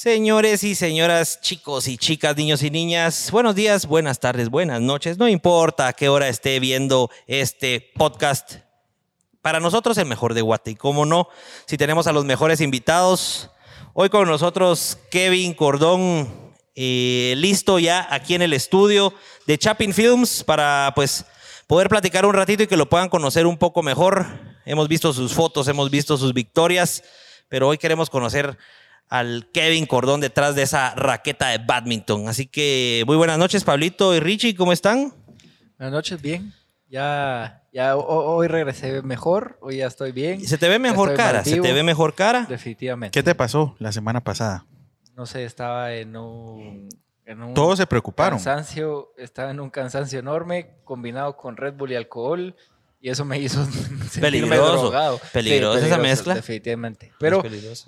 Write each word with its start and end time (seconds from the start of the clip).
Señores 0.00 0.62
y 0.62 0.76
señoras, 0.76 1.40
chicos 1.40 1.88
y 1.88 1.98
chicas, 1.98 2.36
niños 2.36 2.62
y 2.62 2.70
niñas, 2.70 3.32
buenos 3.32 3.56
días, 3.56 3.84
buenas 3.84 4.20
tardes, 4.20 4.48
buenas 4.48 4.80
noches, 4.80 5.18
no 5.18 5.26
importa 5.26 5.88
a 5.88 5.92
qué 5.92 6.08
hora 6.08 6.28
esté 6.28 6.60
viendo 6.60 7.10
este 7.26 7.90
podcast. 7.96 8.58
Para 9.42 9.58
nosotros 9.58 9.98
el 9.98 10.06
mejor 10.06 10.34
de 10.34 10.42
Guate 10.42 10.70
y 10.70 10.74
cómo 10.76 11.04
no, 11.04 11.28
si 11.66 11.76
tenemos 11.76 12.06
a 12.06 12.12
los 12.12 12.24
mejores 12.24 12.60
invitados. 12.60 13.50
Hoy 13.92 14.08
con 14.08 14.28
nosotros 14.28 14.98
Kevin 15.10 15.52
Cordón, 15.52 16.28
eh, 16.76 17.34
listo 17.36 17.80
ya 17.80 18.06
aquí 18.08 18.36
en 18.36 18.42
el 18.42 18.52
estudio 18.52 19.12
de 19.48 19.58
Chapin 19.58 19.92
Films 19.92 20.44
para 20.44 20.92
pues 20.94 21.24
poder 21.66 21.88
platicar 21.88 22.24
un 22.24 22.34
ratito 22.34 22.62
y 22.62 22.68
que 22.68 22.76
lo 22.76 22.88
puedan 22.88 23.08
conocer 23.08 23.48
un 23.48 23.58
poco 23.58 23.82
mejor. 23.82 24.26
Hemos 24.64 24.86
visto 24.86 25.12
sus 25.12 25.34
fotos, 25.34 25.66
hemos 25.66 25.90
visto 25.90 26.16
sus 26.16 26.32
victorias, 26.34 27.02
pero 27.48 27.66
hoy 27.66 27.78
queremos 27.78 28.10
conocer 28.10 28.56
al 29.08 29.48
Kevin 29.52 29.86
Cordón 29.86 30.20
detrás 30.20 30.54
de 30.54 30.62
esa 30.62 30.94
raqueta 30.94 31.48
de 31.48 31.58
badminton. 31.58 32.28
Así 32.28 32.46
que 32.46 33.04
muy 33.06 33.16
buenas 33.16 33.38
noches, 33.38 33.64
Pablito 33.64 34.14
y 34.14 34.20
Richie, 34.20 34.54
¿cómo 34.54 34.72
están? 34.72 35.12
Buenas 35.78 35.92
noches, 35.92 36.20
bien. 36.20 36.52
Ya, 36.88 37.62
ya 37.72 37.96
hoy 37.96 38.48
regresé 38.48 39.02
mejor, 39.02 39.58
hoy 39.60 39.78
ya 39.78 39.86
estoy 39.86 40.12
bien. 40.12 40.44
¿Se 40.46 40.56
te 40.56 40.68
ve 40.68 40.78
mejor 40.78 41.14
cara? 41.14 41.44
¿Se 41.44 41.60
te 41.60 41.72
ve 41.72 41.82
mejor 41.82 42.14
cara? 42.14 42.46
Definitivamente. 42.48 43.18
¿Qué 43.18 43.22
te 43.22 43.34
pasó 43.34 43.76
la 43.78 43.92
semana 43.92 44.22
pasada? 44.22 44.64
No 45.14 45.26
sé, 45.26 45.44
estaba 45.44 45.92
en 45.92 46.16
un, 46.16 46.88
Todos 47.54 47.78
se 47.78 47.86
preocuparon. 47.86 48.38
Cansancio, 48.38 49.12
estaba 49.18 49.50
en 49.50 49.60
un 49.60 49.68
cansancio 49.68 50.18
enorme 50.18 50.76
combinado 50.84 51.36
con 51.36 51.56
Red 51.56 51.74
Bull 51.74 51.92
y 51.92 51.96
alcohol. 51.96 52.56
Y 53.00 53.10
eso 53.10 53.24
me 53.24 53.38
hizo 53.38 53.64
peligroso, 54.20 55.20
Peligroso 55.32 55.78
esa 55.78 55.98
mezcla. 55.98 56.34
Definitivamente. 56.34 57.12
Pero 57.18 57.42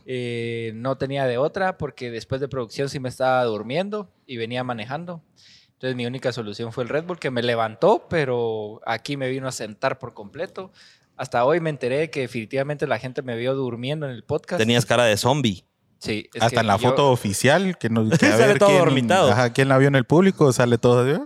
eh, 0.07 0.73
no 0.77 0.97
tenía 0.99 1.27
de 1.27 1.37
otra 1.37 1.79
porque 1.79 2.11
después 2.11 2.41
de 2.41 2.49
producción 2.49 2.89
sí 2.89 3.01
me 3.01 3.09
estaba 3.09 3.43
durmiendo 3.45 4.09
y 4.27 4.37
venía 4.37 4.63
manejando. 4.63 5.23
Entonces 5.73 5.97
mi 5.97 6.07
única 6.07 6.31
solución 6.31 6.73
fue 6.73 6.85
el 6.85 6.91
Red 6.91 7.05
Bull 7.05 7.19
que 7.19 7.31
me 7.31 7.43
levantó, 7.43 8.07
pero 8.09 8.81
aquí 8.87 9.17
me 9.17 9.29
vino 9.31 9.49
a 9.49 9.53
sentar 9.53 9.99
por 9.99 10.15
completo. 10.15 10.73
Hasta 11.17 11.45
hoy 11.45 11.61
me 11.61 11.71
enteré 11.71 12.11
que 12.11 12.21
definitivamente 12.21 12.87
la 12.87 12.99
gente 12.99 13.23
me 13.23 13.37
vio 13.37 13.55
durmiendo 13.55 14.07
en 14.07 14.13
el 14.13 14.23
podcast. 14.23 14.59
Tenías 14.59 14.87
cara 14.87 15.05
de 15.05 15.17
zombie. 15.17 15.65
Sí. 15.99 16.31
Hasta 16.41 16.61
en 16.61 16.67
la 16.67 16.79
foto 16.79 17.11
oficial 17.11 17.77
que 17.79 17.91
nos 17.91 18.11
que 18.19 18.27
a 18.27 18.37
ver 18.37 18.59
todo 18.59 18.85
quién, 18.87 19.13
ajá, 19.13 19.53
quién 19.53 19.69
la 19.69 19.77
vio 19.77 19.89
en 19.89 19.97
el 19.97 20.05
público 20.05 20.53
sale 20.53 20.79
todo. 20.79 21.05
¿sí? 21.05 21.21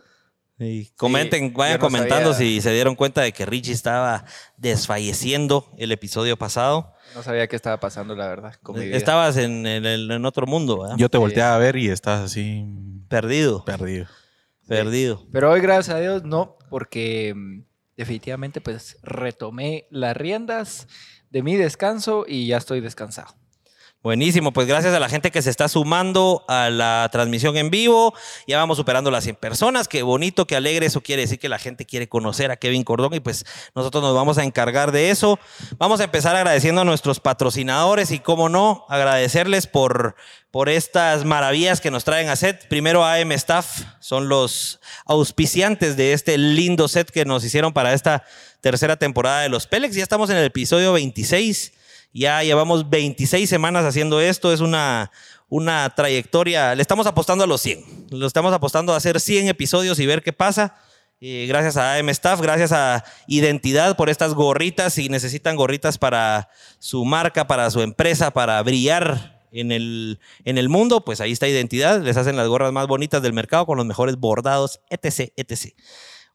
Comenten, 0.96 1.52
vayan 1.52 1.78
comentando 1.78 2.32
si 2.34 2.60
se 2.60 2.72
dieron 2.72 2.94
cuenta 2.94 3.22
de 3.22 3.32
que 3.32 3.44
Richie 3.46 3.72
estaba 3.72 4.24
desfalleciendo 4.56 5.72
el 5.78 5.92
episodio 5.92 6.36
pasado. 6.36 6.92
No 7.14 7.22
sabía 7.22 7.46
qué 7.48 7.56
estaba 7.56 7.78
pasando, 7.80 8.14
la 8.14 8.28
verdad. 8.28 8.54
Estabas 8.76 9.36
en, 9.36 9.66
en, 9.66 10.24
otro 10.24 10.46
mundo, 10.46 10.80
¿verdad? 10.80 10.96
Yo 10.96 11.08
te 11.08 11.18
volteaba 11.18 11.54
a 11.54 11.58
ver 11.58 11.76
y 11.76 11.88
estabas 11.88 12.22
así. 12.22 12.64
Perdido. 13.08 13.64
Perdido. 13.64 14.06
Perdido. 14.66 15.26
Pero 15.30 15.50
hoy, 15.50 15.60
gracias 15.60 15.96
a 15.96 16.00
Dios, 16.00 16.24
no, 16.24 16.56
porque 16.70 17.34
mm, 17.36 17.64
definitivamente 17.96 18.60
pues 18.60 18.98
retomé 19.02 19.86
las 19.90 20.16
riendas 20.16 20.88
de 21.30 21.42
mi 21.42 21.56
descanso 21.56 22.24
y 22.26 22.46
ya 22.46 22.56
estoy 22.56 22.80
descansado. 22.80 23.34
Buenísimo, 24.04 24.52
pues 24.52 24.66
gracias 24.66 24.92
a 24.92 25.00
la 25.00 25.08
gente 25.08 25.30
que 25.30 25.40
se 25.40 25.48
está 25.48 25.66
sumando 25.66 26.44
a 26.46 26.68
la 26.68 27.08
transmisión 27.10 27.56
en 27.56 27.70
vivo. 27.70 28.12
Ya 28.46 28.58
vamos 28.58 28.76
superando 28.76 29.10
las 29.10 29.24
100 29.24 29.36
personas. 29.36 29.88
Qué 29.88 30.02
bonito, 30.02 30.46
qué 30.46 30.56
alegre. 30.56 30.84
Eso 30.84 31.00
quiere 31.00 31.22
decir 31.22 31.38
que 31.38 31.48
la 31.48 31.58
gente 31.58 31.86
quiere 31.86 32.06
conocer 32.06 32.50
a 32.50 32.56
Kevin 32.56 32.84
Cordón 32.84 33.14
y 33.14 33.20
pues 33.20 33.46
nosotros 33.74 34.02
nos 34.02 34.14
vamos 34.14 34.36
a 34.36 34.44
encargar 34.44 34.92
de 34.92 35.08
eso. 35.08 35.38
Vamos 35.78 36.00
a 36.00 36.04
empezar 36.04 36.36
agradeciendo 36.36 36.82
a 36.82 36.84
nuestros 36.84 37.18
patrocinadores 37.18 38.10
y, 38.10 38.18
cómo 38.18 38.50
no, 38.50 38.84
agradecerles 38.90 39.66
por, 39.66 40.16
por 40.50 40.68
estas 40.68 41.24
maravillas 41.24 41.80
que 41.80 41.90
nos 41.90 42.04
traen 42.04 42.28
a 42.28 42.36
set. 42.36 42.68
Primero 42.68 43.06
AM 43.06 43.32
Staff, 43.32 43.84
son 44.00 44.28
los 44.28 44.80
auspiciantes 45.06 45.96
de 45.96 46.12
este 46.12 46.36
lindo 46.36 46.88
set 46.88 47.10
que 47.10 47.24
nos 47.24 47.42
hicieron 47.42 47.72
para 47.72 47.94
esta 47.94 48.22
tercera 48.60 48.98
temporada 48.98 49.40
de 49.40 49.48
los 49.48 49.66
Pelex. 49.66 49.96
Ya 49.96 50.02
estamos 50.02 50.28
en 50.28 50.36
el 50.36 50.44
episodio 50.44 50.92
26. 50.92 51.72
Ya 52.16 52.44
llevamos 52.44 52.88
26 52.88 53.50
semanas 53.50 53.84
haciendo 53.84 54.20
esto, 54.20 54.52
es 54.52 54.60
una, 54.60 55.10
una 55.48 55.92
trayectoria, 55.96 56.72
le 56.76 56.80
estamos 56.80 57.08
apostando 57.08 57.42
a 57.42 57.46
los 57.48 57.60
100, 57.60 58.06
lo 58.10 58.28
estamos 58.28 58.54
apostando 58.54 58.94
a 58.94 58.96
hacer 58.96 59.18
100 59.18 59.48
episodios 59.48 59.98
y 59.98 60.06
ver 60.06 60.22
qué 60.22 60.32
pasa. 60.32 60.76
gracias 61.20 61.76
a 61.76 61.96
AM 61.96 62.08
Staff, 62.10 62.40
gracias 62.40 62.70
a 62.70 63.04
Identidad 63.26 63.96
por 63.96 64.10
estas 64.10 64.32
gorritas. 64.32 64.94
Si 64.94 65.08
necesitan 65.08 65.56
gorritas 65.56 65.98
para 65.98 66.50
su 66.78 67.04
marca, 67.04 67.48
para 67.48 67.68
su 67.72 67.80
empresa, 67.80 68.30
para 68.30 68.62
brillar 68.62 69.42
en 69.50 69.72
el, 69.72 70.20
en 70.44 70.56
el 70.56 70.68
mundo, 70.68 71.04
pues 71.04 71.20
ahí 71.20 71.32
está 71.32 71.48
Identidad. 71.48 72.00
Les 72.00 72.16
hacen 72.16 72.36
las 72.36 72.46
gorras 72.46 72.72
más 72.72 72.86
bonitas 72.86 73.22
del 73.22 73.32
mercado 73.32 73.66
con 73.66 73.76
los 73.76 73.86
mejores 73.86 74.18
bordados, 74.18 74.78
etc, 74.88 75.32
etc. 75.36 75.74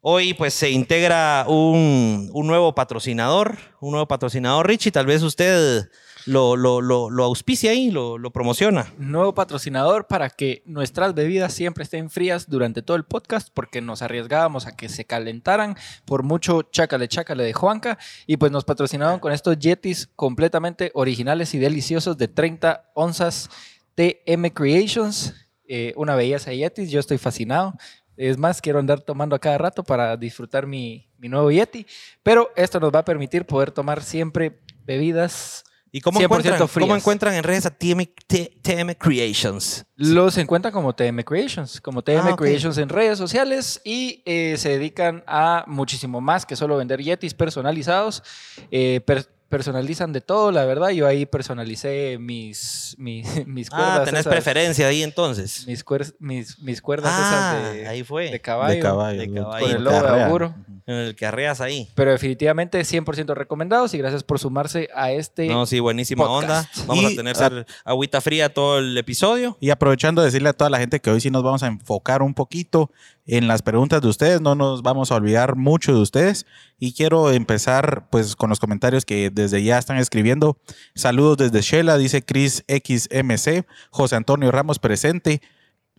Hoy 0.01 0.33
pues 0.33 0.53
se 0.53 0.69
integra 0.69 1.43
un, 1.49 2.31
nuevo 2.33 2.73
patrocinador, 2.73 3.57
un 3.81 3.91
nuevo 3.91 4.07
patrocinador, 4.07 4.65
Richie, 4.65 4.93
tal 4.93 5.05
vez 5.05 5.21
usted 5.23 5.89
lo, 6.25 6.55
lo, 6.55 6.79
lo, 6.79 7.23
auspicia 7.25 7.71
ahí, 7.71 7.91
lo, 7.91 8.17
lo, 8.17 8.31
promociona. 8.31 8.93
Nuevo 8.97 9.33
patrocinador 9.33 10.07
para 10.07 10.29
que 10.29 10.63
nuestras 10.65 11.13
bebidas 11.13 11.53
siempre 11.53 11.83
estén 11.83 12.09
frías 12.09 12.49
durante 12.49 12.81
todo 12.81 12.95
el 12.95 13.03
podcast, 13.03 13.49
porque 13.53 13.81
nos 13.81 14.01
arriesgábamos 14.01 14.67
a 14.67 14.77
que 14.77 14.87
se 14.87 15.03
calentaran 15.03 15.75
por 16.05 16.23
mucho 16.23 16.61
chácale 16.61 17.09
chácale 17.09 17.43
de 17.43 17.51
Juanca, 17.51 17.97
y 18.25 18.37
pues 18.37 18.53
nos 18.53 18.63
patrocinaron 18.63 19.19
con 19.19 19.33
estos 19.33 19.59
Yetis 19.59 20.07
completamente 20.16 20.91
originales 20.93 21.53
y 21.55 21.59
deliciosos 21.59 22.17
de 22.17 22.29
30 22.29 22.91
onzas 22.93 23.49
TM 23.95 24.51
Creations. 24.53 25.33
Eh, 25.67 25.93
una 25.97 26.16
belleza 26.16 26.53
Yetis, 26.53 26.89
yo 26.89 27.01
estoy 27.01 27.17
fascinado. 27.17 27.75
Es 28.19 28.38
más, 28.38 28.59
quiero 28.59 28.80
andar 28.80 29.00
tomando 29.00 29.34
a 29.34 29.40
cada 29.40 29.57
rato 29.57 29.81
para 29.81 30.18
disfrutar 30.18 30.68
mi, 30.68 31.07
nuevo 31.19 31.50
Yeti. 31.52 31.85
Pero 32.22 32.52
esto 32.57 32.78
nos 32.78 32.94
va 32.94 33.00
a 33.00 33.06
permitir 33.06 33.46
poder 33.46 33.72
tomar 33.72 34.03
siempre 34.03 34.59
bebidas 34.85 35.63
¿Y 35.91 36.02
cómo 36.02 36.22
encuentran, 36.22 36.68
cómo 36.68 36.96
encuentran 36.96 37.34
en 37.34 37.44
redes 37.44 37.66
a 37.66 37.72
TM, 37.72 38.94
Creations? 39.00 39.85
Los 39.96 40.38
encuentran 40.38 40.72
como 40.72 40.94
TM 40.94 41.24
Creations, 41.24 41.81
como 41.81 42.03
TM 42.03 42.28
ah, 42.28 42.35
Creations 42.35 42.78
en 42.78 42.90
redes 42.90 43.18
sociales 43.18 43.81
y 43.84 44.22
eh, 44.25 44.56
se 44.58 44.69
dedican 44.69 45.24
a 45.25 45.63
muchísimo 45.66 46.22
más 46.22 46.46
que 46.46 46.56
solo 46.56 46.78
vender 46.78 47.02
Yetis 47.02 47.34
personalizados. 47.34 48.22
Eh, 48.69 49.02
personalizan 49.49 50.13
de 50.13 50.21
todo, 50.21 50.51
la 50.51 50.63
verdad. 50.65 50.89
Yo 50.89 51.07
ahí 51.07 51.25
personalicé 51.25 52.17
mis, 52.19 52.95
mis, 52.97 53.25
mis 53.47 53.67
ah, 53.71 53.75
cuerdas. 53.75 53.99
Ah, 53.99 54.05
tenés 54.05 54.27
preferencia 54.27 54.87
ahí 54.87 55.03
entonces. 55.03 55.65
Mis, 55.67 55.83
mis, 56.19 56.59
mis 56.59 56.81
cuerdas 56.81 57.13
esas 57.13 57.73
de, 57.73 57.87
ah, 57.87 57.89
ahí 57.89 58.03
fue. 58.03 58.29
de 58.29 58.39
caballo. 58.39 58.75
De 58.75 58.79
caballo. 58.79 59.19
De 59.19 59.33
caballo. 59.33 59.65
Con 59.65 59.75
el 59.75 59.83
logo 59.83 60.01
de 60.01 60.23
auguro. 60.23 60.55
En 60.85 60.95
el 60.95 61.15
que 61.15 61.25
arreas 61.25 61.61
ahí. 61.61 61.87
Pero 61.95 62.11
definitivamente 62.11 62.79
100% 62.79 63.35
recomendados 63.35 63.93
y 63.93 63.97
gracias 63.97 64.23
por 64.23 64.39
sumarse 64.39 64.89
a 64.95 65.11
este. 65.11 65.47
No, 65.47 65.66
sí, 65.66 65.79
buenísima 65.79 66.29
onda. 66.29 66.67
Vamos 66.87 67.05
a 67.05 67.09
tener 67.09 67.35
ah, 67.39 67.66
agüita 67.83 68.21
fría 68.21 68.53
todo 68.53 68.79
el 68.79 68.97
episodio. 68.97 69.57
Y 69.59 69.69
aprovechando 69.69 70.21
de 70.21 70.27
decirle 70.27 70.49
a 70.49 70.53
toda 70.53 70.69
la 70.69 70.79
gente 70.79 70.99
que 70.99 71.11
hoy 71.11 71.21
sí 71.21 71.29
nos 71.29 71.43
vamos 71.43 71.63
a 71.63 71.67
enfocar 71.67 72.21
un 72.21 72.33
poquito 72.33 72.91
en 73.31 73.47
las 73.47 73.62
preguntas 73.62 74.01
de 74.01 74.07
ustedes, 74.07 74.41
no 74.41 74.56
nos 74.56 74.81
vamos 74.81 75.12
a 75.12 75.16
olvidar 75.16 75.56
mucho 75.56 75.94
de 75.94 76.01
ustedes 76.01 76.47
y 76.79 76.94
quiero 76.94 77.31
empezar 77.31 78.07
pues 78.09 78.35
con 78.35 78.50
los 78.50 78.59
comentarios 78.59 79.06
que 79.06 79.29
desde 79.29 79.63
ya 79.63 79.78
están 79.78 79.97
escribiendo. 79.97 80.57
Saludos 80.95 81.38
desde 81.38 81.62
Shela, 81.62 81.97
dice 81.97 82.23
Chris 82.23 82.63
XMC, 82.67 83.67
José 83.91 84.16
Antonio 84.16 84.51
Ramos 84.51 84.79
presente, 84.79 85.41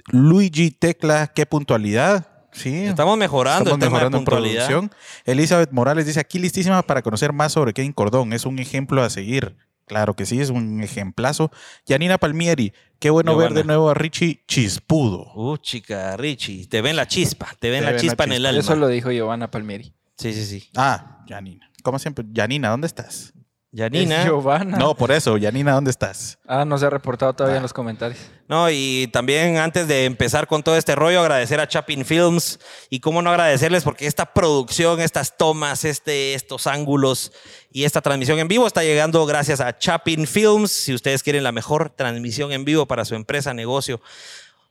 Luigi 0.08 0.72
Tecla, 0.72 1.28
qué 1.28 1.46
puntualidad. 1.46 2.26
Sí, 2.52 2.84
estamos 2.86 3.16
mejorando, 3.16 3.70
estamos 3.70 3.78
mejorando 3.78 4.18
en 4.18 4.24
producción. 4.24 4.90
Elizabeth 5.24 5.70
Morales 5.70 6.06
dice 6.06 6.18
aquí 6.18 6.40
listísima 6.40 6.82
para 6.82 7.02
conocer 7.02 7.32
más 7.32 7.52
sobre 7.52 7.72
Kevin 7.72 7.92
Cordón, 7.92 8.32
es 8.32 8.44
un 8.44 8.58
ejemplo 8.58 9.02
a 9.04 9.10
seguir. 9.10 9.56
Claro 9.90 10.14
que 10.14 10.24
sí, 10.24 10.40
es 10.40 10.50
un 10.50 10.84
ejemplazo. 10.84 11.50
Yanina 11.84 12.16
Palmieri, 12.16 12.72
qué 13.00 13.10
bueno 13.10 13.36
ver 13.36 13.54
de 13.54 13.64
nuevo 13.64 13.90
a 13.90 13.94
Richie 13.94 14.44
Chispudo. 14.46 15.32
Uh, 15.34 15.56
chica, 15.56 16.16
Richie, 16.16 16.68
te 16.68 16.80
ven 16.80 16.94
la 16.94 17.08
chispa, 17.08 17.48
te 17.58 17.70
ven 17.70 17.84
la, 17.84 17.96
chispa, 17.96 18.22
en 18.22 18.32
el 18.34 18.46
alma. 18.46 18.60
Eso 18.60 18.76
lo 18.76 18.86
dijo 18.86 19.10
Giovanna 19.10 19.50
Palmieri. 19.50 19.92
Sí, 20.16 20.32
sí, 20.32 20.44
sí. 20.44 20.70
Ah, 20.76 21.24
Yanina. 21.26 21.72
Como 21.82 21.98
siempre, 21.98 22.24
Yanina, 22.30 22.68
¿dónde 22.68 22.86
estás? 22.86 23.32
Yanina. 23.72 24.24
Giovanna. 24.24 24.78
No, 24.78 24.96
por 24.96 25.12
eso, 25.12 25.36
Yanina, 25.36 25.72
¿dónde 25.72 25.92
estás? 25.92 26.38
Ah, 26.46 26.64
no 26.64 26.76
se 26.76 26.86
ha 26.86 26.90
reportado 26.90 27.32
todavía 27.34 27.56
en 27.56 27.60
ah. 27.60 27.62
los 27.62 27.72
comentarios. 27.72 28.18
No, 28.48 28.68
y 28.68 29.08
también 29.12 29.58
antes 29.58 29.86
de 29.86 30.06
empezar 30.06 30.48
con 30.48 30.64
todo 30.64 30.76
este 30.76 30.96
rollo, 30.96 31.20
agradecer 31.20 31.60
a 31.60 31.68
Chapin 31.68 32.04
Films 32.04 32.58
y 32.88 32.98
cómo 32.98 33.22
no 33.22 33.30
agradecerles 33.30 33.84
porque 33.84 34.08
esta 34.08 34.34
producción, 34.34 35.00
estas 35.00 35.36
tomas, 35.36 35.84
este, 35.84 36.34
estos 36.34 36.66
ángulos 36.66 37.32
y 37.70 37.84
esta 37.84 38.00
transmisión 38.00 38.40
en 38.40 38.48
vivo 38.48 38.66
está 38.66 38.82
llegando 38.82 39.24
gracias 39.24 39.60
a 39.60 39.78
Chapin 39.78 40.26
Films. 40.26 40.72
Si 40.72 40.92
ustedes 40.92 41.22
quieren 41.22 41.44
la 41.44 41.52
mejor 41.52 41.90
transmisión 41.90 42.50
en 42.50 42.64
vivo 42.64 42.86
para 42.86 43.04
su 43.04 43.14
empresa, 43.14 43.54
negocio, 43.54 44.00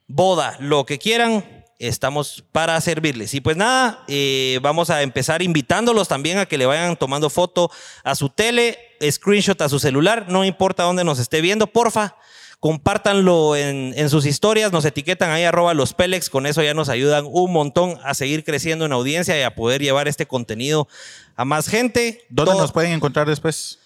boda, 0.08 0.58
lo 0.60 0.86
que 0.86 1.00
quieran, 1.00 1.59
estamos 1.80 2.44
para 2.52 2.80
servirles. 2.82 3.34
Y 3.34 3.42
pues 3.42 3.58
nada, 3.58 4.04
eh, 4.08 4.60
vamos 4.62 4.90
a 4.90 5.02
empezar 5.02 5.42
invitándolos 5.42 6.08
también 6.08 6.38
a 6.38 6.46
que 6.46 6.58
le 6.58 6.66
vayan 6.66 6.96
tomando 6.98 7.30
foto 7.30 7.72
a 8.04 8.16
su 8.16 8.30
tele, 8.30 8.78
screenshot 9.10 9.60
a 9.62 9.70
su 9.70 9.80
celular, 9.80 10.26
no 10.30 10.44
importa 10.46 10.84
dónde 10.84 11.04
nos 11.04 11.20
esté 11.20 11.42
viendo, 11.42 11.68
porfa. 11.68 12.16
Compártanlo 12.60 13.56
en, 13.56 13.94
en 13.96 14.10
sus 14.10 14.26
historias, 14.26 14.74
nos 14.74 14.84
etiquetan 14.84 15.32
ahí 15.32 15.46
arroba 15.46 15.74
los 15.74 15.94
Pelex, 15.94 16.30
con 16.30 16.46
eso 16.46 16.62
ya 16.62 16.74
nos 16.74 16.90
ayudan 16.90 17.24
un 17.26 17.54
montón 17.54 17.98
a 18.04 18.14
seguir 18.14 18.44
creciendo 18.44 18.86
en 18.86 18.92
audiencia 18.92 19.40
y 19.40 19.44
a 19.44 19.56
poder 19.56 19.82
llevar 19.82 20.10
este 20.10 20.28
contenido 20.28 20.88
a 21.38 21.46
más 21.46 21.70
gente. 21.70 22.26
¿Dónde 22.30 22.52
Todo- 22.52 22.62
nos 22.62 22.74
pueden 22.74 22.92
encontrar 22.92 23.28
después? 23.30 23.80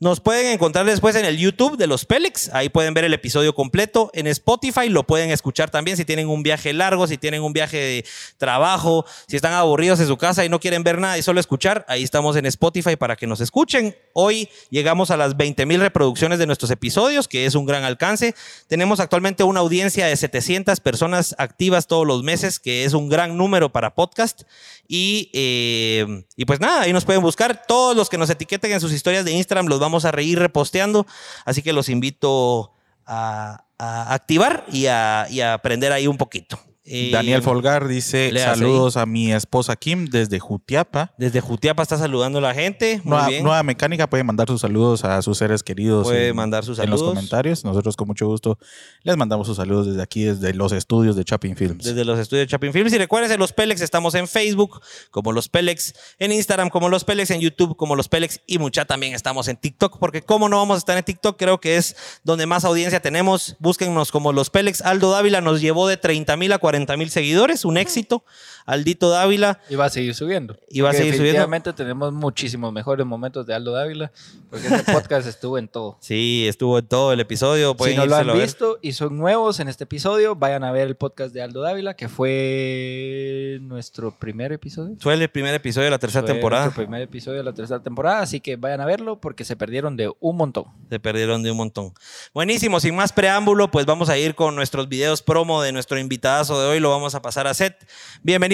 Nos 0.00 0.18
pueden 0.20 0.46
encontrar 0.46 0.86
después 0.86 1.14
en 1.14 1.26
el 1.26 1.36
YouTube 1.36 1.76
de 1.76 1.86
los 1.86 2.06
Pélex. 2.06 2.48
Ahí 2.54 2.70
pueden 2.70 2.94
ver 2.94 3.04
el 3.04 3.12
episodio 3.12 3.54
completo. 3.54 4.10
En 4.14 4.26
Spotify 4.28 4.88
lo 4.88 5.06
pueden 5.06 5.30
escuchar 5.30 5.70
también 5.70 5.98
si 5.98 6.06
tienen 6.06 6.26
un 6.30 6.42
viaje 6.42 6.72
largo, 6.72 7.06
si 7.06 7.18
tienen 7.18 7.42
un 7.42 7.52
viaje 7.52 7.76
de 7.76 8.04
trabajo, 8.38 9.04
si 9.28 9.36
están 9.36 9.52
aburridos 9.52 10.00
en 10.00 10.06
su 10.06 10.16
casa 10.16 10.42
y 10.42 10.48
no 10.48 10.58
quieren 10.58 10.84
ver 10.84 10.98
nada 10.98 11.18
y 11.18 11.22
solo 11.22 11.38
escuchar. 11.38 11.84
Ahí 11.86 12.02
estamos 12.02 12.34
en 12.36 12.46
Spotify 12.46 12.96
para 12.96 13.14
que 13.14 13.26
nos 13.26 13.42
escuchen. 13.42 13.94
Hoy 14.14 14.48
llegamos 14.70 15.10
a 15.10 15.18
las 15.18 15.36
20 15.36 15.66
mil 15.66 15.82
reproducciones 15.82 16.38
de 16.38 16.46
nuestros 16.46 16.70
episodios, 16.70 17.28
que 17.28 17.44
es 17.44 17.54
un 17.54 17.66
gran 17.66 17.84
alcance. 17.84 18.34
Tenemos 18.68 19.00
actualmente 19.00 19.44
una 19.44 19.60
audiencia 19.60 20.06
de 20.06 20.16
700 20.16 20.80
personas 20.80 21.34
activas 21.36 21.86
todos 21.86 22.06
los 22.06 22.22
meses, 22.22 22.58
que 22.58 22.84
es 22.84 22.94
un 22.94 23.10
gran 23.10 23.36
número 23.36 23.70
para 23.70 23.94
podcast. 23.94 24.44
Y, 24.92 25.30
eh, 25.34 26.24
y 26.34 26.46
pues 26.46 26.58
nada, 26.58 26.80
ahí 26.80 26.92
nos 26.92 27.04
pueden 27.04 27.22
buscar. 27.22 27.62
Todos 27.68 27.96
los 27.96 28.10
que 28.10 28.18
nos 28.18 28.28
etiqueten 28.28 28.72
en 28.72 28.80
sus 28.80 28.92
historias 28.92 29.24
de 29.24 29.30
Instagram 29.30 29.68
los 29.68 29.78
vamos 29.78 30.04
a 30.04 30.10
reír 30.10 30.36
reposteando. 30.36 31.06
Así 31.44 31.62
que 31.62 31.72
los 31.72 31.88
invito 31.88 32.72
a, 33.06 33.66
a 33.78 34.12
activar 34.12 34.64
y 34.72 34.86
a, 34.86 35.28
y 35.30 35.42
a 35.42 35.54
aprender 35.54 35.92
ahí 35.92 36.08
un 36.08 36.18
poquito. 36.18 36.58
Eh, 36.92 37.10
Daniel 37.12 37.40
Folgar 37.40 37.86
dice 37.86 38.32
saludos 38.36 38.96
a 38.96 39.06
mi 39.06 39.32
esposa 39.32 39.76
Kim 39.76 40.06
desde 40.06 40.40
Jutiapa. 40.40 41.14
Desde 41.18 41.40
Jutiapa 41.40 41.84
está 41.84 41.96
saludando 41.96 42.38
a 42.38 42.42
la 42.42 42.52
gente. 42.52 43.00
Muy 43.04 43.12
Nueva, 43.12 43.28
bien. 43.28 43.44
Nueva 43.44 43.62
Mecánica 43.62 44.10
puede 44.10 44.24
mandar 44.24 44.48
sus 44.48 44.60
saludos 44.60 45.04
a 45.04 45.22
sus 45.22 45.38
seres 45.38 45.62
queridos. 45.62 46.04
Puede 46.08 46.32
mandar 46.32 46.64
sus 46.64 46.80
En 46.80 46.90
los 46.90 46.98
saludos. 46.98 47.14
comentarios. 47.14 47.64
Nosotros 47.64 47.96
con 47.96 48.08
mucho 48.08 48.26
gusto 48.26 48.58
les 49.04 49.16
mandamos 49.16 49.46
sus 49.46 49.56
saludos 49.56 49.86
desde 49.86 50.02
aquí, 50.02 50.24
desde 50.24 50.52
los 50.52 50.72
estudios 50.72 51.14
de 51.14 51.24
Chapin 51.24 51.54
Films. 51.54 51.84
Desde 51.84 52.04
los 52.04 52.18
estudios 52.18 52.48
Chapin 52.48 52.72
Films. 52.72 52.92
Y 52.92 52.98
recuerden, 52.98 53.38
los 53.38 53.52
Pelex 53.52 53.82
estamos 53.82 54.16
en 54.16 54.26
Facebook 54.26 54.80
como 55.12 55.30
los 55.30 55.48
Pelex, 55.48 55.94
en 56.18 56.32
Instagram 56.32 56.70
como 56.70 56.88
los 56.88 57.04
Pelex, 57.04 57.30
en 57.30 57.40
YouTube 57.40 57.76
como 57.76 57.94
los 57.94 58.08
Pelex 58.08 58.40
y 58.48 58.58
mucha 58.58 58.84
también 58.84 59.14
estamos 59.14 59.46
en 59.46 59.56
TikTok. 59.56 60.00
Porque 60.00 60.22
como 60.22 60.48
no 60.48 60.56
vamos 60.56 60.74
a 60.74 60.78
estar 60.78 60.98
en 60.98 61.04
TikTok, 61.04 61.38
creo 61.38 61.60
que 61.60 61.76
es 61.76 61.94
donde 62.24 62.46
más 62.46 62.64
audiencia 62.64 62.98
tenemos. 63.00 63.54
Búsquennos 63.60 64.10
como 64.10 64.32
los 64.32 64.50
Pelex. 64.50 64.82
Aldo 64.82 65.12
Dávila 65.12 65.40
nos 65.40 65.60
llevó 65.60 65.86
de 65.86 65.96
30 65.96 66.36
mil 66.36 66.52
a 66.52 66.58
40 66.58 66.79
mil 66.96 67.10
seguidores. 67.10 67.64
Un 67.64 67.76
éxito. 67.76 68.24
Aldito 68.70 69.10
Dávila. 69.10 69.58
Y 69.68 69.74
va 69.74 69.86
a 69.86 69.90
seguir 69.90 70.14
subiendo. 70.14 70.56
Y 70.68 70.80
va 70.80 70.90
a 70.90 70.92
seguir 70.92 71.14
subiendo. 71.14 71.40
Definitivamente 71.40 71.72
tenemos 71.72 72.12
muchísimos 72.12 72.72
mejores 72.72 73.04
momentos 73.04 73.44
de 73.44 73.54
Aldo 73.54 73.72
Dávila, 73.72 74.12
porque 74.48 74.68
este 74.68 74.92
podcast 74.92 75.26
estuvo 75.26 75.58
en 75.58 75.68
todo. 75.68 75.98
Sí, 76.10 76.46
estuvo 76.48 76.78
en 76.78 76.86
todo 76.86 77.12
el 77.12 77.20
episodio. 77.20 77.70
Si 77.70 77.76
Pueden 77.76 77.96
no 77.96 78.06
lo 78.06 78.16
han 78.16 78.38
visto 78.38 78.78
y 78.82 78.92
son 78.92 79.16
nuevos 79.16 79.60
en 79.60 79.68
este 79.68 79.84
episodio, 79.84 80.34
vayan 80.34 80.64
a 80.64 80.72
ver 80.72 80.88
el 80.88 80.96
podcast 80.96 81.32
de 81.32 81.42
Aldo 81.42 81.60
Dávila, 81.62 81.94
que 81.94 82.08
fue 82.08 83.58
nuestro 83.62 84.12
primer 84.12 84.52
episodio. 84.52 84.96
Fue 85.00 85.14
el 85.14 85.28
primer 85.28 85.54
episodio 85.54 85.86
de 85.86 85.90
la 85.90 85.98
tercera 85.98 86.26
Fue 86.26 86.34
temporada. 86.34 86.64
Nuestro 86.64 86.84
primer 86.84 87.02
episodio 87.02 87.38
de 87.38 87.44
la 87.44 87.52
tercera 87.52 87.82
temporada, 87.82 88.20
así 88.20 88.40
que 88.40 88.56
vayan 88.56 88.80
a 88.80 88.86
verlo 88.86 89.20
porque 89.20 89.44
se 89.44 89.56
perdieron 89.56 89.96
de 89.96 90.12
un 90.20 90.36
montón. 90.36 90.64
Se 90.88 90.98
perdieron 90.98 91.42
de 91.42 91.50
un 91.50 91.56
montón. 91.56 91.92
Buenísimo, 92.34 92.80
sin 92.80 92.96
más 92.96 93.12
preámbulo, 93.12 93.70
pues 93.70 93.86
vamos 93.86 94.08
a 94.08 94.18
ir 94.18 94.34
con 94.34 94.54
nuestros 94.56 94.88
videos 94.88 95.22
promo 95.22 95.62
de 95.62 95.72
nuestro 95.72 95.98
invitadazo 95.98 96.60
de 96.60 96.68
hoy. 96.68 96.80
Lo 96.80 96.90
vamos 96.90 97.14
a 97.14 97.22
pasar 97.22 97.46
a 97.46 97.54
set. 97.54 97.76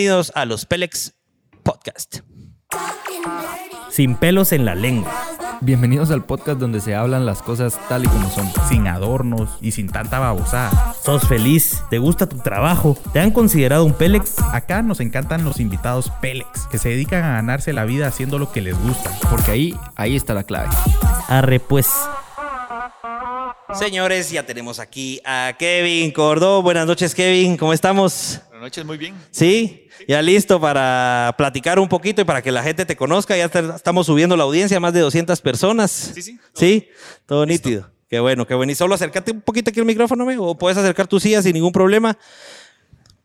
Bienvenidos 0.06 0.32
a 0.37 0.44
los 0.44 0.67
Pelex 0.67 1.14
Podcast. 1.64 2.19
Sin 3.91 4.14
pelos 4.14 4.53
en 4.53 4.64
la 4.64 4.76
lengua. 4.76 5.12
Bienvenidos 5.62 6.12
al 6.12 6.25
podcast 6.25 6.61
donde 6.61 6.81
se 6.81 6.94
hablan 6.94 7.26
las 7.26 7.43
cosas 7.43 7.76
tal 7.88 8.05
y 8.05 8.06
como 8.06 8.31
son. 8.31 8.49
Sin 8.69 8.87
adornos 8.87 9.58
y 9.61 9.73
sin 9.73 9.88
tanta 9.88 10.20
babosada. 10.20 10.94
¿Sos 11.03 11.26
feliz? 11.26 11.82
¿Te 11.91 11.99
gusta 11.99 12.29
tu 12.29 12.38
trabajo? 12.38 12.97
¿Te 13.12 13.19
han 13.19 13.32
considerado 13.32 13.85
un 13.85 13.94
Pelex? 13.94 14.38
Acá 14.53 14.81
nos 14.81 15.00
encantan 15.00 15.44
los 15.44 15.58
invitados 15.58 16.12
Pélex, 16.20 16.69
que 16.70 16.79
se 16.79 16.91
dedican 16.91 17.25
a 17.25 17.32
ganarse 17.32 17.73
la 17.73 17.85
vida 17.85 18.06
haciendo 18.06 18.38
lo 18.38 18.52
que 18.52 18.61
les 18.61 18.79
gusta. 18.79 19.11
Porque 19.29 19.50
ahí, 19.50 19.76
ahí 19.97 20.14
está 20.14 20.35
la 20.35 20.44
clave. 20.44 20.69
Arre 21.26 21.59
pues. 21.59 21.88
Señores, 23.75 24.31
ya 24.31 24.47
tenemos 24.47 24.79
aquí 24.79 25.20
a 25.25 25.56
Kevin 25.59 26.12
Cordó. 26.12 26.62
Buenas 26.62 26.87
noches, 26.87 27.12
Kevin. 27.12 27.56
¿Cómo 27.56 27.73
estamos? 27.73 28.41
Buenas 28.50 28.69
noches, 28.69 28.87
muy 28.87 28.97
bien. 28.97 29.14
Sí, 29.32 29.86
ya 30.08 30.22
listo 30.22 30.60
para 30.60 31.34
platicar 31.38 31.78
un 31.78 31.88
poquito 31.88 32.20
y 32.22 32.25
para 32.25 32.43
que 32.43 32.52
la 32.52 32.62
gente 32.62 32.84
te 32.87 32.96
conozca. 32.96 33.37
Ya 33.37 33.48
te- 33.48 33.60
estamos 33.75 34.06
subiendo 34.06 34.37
la 34.37 34.44
audiencia, 34.44 34.78
más 34.81 34.93
de 34.93 35.00
200 35.00 35.40
personas. 35.40 35.90
Sí, 36.14 36.22
sí, 36.22 36.37
todo. 36.37 36.48
Sí, 36.54 36.88
todo 37.26 37.46
nítido. 37.46 37.90
Qué 38.08 38.20
bueno, 38.20 38.46
qué 38.46 38.54
bueno. 38.54 38.70
Y 38.70 38.75
solo 38.76 38.94
acércate 38.94 39.32
un 39.32 39.40
poquito 39.40 39.70
aquí 39.70 39.81
al 39.81 39.87
micrófono, 39.87 40.22
amigo, 40.25 40.46
o 40.46 40.56
puedes 40.56 40.78
acercar 40.78 41.06
tu 41.08 41.19
silla 41.19 41.43
sin 41.43 41.54
ningún 41.54 41.72
problema. 41.72 42.16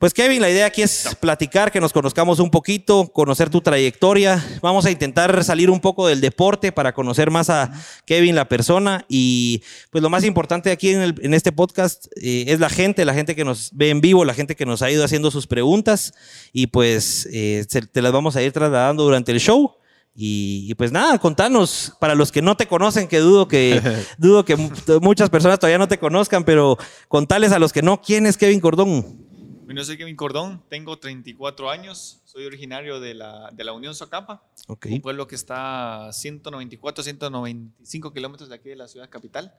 Pues 0.01 0.15
Kevin, 0.15 0.41
la 0.41 0.49
idea 0.49 0.65
aquí 0.65 0.81
es 0.81 1.15
platicar, 1.19 1.71
que 1.71 1.79
nos 1.79 1.93
conozcamos 1.93 2.39
un 2.39 2.49
poquito, 2.49 3.09
conocer 3.13 3.51
tu 3.51 3.61
trayectoria. 3.61 4.43
Vamos 4.59 4.87
a 4.87 4.89
intentar 4.89 5.43
salir 5.43 5.69
un 5.69 5.79
poco 5.79 6.07
del 6.07 6.21
deporte 6.21 6.71
para 6.71 6.91
conocer 6.91 7.29
más 7.29 7.51
a 7.51 7.71
Kevin, 8.05 8.33
la 8.35 8.49
persona. 8.49 9.05
Y 9.07 9.61
pues 9.91 10.01
lo 10.01 10.09
más 10.09 10.23
importante 10.23 10.71
aquí 10.71 10.89
en, 10.89 11.01
el- 11.01 11.15
en 11.21 11.35
este 11.35 11.51
podcast 11.51 12.07
eh, 12.19 12.45
es 12.47 12.59
la 12.59 12.69
gente, 12.71 13.05
la 13.05 13.13
gente 13.13 13.35
que 13.35 13.45
nos 13.45 13.69
ve 13.73 13.91
en 13.91 14.01
vivo, 14.01 14.25
la 14.25 14.33
gente 14.33 14.55
que 14.55 14.65
nos 14.65 14.81
ha 14.81 14.89
ido 14.89 15.05
haciendo 15.05 15.29
sus 15.29 15.45
preguntas. 15.45 16.15
Y 16.51 16.65
pues 16.67 17.29
eh, 17.31 17.63
te 17.91 18.01
las 18.01 18.11
vamos 18.11 18.35
a 18.35 18.41
ir 18.41 18.51
trasladando 18.51 19.03
durante 19.03 19.31
el 19.31 19.39
show. 19.39 19.75
Y, 20.15 20.65
y 20.67 20.73
pues 20.73 20.91
nada, 20.91 21.19
contanos, 21.19 21.93
para 21.99 22.15
los 22.15 22.31
que 22.31 22.41
no 22.41 22.57
te 22.57 22.65
conocen, 22.65 23.07
que 23.07 23.19
dudo 23.19 23.47
que, 23.47 23.79
dudo 24.17 24.45
que 24.45 24.55
mu- 24.55 24.71
muchas 24.99 25.29
personas 25.29 25.59
todavía 25.59 25.77
no 25.77 25.87
te 25.87 25.99
conozcan, 25.99 26.43
pero 26.43 26.79
contales 27.07 27.51
a 27.51 27.59
los 27.59 27.71
que 27.71 27.83
no, 27.83 28.01
¿quién 28.01 28.25
es 28.25 28.35
Kevin 28.35 28.59
Cordón? 28.61 29.29
Bueno, 29.71 29.85
soy 29.85 29.95
Kevin 29.97 30.17
Cordón, 30.17 30.61
tengo 30.67 30.99
34 30.99 31.69
años, 31.69 32.19
soy 32.25 32.45
originario 32.45 32.99
de 32.99 33.13
la, 33.13 33.49
de 33.53 33.63
la 33.63 33.71
Unión 33.71 33.95
Socapa, 33.95 34.43
Ok. 34.67 34.87
un 34.91 34.99
pueblo 34.99 35.27
que 35.27 35.35
está 35.35 36.07
a 36.09 36.11
194, 36.11 37.01
195 37.01 38.11
kilómetros 38.11 38.49
de 38.49 38.55
aquí 38.55 38.67
de 38.67 38.75
la 38.75 38.89
ciudad 38.89 39.09
capital. 39.09 39.55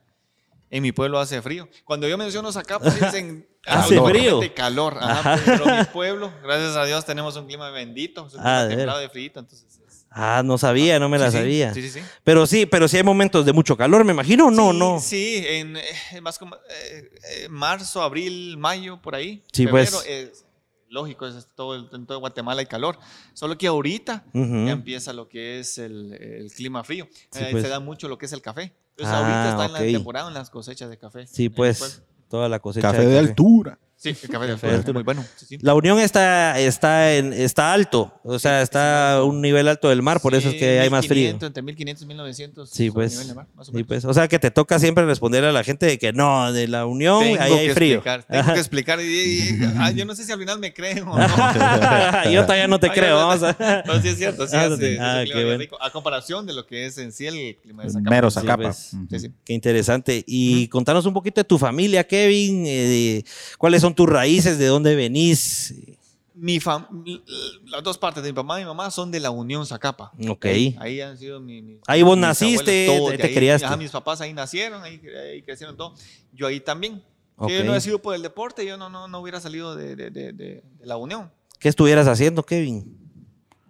En 0.69 0.83
mi 0.83 0.91
pueblo 0.91 1.17
hace 1.19 1.41
frío. 1.41 1.67
Cuando 1.83 2.07
yo 2.07 2.15
menciono 2.19 2.51
Zacapa, 2.51 2.85
dicen 2.91 3.47
Hace 3.65 3.95
automáticamente 3.95 4.45
frío. 4.49 4.55
calor. 4.55 4.97
Ajá, 5.01 5.39
pero 5.43 5.65
mi 5.65 5.83
pueblo, 5.91 6.31
gracias 6.43 6.75
a 6.75 6.85
Dios, 6.85 7.03
tenemos 7.05 7.35
un 7.35 7.47
clima 7.47 7.71
bendito, 7.71 8.27
es 8.27 8.35
un 8.35 8.41
Ah, 8.43 8.67
templado 8.69 8.99
de 8.99 9.09
frío, 9.09 9.31
entonces. 9.33 9.72
Ah, 10.15 10.43
no 10.45 10.57
sabía, 10.57 10.99
no 10.99 11.09
me 11.09 11.17
la 11.17 11.31
Sí, 11.31 11.37
sabía. 11.37 11.73
Sí, 11.73 11.81
sí, 11.81 11.89
sí. 11.89 11.99
Pero 12.23 12.45
sí, 12.45 12.65
pero 12.65 12.87
sí 12.87 12.97
hay 12.97 13.03
momentos 13.03 13.45
de 13.45 13.53
mucho 13.53 13.75
calor, 13.75 14.03
me 14.03 14.13
imagino, 14.13 14.51
no, 14.51 14.71
Sí, 14.71 14.77
no. 14.79 14.99
Sí, 14.99 15.43
en 15.47 15.77
eh, 15.77 16.21
más 16.21 16.37
como 16.37 16.55
eh, 16.55 17.09
eh, 17.31 17.47
marzo, 17.49 18.01
abril, 18.01 18.57
mayo, 18.57 19.01
por 19.01 19.15
ahí. 19.15 19.43
Sí, 19.51 19.65
Febrero, 19.65 19.91
pues. 19.91 20.05
es 20.07 20.45
lógico, 20.89 21.25
es 21.25 21.47
todo, 21.55 21.73
el- 21.75 21.89
en 21.93 22.05
todo 22.05 22.19
Guatemala 22.19 22.59
hay 22.59 22.67
calor. 22.67 22.99
Solo 23.33 23.57
que 23.57 23.65
ahorita 23.65 24.23
ya 24.33 24.71
empieza 24.71 25.11
lo 25.13 25.27
que 25.27 25.59
es 25.59 25.79
el, 25.79 26.13
el 26.13 26.51
clima 26.51 26.83
frío. 26.83 27.07
Sí, 27.31 27.39
Eh, 27.41 27.47
pues. 27.51 27.63
Se 27.63 27.69
da 27.69 27.79
mucho 27.79 28.07
lo 28.07 28.17
que 28.19 28.27
es 28.27 28.33
el 28.33 28.41
café. 28.43 28.71
Entonces 28.91 29.15
Ah, 29.15 29.17
ahorita 29.19 29.49
está 29.49 29.65
en 29.65 29.73
la 29.73 29.79
temporada 29.97 30.27
en 30.27 30.35
las 30.35 30.51
cosechas 30.51 30.87
de 30.91 30.97
café. 30.99 31.25
Sí, 31.25 31.49
pues, 31.49 32.03
toda 32.29 32.47
la 32.47 32.59
cosecha. 32.59 32.91
Café 32.91 33.07
de 33.07 33.17
altura. 33.17 33.79
Sí, 34.03 34.09
el 34.21 34.29
café 34.29 34.67
de. 34.67 34.93
Muy 34.93 35.03
bueno. 35.03 35.23
sí, 35.37 35.45
sí. 35.47 35.57
La 35.61 35.73
Unión 35.75 35.97
está, 35.99 36.59
está, 36.59 37.15
en, 37.15 37.31
está 37.31 37.71
alto, 37.71 38.13
o 38.23 38.37
sea, 38.37 38.61
está 38.61 39.13
a 39.15 39.23
un 39.23 39.41
nivel 39.41 39.67
alto 39.69 39.87
del 39.87 40.01
mar, 40.01 40.19
por 40.19 40.35
eso 40.35 40.49
es 40.49 40.55
que 40.55 40.81
hay 40.81 40.89
más 40.89 41.07
frío. 41.07 41.29
1500, 41.33 41.47
Entre 41.47 41.63
1500 41.63 42.03
y 42.03 42.07
1900. 42.07 42.69
Sí, 42.69 42.91
pues. 42.91 43.13
nivel 43.13 43.27
de 43.29 43.33
mar, 43.35 43.47
más 43.55 43.69
o 43.69 43.71
Sí, 43.71 43.83
pues. 43.85 44.03
O 44.03 44.13
sea, 44.13 44.27
que 44.27 44.39
te 44.39 44.51
toca 44.51 44.77
siempre 44.77 45.05
responder 45.05 45.45
a 45.45 45.51
la 45.53 45.63
gente 45.63 45.85
de 45.85 45.97
que 45.97 46.11
no, 46.11 46.51
de 46.51 46.67
la 46.67 46.85
Unión, 46.85 47.23
Tengo 47.23 47.41
ahí 47.41 47.53
hay 47.53 47.67
que 47.67 47.73
frío. 47.75 47.95
explicar, 47.95 48.23
tengo 48.23 48.53
que 48.53 48.59
explicar. 48.59 48.99
Y, 48.99 49.03
y- 49.05 49.49
y- 49.51 49.73
ah, 49.77 49.91
yo 49.91 50.03
no 50.05 50.15
sé 50.15 50.25
si 50.25 50.31
al 50.33 50.39
final 50.39 50.59
me 50.59 50.73
creen 50.73 51.03
o 51.07 51.17
no. 51.17 51.27
Yo 52.31 52.41
todavía 52.43 52.67
no 52.67 52.79
te 52.79 52.87
Ah, 52.87 52.93
creo, 52.93 53.15
vamos 53.15 53.41
a... 53.43 53.83
No, 53.85 54.01
sí 54.01 54.09
es 54.09 54.17
cierto, 54.17 54.47
sí 54.47 54.55
Ah, 54.55 54.65
hace- 54.65 54.97
Ah, 54.99 55.23
qué 55.25 55.43
bueno. 55.43 55.57
rico. 55.59 55.77
A 55.81 55.91
comparación 55.91 56.45
de 56.45 56.53
lo 56.53 56.65
que 56.65 56.85
es 56.87 56.97
en 56.97 57.11
sí 57.11 57.25
el 57.27 57.55
clima 57.61 57.83
de 57.83 57.89
Zacapa. 57.89 58.09
Mero 58.09 58.29
Sí, 58.31 58.35
Zacapa. 58.39 58.63
pues. 58.63 58.91
Sí. 59.21 59.31
Qué 59.45 59.53
interesante. 59.53 60.23
Y 60.27 60.67
contanos 60.67 61.05
un 61.05 61.13
poquito 61.13 61.39
de 61.39 61.45
tu 61.45 61.57
familia, 61.57 62.03
Kevin. 62.05 62.63
eh, 62.67 63.23
cuáles 63.57 63.81
son 63.81 63.92
tus 63.93 64.09
raíces, 64.09 64.57
de 64.57 64.65
dónde 64.67 64.95
venís. 64.95 65.73
Mi 66.35 66.59
fam- 66.59 66.87
las 67.67 67.83
dos 67.83 67.97
partes 67.97 68.23
de 68.23 68.29
mi 68.31 68.35
papá 68.35 68.59
y 68.59 68.63
mi 68.63 68.67
mamá 68.67 68.89
son 68.91 69.11
de 69.11 69.19
la 69.19 69.29
Unión 69.29 69.65
Zacapa. 69.65 70.11
Ok. 70.27 70.45
Ahí, 70.45 70.75
ahí 70.79 70.99
han 71.01 71.17
sido 71.17 71.39
mi, 71.39 71.61
mi- 71.61 71.79
Ahí 71.87 72.01
vos 72.01 72.17
mis 72.17 72.21
naciste, 72.23 72.87
abuelos, 72.87 73.11
ahí 73.11 73.17
te 73.17 73.33
criaste. 73.33 73.65
Ajá, 73.65 73.77
mis 73.77 73.91
papás 73.91 74.19
ahí 74.21 74.33
nacieron, 74.33 74.81
ahí, 74.83 74.99
ahí 75.31 75.41
crecieron 75.43 75.77
todo. 75.77 75.93
Yo 76.33 76.47
ahí 76.47 76.59
también. 76.59 77.03
Ok. 77.35 77.49
Si 77.49 77.57
yo 77.57 77.63
no 77.63 77.75
he 77.75 77.81
sido 77.81 77.99
por 77.99 78.15
el 78.15 78.21
deporte, 78.23 78.65
yo 78.65 78.77
no, 78.77 78.89
no, 78.89 79.07
no 79.07 79.19
hubiera 79.19 79.39
salido 79.39 79.75
de, 79.75 79.95
de- 79.95 80.09
de- 80.09 80.33
de- 80.33 80.63
de 80.79 80.85
la 80.85 80.97
Unión. 80.97 81.31
¿Qué 81.59 81.69
estuvieras 81.69 82.07
haciendo, 82.07 82.43
Kevin? 82.43 83.02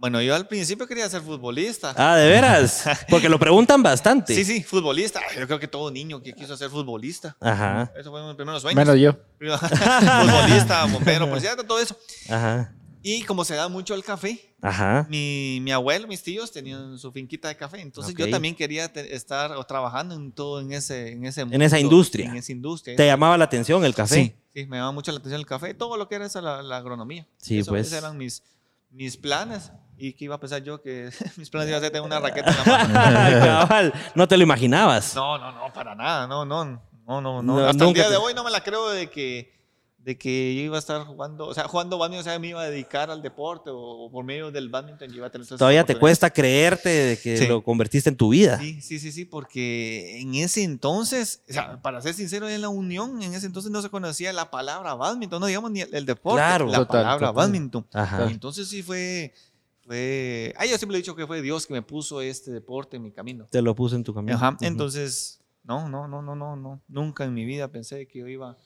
Bueno, 0.03 0.21
yo 0.21 0.35
al 0.35 0.45
principio 0.49 0.85
quería 0.85 1.07
ser 1.09 1.21
futbolista. 1.21 1.93
Ah, 1.95 2.17
¿de 2.17 2.27
veras? 2.27 2.83
Porque 3.09 3.29
lo 3.29 3.39
preguntan 3.39 3.81
bastante. 3.81 4.35
Sí, 4.35 4.43
sí, 4.43 4.61
futbolista. 4.61 5.21
Yo 5.39 5.45
creo 5.47 5.57
que 5.59 5.67
todo 5.69 5.89
niño 5.89 6.21
que 6.21 6.33
quiso 6.33 6.57
ser 6.57 6.69
futbolista. 6.69 7.37
Ajá, 7.39 7.89
Eso 7.97 8.11
fue 8.11 8.21
mi 8.27 8.33
primer 8.33 8.59
sueño. 8.59 8.75
Menos 8.75 8.99
yo. 8.99 9.13
futbolista, 9.39 10.83
bombero, 10.87 11.29
policía, 11.29 11.55
todo 11.55 11.79
eso. 11.79 11.97
ajá. 12.29 12.73
Y 13.01 13.23
como 13.23 13.45
se 13.45 13.55
da 13.55 13.69
mucho 13.69 13.95
el 13.95 14.03
café, 14.03 14.55
Ajá. 14.61 15.07
mi, 15.09 15.59
mi 15.61 15.71
abuelo, 15.71 16.05
mis 16.07 16.21
tíos 16.21 16.51
tenían 16.51 16.97
su 16.97 17.13
finquita 17.13 17.47
de 17.47 17.55
café. 17.55 17.79
Entonces 17.79 18.13
Ok. 18.13 18.19
yo 18.19 18.29
también 18.29 18.55
quería 18.55 18.91
te- 18.91 19.15
estar 19.15 19.51
o 19.53 19.63
trabajando 19.63 20.15
en 20.15 20.33
todo 20.33 20.59
en 20.59 20.73
ese, 20.73 21.13
en 21.13 21.25
ese 21.25 21.41
En 21.41 21.61
esa 21.61 21.77
mundo, 21.77 21.91
industria. 21.95 22.29
En 22.29 22.35
esa 22.35 22.51
industria. 22.51 22.97
¿Te 22.97 23.05
llamaba 23.05 23.37
la 23.37 23.45
atención 23.45 23.85
el 23.85 23.95
café? 23.95 24.15
Sí, 24.15 24.35
sí, 24.53 24.65
me 24.67 24.75
llamaba 24.77 24.91
mucho 24.91 25.13
la 25.13 25.19
atención 25.19 25.39
el 25.39 25.45
café, 25.47 25.73
todo 25.73 25.95
lo 25.95 26.09
que 26.09 26.15
era 26.15 26.25
esa, 26.25 26.41
la, 26.41 26.61
la 26.61 26.75
agronomía. 26.77 27.25
Sí, 27.37 27.59
Eso- 27.59 27.71
pues. 27.71 27.87
Esos 27.87 27.99
eran 27.99 28.17
mis, 28.17 28.41
mis 28.93 29.17
planes. 29.17 29.71
¿Y 29.95 30.13
que 30.13 30.25
iba 30.25 30.35
a 30.35 30.39
pensar 30.39 30.63
yo? 30.63 30.81
Que 30.81 31.09
mis 31.37 31.49
planes 31.49 31.69
iban 31.69 31.79
a 31.79 31.81
ser 31.81 31.91
tener 31.91 32.05
una 32.05 32.19
raqueta 32.19 32.49
en 32.49 32.57
la 32.57 32.87
mano. 32.87 33.45
Cabal, 33.45 33.93
no 34.15 34.27
te 34.27 34.37
lo 34.37 34.43
imaginabas. 34.43 35.15
No, 35.15 35.37
no, 35.37 35.51
no, 35.51 35.73
para 35.73 35.95
nada. 35.95 36.27
No, 36.27 36.45
no, 36.45 36.65
no, 36.65 37.21
no. 37.21 37.41
no. 37.41 37.59
Hasta 37.59 37.83
el 37.83 37.89
nunca 37.89 38.01
día 38.01 38.09
de 38.09 38.17
hoy 38.17 38.33
no 38.33 38.43
me 38.43 38.51
la 38.51 38.63
creo 38.63 38.89
de 38.89 39.09
que, 39.09 39.53
de 40.03 40.17
que 40.17 40.53
yo 40.53 40.61
iba 40.63 40.75
a 40.75 40.79
estar 40.79 41.05
jugando, 41.05 41.47
o 41.47 41.53
sea, 41.53 41.65
jugando 41.69 41.97
badminton, 41.97 42.19
o 42.27 42.29
sea, 42.29 42.37
me 42.37 42.49
iba 42.49 42.61
a 42.61 42.69
dedicar 42.69 43.09
al 43.09 43.21
deporte 43.21 43.69
o, 43.69 43.77
o 43.79 44.11
por 44.11 44.25
medio 44.25 44.51
del 44.51 44.67
badminton 44.67 45.07
yo 45.09 45.15
iba 45.15 45.27
a 45.27 45.29
tener 45.29 45.47
Todavía 45.47 45.85
te 45.85 45.97
cuesta 45.97 46.29
creerte 46.29 46.89
de 46.89 47.17
que 47.17 47.37
Sí. 47.37 47.47
lo 47.47 47.63
convertiste 47.63 48.09
en 48.09 48.17
tu 48.17 48.29
vida. 48.29 48.59
Sí, 48.59 48.81
sí, 48.81 48.99
sí, 48.99 49.13
sí, 49.13 49.23
porque 49.23 50.19
en 50.19 50.35
ese 50.35 50.63
entonces, 50.63 51.41
o 51.49 51.53
sea, 51.53 51.81
para 51.81 52.01
ser 52.01 52.13
sincero, 52.15 52.49
en 52.49 52.61
la 52.61 52.67
Unión, 52.67 53.21
en 53.21 53.33
ese 53.33 53.45
entonces 53.45 53.71
no 53.71 53.81
se 53.81 53.89
conocía 53.89 54.33
la 54.33 54.51
palabra 54.51 54.93
badminton, 54.95 55.39
no 55.39 55.45
digamos 55.47 55.71
ni 55.71 55.79
el, 55.81 55.93
el 55.95 56.05
deporte, 56.05 56.37
Claro. 56.39 56.65
la 56.67 56.79
Total, 56.79 56.87
palabra 57.03 57.27
total. 57.29 57.35
badminton. 57.47 57.87
Ajá. 57.93 58.29
Entonces 58.29 58.67
sí 58.67 58.83
fue, 58.83 59.33
fue, 59.85 60.53
ah, 60.57 60.65
yo 60.65 60.77
siempre 60.77 60.97
he 60.97 61.01
dicho 61.01 61.15
que 61.15 61.25
fue 61.27 61.41
Dios 61.41 61.65
que 61.65 61.73
me 61.73 61.81
puso 61.81 62.21
este 62.21 62.51
deporte 62.51 62.97
en 62.97 63.03
mi 63.03 63.11
camino. 63.11 63.47
Te 63.49 63.61
lo 63.61 63.75
puse 63.75 63.95
en 63.95 64.03
tu 64.03 64.13
camino. 64.13 64.35
Ajá, 64.35 64.57
entonces, 64.61 65.39
no, 65.63 65.87
no, 65.89 66.07
no, 66.07 66.21
no, 66.21 66.35
no, 66.35 66.55
no, 66.55 66.81
nunca 66.87 67.23
en 67.25 67.33
mi 67.33 67.45
vida 67.45 67.69
pensé 67.69 68.05
que 68.07 68.19
yo 68.19 68.27
iba 68.27 68.57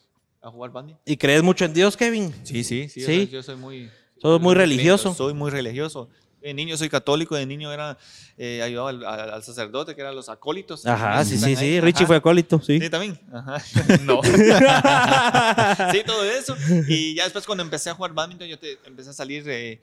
a 0.48 0.51
jugar 0.51 0.72
badminton. 0.72 1.01
¿Y 1.06 1.18
crees 1.18 1.44
mucho 1.44 1.66
en 1.66 1.74
Dios, 1.74 1.96
Kevin? 1.98 2.34
Sí, 2.44 2.63
sí, 2.63 2.89
sí, 2.89 3.01
yo 3.01 3.06
Sí. 3.08 3.16
soy- 3.16 3.27
Yo, 3.27 3.44
soy 3.44 3.56
muy... 3.56 3.89
¿Sos 4.22 4.42
muy 4.42 4.56
religioso? 4.56 5.13
Soy 5.13 5.34
muy 5.34 5.51
religioso. 5.51 6.10
De 6.42 6.54
niño 6.54 6.77
soy 6.77 6.88
católico, 6.89 7.36
de 7.36 7.46
niño 7.46 7.72
era, 7.74 7.98
eh, 8.38 8.62
ayudaba 8.63 8.89
al, 8.92 9.04
al- 9.06 9.30
al 9.32 9.44
sacerdote, 9.44 9.96
que 9.96 10.01
eran 10.01 10.16
los 10.16 10.30
acólitos. 10.30 10.86
Ajá, 10.86 11.25
sí, 11.25 11.38
sí, 11.38 11.46
ahí. 11.46 11.56
sí. 11.56 11.82
Richie 11.82 12.00
Ajá. 12.04 12.08
fue 12.08 12.16
acólito, 12.16 12.62
sí. 12.62 12.80
Sí, 12.80 12.89
también. 12.89 13.20
Ajá. 13.34 13.62
No. 14.06 14.22
sí, 15.92 16.04
todo 16.06 16.24
eso. 16.24 16.56
Y 16.88 17.16
ya 17.16 17.24
después 17.25 17.46
cuando 17.46 17.63
empecé 17.63 17.89
a 17.89 17.96
jugar 17.96 18.13
badminton, 18.13 18.48
yo 18.48 18.58
te, 18.58 18.77
empecé 18.86 19.10
a 19.10 19.13
salir 19.13 19.44
eh, 19.50 19.82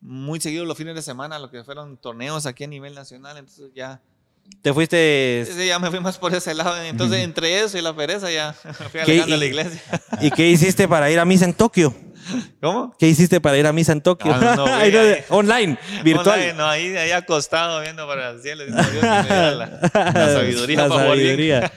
muy 0.00 0.40
seguido 0.40 0.64
los 0.64 0.76
fines 0.78 0.94
de 0.94 1.02
semana, 1.02 1.38
lo 1.38 1.50
que 1.50 1.62
fueron 1.64 1.96
torneos 1.96 2.46
aquí 2.46 2.64
a 2.64 2.68
nivel 2.68 2.94
nacional. 2.94 3.36
Entonces 3.36 3.70
ya, 3.74 4.00
Te 4.62 4.72
fuiste. 4.74 5.46
sí, 5.56 5.66
ya 5.68 5.78
me 5.78 5.90
fui 5.90 6.00
más 6.00 6.18
por 6.18 6.34
ese 6.34 6.52
lado. 6.54 6.76
Entonces 6.82 7.22
entre 7.22 7.60
eso 7.62 7.78
y 7.78 7.82
la 7.82 7.94
pereza 7.94 8.30
ya 8.30 8.52
fui 8.90 8.90
¿Qué- 8.92 9.00
alejando 9.00 9.34
a 9.36 9.38
la 9.38 9.44
iglesia. 9.44 9.80
¿Y 10.20 10.30
qué 10.30 10.48
hiciste 10.48 10.88
para 10.88 11.10
ir 11.10 11.18
a 11.20 11.24
misa 11.24 11.44
en 11.44 11.54
Tokio? 11.54 11.94
¿Cómo? 12.60 12.92
¿Qué 12.98 13.06
hiciste 13.06 13.40
para 13.40 13.56
ir 13.56 13.66
a 13.68 13.72
misa 13.72 13.92
en 13.92 14.00
Tokio? 14.00 14.32
Ah, 14.34 14.54
no, 14.56 14.64
güey, 14.78 14.96
Ahí. 14.96 15.16
Online, 15.28 15.78
virtual. 16.02 16.36
Online, 16.40 16.54
no, 16.54 16.66
ahí, 16.66 16.96
ahí 16.96 17.12
acostado 17.12 17.80
viendo 17.80 18.04
para 18.08 18.30
el 18.30 18.42
cielo. 18.42 18.64
Dios, 18.64 18.74
me 18.74 19.00
la, 19.00 19.54
la 19.92 20.32
sabiduría 20.32 20.82
La 20.82 20.88
para 20.88 21.06
sabiduría. 21.10 21.72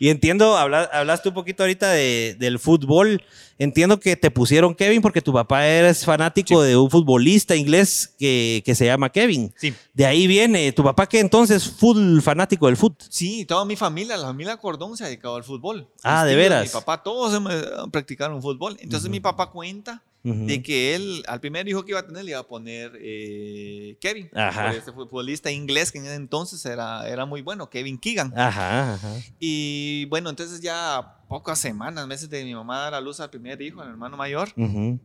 Y 0.00 0.08
entiendo, 0.08 0.56
habla- 0.56 0.90
hablaste 0.92 1.28
un 1.28 1.34
poquito 1.36 1.62
ahorita 1.62 1.92
de- 1.92 2.34
del 2.40 2.58
fútbol. 2.58 3.22
Entiendo 3.58 3.98
que 3.98 4.16
te 4.16 4.30
pusieron 4.30 4.74
Kevin 4.74 5.02
porque 5.02 5.20
tu 5.20 5.32
papá 5.32 5.66
eres 5.66 6.04
fanático 6.04 6.62
de 6.62 6.76
un 6.76 6.88
futbolista 6.90 7.56
inglés 7.56 8.14
que, 8.18 8.62
que 8.64 8.74
se 8.76 8.86
llama 8.86 9.10
Kevin. 9.10 9.52
Sí. 9.56 9.74
De 9.94 10.06
ahí 10.06 10.28
viene. 10.28 10.70
¿Tu 10.72 10.84
papá 10.84 11.08
que 11.08 11.18
entonces 11.18 11.68
full 11.68 12.20
fanático 12.20 12.66
del 12.66 12.76
fútbol? 12.76 12.98
Sí, 13.10 13.44
toda 13.44 13.64
mi 13.64 13.74
familia, 13.74 14.16
la 14.16 14.28
familia 14.28 14.56
Cordón 14.56 14.96
se 14.96 15.02
ha 15.02 15.06
dedicado 15.08 15.36
al 15.36 15.44
fútbol. 15.44 15.88
Ah, 16.04 16.24
¿de 16.24 16.36
veras? 16.36 16.64
Mi 16.64 16.70
papá, 16.70 17.02
todos 17.02 17.34
eh, 17.50 17.66
practicaron 17.90 18.40
fútbol. 18.40 18.76
Entonces 18.80 19.10
mi 19.10 19.18
papá 19.18 19.50
cuenta 19.50 20.02
De 20.46 20.62
que 20.62 20.94
él, 20.94 21.22
al 21.26 21.40
primer 21.40 21.68
hijo 21.68 21.84
que 21.84 21.92
iba 21.92 22.00
a 22.00 22.06
tener, 22.06 22.24
le 22.24 22.32
iba 22.32 22.40
a 22.40 22.46
poner 22.46 22.92
eh, 23.00 23.96
Kevin. 24.00 24.30
Este 24.76 24.92
futbolista 24.92 25.50
inglés 25.50 25.92
que 25.92 25.98
en 25.98 26.06
ese 26.06 26.14
entonces 26.14 26.64
era, 26.66 27.08
era 27.08 27.26
muy 27.26 27.42
bueno, 27.42 27.70
Kevin 27.70 27.98
Keegan. 27.98 28.32
Ajá, 28.36 28.94
ajá. 28.94 29.14
Y 29.38 30.06
bueno, 30.06 30.30
entonces 30.30 30.60
ya 30.60 31.16
pocas 31.28 31.58
semanas, 31.58 32.06
meses 32.06 32.30
de 32.30 32.44
mi 32.44 32.54
mamá 32.54 32.78
dar 32.80 32.94
a 32.94 33.00
luz 33.00 33.20
al 33.20 33.30
primer 33.30 33.60
hijo, 33.60 33.80
al 33.80 33.88
hermano 33.88 34.16
mayor, 34.16 34.48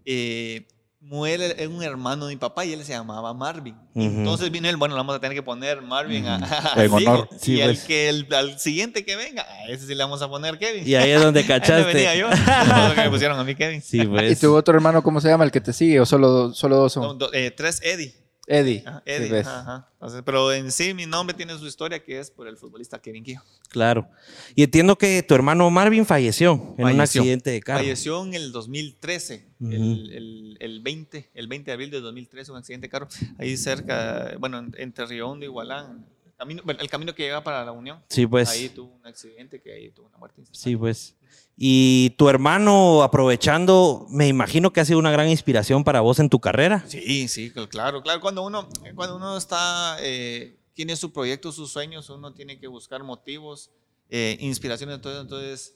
eh, 0.05 0.67
muere 1.05 1.67
un 1.67 1.83
hermano 1.83 2.25
de 2.27 2.33
mi 2.33 2.39
papá 2.39 2.65
y 2.65 2.73
él 2.73 2.83
se 2.83 2.93
llamaba 2.93 3.33
Marvin. 3.33 3.75
Entonces 3.93 4.49
vino 4.49 4.67
él, 4.69 4.77
bueno, 4.77 4.95
le 4.95 4.99
vamos 4.99 5.15
a 5.15 5.19
tener 5.19 5.35
que 5.35 5.43
poner 5.43 5.81
Marvin 5.81 6.25
a, 6.27 6.73
honor. 6.89 7.29
Sí, 7.39 7.53
y 7.55 7.61
el 7.61 7.71
pues. 7.75 7.83
que 7.83 8.09
el, 8.09 8.27
al 8.33 8.59
siguiente 8.59 9.05
que 9.05 9.15
venga, 9.15 9.43
a 9.43 9.67
ese 9.67 9.85
sí 9.85 9.93
le 9.95 10.03
vamos 10.03 10.21
a 10.21 10.29
poner 10.29 10.57
Kevin. 10.57 10.87
Y 10.87 10.95
ahí 10.95 11.11
es 11.11 11.21
donde 11.21 11.39
Ahí 11.43 11.45
cachaste. 11.45 11.85
me 11.85 11.93
venía 11.93 12.15
yo. 12.15 12.27
Que 12.95 13.01
me 13.01 13.09
pusieron 13.09 13.37
a 13.39 13.43
mí 13.43 13.53
Kevin. 13.55 13.81
Sí, 13.81 14.01
¿Y 14.01 14.05
pues. 14.07 14.39
tu 14.39 14.55
otro 14.55 14.73
hermano 14.75 15.03
cómo 15.03 15.19
se 15.21 15.27
llama 15.27 15.43
el 15.43 15.51
que 15.51 15.61
te 15.61 15.73
sigue? 15.73 15.99
¿O 15.99 16.05
solo, 16.05 16.53
solo 16.53 16.77
dos 16.77 16.93
son? 16.93 17.03
No, 17.03 17.13
do- 17.15 17.33
eh, 17.33 17.51
tres 17.51 17.81
Eddie. 17.83 18.15
Eddie. 18.45 18.79
Sí, 18.81 18.85
Eddie, 19.05 19.29
ves. 19.31 19.47
ajá, 19.47 19.89
ajá. 19.99 20.21
Pero 20.25 20.51
en 20.51 20.71
sí 20.71 20.93
mi 20.93 21.05
nombre 21.05 21.33
tiene 21.35 21.57
su 21.57 21.65
historia 21.65 22.03
que 22.03 22.19
es 22.19 22.29
por 22.29 22.47
el 22.47 22.57
futbolista 22.57 22.99
Kevin 23.01 23.23
Quijo. 23.23 23.43
Claro. 23.69 24.09
Y 24.53 24.63
entiendo 24.63 24.97
que 24.97 25.23
tu 25.23 25.33
hermano 25.33 25.69
Marvin 25.69 26.05
falleció 26.05 26.75
en 26.77 26.87
un 26.87 26.99
accidente 26.99 27.51
de 27.51 27.61
carro. 27.61 27.79
Falleció 27.79 28.21
en 28.25 28.33
el 28.33 28.51
2013, 28.51 29.47
Ujú. 29.61 29.71
el, 29.71 30.11
el, 30.13 30.57
el 30.59 30.79
20, 30.81 31.31
el 31.33 31.47
20 31.47 31.65
de 31.65 31.73
abril 31.73 31.89
de 31.91 32.01
2013, 32.01 32.51
un 32.51 32.57
accidente 32.57 32.87
de 32.87 32.91
carro, 32.91 33.07
ahí 33.37 33.55
cerca, 33.55 34.35
bueno, 34.39 34.59
en- 34.59 34.75
entre 34.77 35.05
Río 35.05 35.29
Hondo 35.29 35.45
y 35.45 35.49
Gualán, 35.49 36.05
el 36.25 36.33
camino, 36.35 36.61
bueno, 36.65 36.81
el 36.81 36.89
camino 36.89 37.15
que 37.15 37.23
llega 37.23 37.41
para 37.43 37.63
la 37.63 37.71
Unión. 37.71 38.03
Sí, 38.09 38.27
pues. 38.27 38.49
ahí 38.49 38.67
tuvo 38.67 38.93
un 38.93 39.05
accidente 39.07 39.61
que 39.61 39.71
ahí 39.71 39.89
tuvo 39.91 40.07
una 40.07 40.17
muerte. 40.17 40.43
Sí, 40.51 40.75
pues. 40.75 41.15
Y 41.55 42.11
tu 42.17 42.29
hermano, 42.29 43.03
aprovechando, 43.03 44.07
me 44.09 44.27
imagino 44.27 44.73
que 44.73 44.81
ha 44.81 44.85
sido 44.85 44.97
una 44.99 45.11
gran 45.11 45.29
inspiración 45.29 45.83
para 45.83 46.01
vos 46.01 46.19
en 46.19 46.29
tu 46.29 46.39
carrera. 46.39 46.83
Sí, 46.87 47.27
sí, 47.27 47.51
cl- 47.53 47.67
claro, 47.69 48.01
claro. 48.01 48.19
Cuando 48.21 48.43
uno, 48.43 48.67
cuando 48.95 49.17
uno 49.17 49.37
está, 49.37 49.97
eh, 50.01 50.57
tiene 50.73 50.95
su 50.95 51.13
proyecto, 51.13 51.51
sus 51.51 51.71
sueños, 51.71 52.09
uno 52.09 52.33
tiene 52.33 52.59
que 52.59 52.67
buscar 52.67 53.03
motivos, 53.03 53.69
eh, 54.09 54.37
inspiraciones. 54.39 54.95
Entonces, 54.95 55.21
entonces, 55.21 55.75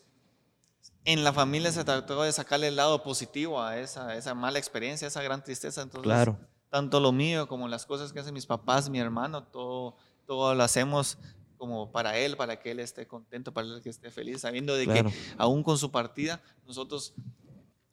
en 1.05 1.23
la 1.23 1.31
familia 1.31 1.71
se 1.71 1.83
trató 1.83 2.23
de 2.23 2.31
sacarle 2.31 2.67
el 2.69 2.75
lado 2.75 3.03
positivo 3.03 3.61
a 3.61 3.77
esa, 3.77 4.15
esa 4.15 4.33
mala 4.33 4.57
experiencia, 4.59 5.07
esa 5.07 5.21
gran 5.21 5.43
tristeza. 5.43 5.81
Entonces, 5.83 6.03
Claro. 6.03 6.39
tanto 6.71 6.99
lo 6.99 7.11
mío 7.11 7.47
como 7.47 7.67
las 7.67 7.85
cosas 7.85 8.11
que 8.11 8.19
hacen 8.19 8.33
mis 8.33 8.45
papás, 8.47 8.89
mi 8.89 8.99
hermano, 8.99 9.43
todo, 9.43 9.95
todo 10.25 10.53
lo 10.55 10.63
hacemos 10.63 11.17
como 11.57 11.91
para 11.91 12.17
él, 12.17 12.37
para 12.37 12.59
que 12.59 12.71
él 12.71 12.79
esté 12.79 13.07
contento, 13.07 13.53
para 13.53 13.67
él 13.67 13.81
que 13.81 13.89
esté 13.89 14.11
feliz, 14.11 14.41
sabiendo 14.41 14.75
de 14.75 14.85
Claro. 14.85 15.09
que 15.09 15.15
aún 15.37 15.63
con 15.63 15.77
su 15.77 15.91
partida, 15.91 16.41
nosotros 16.65 17.13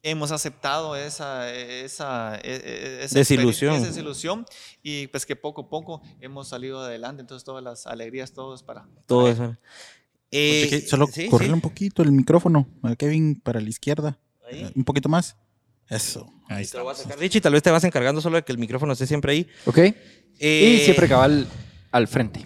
hemos 0.03 0.31
aceptado 0.31 0.95
esa, 0.95 1.51
esa, 1.51 2.35
e- 2.35 2.41
e- 2.43 3.03
esa 3.05 3.17
Desilusión. 3.17 3.73
esa 3.75 3.87
desilusión 3.87 4.45
y 4.83 5.07
pues 5.07 5.25
que 5.25 5.35
poco 5.35 5.61
a 5.61 5.69
poco 5.69 6.01
hemos 6.21 6.47
salido 6.47 6.79
adelante, 6.81 7.21
entonces 7.21 7.43
todas 7.43 7.63
las 7.63 7.87
alegrías, 7.87 8.31
todo 8.31 8.53
es 8.53 8.61
para... 8.61 8.87
Todo 9.07 9.27
eso. 9.29 9.57
Eh, 10.31 10.85
Solo 10.87 11.07
sí, 11.07 11.27
correrle 11.27 11.53
sí. 11.53 11.55
un 11.55 11.61
poquito 11.61 12.03
el 12.03 12.11
micrófono. 12.11 12.67
Kevin 12.97 13.39
para 13.39 13.59
la 13.61 13.69
izquierda. 13.69 14.19
Ahí. 14.47 14.63
Eh, 14.65 14.71
Un 14.75 14.83
poquito 14.83 15.07
más. 15.09 15.35
Eso. 15.87 16.31
Ahí 16.49 16.65
Te 16.65 16.77
lo 16.77 16.83
voy 16.83 16.91
a 16.91 16.93
está. 16.93 17.03
sacar, 17.03 17.19
Richie, 17.19 17.41
tal 17.41 17.53
vez 17.53 17.63
te 17.63 17.71
vas 17.71 17.83
encargando 17.83 18.19
solo 18.21 18.35
de 18.37 18.43
que 18.43 18.51
el 18.51 18.57
micrófono 18.57 18.93
esté 18.93 19.07
siempre 19.07 19.31
ahí. 19.31 19.47
¿Ok? 19.65 19.77
Eh, 19.77 20.77
y 20.81 20.83
siempre 20.83 21.07
cabal 21.07 21.47
al 21.91 22.07
frente. 22.07 22.45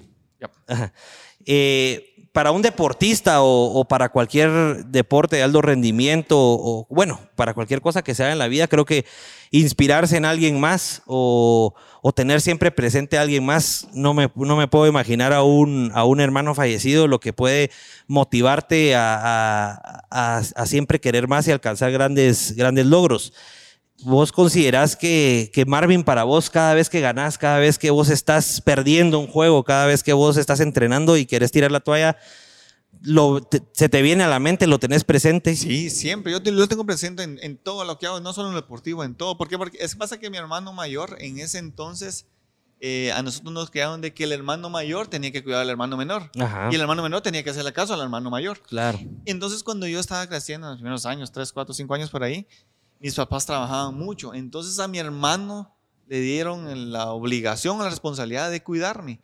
Eh, 1.45 2.05
para 2.31 2.51
un 2.51 2.61
deportista 2.61 3.41
o, 3.41 3.85
para 3.85 4.09
cualquier 4.09 4.85
deporte 4.85 5.37
de 5.37 5.43
alto 5.43 5.61
rendimiento 5.63 6.35
o, 6.39 6.85
bueno, 6.89 7.19
para 7.35 7.53
cualquier 7.55 7.81
cosa 7.81 8.03
que 8.03 8.13
se 8.13 8.23
haga 8.23 8.33
en 8.33 8.37
la 8.39 8.47
vida, 8.47 8.67
creo 8.67 8.85
que 8.85 9.05
inspirarse 9.51 10.15
en 10.15 10.25
alguien 10.25 10.59
más 10.59 11.01
o, 11.07 11.73
tener 12.15 12.39
siempre 12.39 12.69
presente 12.71 13.17
a 13.17 13.21
alguien 13.21 13.43
más, 13.45 13.87
no 13.93 14.13
me, 14.13 14.31
no 14.35 14.55
me 14.55 14.67
puedo 14.67 14.85
imaginar 14.85 15.33
a 15.33 15.41
un, 15.41 15.91
a 15.95 16.03
un 16.05 16.19
hermano 16.21 16.53
fallecido 16.53 17.07
lo 17.07 17.19
que 17.19 17.33
puede 17.33 17.71
motivarte 18.07 18.95
a, 18.95 19.15
a- 19.15 20.03
a- 20.11 20.37
a 20.55 20.65
siempre 20.67 21.01
querer 21.01 21.27
más 21.27 21.47
y 21.47 21.51
alcanzar 21.51 21.91
grandes, 21.91 22.55
grandes 22.55 22.85
logros. 22.85 23.33
¿Vos 24.03 24.31
considerás 24.31 24.95
que, 24.95 25.51
que 25.53 25.65
Marvin 25.65 26.03
para 26.03 26.23
vos 26.23 26.49
cada 26.49 26.73
vez 26.73 26.89
que 26.89 27.01
ganás, 27.01 27.37
cada 27.37 27.57
vez 27.59 27.77
que 27.77 27.89
vos 27.91 28.09
estás 28.09 28.61
perdiendo 28.61 29.19
un 29.19 29.27
juego, 29.27 29.63
cada 29.63 29.85
vez 29.85 30.03
que 30.03 30.13
vos 30.13 30.37
estás 30.37 30.61
entrenando 30.61 31.17
y 31.17 31.25
querés 31.25 31.51
tirar 31.51 31.71
la 31.71 31.81
toalla, 31.81 32.15
lo, 33.01 33.41
te- 33.41 33.61
se 33.73 33.89
te 33.89 34.01
viene 34.01 34.23
a 34.23 34.27
la 34.27 34.39
mente, 34.39 34.67
lo 34.67 34.79
tenés 34.79 35.03
presente? 35.03 35.55
Sí, 35.55 35.89
siempre. 35.89 36.31
Yo 36.31 36.41
te- 36.41 36.51
lo 36.51 36.67
tengo 36.67 36.85
presente 36.85 37.23
en, 37.23 37.39
en 37.41 37.57
todo 37.57 37.83
lo 37.83 37.97
que 37.97 38.07
hago, 38.07 38.19
no 38.21 38.31
solo 38.33 38.47
en 38.49 38.55
lo 38.55 38.61
deportivo, 38.61 39.03
en 39.03 39.15
todo. 39.15 39.37
¿Por 39.37 39.47
qué? 39.49 39.57
Porque 39.57 39.77
es 39.81 39.95
pasa 39.95 40.17
que 40.19 40.29
mi 40.29 40.37
hermano 40.37 40.71
mayor, 40.73 41.17
en 41.19 41.39
ese 41.39 41.57
entonces, 41.57 42.25
eh, 42.81 43.11
a 43.11 43.21
nosotros 43.21 43.51
nos 43.53 43.69
quedaron 43.69 43.99
de 43.99 44.13
que 44.13 44.23
el 44.23 44.31
hermano 44.31 44.69
mayor 44.69 45.07
tenía 45.07 45.31
que 45.33 45.43
cuidar 45.43 45.61
al 45.61 45.69
hermano 45.69 45.97
menor. 45.97 46.31
Ajá. 46.39 46.69
Y 46.71 46.75
el 46.75 46.81
hermano 46.81 47.03
menor 47.03 47.21
tenía 47.21 47.43
que 47.43 47.49
hacerle 47.49 47.73
caso 47.73 47.93
al 47.93 47.99
hermano 48.01 48.29
mayor. 48.29 48.61
Claro. 48.61 48.97
Entonces, 49.25 49.61
cuando 49.63 49.85
yo 49.87 49.99
estaba 49.99 50.25
creciendo, 50.27 50.67
en 50.67 50.71
los 50.71 50.79
primeros 50.79 51.05
años, 51.05 51.31
3, 51.33 51.51
4, 51.51 51.73
5 51.73 51.93
años 51.93 52.09
por 52.09 52.23
ahí, 52.23 52.47
mis 52.99 53.15
papás 53.15 53.45
trabajaban 53.45 53.95
mucho. 53.95 54.33
Entonces, 54.33 54.79
a 54.79 54.87
mi 54.87 54.99
hermano 54.99 55.75
le 56.09 56.21
dieron 56.21 56.91
la 56.91 57.11
obligación, 57.11 57.77
la 57.77 57.87
responsabilidad 57.87 58.49
de 58.49 58.63
cuidarme. 58.63 59.19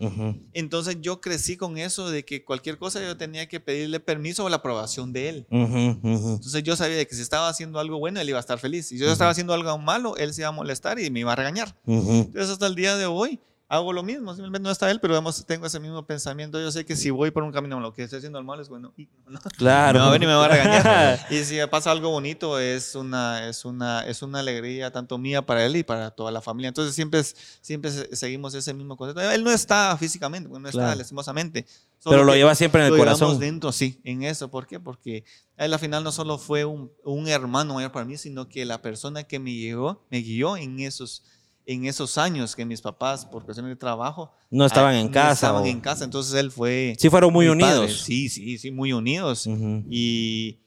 Entonces 0.54 0.98
yo 1.02 1.20
crecí 1.20 1.58
con 1.58 1.80
eso 1.80 2.12
de 2.12 2.24
que 2.24 2.46
cualquier 2.46 2.78
cosa 2.78 3.02
yo 3.02 3.18
tenía 3.18 3.50
que 3.50 3.60
pedirle 3.60 4.00
permiso 4.00 4.46
o 4.46 4.50
la 4.50 4.58
aprobación 4.58 5.12
de 5.12 5.30
él. 5.30 5.48
Ujú. 5.50 6.00
Entonces 6.04 6.62
yo 6.62 6.76
sabía 6.76 6.98
de 6.98 7.08
que 7.08 7.16
si 7.16 7.24
estaba 7.24 7.50
haciendo 7.50 7.80
algo 7.80 7.98
bueno, 7.98 8.22
él 8.22 8.30
iba 8.30 8.38
a 8.38 8.40
estar 8.40 8.60
feliz. 8.60 8.86
Si 8.86 9.00
yo 9.00 9.12
estaba 9.12 9.32
haciendo 9.32 9.56
algo 9.56 9.76
malo, 9.80 10.16
él 10.18 10.32
se 10.32 10.42
iba 10.42 10.50
a 10.50 10.52
molestar 10.52 11.00
y 11.00 11.10
me 11.10 11.22
iba 11.22 11.34
a 11.34 11.36
regañar. 11.36 11.76
Entonces 11.88 12.52
hasta 12.52 12.68
el 12.68 12.76
día 12.76 12.96
de 12.98 13.08
hoy 13.08 13.40
hago 13.68 13.94
lo 13.94 14.04
mismo. 14.04 14.34
Simplemente 14.34 14.64
no 14.64 14.72
está 14.72 14.92
él, 14.92 15.00
pero 15.00 15.14
digamos, 15.16 15.46
tengo 15.46 15.66
ese 15.66 15.80
mismo 15.80 16.06
pensamiento. 16.06 16.60
Yo 16.60 16.72
sé 16.72 16.86
que 16.86 16.96
si 16.96 17.10
voy 17.10 17.32
por 17.32 17.44
un 17.44 17.52
camino, 17.52 17.80
lo 17.80 17.94
que 17.94 18.04
estoy 18.04 18.18
haciendo 18.18 18.38
al 18.38 18.46
mal 18.46 18.60
es 18.60 18.70
bueno. 18.70 18.94
no, 19.28 19.40
Claro. 19.58 20.16
y 20.16 20.20
me 20.20 20.26
va 20.28 20.46
a 20.46 20.48
regañar. 20.48 21.20
y 21.32 21.44
si 21.44 21.58
pasa 21.70 21.92
algo 21.92 22.10
bonito, 22.12 22.60
es 22.60 22.96
una, 22.96 23.48
es 23.48 23.66
una, 23.66 24.06
es 24.06 24.22
una 24.22 24.40
alegría 24.40 24.92
tanto 24.92 25.18
mía 25.18 25.46
para 25.46 25.66
él 25.66 25.76
y 25.78 25.84
para 25.84 26.12
toda 26.12 26.32
la 26.32 26.42
familia. 26.42 26.68
Entonces 26.68 26.94
siempre, 26.96 27.22
siempre 27.62 27.92
se- 27.92 28.16
seguimos 28.16 28.54
ese 28.54 28.74
mismo 28.74 28.96
concepto. 28.98 29.22
Él 29.32 29.44
no 29.44 29.52
está 29.52 29.96
físicamente, 29.98 30.48
no 30.50 30.58
está 30.68 30.72
Claro. 30.80 30.96
lastimosamente. 30.98 31.66
Pero 32.08 32.24
lo 32.24 32.36
lleva 32.36 32.54
siempre 32.54 32.82
en 32.82 32.88
el 32.88 32.94
lo 32.94 33.00
corazón. 33.00 33.40
dentro, 33.40 33.72
sí, 33.72 34.00
en 34.04 34.22
eso. 34.22 34.52
¿Por 34.52 34.68
qué? 34.68 34.80
Porque 34.80 35.24
él 35.58 35.74
al 35.74 35.80
final 35.80 36.04
no 36.04 36.12
solo 36.12 36.38
fue 36.38 36.64
un, 36.64 36.92
un 37.04 37.28
hermano 37.28 37.74
mayor 37.74 37.92
para 37.92 38.06
mí, 38.06 38.16
sino 38.16 38.48
que 38.48 38.64
la 38.64 38.80
persona 38.84 39.24
que 39.24 39.40
me 39.40 39.50
guió, 39.50 40.06
me 40.12 40.20
guió 40.20 40.56
en 40.56 40.80
esos, 40.82 41.24
en 41.68 41.86
esos 41.86 42.18
años 42.18 42.56
que 42.56 42.64
mis 42.66 42.82
papás, 42.82 43.26
por 43.26 43.44
cuestiones 43.44 43.72
de 43.72 43.76
trabajo, 43.76 44.32
No 44.52 44.66
estaban 44.66 44.96
ah, 44.96 45.00
en 45.00 45.08
no 45.08 45.12
casa. 45.12 45.34
estaban 45.34 45.64
o- 45.64 45.66
en 45.66 45.82
casa. 45.82 46.04
Entonces 46.06 46.34
él 46.36 46.52
fue. 46.52 46.96
Sí 47.00 47.10
fueron 47.10 47.34
muy 47.34 47.48
mi 47.50 47.60
padre. 47.62 47.80
unidos. 47.80 48.02
Sí, 48.02 48.30
sí, 48.30 48.58
sí, 48.58 48.72
muy 48.72 48.94
unidos. 48.94 49.48
Ujú. 49.48 49.84
Y 49.90 50.60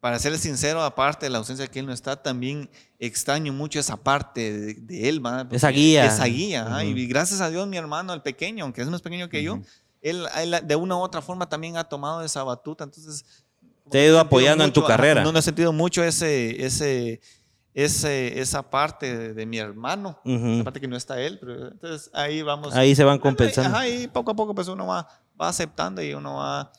para 0.00 0.18
ser 0.20 0.38
sincero, 0.38 0.82
aparte 0.82 1.26
de 1.26 1.30
la 1.30 1.38
ausencia 1.38 1.66
que 1.66 1.80
él 1.80 1.86
no 1.86 1.92
está, 1.92 2.22
también 2.22 2.70
extraño 3.00 3.52
mucho 3.52 3.80
esa 3.80 3.96
parte 3.96 4.56
de, 4.56 4.74
de 4.74 5.08
él, 5.08 5.18
¿verdad? 5.20 5.52
Esa 5.52 5.70
guía. 5.70 6.06
Esa 6.06 6.24
guía. 6.26 6.62
ajá, 6.66 6.76
Ujú. 6.84 6.96
Y 6.96 7.06
gracias 7.08 7.40
a 7.40 7.50
Dios, 7.50 7.66
mi 7.66 7.76
hermano, 7.76 8.12
el 8.14 8.22
pequeño, 8.22 8.64
aunque 8.64 8.80
es 8.82 8.88
más 8.88 9.02
pequeño 9.02 9.28
que 9.28 9.42
yo, 9.42 9.58
él, 10.00 10.24
él 10.36 10.56
de 10.64 10.76
una 10.76 10.96
u 10.96 11.00
otra 11.00 11.20
forma 11.20 11.48
también 11.48 11.76
ha 11.76 11.84
tomado 11.84 12.22
esa 12.22 12.44
batuta. 12.44 12.84
Entonces, 12.84 13.24
Te 13.90 14.04
he 14.04 14.06
ido 14.06 14.20
apoyando 14.20 14.62
en 14.62 14.72
tu 14.72 14.80
mucho, 14.80 14.88
carrera. 14.88 15.24
No, 15.24 15.32
no 15.32 15.38
he 15.40 15.42
sentido 15.42 15.72
mucho 15.72 16.04
ese, 16.04 16.64
ese, 16.64 17.20
ese, 17.84 18.40
esa 18.40 18.68
parte 18.68 19.16
de, 19.16 19.34
de 19.34 19.46
mi 19.46 19.58
hermano. 19.58 20.20
Ujú. 20.24 20.48
Esa 20.48 20.64
parte 20.64 20.80
que 20.80 20.88
no 20.88 20.96
está 20.96 21.20
él, 21.20 21.38
pero 21.38 21.68
entonces 21.68 22.10
ahí 22.12 22.42
vamos. 22.42 22.74
Ahí 22.74 22.96
se 22.96 23.04
van 23.04 23.18
compensando. 23.20 23.76
Ajá, 23.76 23.88
y 23.88 24.08
poco 24.08 24.32
a 24.32 24.34
poco 24.34 24.52
pues 24.52 24.66
uno 24.66 24.88
va, 24.88 25.06
va 25.40 25.48
aceptando 25.48 26.02
y 26.02 26.12
uno 26.12 26.38
va 26.38 26.72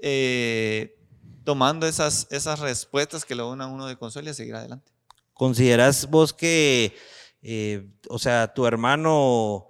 eh, 0.00 0.96
tomando 1.44 1.86
esas, 1.86 2.26
esas 2.30 2.60
respuestas 2.60 3.26
que 3.26 3.34
lo 3.34 3.50
unan 3.50 3.68
a 3.68 3.72
uno 3.72 3.86
de 3.86 3.96
consuelo 3.96 4.28
y 4.28 4.30
a 4.30 4.34
seguir 4.34 4.54
adelante. 4.54 4.90
¿Consideras 5.34 6.08
vos 6.08 6.32
que, 6.32 6.96
eh, 7.42 7.86
o 8.08 8.18
sea, 8.18 8.52
tu 8.54 8.64
hermano, 8.64 9.68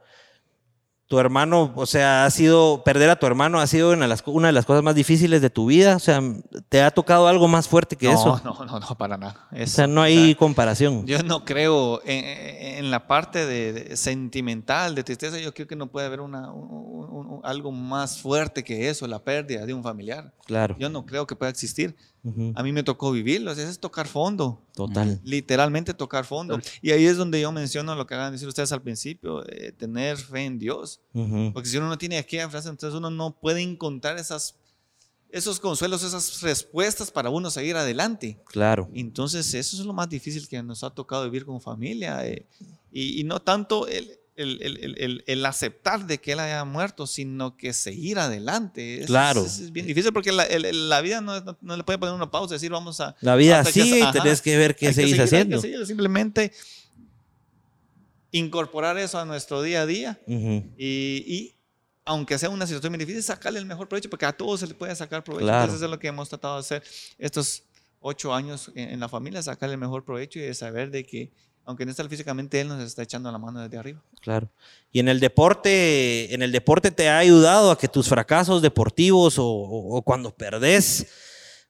tu 1.08 1.18
hermano, 1.18 1.72
o 1.74 1.86
sea, 1.86 2.26
ha 2.26 2.30
sido, 2.30 2.84
perder 2.84 3.08
a 3.08 3.18
tu 3.18 3.26
hermano 3.26 3.58
ha 3.60 3.66
sido 3.66 3.92
una 3.92 4.02
de 4.02 4.08
las, 4.08 4.22
una 4.26 4.48
de 4.48 4.52
las 4.52 4.66
cosas 4.66 4.82
más 4.82 4.94
difíciles 4.94 5.40
de 5.40 5.48
tu 5.48 5.64
vida? 5.66 5.96
O 5.96 5.98
sea, 5.98 6.20
¿te 6.68 6.82
ha 6.82 6.90
tocado 6.90 7.26
algo 7.28 7.48
más 7.48 7.66
fuerte 7.66 7.96
que 7.96 8.06
no, 8.08 8.12
eso? 8.12 8.40
No, 8.44 8.64
no, 8.66 8.78
no, 8.78 8.94
para 8.98 9.16
nada. 9.16 9.48
O 9.50 9.56
Eso, 9.56 9.76
sea, 9.76 9.86
no 9.86 10.02
hay 10.02 10.34
comparación. 10.34 11.06
Yo 11.06 11.22
no 11.22 11.46
creo 11.46 12.02
en, 12.04 12.24
en 12.78 12.90
la 12.90 13.06
parte 13.06 13.46
de, 13.46 13.72
de 13.72 13.96
sentimental, 13.96 14.94
de 14.94 15.02
tristeza, 15.02 15.38
yo 15.38 15.54
creo 15.54 15.66
que 15.66 15.76
no 15.76 15.86
puede 15.86 16.06
haber 16.06 16.20
una, 16.20 16.52
un- 16.52 16.68
un- 16.70 17.26
un- 17.26 17.40
algo 17.42 17.72
más 17.72 18.18
fuerte 18.20 18.62
que 18.62 18.90
eso, 18.90 19.06
la 19.06 19.18
pérdida 19.24 19.64
de 19.64 19.72
un 19.72 19.82
familiar. 19.82 20.34
Claro. 20.44 20.76
Yo 20.78 20.90
no 20.90 21.06
creo 21.06 21.26
que 21.26 21.34
pueda 21.36 21.50
existir. 21.50 21.96
Ujú. 22.24 22.52
A 22.54 22.62
mí 22.62 22.72
me 22.72 22.82
tocó 22.82 23.12
vivirlo, 23.12 23.52
o 23.52 23.54
sea, 23.54 23.68
es 23.68 23.78
tocar 23.78 24.06
fondo. 24.08 24.60
Total. 24.74 25.20
literalmente 25.24 25.92
tocar 25.94 26.24
fondo. 26.24 26.60
Y 26.82 26.90
ahí 26.92 27.04
es 27.06 27.16
donde 27.16 27.40
yo 27.40 27.50
menciono 27.50 27.94
lo 27.96 28.06
que 28.06 28.14
acaban 28.14 28.30
de 28.30 28.36
decir 28.36 28.48
ustedes 28.48 28.70
al 28.72 28.82
principio, 28.82 29.44
eh, 29.48 29.72
tener 29.72 30.16
fe 30.16 30.44
en 30.44 30.58
Dios. 30.58 31.00
Ujú. 31.14 31.50
Porque 31.52 31.68
si 31.68 31.76
uno 31.78 31.88
no 31.88 31.98
tiene 31.98 32.18
aquella 32.18 32.48
frase, 32.48 32.68
entonces 32.68 32.96
uno 32.96 33.10
no 33.10 33.32
puede 33.32 33.60
encontrar 33.60 34.18
esas, 34.18 34.54
esos 35.30 35.58
consuelos, 35.60 36.02
esas 36.02 36.40
respuestas 36.42 37.10
para 37.10 37.30
uno 37.30 37.50
seguir 37.50 37.76
adelante. 37.76 38.38
Claro. 38.46 38.88
Entonces 38.94 39.52
eso 39.54 39.76
es 39.76 39.84
lo 39.84 39.92
más 39.92 40.08
difícil 40.08 40.46
que 40.48 40.62
nos 40.62 40.84
ha 40.84 40.90
tocado 40.90 41.24
vivir 41.24 41.44
como 41.44 41.60
familia. 41.60 42.26
eh, 42.26 42.46
y, 42.90 43.20
y 43.20 43.24
no 43.24 43.40
tanto 43.40 43.86
el, 43.86 44.17
el- 44.38 44.62
el- 44.62 44.94
el- 44.98 45.24
el- 45.26 45.46
aceptar 45.46 46.06
de 46.06 46.18
que 46.18 46.32
él 46.32 46.40
haya 46.40 46.64
muerto, 46.64 47.06
sino 47.06 47.56
que 47.56 47.72
seguir 47.72 48.18
adelante. 48.18 49.00
Es- 49.00 49.06
Claro. 49.06 49.44
Es, 49.44 49.58
es 49.58 49.72
bien 49.72 49.86
difícil 49.86 50.12
porque 50.12 50.32
la, 50.32 50.46
la 50.48 51.00
vida 51.00 51.20
no, 51.20 51.40
no- 51.40 51.58
no 51.60 51.76
le 51.76 51.84
puede 51.84 51.98
poner 51.98 52.14
una 52.14 52.30
pausa 52.30 52.54
y 52.54 52.56
decir 52.56 52.70
vamos 52.70 53.00
a... 53.00 53.14
La 53.20 53.34
vida 53.36 53.64
sigue 53.64 54.00
y 54.00 54.12
tenés 54.12 54.40
que 54.40 54.56
ver 54.56 54.74
qué 54.76 54.88
Hay 54.88 54.94
seguís 54.94 55.12
hay 55.12 55.18
que 55.18 55.22
haciendo. 55.24 55.60
seguir, 55.60 55.84
simplemente 55.86 56.52
incorporar 58.30 58.98
eso 58.98 59.18
a 59.18 59.24
nuestro 59.24 59.62
día 59.62 59.82
a 59.82 59.86
día 59.86 60.20
y, 60.26 60.74
y, 60.78 61.54
aunque 62.04 62.38
sea 62.38 62.50
una 62.50 62.66
situación 62.66 62.92
muy 62.92 62.98
difícil, 62.98 63.22
sacarle 63.22 63.58
el 63.58 63.66
mejor 63.66 63.88
provecho, 63.88 64.08
porque 64.10 64.26
a 64.26 64.32
todos 64.32 64.60
se 64.60 64.66
le 64.66 64.74
puede 64.74 64.94
sacar 64.96 65.22
provecho. 65.24 65.44
Claro. 65.46 65.58
Entonces, 65.64 65.76
eso 65.78 65.84
es 65.86 65.90
lo 65.90 65.98
que 65.98 66.08
hemos 66.08 66.28
tratado 66.28 66.54
de 66.54 66.60
hacer 66.60 66.82
estos 67.18 67.64
ocho 68.00 68.32
años 68.34 68.70
en, 68.74 68.90
en 68.90 69.00
la 69.00 69.08
familia, 69.08 69.42
sacarle 69.42 69.74
el 69.74 69.80
mejor 69.80 70.04
provecho 70.04 70.38
y 70.38 70.42
de 70.42 70.54
saber 70.54 70.90
de 70.90 71.04
que, 71.04 71.32
aunque 71.68 71.84
no 71.84 71.90
está 71.90 72.08
físicamente, 72.08 72.58
Él 72.60 72.68
nos 72.68 72.80
está 72.82 73.02
echando 73.02 73.30
la 73.30 73.36
mano 73.36 73.60
desde 73.60 73.76
arriba. 73.76 74.02
Claro. 74.22 74.48
Y 74.90 75.00
en 75.00 75.08
el 75.08 75.20
deporte, 75.20 76.32
en 76.34 76.40
el 76.42 76.50
deporte 76.50 76.90
te 76.90 77.10
ha 77.10 77.18
ayudado 77.18 77.70
a 77.70 77.76
que 77.78 77.88
tus 77.88 78.08
fracasos 78.08 78.62
deportivos 78.62 79.38
o, 79.38 79.44
o- 79.46 79.96
o 79.98 80.02
cuando 80.02 80.34
perdés, 80.34 81.06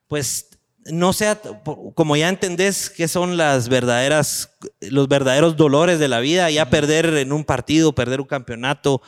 pues 0.07 0.47
no 0.85 1.11
sea, 1.11 1.37
como 1.95 2.15
ya 2.15 2.29
entendés 2.29 2.89
que 2.89 3.09
son 3.09 3.35
las 3.35 3.67
verdaderas, 3.67 4.51
los 4.79 5.09
verdaderos 5.09 5.57
dolores 5.57 5.99
de 5.99 6.07
la 6.07 6.21
vida, 6.21 6.49
ya 6.49 6.69
perder 6.69 7.05
en 7.17 7.33
un 7.33 7.43
partido, 7.43 7.93
perder 7.93 8.21
un 8.21 8.27
campeonato, 8.27 9.01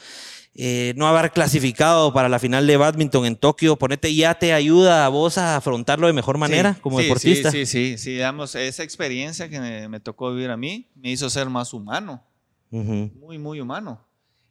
eh, 0.54 0.94
no 0.98 1.08
haber 1.08 1.32
clasificado 1.32 2.12
para 2.14 2.28
la 2.30 2.38
final 2.40 2.68
de 2.68 2.76
badminton 2.78 3.26
en 3.26 3.36
Tokio, 3.38 3.78
ponete, 3.78 4.14
ya 4.14 4.34
te 4.38 4.52
ayuda 4.54 5.06
a 5.06 5.10
vos 5.10 5.38
a 5.38 5.56
afrontarlo 5.56 6.08
de 6.08 6.14
mejor 6.14 6.38
manera 6.38 6.74
Sí, 6.76 6.82
como 6.82 6.98
sí, 6.98 7.04
deportista. 7.04 7.52
Sí, 7.52 7.66
sí, 7.66 7.92
sí, 7.92 7.98
sí, 7.98 8.12
digamos, 8.12 8.56
esa 8.56 8.84
experiencia 8.84 9.50
que 9.50 9.60
me, 9.60 9.88
me 9.88 10.00
tocó 10.00 10.34
vivir 10.34 10.50
a 10.50 10.58
mí 10.58 10.90
me 10.96 11.10
hizo 11.12 11.30
ser 11.30 11.50
más 11.50 11.74
humano. 11.74 12.24
Muy, 12.70 13.38
muy 13.38 13.60
humano. 13.62 14.06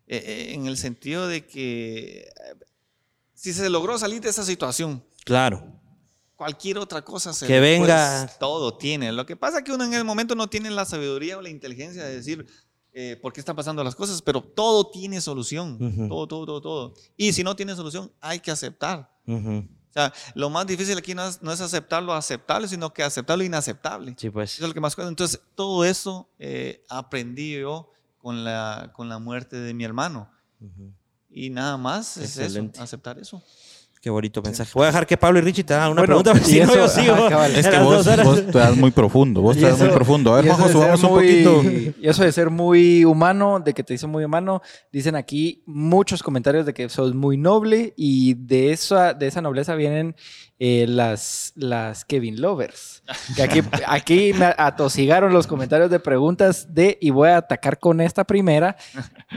Eh, 0.06 0.22
eh, 0.26 0.54
en 0.54 0.66
el 0.66 0.76
sentido 0.76 1.28
de 1.28 1.46
que 1.46 2.28
si 3.34 3.52
se 3.52 3.70
logró 3.70 3.98
salir 3.98 4.20
de 4.20 4.28
esa 4.30 4.44
situación, 4.44 5.02
Claro. 5.24 5.62
cualquier 6.36 6.78
otra 6.78 7.02
cosa 7.02 7.32
se 7.32 7.46
Que 7.46 7.54
le- 7.54 7.60
venga. 7.60 8.24
pues, 8.26 8.38
todo 8.38 8.76
tiene. 8.76 9.12
Lo 9.12 9.24
que 9.26 9.36
pasa 9.36 9.58
es 9.58 9.64
que 9.64 9.72
uno 9.72 9.84
en 9.84 9.94
el 9.94 10.04
momento 10.04 10.34
no 10.34 10.48
tiene 10.48 10.70
la 10.70 10.84
sabiduría 10.84 11.38
o 11.38 11.42
la 11.42 11.48
inteligencia 11.50 12.04
de 12.04 12.16
decir 12.16 12.46
eh, 12.92 13.18
por 13.20 13.32
qué 13.32 13.40
están 13.40 13.56
pasando 13.56 13.84
las 13.84 13.94
cosas, 13.94 14.20
pero 14.22 14.42
todo 14.42 14.90
tiene 14.90 15.20
solución. 15.20 16.08
Todo, 16.08 16.26
todo, 16.26 16.46
todo, 16.46 16.60
todo. 16.60 16.94
Y 17.16 17.32
si 17.32 17.44
no 17.44 17.54
tiene 17.54 17.74
solución, 17.74 18.10
hay 18.20 18.40
que 18.40 18.50
aceptar. 18.50 19.10
O 19.26 19.92
sea, 19.92 20.12
lo 20.34 20.50
más 20.50 20.66
difícil 20.66 20.96
aquí 20.96 21.14
no 21.14 21.26
es, 21.26 21.42
no 21.42 21.52
es 21.52 21.60
aceptar 21.60 22.02
lo 22.02 22.12
aceptable, 22.14 22.68
sino 22.68 22.92
que 22.92 23.02
aceptar 23.02 23.36
lo 23.36 23.44
inaceptable. 23.44 24.14
Sí, 24.16 24.30
pues. 24.30 24.54
Eso 24.54 24.64
es 24.64 24.68
lo 24.68 24.74
que 24.74 24.80
más 24.80 24.94
cuesta. 24.94 25.08
Entonces, 25.08 25.40
todo 25.54 25.84
eso 25.84 26.30
eh, 26.38 26.84
aprendí 26.88 27.58
yo 27.58 27.90
con 28.18 28.44
la, 28.44 28.92
con 28.94 29.08
la 29.08 29.18
muerte 29.18 29.56
de 29.56 29.74
mi 29.74 29.84
hermano. 29.84 30.30
Y 31.30 31.50
nada 31.50 31.76
más 31.76 32.16
es 32.16 32.36
eso, 32.36 32.70
aceptar 32.78 33.18
eso. 33.18 33.42
Qué 34.02 34.08
bonito 34.08 34.40
mensaje. 34.40 34.70
Voy 34.74 34.84
a 34.84 34.86
dejar 34.86 35.06
que 35.06 35.18
Pablo 35.18 35.40
y 35.40 35.42
Richie 35.42 35.62
te 35.62 35.74
hagan 35.74 35.92
una 35.92 36.00
Bueno, 36.06 36.22
pregunta, 36.22 36.42
si 36.48 36.58
no 36.60 36.74
yo 36.74 36.86
eso, 36.86 37.00
sigo. 37.00 37.12
ajá, 37.12 37.28
cabal. 37.28 37.54
Es 37.54 37.68
que 37.68 37.78
vos, 37.80 38.06
vos 38.24 38.46
te 38.46 38.58
das 38.58 38.74
muy 38.74 38.90
profundo, 38.92 39.42
vos 39.42 39.56
te 39.58 39.62
das 39.62 39.78
muy 39.78 39.88
profundo. 39.90 40.32
A 40.32 40.36
ver, 40.40 40.46
Juanjo, 40.50 40.68
subamos 40.70 41.02
un 41.02 41.10
muy- 41.10 41.26
poquito. 41.44 41.94
Y 42.00 42.08
eso 42.08 42.22
de 42.24 42.32
ser 42.32 42.48
muy 42.48 43.04
humano, 43.04 43.60
de 43.60 43.74
que 43.74 43.82
te 43.82 43.92
hizo 43.92 44.08
muy 44.08 44.24
humano, 44.24 44.62
dicen 44.90 45.16
aquí 45.16 45.62
muchos 45.66 46.22
comentarios 46.22 46.64
de 46.64 46.72
que 46.72 46.88
sos 46.88 47.14
muy 47.14 47.36
noble 47.36 47.92
y 47.94 48.32
de 48.34 48.72
esa, 48.72 49.12
de 49.12 49.26
esa 49.26 49.42
nobleza 49.42 49.74
vienen 49.74 50.16
eh, 50.62 50.84
las, 50.86 51.52
las 51.56 52.04
Kevin 52.04 52.40
Lovers. 52.40 53.02
Que 53.34 53.42
aquí, 53.42 53.60
aquí 53.88 54.32
me 54.34 54.54
atosigaron 54.56 55.32
los 55.32 55.46
comentarios 55.48 55.90
de 55.90 55.98
preguntas 55.98 56.72
de, 56.74 56.96
y 57.00 57.10
voy 57.10 57.30
a 57.30 57.38
atacar 57.38 57.78
con 57.80 58.00
esta 58.00 58.22
primera. 58.24 58.76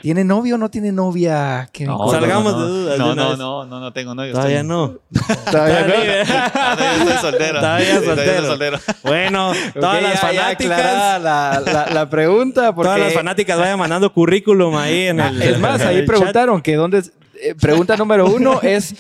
¿Tiene 0.04 0.24
novio 0.24 0.56
o 0.56 0.58
no 0.60 0.70
tiene 0.70 0.92
novia, 0.92 1.68
Kevin? 1.74 1.92
No, 1.94 1.98
Córdoba? 1.98 2.20
Salgamos 2.20 2.54
no, 2.54 2.66
de 2.66 2.70
dudas 2.72 3.00
No, 3.00 3.16
no, 3.16 3.36
no, 3.36 3.66
no, 3.66 3.80
no 3.80 3.94
tengo 3.94 4.14
novio. 4.14 4.34
Todavía 4.34 4.62
estoy- 4.62 4.68
no. 4.68 5.00
Todavía 5.52 5.88
no. 5.88 5.94
Ah, 6.36 6.76
Todavía 6.78 7.04
estoy 7.04 7.18
soltero. 7.32 7.60
Todavía 7.60 8.02
soltero. 8.04 8.46
soltero. 8.46 8.80
Bueno, 9.04 9.52
todas 9.74 10.04
las 10.04 10.14
ya- 10.14 10.20
fanáticas. 10.20 11.22
la, 11.22 11.62
la, 11.66 11.88
la 11.92 12.10
pregunta. 12.10 12.76
Porque, 12.76 12.88
Todas 12.90 13.00
las 13.00 13.14
fanáticas 13.14 13.58
vayan 13.58 13.80
mandando 13.80 14.14
currículum 14.14 14.76
ahí 14.76 15.08
en 15.08 15.20
el. 15.20 15.42
Es 15.42 15.60
más, 15.60 15.82
ahí 15.82 16.04
preguntaron 16.06 16.62
que 16.62 16.76
dónde. 16.76 17.02
eh, 17.42 17.56
pregunta 17.60 17.98
número 17.98 18.28
uno 18.28 18.60
es: 18.62 18.94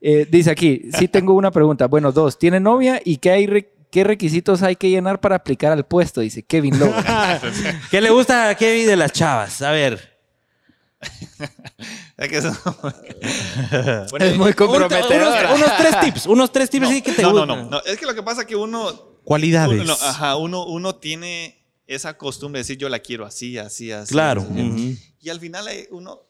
eh, 0.00 0.26
dice 0.30 0.50
aquí, 0.50 0.82
sí 0.98 1.08
tengo 1.08 1.34
una 1.34 1.50
pregunta. 1.50 1.86
Bueno, 1.86 2.12
dos, 2.12 2.38
¿tiene 2.38 2.60
novia 2.60 3.00
y 3.04 3.16
qué, 3.18 3.30
hay 3.30 3.46
re- 3.46 3.72
qué 3.90 4.04
requisitos 4.04 4.62
hay 4.62 4.76
que 4.76 4.90
llenar 4.90 5.20
para 5.20 5.36
aplicar 5.36 5.72
al 5.72 5.84
puesto? 5.84 6.20
Dice 6.20 6.42
Kevin 6.42 6.78
Lowe. 6.78 6.92
¿Qué 7.90 8.00
le 8.00 8.10
gusta 8.10 8.48
a 8.50 8.54
Kevin 8.54 8.86
de 8.86 8.96
las 8.96 9.12
chavas? 9.12 9.60
A 9.62 9.70
ver. 9.72 10.10
Es 12.18 12.44
muy 14.36 14.42
Unos, 14.42 14.54
comprometedora. 14.54 15.54
unos 15.54 15.76
tres 15.78 16.00
tips. 16.00 16.26
Unos 16.26 16.52
tres 16.52 16.70
tips 16.70 16.82
no, 16.82 16.88
sí 16.90 17.02
que 17.02 17.12
te 17.12 17.22
no, 17.22 17.32
no, 17.32 17.38
gustan. 17.40 17.58
no, 17.64 17.70
no. 17.70 17.82
Es 17.84 17.98
que 17.98 18.06
lo 18.06 18.14
que 18.14 18.22
pasa 18.22 18.42
es 18.42 18.46
que 18.46 18.56
uno, 18.56 18.92
Cualidades. 19.24 19.80
uno, 19.80 19.92
ajá, 19.94 20.36
uno, 20.36 20.66
uno 20.66 20.94
tiene 20.96 21.64
esa 21.86 22.16
costumbre 22.16 22.58
de 22.58 22.62
decir 22.64 22.78
yo 22.78 22.88
la 22.88 22.98
quiero 23.00 23.24
así, 23.24 23.58
así, 23.58 23.90
así. 23.92 24.12
Claro. 24.12 24.42
así. 24.42 24.98
Y 25.20 25.30
al 25.30 25.40
final 25.40 25.66
hay 25.68 25.86
uno, 25.90 26.20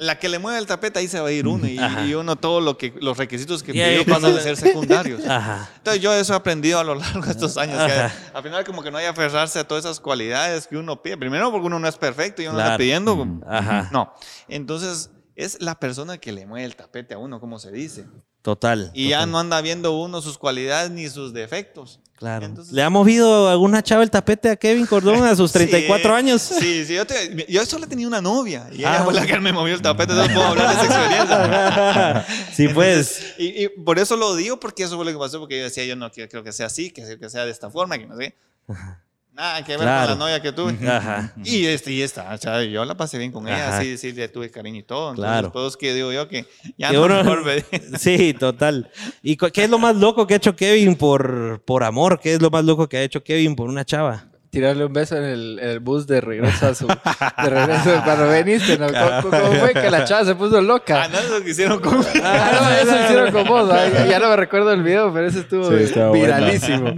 la 0.00 0.18
que 0.18 0.28
le 0.30 0.38
mueve 0.38 0.58
el 0.58 0.66
tapete 0.66 0.98
ahí 0.98 1.08
se 1.08 1.20
va 1.20 1.28
a 1.28 1.32
ir 1.32 1.46
uno 1.46 1.66
y, 1.68 1.78
y 2.08 2.14
uno 2.14 2.34
todo 2.36 2.60
lo 2.62 2.78
que 2.78 2.94
los 3.00 3.18
requisitos 3.18 3.62
que 3.62 3.72
pidió 3.72 4.04
pasan 4.06 4.34
a 4.36 4.40
ser 4.42 4.56
secundarios. 4.56 5.24
Ajá. 5.26 5.68
Entonces 5.76 6.02
yo 6.02 6.12
eso 6.14 6.32
he 6.32 6.36
aprendido 6.36 6.78
a 6.78 6.84
lo 6.84 6.94
largo 6.94 7.20
de 7.20 7.30
estos 7.30 7.56
años. 7.58 7.76
que 7.86 8.10
al 8.34 8.42
final 8.42 8.64
como 8.64 8.82
que 8.82 8.90
no 8.90 8.96
hay 8.98 9.04
que 9.04 9.08
aferrarse 9.10 9.58
a 9.58 9.68
todas 9.68 9.84
esas 9.84 10.00
cualidades 10.00 10.66
que 10.66 10.76
uno 10.78 11.02
pide. 11.02 11.18
Primero 11.18 11.50
porque 11.52 11.66
uno 11.66 11.78
no 11.78 11.86
es 11.86 11.96
perfecto 11.96 12.40
y 12.42 12.46
uno 12.46 12.54
Claro. 12.56 12.70
está 12.70 12.78
pidiendo. 12.78 13.14
Mm. 13.24 13.42
Ajá. 13.46 13.88
No. 13.92 14.12
Entonces 14.48 15.10
es 15.36 15.60
la 15.60 15.78
persona 15.78 16.18
que 16.18 16.32
le 16.32 16.46
mueve 16.46 16.64
el 16.66 16.76
tapete 16.76 17.14
a 17.14 17.18
uno, 17.18 17.38
como 17.40 17.58
se 17.58 17.70
dice. 17.70 18.06
Total. 18.42 18.90
Y 18.94 19.10
ya 19.10 19.18
total. 19.18 19.30
no 19.32 19.38
anda 19.38 19.60
viendo 19.60 19.92
uno 19.98 20.22
sus 20.22 20.38
cualidades 20.38 20.90
ni 20.90 21.08
sus 21.10 21.32
defectos. 21.34 22.00
Claro. 22.20 22.44
Entonces- 22.44 22.72
¿Le 22.74 22.82
ha 22.82 22.90
movido 22.90 23.48
alguna 23.48 23.82
chava 23.82 24.02
el 24.02 24.10
tapete 24.10 24.50
a 24.50 24.56
Kevin 24.56 24.84
Cordón 24.84 25.24
a 25.24 25.34
sus 25.34 25.50
34 25.52 26.10
Sí, 26.12 26.16
años? 26.18 26.42
Sí, 26.42 26.84
sí. 26.84 26.94
Yo, 26.94 27.06
te- 27.06 27.46
yo 27.48 27.64
solo 27.64 27.86
tenía 27.88 28.06
una 28.06 28.20
novia 28.20 28.68
y 28.70 28.80
ella 28.80 29.00
Ah. 29.00 29.04
fue 29.04 29.14
la 29.14 29.26
que 29.26 29.40
me 29.40 29.52
movió 29.54 29.74
el 29.74 29.80
tapete. 29.80 30.12
Entonces 30.12 30.34
puedo 30.36 30.46
hablar 30.48 30.68
de 30.68 30.74
esa 30.74 30.84
experiencia. 30.84 32.26
sí, 32.54 32.68
pues. 32.68 33.34
Y, 33.38 33.64
y 33.64 33.68
por 33.70 33.98
eso 33.98 34.16
lo 34.16 34.36
digo, 34.36 34.60
porque 34.60 34.82
eso 34.82 34.96
fue 34.96 35.06
lo 35.06 35.12
que 35.12 35.16
pasó, 35.18 35.40
porque 35.40 35.56
yo 35.58 35.64
decía, 35.64 35.84
yo 35.86 35.96
no 35.96 36.10
quiero, 36.12 36.44
que 36.44 36.52
sea 36.52 36.66
así, 36.66 36.90
que, 36.90 37.06
sea- 37.06 37.16
que 37.18 37.30
sea 37.30 37.46
de 37.46 37.50
esta 37.52 37.70
forma, 37.70 37.96
que 37.98 38.06
no 38.06 38.16
sé. 38.18 38.36
Nada 39.32 39.64
que 39.64 39.72
ver 39.72 39.80
Claro. 39.80 40.08
con 40.10 40.18
la 40.18 40.24
novia 40.24 40.42
que 40.42 40.52
tuve. 40.52 40.72
Ajá. 40.88 41.32
Y, 41.44 41.64
este, 41.66 41.92
y 41.92 42.02
esta, 42.02 42.34
o 42.34 42.36
sea, 42.36 42.62
yo 42.64 42.84
la 42.84 42.96
pasé 42.96 43.16
bien 43.16 43.32
con 43.32 43.46
ella, 43.48 43.68
Ajá. 43.78 43.82
sí, 43.96 44.12
le 44.12 44.28
tuve 44.28 44.50
cariño 44.50 44.80
y 44.80 44.82
todo. 44.82 45.10
Entonces, 45.10 45.30
Claro. 45.30 45.52
Pues 45.52 45.76
que 45.76 45.94
digo 45.94 46.12
yo 46.12 46.28
que 46.28 46.46
ya 46.76 46.88
Que 46.90 46.96
no 46.96 47.04
uno- 47.04 47.16
mejor 47.22 47.44
me- 47.44 47.64
Sí, 47.98 48.34
total. 48.34 48.90
¿Y 49.22 49.36
qué 49.36 49.64
es 49.64 49.70
lo 49.70 49.78
más 49.78 49.96
loco 49.96 50.26
que 50.26 50.34
ha 50.34 50.36
hecho 50.36 50.54
Kevin 50.56 50.96
por, 50.96 51.62
por 51.64 51.84
amor? 51.84 52.20
¿Qué 52.20 52.34
es 52.34 52.42
lo 52.42 52.50
más 52.50 52.64
loco 52.64 52.88
que 52.88 52.98
ha 52.98 53.02
hecho 53.02 53.22
Kevin 53.22 53.54
por 53.56 53.68
una 53.68 53.84
chava? 53.84 54.29
Tirarle 54.50 54.84
un 54.84 54.92
beso 54.92 55.16
en 55.16 55.22
el, 55.24 55.58
en 55.60 55.68
el 55.68 55.78
bus 55.80 56.08
de 56.08 56.20
regreso 56.20 56.66
a 56.66 56.74
su. 56.74 56.86
De 56.88 57.48
regreso 57.50 58.02
cuando 58.04 58.26
veniste, 58.28 58.76
¿no? 58.78 58.88
¿Cómo, 58.88 59.30
cómo 59.30 59.52
fue 59.60 59.72
que 59.72 59.88
la 59.90 60.04
chava 60.04 60.24
se 60.24 60.34
puso 60.34 60.60
loca? 60.60 61.04
Ah, 61.04 61.08
no 61.08 61.18
es 61.20 61.30
lo 61.30 61.40
que 61.44 61.50
hicieron 61.50 61.78
conmigo. 61.80 62.08
Ah, 62.24 62.50
no, 62.60 62.70
eso 62.70 63.04
hicieron 63.04 63.32
con 63.32 63.44
vos. 63.46 63.70
ay, 63.70 64.08
ya 64.08 64.18
no 64.18 64.28
me 64.28 64.36
recuerdo 64.36 64.72
el 64.72 64.82
video, 64.82 65.12
pero 65.14 65.28
ese 65.28 65.40
estuvo 65.40 65.70
Sí, 65.70 65.94
viralísimo. 66.12 66.94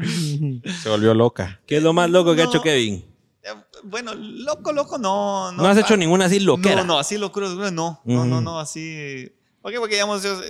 Se 0.82 0.88
volvió 0.88 1.12
loca. 1.12 1.60
¿Qué 1.66 1.76
es 1.76 1.82
lo 1.82 1.92
más 1.92 2.08
loco 2.08 2.34
que 2.34 2.40
ha 2.40 2.44
No. 2.44 2.50
hecho 2.50 2.62
Kevin? 2.62 3.04
Eh, 3.42 3.48
Bueno, 3.84 4.12
loco, 4.14 4.72
loco, 4.72 4.96
no. 4.96 5.52
No, 5.52 5.66
has 5.66 5.76
hecho 5.76 5.94
ah, 5.94 5.98
ninguna 5.98 6.24
así 6.26 6.40
loquera. 6.40 6.76
No, 6.76 6.84
no, 6.84 6.98
así 6.98 7.18
locura, 7.18 7.48
no. 7.70 8.00
No, 8.04 8.24
no, 8.24 8.40
no, 8.40 8.60
así. 8.60 9.30
¿Por 9.60 9.72
qué? 9.72 9.78
Porque, 9.78 9.96
digamos, 9.96 10.22
yo, 10.22 10.40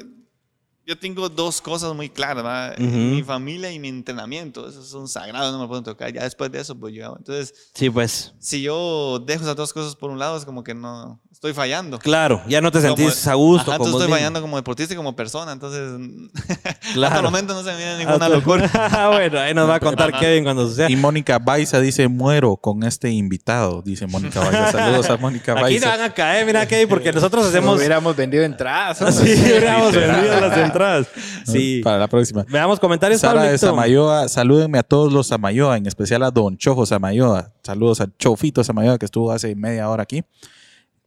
yo 0.86 0.98
tengo 0.98 1.28
dos 1.28 1.60
cosas 1.60 1.94
muy 1.94 2.08
claras, 2.08 2.36
¿verdad? 2.42 2.72
Ujú. 2.78 2.86
Mi 2.96 3.22
familia 3.22 3.70
y 3.72 3.78
mi 3.78 3.88
entrenamiento. 3.88 4.68
Esos 4.68 4.88
son 4.88 5.08
sagrados, 5.08 5.52
no 5.52 5.60
me 5.60 5.68
pueden 5.68 5.84
tocar. 5.84 6.12
Ya 6.12 6.24
después 6.24 6.50
de 6.50 6.60
eso, 6.60 6.78
pues 6.78 6.94
yo. 6.94 7.14
Entonces, 7.18 7.54
Sí, 7.74 7.88
pues. 7.90 8.34
si 8.38 8.62
yo 8.62 9.22
dejo 9.24 9.42
esas 9.44 9.56
dos 9.56 9.72
cosas 9.72 9.94
por 9.96 10.10
un 10.10 10.18
lado, 10.18 10.36
es 10.36 10.44
como 10.44 10.64
que 10.64 10.74
no. 10.74 11.20
Estoy 11.30 11.54
fallando. 11.54 11.98
Claro, 11.98 12.40
ya 12.46 12.60
no 12.60 12.70
te 12.70 12.80
sentís 12.80 13.20
Como- 13.24 13.32
a 13.32 13.34
gusto. 13.34 13.70
Ajá, 13.72 13.78
vos 13.78 13.88
estoy 13.88 14.02
mismo. 14.02 14.14
fallando 14.14 14.40
como 14.40 14.56
deportista 14.56 14.94
y 14.94 14.96
como 14.96 15.16
persona. 15.16 15.50
Entonces, 15.52 15.90
Claro. 16.94 17.06
hasta 17.06 17.16
el 17.18 17.22
momento 17.24 17.52
no 17.54 17.64
se 17.64 17.72
me 17.72 17.76
viene 17.78 17.98
ninguna 17.98 18.28
locura. 18.28 18.70
bueno, 19.12 19.40
ahí 19.40 19.52
nos 19.52 19.68
va 19.68 19.76
a 19.76 19.80
contar 19.80 20.16
Kevin 20.18 20.44
cuando 20.44 20.68
suceda. 20.68 20.88
Y 20.90 20.94
Mónica 20.96 21.38
Baiza 21.40 21.80
dice, 21.80 22.06
muero 22.06 22.56
con 22.56 22.84
este 22.84 23.10
invitado, 23.10 23.82
dice 23.82 24.06
Mónica 24.06 24.38
Baiza. 24.40 24.70
Saludos 24.72 25.10
a 25.10 25.16
Mónica 25.16 25.52
Aquí 25.52 25.62
Baiza. 25.62 25.90
te 25.92 25.98
van 25.98 26.10
a 26.10 26.14
caer, 26.14 26.46
mira, 26.46 26.66
Kevin, 26.66 26.88
porque 26.88 27.12
nosotros 27.12 27.42
Nos 27.44 27.50
hacemos. 27.52 27.76
hubiéramos 27.78 28.14
vendido 28.14 28.44
entradas. 28.44 29.00
¿no? 29.00 29.10
Sí, 29.10 29.32
hubiéramos 29.32 29.92
vendido 29.92 30.40
las 30.40 30.56
entradas. 30.58 30.71
Sí. 31.46 31.80
Para 31.84 31.98
la 31.98 32.08
próxima. 32.08 32.44
Veamos 32.48 32.78
comentarios, 32.80 33.20
Sara 33.20 33.42
de 33.42 33.48
Pablito. 33.48 33.66
Samayoa, 33.66 34.28
salúdenme 34.28 34.78
a 34.78 34.82
todos 34.82 35.12
los 35.12 35.26
Samayoa, 35.26 35.76
en 35.76 35.86
especial 35.86 36.22
a 36.22 36.30
Don 36.30 36.56
Chojo 36.56 36.86
Samayoa. 36.86 37.52
Saludos 37.62 38.00
a 38.00 38.06
Chofito 38.18 38.62
Samayoa 38.64 38.98
que 38.98 39.06
estuvo 39.06 39.32
hace 39.32 39.54
media 39.54 39.88
hora 39.90 40.02
aquí. 40.04 40.22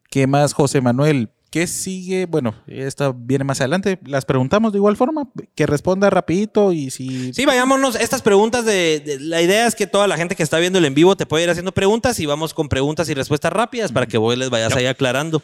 ¿Qué 0.09 0.27
más, 0.27 0.53
José 0.53 0.81
Manuel? 0.81 1.29
¿Qué 1.51 1.67
sigue? 1.67 2.25
Bueno, 2.25 2.53
esta 2.67 3.13
viene 3.15 3.45
más 3.45 3.61
adelante. 3.61 3.97
Las 4.05 4.25
preguntamos 4.25 4.73
de 4.73 4.77
igual 4.79 4.97
forma, 4.97 5.29
que 5.55 5.65
responda 5.65 6.09
rapidito 6.09 6.73
y 6.73 6.89
si... 6.91 7.33
Sí, 7.33 7.45
vayámonos. 7.45 7.95
Estas 7.95 8.21
preguntas 8.21 8.65
de, 8.65 8.99
de- 8.99 9.19
La 9.21 9.41
idea 9.41 9.65
es 9.65 9.73
que 9.73 9.87
toda 9.87 10.05
la 10.07 10.17
gente 10.17 10.35
que 10.35 10.43
está 10.43 10.57
viendo 10.59 10.79
el 10.79 10.85
en 10.85 10.93
vivo 10.93 11.15
te 11.15 11.25
puede 11.25 11.45
ir 11.45 11.49
haciendo 11.49 11.71
preguntas 11.71 12.19
y 12.19 12.25
vamos 12.25 12.53
con 12.53 12.67
preguntas 12.67 13.07
y 13.07 13.13
respuestas 13.13 13.53
rápidas 13.53 13.93
para 13.93 14.05
que 14.05 14.17
vos 14.17 14.37
les 14.37 14.49
vayas 14.49 14.75
ahí 14.75 14.85
aclarando. 14.85 15.41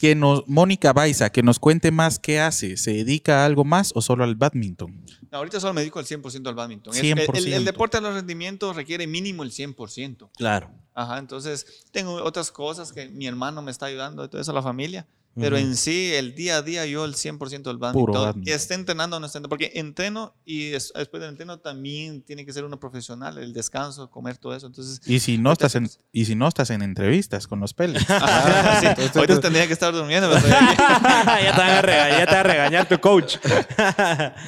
Que 0.00 0.14
nos, 0.14 0.48
Mónica 0.48 0.92
Baiza, 0.94 1.30
que 1.30 1.42
nos 1.42 1.58
cuente 1.58 1.90
más 1.90 2.18
qué 2.18 2.40
hace. 2.40 2.76
¿Se 2.78 2.92
dedica 2.92 3.42
a 3.42 3.44
algo 3.46 3.64
más 3.64 3.92
o 3.94 4.00
solo 4.00 4.24
al 4.24 4.34
badminton? 4.34 5.04
No, 5.30 5.38
ahorita 5.38 5.60
solo 5.60 5.74
me 5.74 5.82
dedico 5.82 5.98
al 5.98 6.06
100% 6.06 6.48
al 6.48 6.54
badminton. 6.54 6.94
Es- 6.94 7.00
el- 7.00 7.18
El, 7.18 7.26
100%. 7.26 7.56
el 7.56 7.64
deporte 7.66 7.98
de 7.98 8.02
los 8.02 8.14
rendimientos 8.14 8.74
requiere 8.76 9.06
mínimo 9.06 9.42
el 9.42 9.52
100%. 9.52 10.30
Claro. 10.38 10.70
Ajá, 10.94 11.18
entonces 11.18 11.84
tengo 11.92 12.14
otras 12.24 12.50
cosas 12.50 12.92
que 12.92 13.08
mi 13.10 13.26
hermano 13.26 13.60
me 13.62 13.70
está 13.70 13.86
ayudando, 13.86 14.24
y 14.24 14.28
todo 14.28 14.40
eso, 14.40 14.52
la 14.54 14.62
familia. 14.62 15.06
Pero 15.36 15.56
en 15.56 15.76
sí, 15.76 16.12
el 16.14 16.34
día 16.34 16.56
a 16.56 16.62
día, 16.62 16.84
yo 16.86 17.04
el 17.04 17.14
100% 17.14 17.62
del 17.62 17.78
Puro 17.92 18.12
badminton. 18.12 18.52
Esté 18.52 18.74
entrenando 18.74 19.16
o 19.16 19.20
no 19.20 19.26
esté 19.26 19.38
entrenando. 19.38 19.48
Porque 19.48 19.70
entreno 19.78 20.34
y 20.44 20.70
des- 20.70 20.92
después 20.94 21.20
del 21.22 21.30
entreno 21.30 21.58
también 21.60 22.22
tiene 22.22 22.44
que 22.44 22.52
ser 22.52 22.64
uno 22.64 22.78
profesional. 22.80 23.38
El 23.38 23.52
descanso, 23.52 24.10
comer, 24.10 24.36
todo 24.38 24.54
eso. 24.56 24.66
Entonces, 24.66 25.00
Y 25.06 25.20
si 25.20 25.38
no 25.38 25.52
estás 25.52 25.76
en, 25.76 25.88
y 26.12 26.24
si 26.24 26.34
no 26.34 26.48
estás 26.48 26.70
en 26.70 26.82
entrevistas 26.82 27.46
con 27.46 27.60
los 27.60 27.72
peles. 27.74 28.04
ajá, 28.10 28.80
sí, 28.96 29.08
ahorita 29.18 29.40
tendría 29.40 29.66
que 29.66 29.72
estar 29.72 29.92
durmiendo. 29.94 30.28
pero 30.30 30.48
ya, 30.48 31.52
te 31.54 31.60
van 31.60 31.70
a 31.70 31.82
regañar, 31.82 32.18
ya 32.18 32.26
te 32.26 32.32
va 32.34 32.40
a 32.40 32.42
regañar 32.42 32.88
tu 32.88 32.98
coach. 32.98 33.36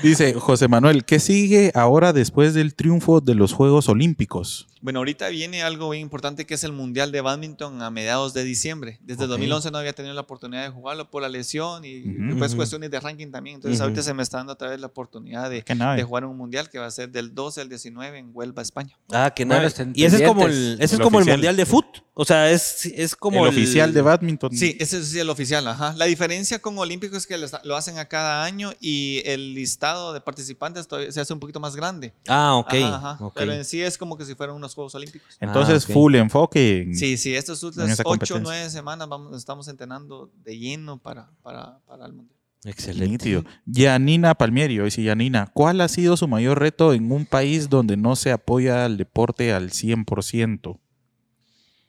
Dice 0.02 0.34
José 0.34 0.68
Manuel, 0.68 1.04
¿qué 1.04 1.20
sigue 1.20 1.70
ahora 1.74 2.12
después 2.12 2.54
del 2.54 2.74
triunfo 2.74 3.20
de 3.20 3.34
los 3.34 3.52
Juegos 3.52 3.88
Olímpicos? 3.88 4.66
Bueno, 4.82 4.98
ahorita 4.98 5.28
viene 5.28 5.62
algo 5.62 5.90
bien 5.90 6.02
importante 6.02 6.44
que 6.44 6.54
es 6.54 6.64
el 6.64 6.72
Mundial 6.72 7.12
de 7.12 7.20
Badminton 7.20 7.82
a 7.82 7.90
mediados 7.92 8.34
de 8.34 8.42
diciembre. 8.42 8.98
Desde 9.00 9.24
Ok. 9.24 9.30
2011 9.30 9.70
no 9.70 9.78
había 9.78 9.92
tenido 9.92 10.12
la 10.12 10.22
oportunidad 10.22 10.64
de 10.64 10.70
jugarlo 10.70 11.08
por 11.08 11.22
la 11.22 11.28
lesión 11.28 11.84
y 11.84 12.02
Ujú. 12.02 12.38
pues 12.38 12.56
cuestiones 12.56 12.90
de 12.90 12.98
ranking 12.98 13.30
también. 13.30 13.54
Entonces 13.56 13.80
ahorita 13.80 14.02
se 14.02 14.12
me 14.12 14.24
está 14.24 14.38
dando 14.38 14.54
otra 14.54 14.70
vez 14.70 14.80
la 14.80 14.88
oportunidad 14.88 15.48
de, 15.48 15.62
jugar 16.02 16.24
un 16.24 16.36
Mundial 16.36 16.68
que 16.68 16.80
va 16.80 16.86
a 16.86 16.90
ser 16.90 17.10
del 17.10 17.32
12 17.32 17.60
al 17.60 17.68
19 17.68 18.18
en 18.18 18.30
Huelva, 18.32 18.60
España. 18.60 18.98
Ah, 19.12 19.32
que 19.34 19.44
Bueno, 19.44 19.58
nada. 19.60 19.68
estén 19.68 19.92
Y 19.94 20.04
ese 20.04 20.16
es 20.16 20.28
como 20.28 20.46
el, 20.46 20.78
es 20.80 20.98
mundial 20.98 21.56
de 21.56 21.64
foot. 21.64 21.86
O 22.14 22.24
sea, 22.26 22.50
es, 22.50 22.84
es 22.86 23.16
como 23.16 23.46
el, 23.46 23.50
oficial 23.50 23.94
de 23.94 24.02
badminton. 24.02 24.52
Sí, 24.54 24.76
ese 24.78 24.98
es 24.98 25.14
el 25.14 25.30
oficial, 25.30 25.66
ajá. 25.66 25.94
La 25.96 26.04
diferencia 26.06 26.58
con 26.58 26.76
Olímpico 26.76 27.16
es 27.16 27.26
que 27.26 27.38
lo 27.38 27.76
hacen 27.76 27.98
a 27.98 28.06
cada 28.06 28.44
año 28.44 28.72
y 28.80 29.22
el 29.24 29.54
listado 29.54 30.12
de 30.12 30.20
participantes 30.20 30.88
todavía 30.88 31.10
se 31.10 31.20
hace 31.20 31.32
un 31.32 31.40
poquito 31.40 31.60
más 31.60 31.74
grande. 31.74 32.12
Ah, 32.28 32.56
ok. 32.56 32.74
Ajá, 32.74 32.96
ajá. 32.96 33.24
ok. 33.24 33.32
Pero 33.34 33.52
en 33.52 33.64
sí 33.64 33.80
es 33.80 33.96
como 33.96 34.18
que 34.18 34.26
si 34.26 34.34
fueran 34.34 34.56
unos 34.56 34.71
Juegos 34.74 34.94
Olímpicos. 34.94 35.36
Entonces, 35.40 35.84
Ah, 35.84 35.86
ok. 35.88 35.92
full 35.92 36.14
enfoque. 36.16 36.82
en- 36.82 36.94
Sí, 36.96 37.16
sí, 37.16 37.34
estas 37.34 37.62
últimas 37.62 37.90
8 37.92 38.02
o 38.02 38.04
competencia. 38.04 38.40
9 38.42 38.70
semanas 38.70 39.08
vamos, 39.08 39.36
estamos 39.36 39.68
entrenando 39.68 40.30
de 40.44 40.58
lleno 40.58 40.98
para, 40.98 41.30
para, 41.42 41.78
para 41.86 42.06
el 42.06 42.12
Mundial. 42.12 42.36
Excelente. 42.64 43.42
Yanina 43.66 44.34
Palmieri, 44.34 44.78
hoy 44.78 44.90
sí, 44.92 45.02
Yanina, 45.02 45.50
¿cuál 45.52 45.80
ha 45.80 45.88
sido 45.88 46.16
su 46.16 46.28
mayor 46.28 46.60
reto 46.60 46.92
en 46.94 47.10
un 47.10 47.26
país 47.26 47.68
donde 47.68 47.96
no 47.96 48.14
se 48.14 48.30
apoya 48.30 48.84
al 48.84 48.96
deporte 48.96 49.52
al 49.52 49.70
100%? 49.72 50.78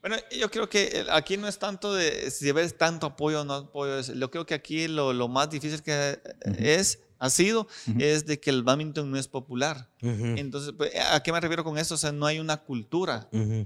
Bueno, 0.02 0.18
yo 0.38 0.52
creo 0.52 0.68
que 0.68 0.84
eh, 0.86 1.06
aquí 1.12 1.38
no 1.38 1.48
es 1.48 1.58
tanto 1.60 1.94
de 1.94 2.30
si 2.30 2.52
ves 2.52 2.78
tanto 2.78 3.06
apoyo 3.06 3.42
o 3.42 3.46
no 3.46 3.54
apoyo. 3.54 4.02
Yo 4.02 4.30
creo 4.32 4.46
que 4.46 4.54
aquí 4.54 4.88
lo, 4.90 5.14
lo 5.14 5.28
más 5.30 5.50
difícil 5.50 5.82
que 5.82 5.94
eh, 5.94 6.20
es, 6.60 7.00
ha 7.24 7.30
sido, 7.30 7.68
Ujú. 7.88 7.98
es 8.00 8.26
de 8.26 8.40
que 8.40 8.50
el 8.50 8.64
badminton 8.64 9.10
no 9.10 9.18
es 9.18 9.28
popular. 9.28 9.90
Ujú, 10.02 10.26
Entonces, 10.38 10.74
pues, 10.78 10.92
¿a 11.12 11.22
qué 11.24 11.32
me 11.32 11.40
refiero 11.40 11.64
con 11.64 11.78
esto? 11.78 11.96
O 11.96 11.98
sea, 11.98 12.12
no 12.12 12.26
hay 12.26 12.40
una 12.40 12.58
cultura. 12.58 13.30
ujú. 13.32 13.66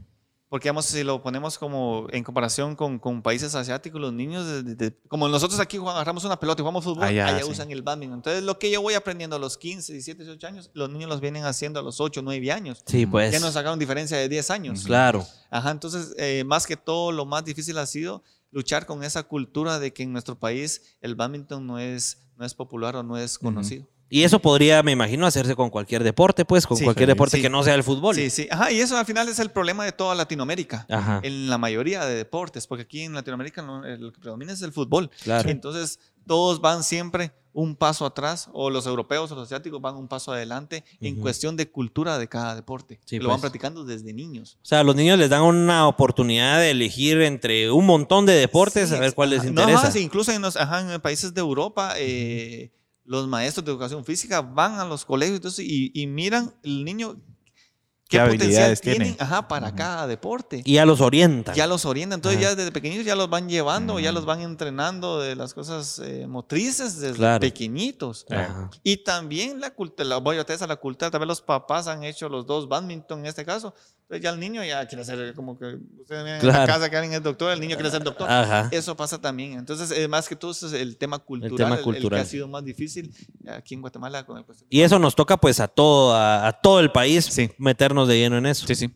Porque, 0.50 0.68
digamos, 0.70 0.86
si 0.86 1.04
lo 1.04 1.22
ponemos 1.22 1.58
como 1.58 2.08
en 2.10 2.24
comparación 2.24 2.74
con, 2.78 3.00
con 3.00 3.22
países 3.22 3.54
asiáticos, 3.54 4.00
los 4.00 4.14
niños, 4.14 4.46
de- 4.48 4.64
de- 4.64 4.76
de- 4.76 4.98
como 5.10 5.28
nosotros 5.28 5.60
aquí 5.60 5.76
agarramos 5.76 6.24
una 6.24 6.40
pelota 6.40 6.62
y 6.62 6.64
jugamos 6.64 6.86
fútbol, 6.86 7.04
Allá, 7.04 7.28
allá, 7.28 7.44
sí. 7.44 7.52
usan 7.52 7.70
el 7.70 7.82
badminton. 7.82 8.20
Entonces, 8.20 8.44
lo 8.44 8.58
que 8.58 8.72
yo 8.72 8.82
voy 8.82 8.94
aprendiendo 8.94 9.36
a 9.36 9.40
los 9.40 9.58
15, 9.58 9.92
17, 9.92 10.24
18 10.24 10.48
años, 10.48 10.70
los 10.74 10.90
niños 10.90 11.10
los 11.10 11.20
vienen 11.20 11.44
haciendo 11.44 11.82
a 11.82 11.84
los 11.84 12.00
8, 12.00 12.22
9 12.22 12.50
años. 12.54 12.82
Sí, 12.86 13.06
pues. 13.06 13.34
Ya 13.34 13.42
nos 13.42 13.56
sacaron 13.56 13.78
diferencia 13.78 14.16
de 14.18 14.30
10 14.30 14.50
años. 14.50 14.84
Claro. 14.86 15.26
Ajá, 15.50 15.70
entonces, 15.72 16.16
eh, 16.18 16.46
más 16.46 16.66
que 16.66 16.78
todo, 16.78 17.12
lo 17.12 17.26
más 17.26 17.44
difícil 17.44 17.78
ha 17.78 17.86
sido 17.86 18.24
luchar 18.52 18.86
con 18.86 19.04
esa 19.04 19.24
cultura 19.24 19.80
de 19.80 19.92
que 19.92 20.04
en 20.04 20.14
nuestro 20.14 20.40
país 20.40 20.82
el 21.02 21.16
badminton 21.16 21.68
no 21.68 21.78
es, 21.78 22.20
no 22.38 22.46
es 22.46 22.54
popular 22.54 22.96
o 22.96 23.04
no 23.04 23.18
es 23.18 23.38
conocido. 23.38 23.88
Y 24.10 24.24
eso 24.24 24.40
podría, 24.40 24.82
me 24.84 24.92
imagino, 24.94 25.26
hacerse 25.26 25.56
con 25.56 25.70
cualquier 25.70 26.04
deporte, 26.04 26.46
pues, 26.46 26.66
con 26.66 26.78
Sí, 26.78 26.84
cualquier 26.84 27.10
deporte 27.10 27.38
sí. 27.38 27.42
que 27.44 27.50
no 27.50 27.62
sea 27.64 27.76
el 27.76 27.84
fútbol. 27.84 28.16
Sí, 28.16 28.30
sí. 28.30 28.48
Ajá, 28.50 28.72
y 28.72 28.80
eso 28.80 28.98
al 28.98 29.06
final 29.06 29.28
es 29.28 29.40
el 29.40 29.50
problema 29.52 29.84
de 29.86 29.92
toda 29.92 30.16
Latinoamérica. 30.16 30.86
Ajá. 30.90 31.20
En 31.24 31.50
la 31.50 31.58
mayoría 31.58 32.06
de 32.06 32.16
deportes, 32.16 32.68
porque 32.68 32.84
aquí 32.84 33.02
en 33.02 33.14
Latinoamérica 33.14 33.62
no- 33.62 33.86
el 33.86 34.12
que 34.14 34.20
predomina 34.20 34.54
es 34.54 34.62
el 34.62 34.72
fútbol. 34.72 35.10
Claro. 35.24 35.50
Entonces, 35.50 36.00
todos 36.26 36.62
van 36.62 36.84
siempre 36.84 37.32
un 37.54 37.76
paso 37.76 38.06
atrás, 38.06 38.50
o 38.54 38.70
los 38.70 38.86
europeos 38.86 39.32
o 39.32 39.36
los 39.36 39.46
asiáticos 39.46 39.82
van 39.82 39.96
un 39.96 40.08
paso 40.08 40.32
adelante 40.32 40.84
en 41.02 41.16
cuestión 41.16 41.58
de 41.58 41.68
cultura 41.72 42.20
de 42.20 42.28
cada 42.30 42.54
deporte. 42.56 43.00
Sí, 43.06 43.18
Lo 43.18 43.30
van 43.30 43.38
pues. 43.40 43.50
practicando 43.50 43.84
desde 43.84 44.14
niños. 44.14 44.60
O 44.62 44.66
sea, 44.66 44.82
a 44.82 44.84
los 44.84 44.96
niños 44.96 45.18
les 45.18 45.30
dan 45.32 45.42
una 45.42 45.88
oportunidad 45.88 46.60
de 46.60 46.70
elegir 46.70 47.20
entre 47.24 47.72
un 47.72 47.86
montón 47.88 48.28
de 48.28 48.34
deportes, 48.34 48.90
Sí, 48.90 48.96
a 48.96 49.00
ver 49.00 49.16
cuál 49.16 49.32
les 49.32 49.44
interesa. 49.44 49.72
No, 49.72 49.78
ajá, 49.80 49.92
sí, 49.92 50.00
incluso 50.00 50.32
en 50.32 50.44
los 50.44 50.56
ajá, 50.56 50.94
en 50.94 51.02
países 51.02 51.34
de 51.34 51.42
Europa, 51.42 51.96
eh, 51.98 52.70
los 53.08 53.28
maestros 53.28 53.66
de 53.66 53.72
educación 53.72 54.06
física 54.06 54.42
van 54.42 54.80
a 54.80 54.86
los 54.86 55.04
colegios 55.06 55.38
entonces, 55.38 55.66
y, 55.68 55.92
y 55.94 56.06
miran 56.08 56.54
el 56.64 56.84
niño 56.86 57.16
¿Qué 58.10 58.20
potencial 58.20 58.40
habilidades 58.42 58.80
tienen 58.82 59.02
tienen? 59.02 59.18
ajá, 59.22 59.48
para 59.50 59.76
cada 59.76 60.08
deporte. 60.08 60.62
Y 60.64 60.74
ya 60.76 60.86
los 60.86 61.02
orientan. 61.02 61.54
Ya 61.56 61.68
los 61.68 61.84
orientan, 61.84 62.20
entonces 62.20 62.40
Ajá. 62.42 62.52
ya 62.52 62.56
desde 62.56 62.72
pequeñitos 62.72 63.06
ya 63.06 63.18
los 63.18 63.30
van 63.30 63.50
llevando, 63.50 64.00
ya 64.00 64.12
Mm. 64.12 64.16
los 64.16 64.26
van 64.26 64.40
entrenando 64.42 65.20
de 65.20 65.36
las 65.36 65.54
cosas 65.54 66.00
eh, 66.00 66.26
motrices 66.26 67.00
desde 67.02 67.18
Claro. 67.18 67.42
pequeñitos. 67.42 68.26
Ajá. 68.30 68.70
Y 68.82 69.04
también 69.04 69.60
la 69.60 69.72
cultura, 69.74 70.08
la 70.08 70.18
voy 70.18 70.38
a 70.38 70.46
la 70.68 70.76
cultura, 70.78 71.12
tal 71.12 71.20
vez 71.20 71.28
los 71.28 71.42
papás 71.42 71.88
han 71.88 72.06
hecho 72.06 72.30
los 72.30 72.46
dos 72.46 72.70
badminton 72.70 73.20
en 73.20 73.26
este 73.26 73.44
caso, 73.44 73.74
entonces 74.10 74.24
ya 74.24 74.30
el 74.30 74.40
niño 74.40 74.64
ya 74.64 74.88
quiere 74.88 75.04
ser 75.04 75.34
como 75.34 75.60
que 75.60 75.66
ustedes 76.00 76.24
ven 76.24 76.34
en 76.36 76.40
Claro. 76.40 76.60
la 76.60 76.66
casa 76.66 76.90
que 76.90 76.96
alguien 76.96 77.14
es 77.16 77.22
doctor, 77.24 77.52
el 77.52 77.60
niño 77.60 77.76
quiere 77.76 77.92
ser 77.92 78.02
doctor. 78.04 78.30
Ajá. 78.32 78.70
Eso 78.72 78.96
pasa 78.96 79.20
también. 79.20 79.54
Entonces, 79.60 79.92
eh, 79.92 80.08
más 80.08 80.30
que 80.30 80.36
todo, 80.38 80.52
ese 80.52 80.68
es 80.68 80.74
el 80.74 80.96
tema 80.98 81.20
cultural, 81.20 81.58
tema 81.58 81.72
el- 81.72 81.80
el 81.80 81.84
cultural. 81.84 82.20
que 82.20 82.22
ha 82.22 82.26
sido 82.30 82.48
más 82.48 82.64
difícil 82.64 83.14
aquí 83.50 83.74
en 83.76 83.82
Guatemala 83.82 84.26
con 84.26 84.38
el 84.38 84.46
cuestión. 84.46 84.68
Y 84.72 84.80
eso 84.82 84.98
nos 84.98 85.14
toca 85.16 85.36
pues 85.36 85.60
a 85.60 85.68
todo, 85.68 86.14
a, 86.16 86.48
a 86.48 86.54
todo 86.54 86.80
el 86.80 86.90
país 86.92 87.26
Sí. 87.26 87.50
meternos 87.58 88.08
de 88.08 88.18
lleno 88.18 88.38
en 88.38 88.46
eso. 88.46 88.66
sí. 88.74 88.90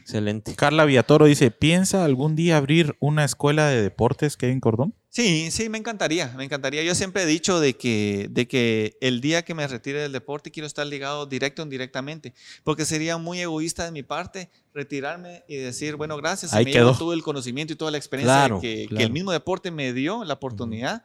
Excelente. 0.00 0.54
Carla 0.54 0.84
Villatoro 0.84 1.26
dice, 1.26 1.50
¿piensa 1.50 2.04
algún 2.04 2.36
día 2.36 2.56
abrir 2.56 2.96
una 3.00 3.24
escuela 3.24 3.68
de 3.68 3.82
deportes, 3.82 4.36
Kevin 4.36 4.60
Cordón? 4.60 4.94
Sí, 5.08 5.50
sí, 5.52 5.68
me 5.68 5.78
encantaría, 5.78 6.32
me 6.36 6.44
encantaría. 6.44 6.82
Yo 6.82 6.94
siempre 6.96 7.22
he 7.22 7.26
dicho 7.26 7.60
de 7.60 7.74
que, 7.76 8.26
de 8.30 8.48
que 8.48 8.96
el 9.00 9.20
día 9.20 9.44
que 9.44 9.54
me 9.54 9.64
retire 9.66 10.00
del 10.00 10.10
deporte 10.12 10.50
quiero 10.50 10.66
estar 10.66 10.84
ligado 10.86 11.26
directo 11.26 11.62
o 11.62 11.64
indirectamente, 11.64 12.34
porque 12.64 12.84
sería 12.84 13.16
muy 13.16 13.40
egoísta 13.40 13.84
de 13.84 13.92
mi 13.92 14.02
parte 14.02 14.50
retirarme 14.74 15.44
y 15.48 15.56
decir, 15.56 15.94
bueno, 15.96 16.16
gracias, 16.16 16.52
Ahí 16.52 16.64
me 16.64 16.72
quedó. 16.72 16.96
todo 16.98 17.12
el 17.12 17.22
conocimiento 17.22 17.72
y 17.72 17.76
toda 17.76 17.92
la 17.92 17.98
experiencia 17.98 18.34
Claro, 18.34 18.60
que, 18.60 18.74
que 18.82 18.86
claro. 18.88 19.06
el 19.06 19.12
mismo 19.12 19.30
deporte 19.30 19.70
me 19.70 19.92
dio, 19.92 20.24
la 20.24 20.34
oportunidad, 20.34 21.04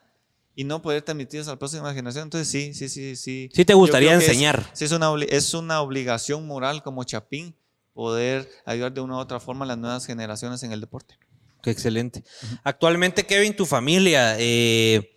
y 0.55 0.63
no 0.63 0.81
poder 0.81 1.03
transmitir 1.03 1.39
eso 1.41 1.51
a 1.51 1.53
la 1.53 1.59
próxima 1.59 1.93
generación. 1.93 2.23
Entonces, 2.23 2.47
sí, 2.49 2.73
sí, 2.73 2.89
sí, 2.89 3.15
sí. 3.15 3.49
Sí 3.53 3.63
te 3.63 3.75
gustaría 3.75 4.09
que 4.17 4.17
es- 4.17 4.27
enseñar. 4.29 4.69
Sí, 4.73 4.85
es 4.85 4.91
una, 4.91 5.11
es 5.29 5.53
una 5.53 5.81
obligación 5.81 6.47
moral 6.47 6.81
como 6.83 7.03
Chapín 7.03 7.55
poder 7.99 8.49
ayudar 8.65 8.93
de 8.93 9.01
una 9.01 9.17
u 9.17 9.19
otra 9.19 9.41
forma 9.41 9.65
a 9.65 9.67
las 9.67 9.77
nuevas 9.77 10.05
generaciones 10.05 10.63
en 10.63 10.71
el 10.71 10.79
deporte. 10.79 11.15
Qué 11.61 11.69
excelente. 11.69 12.23
Actualmente, 12.63 13.25
Kevin, 13.25 13.53
tu 13.53 13.65
familia 13.65 14.37
eh, 14.39 15.11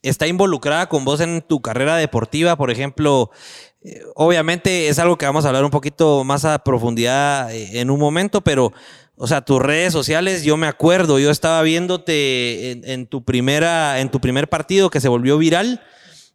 está 0.00 0.28
involucrada 0.28 0.88
con 0.88 1.04
vos 1.04 1.20
en 1.20 1.42
tu 1.42 1.60
carrera 1.60 1.96
deportiva, 1.96 2.54
por 2.56 2.70
ejemplo. 2.70 3.32
eh, 3.82 4.00
obviamente 4.14 4.86
es 4.86 5.00
algo 5.00 5.18
que 5.18 5.26
vamos 5.26 5.44
a 5.44 5.48
hablar 5.48 5.64
un 5.64 5.72
poquito 5.72 6.22
más 6.22 6.44
a 6.44 6.60
profundidad 6.60 7.52
eh, 7.52 7.80
en 7.80 7.90
un 7.90 7.98
momento, 7.98 8.42
pero, 8.42 8.72
o 9.16 9.26
sea, 9.26 9.40
tus 9.40 9.60
redes 9.60 9.92
sociales, 9.92 10.44
yo 10.44 10.56
me 10.56 10.68
acuerdo, 10.68 11.18
yo 11.18 11.32
estaba 11.32 11.60
viéndote 11.62 12.70
en, 12.70 12.88
en 12.88 13.06
tu 13.08 13.24
primera, 13.24 13.98
en 13.98 14.08
tu 14.08 14.20
primer 14.20 14.48
partido 14.48 14.88
que 14.88 15.00
se 15.00 15.08
volvió 15.08 15.36
viral. 15.36 15.82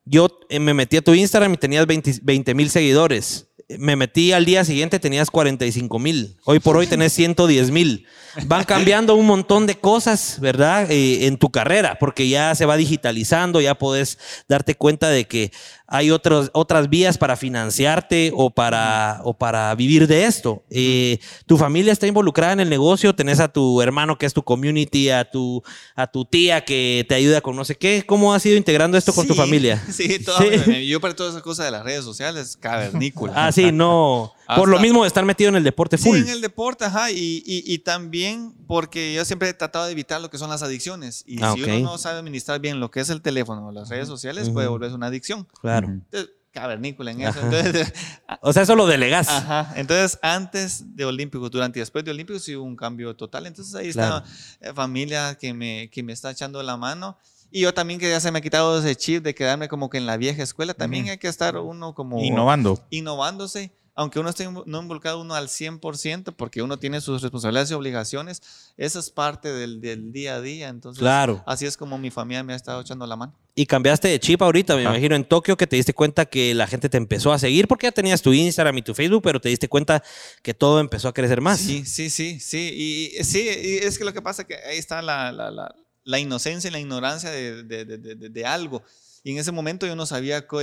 Yo 0.04 0.28
me 0.50 0.74
metí 0.74 0.98
a 0.98 1.02
tu 1.02 1.14
Instagram 1.14 1.54
y 1.54 1.58
tenías 1.58 1.88
20 1.88 2.54
mil 2.54 2.70
seguidores. 2.70 3.48
Me 3.68 3.96
metí 3.96 4.32
al 4.32 4.46
día 4.46 4.64
siguiente, 4.64 5.00
tenías 5.00 5.32
45 5.32 5.98
mil. 5.98 6.38
Hoy 6.46 6.60
por 6.60 6.78
hoy 6.78 6.86
tenés 6.86 7.14
110 7.14 7.72
mil. 7.72 8.06
Van 8.46 8.64
cambiando 8.64 9.16
un 9.16 9.26
montón 9.26 9.66
de 9.66 9.74
cosas, 9.74 10.40
¿verdad? 10.40 10.92
Eh, 10.92 11.26
en 11.26 11.38
tu 11.38 11.50
carrera, 11.50 11.98
porque 12.00 12.30
ya 12.30 12.54
se 12.54 12.68
va 12.68 12.78
digitalizando, 12.78 13.62
ya 13.62 13.74
podés 13.74 14.20
darte 14.48 14.76
cuenta 14.76 15.10
de 15.10 15.26
que 15.26 15.52
hay 15.88 16.10
otros, 16.12 16.50
otras 16.54 16.90
vías 16.90 17.18
para 17.18 17.36
financiarte 17.36 18.32
o 18.36 18.50
para, 18.50 19.22
o 19.24 19.34
para 19.34 19.74
vivir 19.76 20.08
de 20.08 20.26
esto. 20.26 20.64
Eh, 20.70 21.20
tu 21.46 21.58
familia 21.58 21.94
está 21.94 22.08
involucrada 22.08 22.54
en 22.54 22.60
el 22.62 22.70
negocio, 22.70 23.14
tenés 23.16 23.40
a 23.40 23.48
tu 23.48 23.82
hermano 23.82 24.18
que 24.18 24.26
es 24.26 24.34
tu 24.34 24.44
community, 24.44 25.10
a 25.10 25.30
tu, 25.30 25.62
a 25.96 26.08
tu 26.08 26.26
tía 26.26 26.66
que 26.66 27.06
te 27.08 27.16
ayuda 27.16 27.42
con 27.42 27.56
no 27.56 27.66
sé 27.66 27.76
qué. 27.76 28.04
¿Cómo 28.06 28.34
has 28.34 28.46
ido 28.46 28.58
integrando 28.58 28.98
esto 28.98 29.14
con 29.14 29.28
tu 29.28 29.34
familia? 29.36 29.82
Sí, 29.92 30.20
toda 30.20 30.40
Sí. 30.40 30.88
yo 30.88 31.00
para 31.00 31.16
todas 31.16 31.34
esas 31.34 31.44
cosas 31.44 31.66
de 31.66 31.72
las 31.72 31.84
redes 31.84 32.04
sociales, 32.04 32.58
cavernícola. 32.58 33.34
Ah, 33.36 33.52
sí, 33.52 33.72
no. 33.72 34.34
Por 34.48 34.68
lo 34.70 34.76
Hasta- 34.78 34.82
mismo 34.84 35.02
de 35.04 35.08
estar 35.08 35.26
metido 35.26 35.50
en 35.50 35.56
el 35.56 35.64
deporte 35.64 35.98
Sí, 35.98 36.04
full. 36.10 36.18
en 36.18 36.30
el 36.30 36.42
deporte, 36.42 36.86
ajá, 36.86 37.12
y, 37.12 37.44
y- 37.46 37.64
y 37.66 37.80
también 37.80 38.54
porque 38.68 39.14
yo 39.14 39.26
siempre 39.26 39.50
he 39.50 39.54
tratado 39.54 39.86
de 39.86 39.92
evitar 39.92 40.22
lo 40.22 40.30
que 40.30 40.38
son 40.38 40.50
las 40.50 40.62
adicciones. 40.64 41.24
Y 41.26 41.42
Ah, 41.44 41.54
si 41.56 41.64
ok. 41.64 41.70
uno 41.70 41.80
no 41.92 41.98
sabe 41.98 42.20
administrar 42.20 42.60
bien 42.60 42.80
lo 42.80 42.92
que 42.92 43.00
es 43.00 43.10
el 43.10 43.22
teléfono 43.22 43.68
o 43.68 43.72
las 43.72 43.90
redes 43.90 44.08
sociales, 44.08 44.50
puede 44.50 44.68
Ujú. 44.68 44.74
volverse 44.76 44.96
una 44.96 45.08
adicción. 45.08 45.48
Claro. 45.62 45.88
Entonces, 45.88 46.30
cavernícola 46.52 47.12
en 47.12 47.22
eso. 47.22 47.40
Entonces, 47.42 47.94
O 48.42 48.54
sea, 48.54 48.64
eso 48.64 48.76
lo 48.76 48.86
delegas. 48.88 49.28
Ajá. 49.28 49.74
Entonces, 49.76 50.20
antes 50.22 50.96
de 50.96 51.04
Olímpicos, 51.06 51.50
durante 51.52 51.80
y 51.80 51.82
después 51.82 52.06
de 52.06 52.12
Olímpicos, 52.12 52.44
sí 52.44 52.56
hubo 52.56 52.64
un 52.66 52.76
cambio 52.76 53.16
total. 53.16 53.46
Entonces, 53.48 53.74
ahí 53.76 53.92
Claro. 53.92 54.24
está 54.60 54.70
eh, 54.70 54.74
familia 54.74 55.36
que 55.40 55.54
me, 55.54 55.90
que 55.92 56.04
me 56.04 56.14
está 56.14 56.32
echando 56.32 56.62
la 56.64 56.78
mano. 56.78 57.18
Y 57.52 57.62
yo 57.62 57.74
también 57.74 58.00
que 58.00 58.10
ya 58.10 58.20
se 58.20 58.32
me 58.32 58.40
ha 58.40 58.42
quitado 58.42 58.78
ese 58.80 58.96
chip 58.96 59.24
de 59.24 59.34
quedarme 59.34 59.68
como 59.70 59.90
que 59.90 59.98
en 59.98 60.06
la 60.06 60.18
vieja 60.18 60.44
escuela. 60.44 60.74
También 60.74 61.06
Ujú. 61.06 61.12
hay 61.12 61.18
que 61.18 61.28
estar 61.28 61.58
uno 61.58 61.94
como 61.94 62.20
Innovando. 62.24 62.80
innovándose, 62.90 63.72
aunque 63.96 64.20
uno 64.20 64.30
esté 64.30 64.48
no 64.50 64.82
involucrado 64.82 65.22
uno 65.22 65.34
al 65.36 65.48
100%, 65.48 66.34
porque 66.36 66.62
uno 66.62 66.78
tiene 66.78 67.00
sus 67.02 67.22
responsabilidades 67.22 67.72
y 67.72 67.74
obligaciones, 67.74 68.42
eso 68.78 69.00
es 69.00 69.10
parte 69.10 69.52
del, 69.54 69.80
del 69.82 70.12
día 70.12 70.36
a 70.36 70.42
día. 70.42 70.68
Entonces, 70.68 71.00
Claro. 71.00 71.42
así 71.48 71.66
es 71.66 71.78
como 71.78 71.98
mi 71.98 72.12
familia 72.12 72.44
me 72.44 72.54
ha 72.54 72.56
estado 72.58 72.82
echando 72.82 73.08
la 73.08 73.16
mano. 73.16 73.34
Y 73.56 73.66
cambiaste 73.66 74.10
de 74.10 74.20
chip 74.20 74.42
ahorita, 74.42 74.76
me 74.76 74.82
Ah. 74.86 74.90
imagino, 74.90 75.16
en 75.16 75.24
Tokio, 75.24 75.56
que 75.56 75.66
te 75.66 75.78
diste 75.78 75.94
cuenta 75.94 76.26
que 76.26 76.54
la 76.54 76.68
gente 76.68 76.90
te 76.90 76.98
empezó 76.98 77.32
a 77.32 77.40
seguir 77.40 77.68
porque 77.70 77.88
ya 77.88 77.92
tenías 77.94 78.22
tu 78.22 78.34
Instagram 78.34 78.78
y 78.78 78.82
tu 78.82 78.94
Facebook, 78.94 79.22
pero 79.24 79.40
te 79.40 79.48
diste 79.50 79.70
cuenta 79.70 80.04
que 80.44 80.54
todo 80.54 80.82
empezó 80.82 81.08
a 81.08 81.14
crecer 81.14 81.40
más. 81.40 81.60
Sí, 81.62 81.86
sí, 81.86 82.10
sí, 82.10 82.40
sí. 82.42 83.12
Y, 83.18 83.24
sí, 83.24 83.48
y 83.48 83.76
es 83.78 83.98
que 83.98 84.04
lo 84.04 84.12
que 84.14 84.22
pasa 84.22 84.42
es 84.42 84.48
que 84.50 84.56
ahí 84.56 84.78
está 84.78 85.02
la, 85.02 85.32
la- 85.32 85.52
la- 85.52 85.74
la 86.04 86.20
inocencia 86.20 86.68
y 86.68 86.72
la 86.72 86.80
ignorancia 86.80 87.32
de, 87.32 87.64
de- 87.64 87.86
de- 87.86 88.16
de- 88.30 88.46
algo. 88.46 88.84
Y 89.24 89.32
en 89.32 89.38
ese 89.40 89.52
momento 89.52 89.88
yo 89.88 89.96
no 89.96 90.06
sabía, 90.06 90.46
co- 90.46 90.60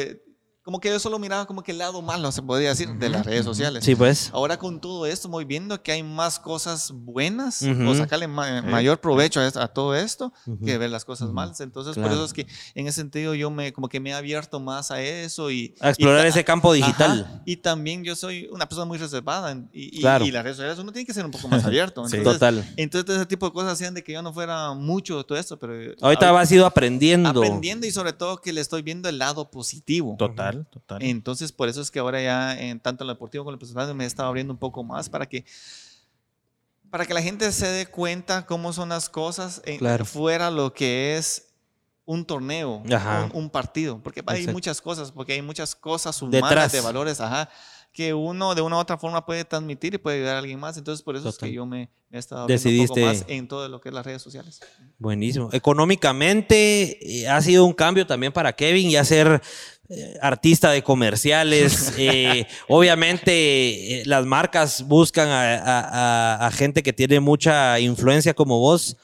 como 0.64 0.78
que 0.80 0.88
yo 0.88 0.98
solo 1.00 1.18
miraba 1.18 1.44
como 1.46 1.62
que 1.62 1.72
el 1.72 1.78
lado 1.78 2.00
malo, 2.02 2.30
se 2.30 2.40
podría 2.42 2.68
decir, 2.68 2.88
de 2.94 3.08
las 3.08 3.26
redes 3.26 3.44
sociales. 3.44 3.84
Sí, 3.84 3.94
pues. 3.96 4.30
Ahora 4.32 4.58
con 4.58 4.80
todo 4.80 5.06
esto 5.06 5.28
voy 5.28 5.44
viendo 5.44 5.82
que 5.82 5.90
hay 5.92 6.02
más 6.02 6.38
cosas 6.38 6.92
buenas 6.92 7.62
Ujú. 7.62 7.88
o 7.88 7.94
sacarle 7.94 8.28
ma- 8.28 8.62
mayor 8.62 9.00
provecho 9.00 9.40
a, 9.40 9.46
a 9.46 9.68
todo 9.68 9.94
esto 9.96 10.32
Ujú. 10.46 10.64
que 10.64 10.78
ver 10.78 10.90
las 10.90 11.04
cosas 11.04 11.30
malas. 11.32 11.60
Entonces 11.60 11.94
por 11.94 12.04
Claro. 12.04 12.14
eso 12.14 12.24
es 12.26 12.32
que 12.32 12.46
en 12.74 12.86
ese 12.86 13.00
sentido 13.00 13.34
yo 13.34 13.50
me 13.50 13.72
como 13.72 13.88
que 13.88 13.98
me 14.00 14.10
he 14.10 14.14
abierto 14.14 14.60
más 14.60 14.90
a 14.90 15.02
eso 15.02 15.50
y 15.50 15.74
A 15.80 15.88
explorar 15.90 16.24
y 16.26 16.28
ese 16.28 16.44
campo 16.44 16.72
digital. 16.72 17.26
Ajá. 17.28 17.42
Y 17.44 17.56
también 17.56 18.04
yo 18.04 18.14
soy 18.14 18.48
una 18.52 18.66
persona 18.68 18.84
muy 18.86 18.98
reservada 18.98 19.52
y, 19.72 19.98
y- 19.98 20.00
Claro. 20.00 20.24
y 20.24 20.30
las 20.30 20.44
redes 20.44 20.56
sociales 20.58 20.78
uno 20.78 20.92
tiene 20.92 21.06
que 21.06 21.14
ser 21.14 21.24
un 21.24 21.30
poco 21.32 21.48
más 21.48 21.64
abierto. 21.64 22.04
Sí. 22.08 22.16
Entonces, 22.18 22.38
Total. 22.40 22.72
entonces 22.76 23.16
ese 23.16 23.26
tipo 23.26 23.46
de 23.46 23.52
cosas 23.52 23.72
hacían 23.72 23.94
de 23.94 24.04
que 24.04 24.12
yo 24.12 24.22
no 24.22 24.32
fuera 24.32 24.74
mucho 24.74 25.18
de 25.18 25.24
todo 25.24 25.38
esto, 25.38 25.58
pero 25.58 25.94
Ahorita 26.00 26.30
vas 26.30 26.50
ido 26.52 26.66
aprendiendo. 26.66 27.30
aprendiendo 27.30 27.86
y 27.86 27.90
sobre 27.90 28.12
todo 28.12 28.36
que 28.40 28.52
le 28.52 28.60
estoy 28.60 28.82
viendo 28.82 29.08
el 29.08 29.18
lado 29.18 29.50
positivo. 29.50 30.16
Total, 30.52 30.66
total. 30.70 31.02
Entonces, 31.02 31.52
por 31.52 31.68
eso 31.68 31.80
es 31.80 31.90
que 31.90 31.98
ahora 31.98 32.20
ya, 32.22 32.58
en, 32.60 32.80
tanto 32.80 33.04
en 33.04 33.08
lo 33.08 33.14
deportivo 33.14 33.44
como 33.44 33.50
en 33.50 33.54
lo 33.54 33.58
personal, 33.58 33.94
me 33.94 34.04
he 34.04 34.06
estado 34.06 34.28
abriendo 34.28 34.52
un 34.52 34.58
poco 34.58 34.82
más 34.84 35.08
para 35.08 35.26
que, 35.28 35.44
para 36.90 37.06
que 37.06 37.14
la 37.14 37.22
gente 37.22 37.50
se 37.52 37.66
dé 37.66 37.86
cuenta 37.86 38.44
cómo 38.46 38.72
son 38.72 38.90
las 38.90 39.08
cosas 39.08 39.62
en- 39.64 39.78
Claro. 39.78 40.04
fuera 40.04 40.50
lo 40.50 40.74
que 40.74 41.16
es 41.16 41.48
un 42.04 42.24
torneo, 42.24 42.82
Ajá. 42.92 43.30
un, 43.32 43.44
un 43.44 43.50
partido. 43.50 44.00
Porque 44.02 44.22
hay 44.26 44.38
Exacto. 44.40 44.52
muchas 44.52 44.80
cosas, 44.80 45.12
porque 45.12 45.32
hay 45.34 45.42
muchas 45.42 45.74
cosas 45.74 46.20
humanas 46.20 46.50
Detrás. 46.50 46.72
de 46.72 46.80
valores, 46.80 47.20
ajá, 47.20 47.48
que 47.92 48.12
uno 48.14 48.54
de 48.54 48.62
una 48.62 48.76
u 48.76 48.78
otra 48.80 48.96
forma 48.98 49.24
puede 49.24 49.44
transmitir 49.44 49.94
y 49.94 49.98
puede 49.98 50.16
ayudar 50.18 50.36
a 50.36 50.38
alguien 50.38 50.58
más. 50.58 50.76
Entonces, 50.78 51.02
por 51.02 51.14
eso 51.14 51.28
es 51.28 51.34
Total. 51.36 51.48
que 51.50 51.54
yo 51.54 51.64
me, 51.66 51.90
me 52.10 52.16
he 52.16 52.18
estado 52.18 52.42
abriendo 52.42 52.68
un 52.68 52.86
poco 52.88 52.94
Decidiste- 53.00 53.04
más 53.20 53.24
en 53.28 53.48
todo 53.48 53.68
lo 53.68 53.80
que 53.80 53.90
es 53.90 53.94
las 53.94 54.04
redes 54.04 54.20
sociales. 54.22 54.60
Buenísimo. 54.98 55.48
Económicamente 55.52 57.20
eh, 57.22 57.28
ha 57.28 57.40
sido 57.40 57.64
un 57.64 57.72
cambio 57.72 58.06
también 58.06 58.32
para 58.32 58.52
Kevin 58.54 58.90
ya 58.90 59.04
ser 59.04 59.28
eh, 59.28 59.40
artista 60.20 60.70
de 60.70 60.82
comerciales. 60.82 61.92
Eh, 61.98 62.46
obviamente 62.68 64.00
eh, 64.00 64.02
las 64.06 64.24
marcas 64.26 64.82
buscan 64.86 65.28
a, 65.28 65.54
a- 65.56 65.80
a- 66.40 66.46
a 66.46 66.50
gente 66.50 66.82
que 66.82 66.92
tiene 66.92 67.20
mucha 67.20 67.78
influencia 67.80 68.34
como 68.34 68.58
vos. 68.58 68.96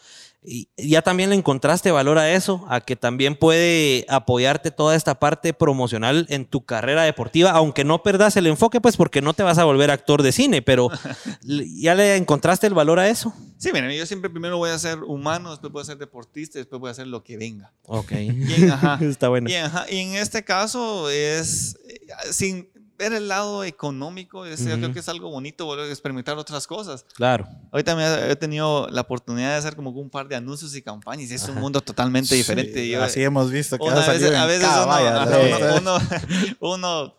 Y 0.51 0.71
ya 0.77 1.03
también 1.03 1.29
le 1.29 1.37
encontraste 1.37 1.91
valor 1.91 2.17
a 2.17 2.33
eso, 2.33 2.65
a 2.71 2.81
que 2.81 2.97
también 2.97 3.37
puede 3.37 4.07
apoyarte 4.09 4.71
toda 4.71 4.97
esta 4.97 5.19
parte 5.19 5.53
promocional 5.53 6.27
en 6.31 6.47
tu 6.47 6.65
carrera 6.65 7.03
deportiva, 7.03 7.51
aunque 7.51 7.85
no 7.85 8.03
perdas 8.03 8.37
el 8.37 8.47
enfoque, 8.47 8.81
pues 8.81 8.97
porque 8.97 9.21
no 9.21 9.35
te 9.35 9.43
vas 9.43 9.59
a 9.59 9.65
volver 9.65 9.91
actor 9.91 10.23
de 10.23 10.33
cine, 10.33 10.63
pero 10.63 10.89
ya 11.43 11.95
le 11.95 12.17
encontraste 12.17 12.67
el 12.67 12.73
valor 12.75 12.99
a 12.99 13.09
eso. 13.09 13.35
Sí, 13.59 13.71
miren, 13.73 13.91
yo 13.91 14.07
siempre 14.07 14.31
primero 14.31 14.57
voy 14.57 14.71
a 14.71 14.79
ser 14.79 15.03
humano, 15.03 15.51
después 15.51 15.73
voy 15.73 15.83
a 15.83 15.85
ser 15.85 15.99
deportista, 15.99 16.59
después 16.59 16.81
voy 16.81 16.89
a 16.89 16.93
hacer 16.93 17.09
lo 17.09 17.23
que 17.23 17.37
venga. 17.37 17.73
Ok. 17.83 18.13
Y 18.13 18.55
en, 18.55 18.71
ajá, 18.71 18.99
Está 19.05 19.29
bueno. 19.29 19.51
Y, 19.51 19.55
ajá, 19.55 19.85
y 19.91 19.99
en 19.99 20.15
este 20.15 20.45
caso 20.45 21.11
es 21.11 21.77
eh, 21.89 22.33
sin 22.33 22.71
ver 22.99 23.13
el 23.13 23.29
lado 23.29 23.63
económico, 23.65 24.45
es- 24.45 24.61
yo 24.65 24.73
Ujú. 24.73 24.79
creo 24.81 24.93
que 24.93 24.99
es 24.99 25.09
algo 25.09 25.31
bonito 25.31 25.65
volver 25.65 25.87
a 25.87 25.89
experimentar 25.89 26.37
otras 26.37 26.67
cosas. 26.67 27.07
Claro. 27.15 27.47
Ahorita 27.71 27.95
me 27.95 28.31
he 28.31 28.35
tenido 28.37 28.89
la 28.91 29.03
oportunidad 29.03 29.51
de 29.51 29.55
hacer 29.57 29.77
como 29.77 29.91
un 29.91 30.11
par 30.11 30.27
de 30.27 30.35
anuncios 30.35 30.75
y 30.75 30.83
campañas 30.83 31.31
y 31.31 31.35
es 31.35 31.49
un 31.49 31.55
mundo 31.57 31.81
totalmente 31.81 32.35
diferente. 32.35 32.75
Sí, 32.75 32.91
Yo- 32.91 33.03
así 33.03 33.23
hemos 33.23 33.51
visto 33.51 33.79
que 33.79 33.85
una 33.85 34.05
vez- 34.07 34.23
en 34.23 34.35
a 34.35 34.47
veces 34.47 34.69
uno, 34.69 35.77
uno, 35.79 35.99
uno- 36.61 36.75
uno 36.75 37.15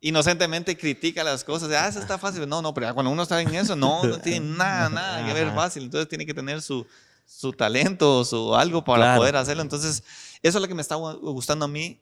inocentemente 0.00 0.76
critica 0.76 1.22
las 1.22 1.44
cosas, 1.44 1.68
de, 1.68 1.76
ah, 1.76 1.86
eso 1.88 2.00
está 2.00 2.18
fácil. 2.18 2.48
No, 2.48 2.62
no, 2.62 2.72
pero 2.74 2.92
cuando 2.94 3.10
uno 3.12 3.22
está 3.22 3.40
en 3.40 3.54
eso, 3.54 3.76
no, 3.76 4.02
no 4.04 4.18
tiene 4.18 4.40
nada, 4.56 4.88
nada 4.88 5.26
que 5.26 5.32
ver 5.34 5.52
fácil. 5.54 5.84
Entonces 5.84 6.08
tiene 6.08 6.24
que 6.26 6.34
tener 6.34 6.62
su, 6.62 6.86
su 7.26 7.52
talento, 7.52 8.24
su 8.24 8.54
algo 8.54 8.82
para 8.82 9.02
Claro. 9.04 9.20
poder 9.20 9.36
hacerlo. 9.36 9.62
Entonces, 9.62 10.02
eso 10.42 10.58
es 10.58 10.62
lo 10.62 10.68
que 10.68 10.74
me 10.74 10.82
está 10.82 10.96
gu- 10.96 11.18
gustando 11.20 11.66
a 11.66 11.68
mí 11.68 12.00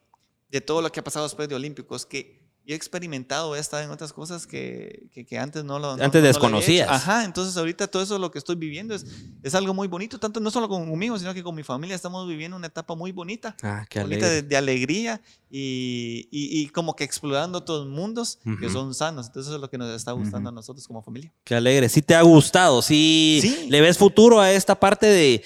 de 0.49 0.61
todo 0.61 0.81
lo 0.81 0.91
que 0.91 0.99
ha 0.99 1.03
pasado 1.03 1.25
después 1.25 1.47
de 1.49 1.55
Olímpicos, 1.55 2.05
que 2.05 2.38
y 2.69 2.73
he 2.73 2.75
experimentado, 2.75 3.55
he 3.55 3.59
estado 3.59 3.81
en 3.81 3.89
otras 3.89 4.13
cosas 4.13 4.45
que, 4.45 5.07
que, 5.11 5.25
que 5.25 5.39
antes 5.39 5.63
no 5.63 5.79
lo 5.79 5.97
no- 5.97 6.03
Antes 6.03 6.21
no 6.21 6.27
lo 6.27 6.27
desconocías. 6.27 6.87
Ajá, 6.87 7.25
entonces 7.25 7.57
ahorita 7.57 7.87
todo 7.87 8.03
eso 8.03 8.19
lo 8.19 8.29
que 8.29 8.37
estoy 8.37 8.57
viviendo 8.57 8.93
es, 8.93 9.07
es 9.41 9.55
algo 9.55 9.73
muy 9.73 9.87
bonito, 9.87 10.19
tanto 10.19 10.39
no 10.39 10.51
solo 10.51 10.69
conmigo, 10.69 11.17
sino 11.17 11.33
que 11.33 11.41
con 11.41 11.55
mi 11.55 11.63
familia 11.63 11.95
estamos 11.95 12.27
viviendo 12.27 12.55
una 12.55 12.67
etapa 12.67 12.93
muy 12.93 13.11
bonita, 13.11 13.55
Ah, 13.63 13.87
qué 13.89 14.01
bonita 14.01 14.27
alegre. 14.27 14.41
de, 14.43 14.47
de 14.47 14.55
alegría 14.57 15.19
y, 15.49 16.27
y, 16.29 16.61
y 16.61 16.67
como 16.69 16.95
que 16.95 17.03
explorando 17.05 17.57
otros 17.57 17.87
mundos 17.87 18.37
que 18.59 18.69
son 18.69 18.93
sanos. 18.93 19.25
Entonces 19.25 19.47
eso 19.47 19.55
es 19.55 19.61
lo 19.61 19.69
que 19.71 19.79
nos 19.79 19.89
está 19.95 20.11
gustando 20.11 20.49
a 20.49 20.51
nosotros 20.51 20.85
como 20.87 21.01
familia. 21.01 21.33
Qué 21.43 21.55
alegre. 21.55 21.89
Sí 21.89 22.03
te 22.03 22.13
ha 22.13 22.21
gustado, 22.21 22.83
sí, 22.83 23.39
Sí. 23.41 23.65
le 23.67 23.81
ves 23.81 23.97
futuro 23.97 24.39
a 24.39 24.51
esta 24.51 24.79
parte 24.79 25.07
de 25.07 25.43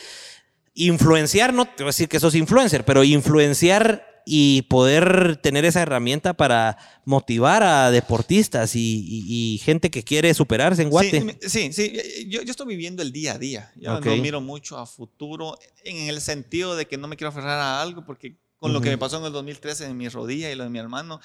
influenciar, 0.73 1.53
no 1.53 1.65
te 1.65 1.83
voy 1.83 1.86
a 1.86 1.88
decir 1.89 2.09
que 2.09 2.19
sos 2.19 2.36
influencer, 2.36 2.83
pero 2.83 3.03
influenciar 3.03 4.05
y 4.25 4.63
poder 4.63 5.38
tener 5.38 5.65
esa 5.65 5.81
herramienta 5.81 6.33
para 6.33 6.77
motivar 7.05 7.62
a 7.63 7.91
deportistas 7.91 8.75
y, 8.75 8.79
y- 9.07 9.53
y 9.55 9.57
gente 9.59 9.91
que 9.91 10.03
quiere 10.03 10.33
superarse 10.33 10.81
en 10.81 10.89
Guate. 10.89 11.38
Sí, 11.41 11.49
sí, 11.49 11.73
sí, 11.73 11.91
eh, 11.95 12.25
Yo, 12.29 12.41
yo 12.41 12.51
estoy 12.51 12.67
viviendo 12.67 13.01
el 13.03 13.12
día 13.12 13.33
a 13.33 13.38
día. 13.38 13.71
Yo 13.75 13.97
Ok. 13.97 14.05
no 14.05 14.17
miro 14.17 14.39
mucho 14.41 14.77
a 14.77 14.86
futuro 14.86 15.57
en 15.83 16.09
el 16.09 16.21
sentido 16.21 16.75
de 16.75 16.86
que 16.88 16.97
no 16.97 17.07
me 17.07 17.17
quiero 17.17 17.29
aferrar 17.29 17.59
a 17.59 17.81
algo 17.81 18.05
porque 18.05 18.38
con 18.59 18.71
lo 18.71 18.79
que 18.79 18.89
me 18.89 18.97
pasó 18.97 19.17
en 19.19 19.25
el 19.25 19.33
2013 19.33 19.86
en 19.88 19.97
mi 19.97 20.07
rodilla 20.07 20.49
y 20.49 20.55
lo 20.55 20.63
de 20.63 20.69
mi 20.69 20.79
hermano, 20.79 21.19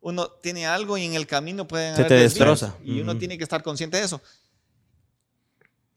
uno 0.00 0.28
tiene 0.28 0.66
algo 0.68 0.96
y 0.96 1.04
en 1.04 1.14
el 1.14 1.26
camino 1.26 1.66
pueden 1.66 1.96
Se 1.96 2.02
haber 2.02 2.08
te 2.08 2.14
destroza. 2.14 2.76
Y 2.84 3.00
uno 3.00 3.10
Ujú. 3.12 3.18
tiene 3.18 3.36
que 3.38 3.42
estar 3.42 3.64
consciente 3.64 3.96
de 3.96 4.04
eso. 4.04 4.22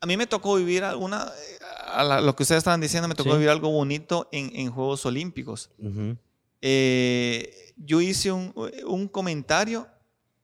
A 0.02 0.06
mí 0.08 0.18
me 0.18 0.26
tocó 0.26 0.56
vivir 0.56 0.84
alguna, 0.84 1.32
a 1.94 2.04
la- 2.04 2.22
lo 2.22 2.36
que 2.36 2.44
ustedes 2.44 2.60
estaban 2.60 2.80
diciendo, 2.82 3.08
me 3.08 3.16
tocó 3.16 3.32
Sí. 3.32 3.36
vivir 3.36 3.50
algo 3.50 3.70
bonito 3.70 4.30
en, 4.32 4.50
en 4.56 4.72
Juegos 4.72 5.06
Olímpicos. 5.06 5.70
Ujú. 5.78 6.18
Eh, 6.62 7.74
yo 7.78 8.02
hice 8.02 8.32
un, 8.32 8.54
un 8.86 9.08
comentario 9.08 9.88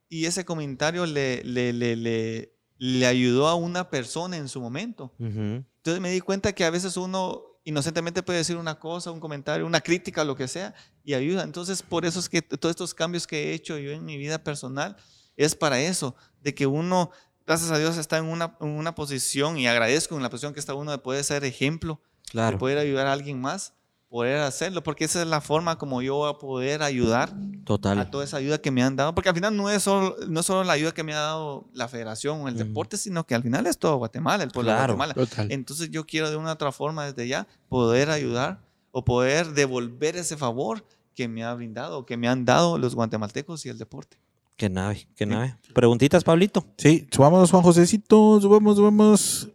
y 0.10 0.26
ese 0.26 0.46
comentario 0.46 1.06
le, 1.06 1.44
le, 1.44 1.74
le, 1.74 1.96
le, 1.96 2.54
le 2.78 3.06
ayudó 3.06 3.48
a 3.48 3.56
una 3.56 3.90
persona 3.90 4.38
en 4.38 4.48
su 4.48 4.62
momento. 4.62 5.14
Ujú. 5.20 5.64
Entonces 5.78 6.00
me 6.02 6.12
di 6.12 6.22
cuenta 6.22 6.54
que 6.54 6.64
a 6.66 6.70
veces 6.70 6.96
uno 6.98 7.44
inocentemente 7.64 8.24
puede 8.24 8.40
decir 8.40 8.58
una 8.58 8.80
cosa, 8.80 9.12
un 9.12 9.20
comentario, 9.20 9.66
una 9.66 9.82
crítica, 9.82 10.24
lo 10.24 10.36
que 10.36 10.48
sea, 10.48 10.74
y 11.04 11.14
ayuda. 11.16 11.44
Entonces 11.44 11.82
por 11.82 12.06
eso 12.06 12.20
es 12.20 12.30
que 12.30 12.42
todos 12.42 12.72
estos 12.72 12.94
cambios 12.94 13.26
que 13.28 13.50
he 13.50 13.54
hecho 13.54 13.78
yo 13.78 13.92
en 13.92 14.06
mi 14.06 14.18
vida 14.18 14.44
personal 14.44 14.96
es 15.36 15.56
para 15.56 15.82
eso, 15.82 16.16
de 16.42 16.54
que 16.56 16.66
uno, 16.68 17.12
gracias 17.46 17.72
a 17.72 17.78
Dios, 17.78 17.98
está 17.98 18.18
en 18.20 18.26
una, 18.26 18.56
en 18.62 18.70
una 18.70 18.96
posición 18.96 19.58
y 19.58 19.68
agradezco 19.68 20.16
en 20.16 20.24
la 20.24 20.30
posición 20.30 20.54
que 20.54 20.60
está 20.62 20.74
uno 20.76 20.92
de 20.92 21.00
poder 21.00 21.24
ser 21.24 21.44
ejemplo 21.44 22.00
de 22.26 22.32
Claro. 22.32 22.58
poder 22.58 22.78
ayudar 22.78 23.08
a 23.08 23.14
alguien 23.14 23.40
más, 23.40 23.74
poder 24.16 24.40
hacerlo, 24.40 24.82
porque 24.82 25.04
esa 25.04 25.22
es 25.22 25.28
la 25.28 25.42
forma 25.42 25.78
como 25.78 26.02
yo 26.02 26.16
voy 26.16 26.30
a 26.30 26.36
poder 26.38 26.82
ayudar 26.84 27.32
a 27.32 27.66
Total. 27.66 28.10
toda 28.10 28.24
esa 28.24 28.38
ayuda 28.38 28.60
que 28.60 28.72
me 28.72 28.82
han 28.82 28.96
dado, 28.96 29.14
porque 29.14 29.28
al 29.28 29.36
final 29.36 29.58
no 29.58 29.70
es 29.70 29.84
solo, 29.84 30.16
no 30.30 30.40
es 30.40 30.46
solo 30.46 30.64
la 30.64 30.72
ayuda 30.72 30.94
que 30.94 31.04
me 31.04 31.14
ha 31.14 31.20
dado 31.20 31.66
la 31.74 31.90
federación 31.90 32.40
o 32.40 32.48
el 32.48 32.56
Ujú. 32.56 32.64
deporte, 32.64 32.96
sino 32.96 33.26
que 33.26 33.36
al 33.36 33.44
final 33.44 33.68
es 33.68 33.78
todo 33.78 33.98
Guatemala, 33.98 34.46
el 34.46 34.52
pueblo 34.52 34.70
Claro. 34.72 34.94
de 34.94 34.98
Guatemala. 34.98 35.14
Total. 35.16 35.52
Entonces 35.52 35.90
yo 35.92 36.06
quiero 36.06 36.30
de 36.30 36.38
una 36.38 36.52
u 36.52 36.54
otra 36.54 36.72
forma 36.72 37.06
desde 37.06 37.28
ya 37.28 37.46
poder 37.68 38.10
ayudar 38.10 38.62
o 38.92 39.04
poder 39.04 39.48
devolver 39.52 40.16
ese 40.16 40.38
favor 40.38 40.86
que 41.14 41.28
me 41.28 41.44
ha 41.44 41.54
brindado 41.54 42.06
que 42.06 42.16
me 42.16 42.30
han 42.30 42.46
dado 42.46 42.78
los 42.78 42.96
guatemaltecos 42.96 43.66
y 43.66 43.70
el 43.70 43.78
deporte. 43.78 44.18
Qué 44.56 44.70
nave, 44.70 45.10
qué 45.18 45.26
nave. 45.26 45.58
Preguntitas, 45.74 46.24
Pablito. 46.24 46.66
Sí, 46.78 47.06
subamos 47.12 47.52
Juan 47.52 47.64
Josecito, 47.64 48.40
subamos, 48.40 48.78
subamos. 48.78 49.50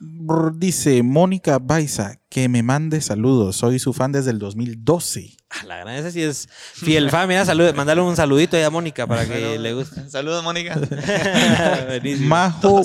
Dice 0.00 1.02
Mónica 1.02 1.58
Baiza, 1.58 2.20
que 2.28 2.48
me 2.48 2.62
mande 2.62 3.00
saludos. 3.00 3.56
Soy 3.56 3.80
su 3.80 3.92
fan 3.92 4.12
desde 4.12 4.30
el 4.30 4.38
2012. 4.38 5.36
Ah, 5.50 5.64
la 5.66 5.78
gran 5.78 5.94
esa 5.96 6.12
sí 6.12 6.22
es 6.22 6.48
fiel 6.50 7.10
fan. 7.10 7.26
Mira, 7.28 7.44
salud, 7.44 7.72
mandale 7.76 8.00
un 8.00 8.14
saludito 8.14 8.56
ahí 8.56 8.62
a 8.62 8.70
Mónica 8.70 9.08
para 9.08 9.26
que 9.26 9.58
le 9.58 9.72
guste. 9.74 10.08
Saludos, 10.08 10.44
Mónica. 10.44 10.78
Majo. 12.20 12.82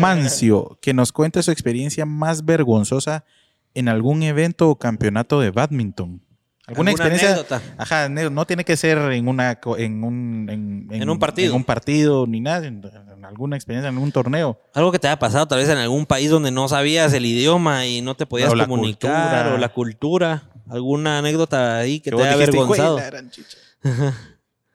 Mancio, 0.00 0.78
que 0.80 0.94
nos 0.94 1.10
cuente 1.10 1.42
su 1.42 1.50
experiencia 1.50 2.06
más 2.06 2.44
vergonzosa 2.44 3.24
en 3.74 3.88
algún 3.88 4.22
evento 4.22 4.68
o 4.70 4.78
campeonato 4.78 5.40
de 5.40 5.50
badminton. 5.50 6.22
¿Alguna, 6.66 6.90
¿Alguna 6.90 6.90
experiencia? 6.92 7.30
anécdota? 7.30 7.62
Ajá, 7.76 8.08
no 8.08 8.46
tiene 8.46 8.64
que 8.64 8.76
ser 8.76 8.98
en 8.98 9.26
una 9.26 9.58
en 9.78 10.04
un 10.04 10.46
en, 10.48 10.88
En 10.90 11.10
un 11.10 11.18
partido. 11.18 11.50
en 11.50 11.56
un 11.56 11.64
partido 11.64 12.26
ni 12.28 12.40
nada, 12.40 12.68
en 12.68 12.80
alguna 13.30 13.56
experiencia 13.56 13.88
en 13.88 13.96
un 13.98 14.10
torneo. 14.12 14.60
Algo 14.74 14.90
que 14.92 14.98
te 14.98 15.06
haya 15.08 15.18
pasado 15.18 15.46
tal 15.46 15.58
vez 15.60 15.68
en 15.68 15.78
algún 15.78 16.04
país 16.04 16.30
donde 16.30 16.50
no 16.50 16.68
sabías 16.68 17.12
el 17.12 17.24
idioma 17.24 17.86
y 17.86 18.00
no 18.02 18.14
te 18.16 18.26
podías 18.26 18.50
O 18.50 18.54
la 18.56 18.66
comunicar 18.66 19.12
cultura. 19.44 19.54
o 19.54 19.58
la 19.58 19.68
cultura. 19.70 20.42
¿Alguna 20.68 21.18
anécdota 21.18 21.78
ahí 21.78 22.00
que 22.00 22.10
te 22.10 22.16
haya 22.16 22.36
dijiste, 22.36 22.56
avergonzado? 22.58 22.92
"Güey, 22.94 23.04
la 23.04 23.10
gran 23.10 23.30
chicha". 23.30 23.56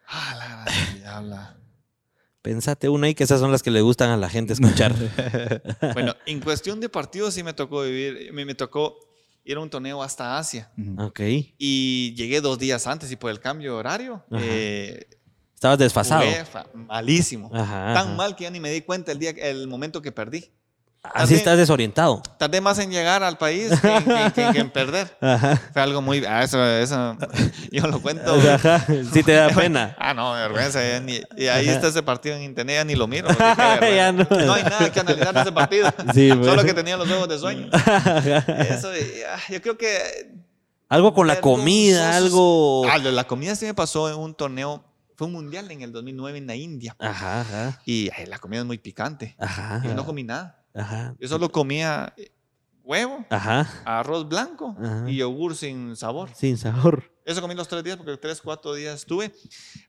Ah, 0.08 0.36
la 0.38 0.48
gran 0.48 0.96
diabla. 1.00 1.58
Pensate 2.42 2.90
una 2.90 3.08
ahí 3.08 3.16
que 3.16 3.24
esas 3.24 3.40
son 3.40 3.52
las 3.52 3.64
que 3.64 3.72
le 3.72 3.82
gustan 3.82 4.10
a 4.12 4.18
la 4.18 4.30
gente 4.30 4.54
escuchar. 4.54 4.94
Bueno, 5.94 6.16
en 6.26 6.40
cuestión 6.40 6.80
de 6.80 6.90
partidos 6.90 7.34
sí 7.34 7.44
me 7.44 7.54
tocó 7.54 7.82
vivir, 7.82 8.32
me, 8.34 8.46
me 8.46 8.54
tocó 8.56 8.98
ir 9.44 9.58
a 9.58 9.60
un 9.60 9.70
torneo 9.70 10.02
hasta 10.04 10.38
Asia. 10.38 10.72
Ok. 11.00 11.20
Y 11.58 12.14
llegué 12.16 12.42
dos 12.42 12.58
días 12.60 12.86
antes 12.88 13.12
y 13.12 13.16
por 13.16 13.32
el 13.32 13.40
cambio 13.40 13.74
de 13.74 13.78
horario, 13.80 14.24
eh, 14.32 15.08
Estabas 15.66 15.80
desfasado. 15.80 16.22
jugué 16.24 16.46
fa- 16.46 16.66
malísimo. 16.74 17.50
Ajá, 17.54 17.94
Tan 17.94 18.08
ajá. 18.08 18.16
mal 18.16 18.36
que 18.36 18.44
ya 18.44 18.50
ni 18.52 18.60
me 18.60 18.70
di 18.70 18.82
cuenta 18.82 19.12
el 19.12 19.20
día, 19.20 19.32
el 19.32 19.68
momento 19.68 20.02
que 20.02 20.12
perdí. 20.12 20.52
Así 21.02 21.14
También- 21.20 21.38
estás 21.38 21.58
desorientado. 21.60 22.24
Tardé 22.40 22.62
más 22.62 22.80
en 22.80 22.90
llegar 22.90 23.22
al 23.22 23.38
país 23.38 23.80
que, 23.80 23.88
en- 23.96 24.04
que- 24.04 24.32
que- 24.34 24.52
que 24.54 24.60
en 24.60 24.70
perder. 24.72 25.16
Ajá. 25.22 25.56
Fue 25.72 25.82
algo 25.84 26.02
muy... 26.02 26.26
Ah, 26.26 26.42
eso, 26.44 26.64
eso, 26.66 27.16
yo 27.72 27.86
lo 27.86 28.02
cuento. 28.02 28.34
Ajá. 28.52 28.84
Sí 29.14 29.22
te 29.22 29.34
da 29.34 29.50
pena. 29.50 29.96
Ah, 30.00 30.16
no, 30.16 30.34
vergüenza. 30.34 30.80
ni- 31.02 31.22
y 31.38 31.48
ahí 31.48 31.68
está 31.70 31.90
ese 31.90 32.02
partido 32.02 32.36
en 32.36 32.42
internet, 32.44 32.78
ya 32.78 32.84
ni 32.86 32.96
lo 32.96 33.06
miro. 33.08 33.28
Ya 33.38 33.78
vergüenza. 33.80 34.36
no. 34.46 34.54
hay 34.54 34.64
nada 34.64 34.92
que 34.92 35.00
analizar 35.00 35.34
de 35.36 35.42
ese 35.42 35.52
partido. 35.52 35.94
Sí, 36.14 36.32
pues. 36.34 36.46
Solo 36.48 36.64
que 36.64 36.74
tenía 36.74 36.98
los 36.98 37.10
ojos 37.12 37.30
de 37.30 37.38
sueño. 37.38 37.70
Eso, 37.72 38.90
ah, 39.32 39.40
yo 39.50 39.62
creo 39.62 39.78
que 39.78 40.32
Algo 40.90 41.14
con 41.14 41.28
la 41.28 41.40
comida, 41.40 42.16
algo. 42.18 42.84
Ah, 42.90 42.98
la 42.98 43.26
comida 43.26 43.56
sí 43.56 43.66
me 43.66 43.76
pasó 43.76 44.10
en 44.10 44.18
un 44.18 44.34
torneo, 44.34 44.84
fue 45.16 45.28
un 45.28 45.34
mundial 45.34 45.72
en 45.72 45.82
el 45.82 45.92
2009 45.92 46.38
en 46.38 46.48
la 46.48 46.56
India. 46.56 46.96
Ajá, 47.00 47.42
ajá. 47.42 47.82
Y 47.86 48.10
ay, 48.16 48.26
la 48.26 48.40
comida 48.40 48.62
es 48.62 48.66
muy 48.66 48.78
picante. 48.78 49.36
Ajá. 49.40 49.82
Y 49.84 49.88
yo 49.88 49.96
no 49.96 50.06
comí 50.06 50.24
nada. 50.24 50.64
Ajá. 50.74 51.16
Yo 51.20 51.28
solo 51.28 51.50
comía 51.52 52.14
eh, 52.18 52.32
huevo, 52.84 53.26
Ajá. 53.30 53.68
arroz 53.86 54.28
blanco 54.28 54.76
Ajá. 54.80 55.10
y 55.10 55.18
yogur 55.18 55.56
sin 55.56 55.96
sabor. 55.96 56.30
Sin 56.36 56.58
sabor. 56.58 57.12
Eso 57.26 57.42
comí 57.42 57.56
los 57.56 57.68
tres 57.68 57.84
días 57.84 57.98
porque 57.98 58.18
tres, 58.18 58.40
cuatro 58.42 58.76
días 58.76 58.96
estuve. 58.96 59.32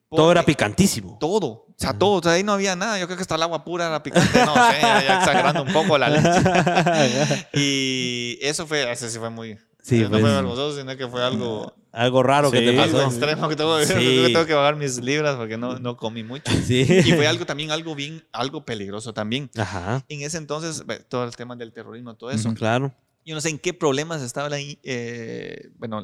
Todo 0.08 0.32
era 0.32 0.42
picantísimo. 0.42 1.18
Todo, 1.18 1.46
o 1.46 1.74
sea, 1.76 1.92
todo. 1.92 2.20
O 2.20 2.22
sea, 2.22 2.32
ahí 2.32 2.42
no 2.42 2.52
había 2.52 2.74
nada. 2.76 2.98
Yo 2.98 3.06
creo 3.06 3.16
que 3.16 3.22
hasta 3.22 3.34
el 3.34 3.42
agua 3.42 3.62
pura 3.62 3.88
era 3.88 4.02
picante. 4.02 4.44
No 4.46 4.54
sé, 4.54 4.80
ya, 4.80 5.18
exagerando 5.18 5.62
un 5.62 5.72
poco 5.72 5.98
la 5.98 6.08
leche. 6.08 7.48
Y 7.52 8.38
eso 8.40 8.66
fue, 8.66 8.90
ese 8.90 9.10
sí 9.10 9.18
fue 9.18 9.28
muy. 9.28 9.58
Sí, 9.82 10.00
no 10.00 10.08
pues. 10.10 10.22
fue 10.22 10.30
vergonzoso, 10.32 10.78
sino 10.78 10.96
que 10.96 11.06
fue 11.06 11.22
algo. 11.22 11.74
Algo 11.96 12.22
raro 12.22 12.50
que 12.50 12.58
Sí. 12.58 12.64
te 12.66 12.78
algo 12.78 12.98
pasó. 12.98 13.08
extremo 13.10 13.48
que 13.48 13.56
tengo 13.56 13.78
que 13.78 13.86
Sí. 13.86 13.94
que 13.94 14.30
tengo 14.32 14.44
que 14.44 14.52
bajar 14.54 14.76
mis 14.76 14.98
libras 15.02 15.36
porque 15.36 15.56
no, 15.56 15.78
no 15.78 15.96
comí 15.96 16.22
mucho. 16.22 16.44
Sí. 16.70 16.82
Y 16.82 17.12
fue 17.12 17.26
algo 17.26 17.46
también, 17.46 17.70
algo 17.70 17.94
bien, 17.94 18.22
algo 18.32 18.64
peligroso 18.66 19.14
también. 19.14 19.50
Ajá. 19.56 20.04
En 20.08 20.20
ese 20.20 20.36
entonces, 20.36 20.84
todo 21.08 21.24
el 21.24 21.34
tema 21.34 21.56
del 21.56 21.72
terrorismo, 21.72 22.14
todo 22.14 22.30
eso. 22.30 22.52
Claro. 22.54 22.94
Yo 23.24 23.34
no 23.34 23.40
sé 23.40 23.48
en 23.48 23.58
qué 23.58 23.72
problemas 23.72 24.20
estaba 24.22 24.48
la, 24.50 24.60
in- 24.60 24.78
eh, 24.84 25.70
bueno, 25.78 26.02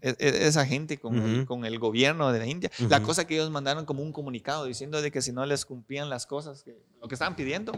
e- 0.00 0.16
e- 0.18 0.46
esa 0.48 0.64
gente 0.66 0.98
con, 0.98 1.14
el, 1.18 1.36
Ujú. 1.40 1.46
con 1.46 1.64
el 1.66 1.78
gobierno 1.78 2.32
de 2.32 2.38
la 2.38 2.46
India. 2.46 2.70
La 2.88 2.96
Ujú. 2.98 3.06
cosa 3.06 3.26
que 3.26 3.34
ellos 3.34 3.50
mandaron 3.50 3.84
como 3.84 4.02
un 4.02 4.12
comunicado 4.12 4.64
diciendo 4.64 5.00
de 5.02 5.10
que 5.10 5.20
si 5.22 5.30
no 5.32 5.44
les 5.46 5.64
cumplían 5.66 6.08
las 6.10 6.26
cosas, 6.26 6.62
que, 6.62 6.74
lo 7.00 7.06
que 7.08 7.14
estaban 7.14 7.36
pidiendo, 7.36 7.72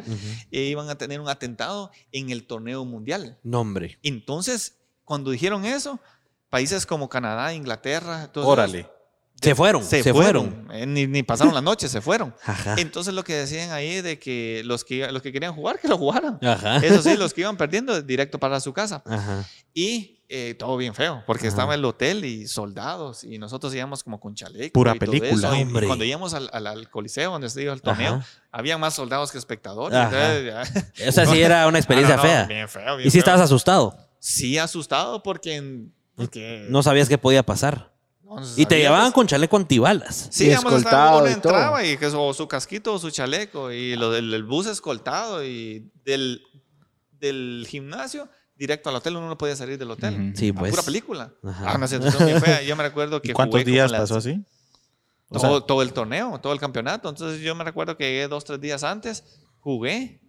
eh, 0.51 0.63
iban 0.63 0.89
a 0.89 0.97
tener 0.97 1.21
un 1.21 1.29
atentado 1.29 1.91
en 2.13 2.31
el 2.31 2.47
torneo 2.47 2.85
mundial. 2.85 3.39
Nombre. 3.43 3.99
Entonces, 4.03 4.77
cuando 5.05 5.31
dijeron 5.31 5.65
eso, 5.65 6.01
países 6.51 6.87
como 6.87 7.09
Canadá, 7.09 7.53
Inglaterra, 7.55 8.29
todos 8.33 8.47
Órale. 8.47 8.81
esos, 8.81 8.91
Se 9.43 9.55
fueron. 9.55 9.85
se, 9.85 10.03
Se, 10.03 10.13
fueron. 10.13 10.65
fueron. 10.67 10.71
Eh, 10.81 10.87
ni, 10.87 11.07
ni 11.07 11.23
pasaron 11.23 11.55
la 11.55 11.61
noche, 11.61 11.89
se 11.89 12.01
fueron. 12.01 12.35
Ajá. 12.45 12.77
Entonces 12.79 13.13
lo 13.15 13.23
que 13.25 13.35
decían 13.35 13.71
ahí 13.73 14.01
de 14.03 14.19
que 14.19 14.63
los 14.65 14.85
que, 14.85 15.11
los 15.13 15.23
que 15.23 15.33
querían 15.33 15.55
jugar, 15.55 15.79
que 15.79 15.89
lo 15.89 15.99
jugaran. 15.99 16.39
Ajá. 16.43 16.79
Eso 16.79 17.03
sí, 17.03 17.17
los 17.19 17.35
que 17.35 17.43
iban 17.43 17.57
perdiendo, 17.57 18.01
directo 18.03 18.39
para 18.39 18.61
su 18.61 18.73
casa. 18.73 19.03
Ajá. 19.07 19.45
Y 19.75 20.13
eh, 20.29 20.57
todo 20.59 20.77
bien 20.77 20.93
feo, 20.93 21.23
porque 21.25 21.47
estaba 21.47 21.75
el 21.77 21.85
hotel 21.85 22.25
y 22.25 22.49
soldados, 22.49 23.23
y 23.23 23.39
nosotros 23.39 23.73
íbamos 23.75 24.03
como 24.03 24.19
con 24.19 24.35
chaleco. 24.35 24.73
Pura 24.73 24.97
y 24.97 24.99
todo 24.99 25.13
película, 25.13 25.57
eso, 25.57 25.57
y- 25.71 25.87
cuando 25.87 26.05
íbamos 26.05 26.35
al, 26.35 26.51
al- 26.53 26.67
al 26.67 26.91
coliseo, 26.91 27.31
donde 27.31 27.49
se 27.49 27.61
dio 27.61 27.73
el 27.73 27.81
torneo, 27.83 28.21
había 28.51 28.77
más 28.77 28.95
soldados 28.95 29.31
que 29.31 29.39
espectadores. 29.39 29.97
Entonces, 29.97 31.15
sea, 31.15 31.27
sí 31.27 31.41
era 31.43 31.67
una 31.69 31.79
experiencia 31.79 32.15
Ah, 32.19 32.19
no, 32.19 32.23
no, 32.25 32.29
fea. 32.29 32.45
Bien 32.47 32.69
feo, 32.69 32.97
bien 32.97 33.07
Y 33.07 33.11
sí 33.11 33.19
feo. 33.19 33.21
estabas 33.21 33.41
asustado. 33.43 33.97
Sí, 34.19 34.59
asustado 34.59 35.23
porque... 35.23 35.91
porque 36.17 36.67
No 36.71 36.83
sabías 36.83 37.09
qué 37.09 37.19
podía 37.19 37.45
pasar. 37.45 37.93
no 38.25 38.45
se 38.45 38.61
Y 38.61 38.67
te 38.67 38.79
llevaban 38.79 39.07
pues. 39.07 39.15
con 39.15 39.27
chaleco 39.27 39.57
antibalas. 39.57 40.29
Sí, 40.31 40.47
Y 40.47 40.51
escoltado 40.51 41.19
uno 41.21 41.27
y 41.31 41.35
todo. 41.35 41.53
entraba 41.53 41.85
y 41.85 41.97
que 41.97 42.07
o 42.07 42.35
su 42.35 42.49
casquito 42.49 42.95
o 42.95 42.99
su 42.99 43.11
chaleco 43.11 43.71
y 43.71 43.97
lo 43.97 44.11
del 44.11 44.33
el 44.35 44.43
bus 44.45 44.67
escoltado 44.67 45.45
y 45.45 45.91
del, 46.05 46.43
del 47.21 47.67
gimnasio 47.69 48.29
directo 48.57 48.89
al 48.89 48.97
hotel 48.97 49.17
uno 49.17 49.29
no 49.29 49.37
podía 49.39 49.55
salir 49.55 49.79
del 49.79 49.91
hotel. 49.91 50.33
Sí, 50.37 50.53
pues. 50.53 50.71
Pura 50.71 50.83
película. 50.83 51.31
Ajá. 51.45 51.73
Ah, 51.73 51.77
una 51.77 51.87
situación 51.87 52.25
bien 52.27 52.41
fea. 52.41 52.63
Yo 52.63 52.75
me 52.75 52.83
recuerdo 52.83 53.21
que 53.23 53.31
¿Y 53.31 53.33
cuántos 53.35 53.61
jugué 53.61 53.71
días 53.71 53.91
las- 53.91 54.01
pasó 54.03 54.17
así? 54.17 54.43
O 55.29 55.39
todo, 55.41 55.59
sea- 55.59 55.67
todo 55.67 55.83
el 55.83 55.93
torneo, 55.93 56.39
todo 56.41 56.53
el 56.53 56.59
campeonato. 56.61 57.09
Entonces 57.09 57.41
yo 57.43 57.55
me 57.55 57.65
recuerdo 57.65 57.97
que 57.97 58.05
llegué 58.05 58.29
dos, 58.29 58.45
tres 58.45 58.61
días 58.61 58.83
antes, 58.83 59.25
jugué, 59.61 60.21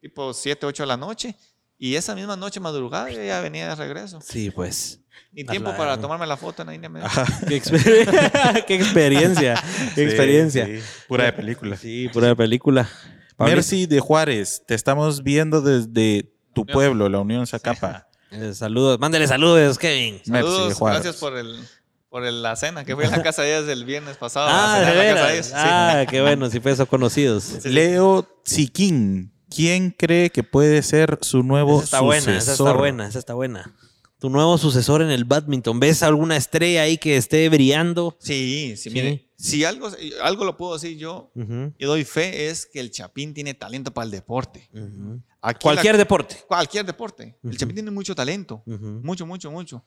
tipo 0.00 0.32
7, 0.32 0.64
8 0.64 0.82
de 0.84 0.86
la 0.86 0.96
noche, 0.96 1.36
y 1.76 1.96
esa 1.96 2.14
misma 2.14 2.36
noche 2.36 2.58
madrugada 2.60 3.10
yo 3.10 3.22
ya 3.22 3.40
venía 3.40 3.68
de 3.68 3.74
regreso. 3.74 4.20
Sí, 4.22 4.50
pues. 4.50 5.00
Ni 5.32 5.42
A 5.42 5.46
tiempo 5.46 5.70
la- 5.70 5.76
para 5.76 5.98
tomarme 6.00 6.26
la 6.26 6.36
foto 6.36 6.62
en 6.62 6.68
la 6.68 6.74
India. 6.74 6.88
me 6.88 7.00
dio. 7.00 7.08
Qué, 7.48 7.60
exper- 7.62 8.64
qué 8.66 8.74
experiencia. 8.76 9.62
Qué 9.94 10.04
experiencia. 10.04 10.66
Sí. 10.66 10.80
Pura 11.08 11.24
de 11.24 11.32
película. 11.32 11.76
Sí, 11.76 12.08
pura 12.12 12.34
película. 12.34 12.88
Pablito, 13.36 13.56
Mercy 13.56 13.86
de 13.86 13.98
Juárez, 14.00 14.62
te 14.66 14.74
estamos 14.74 15.22
viendo 15.24 15.60
desde 15.60 16.30
tu 16.54 16.64
pueblo, 16.64 17.08
la 17.08 17.18
Unión 17.18 17.46
Zacapa. 17.48 18.06
eh, 18.30 18.52
saludos. 18.54 19.00
Mándale 19.00 19.26
saludos, 19.26 19.76
Kevin. 19.78 20.20
Mercy 20.26 20.30
de 20.30 20.38
Saludos, 20.40 20.74
Juárez. 20.74 21.02
gracias 21.02 21.20
por 21.20 21.36
el 21.36 21.58
por 22.10 22.24
el- 22.24 22.42
la 22.44 22.54
cena, 22.54 22.84
que 22.84 22.94
fui 22.94 23.04
a 23.06 23.10
la 23.10 23.22
casa 23.24 23.42
de 23.42 23.56
ellas 23.56 23.68
el 23.68 23.84
viernes 23.84 24.16
pasado. 24.16 24.46
Ah, 24.48 24.76
a 24.76 24.78
de 24.78 24.86
cenar 24.86 24.94
a 24.94 24.94
la 24.94 25.14
casa 25.14 25.26
de 25.26 25.32
veras. 25.32 25.32
ellas, 25.32 25.46
sí. 25.48 25.52
Ah, 25.56 26.06
qué 26.08 26.20
bueno, 26.22 26.48
si 26.48 26.60
fue 26.60 26.70
eso 26.70 26.86
conocidos. 26.86 27.64
Leo 27.64 28.22
Tsiquín, 28.44 29.32
¿quién 29.50 29.90
cree 29.90 30.30
que 30.30 30.44
puede 30.44 30.80
ser 30.84 31.18
su 31.22 31.42
nuevo 31.42 31.78
Esa 31.78 31.84
está 31.86 32.00
buena, 32.02 32.36
esa 32.36 32.52
está 32.52 32.72
buena, 32.72 33.08
esa 33.08 33.18
está 33.18 33.34
buena. 33.34 33.74
Tu 34.24 34.30
nuevo 34.30 34.56
sucesor 34.56 35.02
en 35.02 35.10
el 35.10 35.24
badminton. 35.26 35.78
¿Ves 35.78 36.02
alguna 36.02 36.38
estrella 36.38 36.80
ahí 36.80 36.96
que 36.96 37.18
esté 37.18 37.46
brillando? 37.50 38.16
Sí, 38.20 38.72
sí, 38.74 38.84
Sí. 38.84 38.90
mire, 38.90 39.28
si 39.36 39.64
algo, 39.64 39.90
algo 40.22 40.46
lo 40.46 40.56
puedo 40.56 40.72
decir 40.72 40.96
yo 40.96 41.30
Ujú, 41.34 41.74
y 41.76 41.84
doy 41.84 42.04
fe 42.06 42.48
es 42.48 42.64
que 42.64 42.80
el 42.80 42.90
Chapín 42.90 43.34
tiene 43.34 43.52
talento 43.52 43.92
para 43.92 44.06
el 44.06 44.10
deporte. 44.10 44.70
Aquí 45.42 45.58
Cualquier 45.62 45.96
la- 45.96 45.98
deporte. 45.98 46.36
cualquier 46.48 46.86
deporte. 46.86 47.36
El 47.44 47.58
Chapín 47.58 47.74
tiene 47.74 47.90
mucho 47.90 48.14
talento. 48.14 48.62
Mucho, 48.64 49.26
mucho, 49.26 49.50
mucho. 49.50 49.84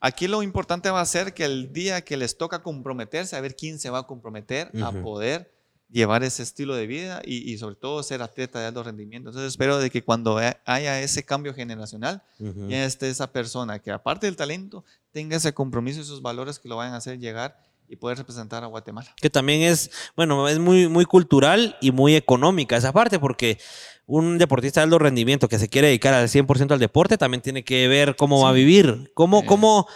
Aquí 0.00 0.26
lo 0.26 0.42
importante 0.42 0.88
va 0.90 1.02
a 1.02 1.04
ser 1.04 1.34
que 1.34 1.44
el 1.44 1.70
día 1.70 2.00
que 2.00 2.16
les 2.16 2.38
toca 2.38 2.62
comprometerse, 2.62 3.36
a 3.36 3.42
ver 3.42 3.54
quién 3.56 3.78
se 3.78 3.90
va 3.90 3.98
a 3.98 4.06
comprometer 4.06 4.70
a 4.82 4.90
poder 4.90 5.52
llevar 5.92 6.22
ese 6.22 6.42
estilo 6.42 6.74
de 6.74 6.86
vida 6.86 7.20
y, 7.24 7.50
y 7.52 7.58
sobre 7.58 7.74
todo 7.74 8.02
ser 8.02 8.22
atleta 8.22 8.60
de 8.60 8.66
alto 8.66 8.82
rendimiento. 8.82 9.30
Entonces 9.30 9.50
espero 9.50 9.78
de 9.78 9.90
que 9.90 10.02
cuando 10.02 10.38
ha- 10.38 10.56
haya 10.64 11.00
ese 11.00 11.24
cambio 11.24 11.52
generacional, 11.54 12.22
Ujú. 12.38 12.68
ya 12.68 12.84
esté 12.84 13.08
esa 13.10 13.32
persona 13.32 13.78
que 13.80 13.90
aparte 13.90 14.26
del 14.26 14.36
talento, 14.36 14.84
tenga 15.12 15.36
ese 15.36 15.52
compromiso 15.52 15.98
y 15.98 16.02
esos 16.02 16.22
valores 16.22 16.58
que 16.58 16.68
lo 16.68 16.76
vayan 16.76 16.94
a 16.94 16.98
hacer 16.98 17.18
llegar 17.18 17.58
y 17.88 17.96
poder 17.96 18.18
representar 18.18 18.62
a 18.62 18.68
Guatemala. 18.68 19.12
que 19.20 19.30
también 19.30 19.62
es, 19.62 19.90
bueno, 20.14 20.46
es 20.48 20.60
muy, 20.60 20.86
muy 20.88 21.04
cultural 21.06 21.76
y 21.80 21.90
muy 21.90 22.14
económica 22.14 22.76
esa 22.76 22.92
parte, 22.92 23.18
porque 23.18 23.58
un 24.06 24.38
deportista 24.38 24.78
de 24.80 24.84
alto 24.84 24.98
rendimiento 25.00 25.48
que 25.48 25.58
se 25.58 25.68
quiere 25.68 25.88
dedicar 25.88 26.14
al 26.14 26.28
100% 26.28 26.70
al 26.72 26.78
deporte 26.78 27.18
también 27.18 27.42
tiene 27.42 27.64
que 27.64 27.88
ver 27.88 28.14
cómo 28.14 28.42
va 28.44 28.50
a 28.50 28.52
vivir, 28.52 29.10
cómo, 29.14 29.40
Eh. 29.40 29.46
cómo 29.46 29.88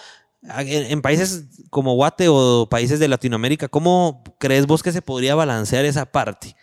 en, 0.45 0.85
en 0.93 1.03
países 1.03 1.45
como 1.71 1.95
Guate 1.95 2.27
o 2.29 2.69
países 2.71 2.99
de 3.01 3.09
Latinoamérica, 3.09 3.69
¿cómo 3.69 4.23
crees 4.39 4.67
vos 4.67 4.83
que 4.83 4.93
se 4.93 5.03
podría 5.03 5.35
balancear 5.35 5.85
esa 5.85 6.07
parte? 6.07 6.55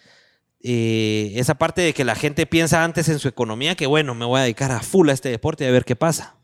Eh, 0.64 1.34
esa 1.38 1.56
parte 1.56 1.82
de 1.82 1.94
que 1.94 2.06
la 2.06 2.16
gente 2.16 2.46
piensa 2.46 2.84
antes 2.84 3.10
en 3.10 3.18
su 3.20 3.28
economía, 3.28 3.76
que 3.76 3.88
bueno, 3.88 4.14
me 4.14 4.26
voy 4.26 4.40
a 4.40 4.44
dedicar 4.44 4.72
a 4.72 4.82
full 4.82 5.10
a 5.10 5.14
este 5.14 5.30
deporte 5.30 5.64
y 5.64 5.68
a 5.68 5.72
ver 5.72 5.86
qué 5.86 5.96
pasa. 5.96 6.38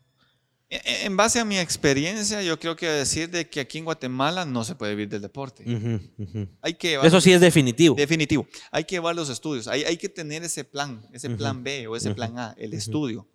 E- 0.70 0.76
e- 0.84 1.06
En 1.06 1.16
base 1.16 1.38
a 1.38 1.44
mi 1.44 1.56
experiencia, 1.58 2.42
yo 2.42 2.58
creo 2.58 2.74
que 2.76 2.86
decir 2.88 3.30
de 3.30 3.48
que 3.48 3.60
aquí 3.60 3.78
en 3.78 3.84
Guatemala 3.84 4.44
no 4.44 4.64
se 4.64 4.74
puede 4.74 4.92
vivir 4.96 5.08
del 5.08 5.22
deporte. 5.22 5.62
Ujú, 5.64 6.00
ujú. 6.18 6.48
Hay 6.60 6.74
que 6.74 6.96
Eso 7.02 7.20
sí 7.20 7.32
es 7.32 7.40
definitivo. 7.40 7.94
Definitivo. 7.94 8.46
Hay 8.72 8.84
que 8.84 8.96
llevar 8.96 9.14
los 9.14 9.30
estudios. 9.30 9.68
Hay, 9.68 9.84
hay 9.84 9.96
que 9.96 10.08
tener 10.08 10.42
ese 10.42 10.64
plan, 10.64 11.00
ese 11.12 11.28
Ujú. 11.28 11.36
plan 11.38 11.62
B 11.64 11.86
o 11.86 11.96
ese 11.96 12.12
plan 12.12 12.38
A, 12.38 12.54
el 12.58 12.74
estudio. 12.74 13.28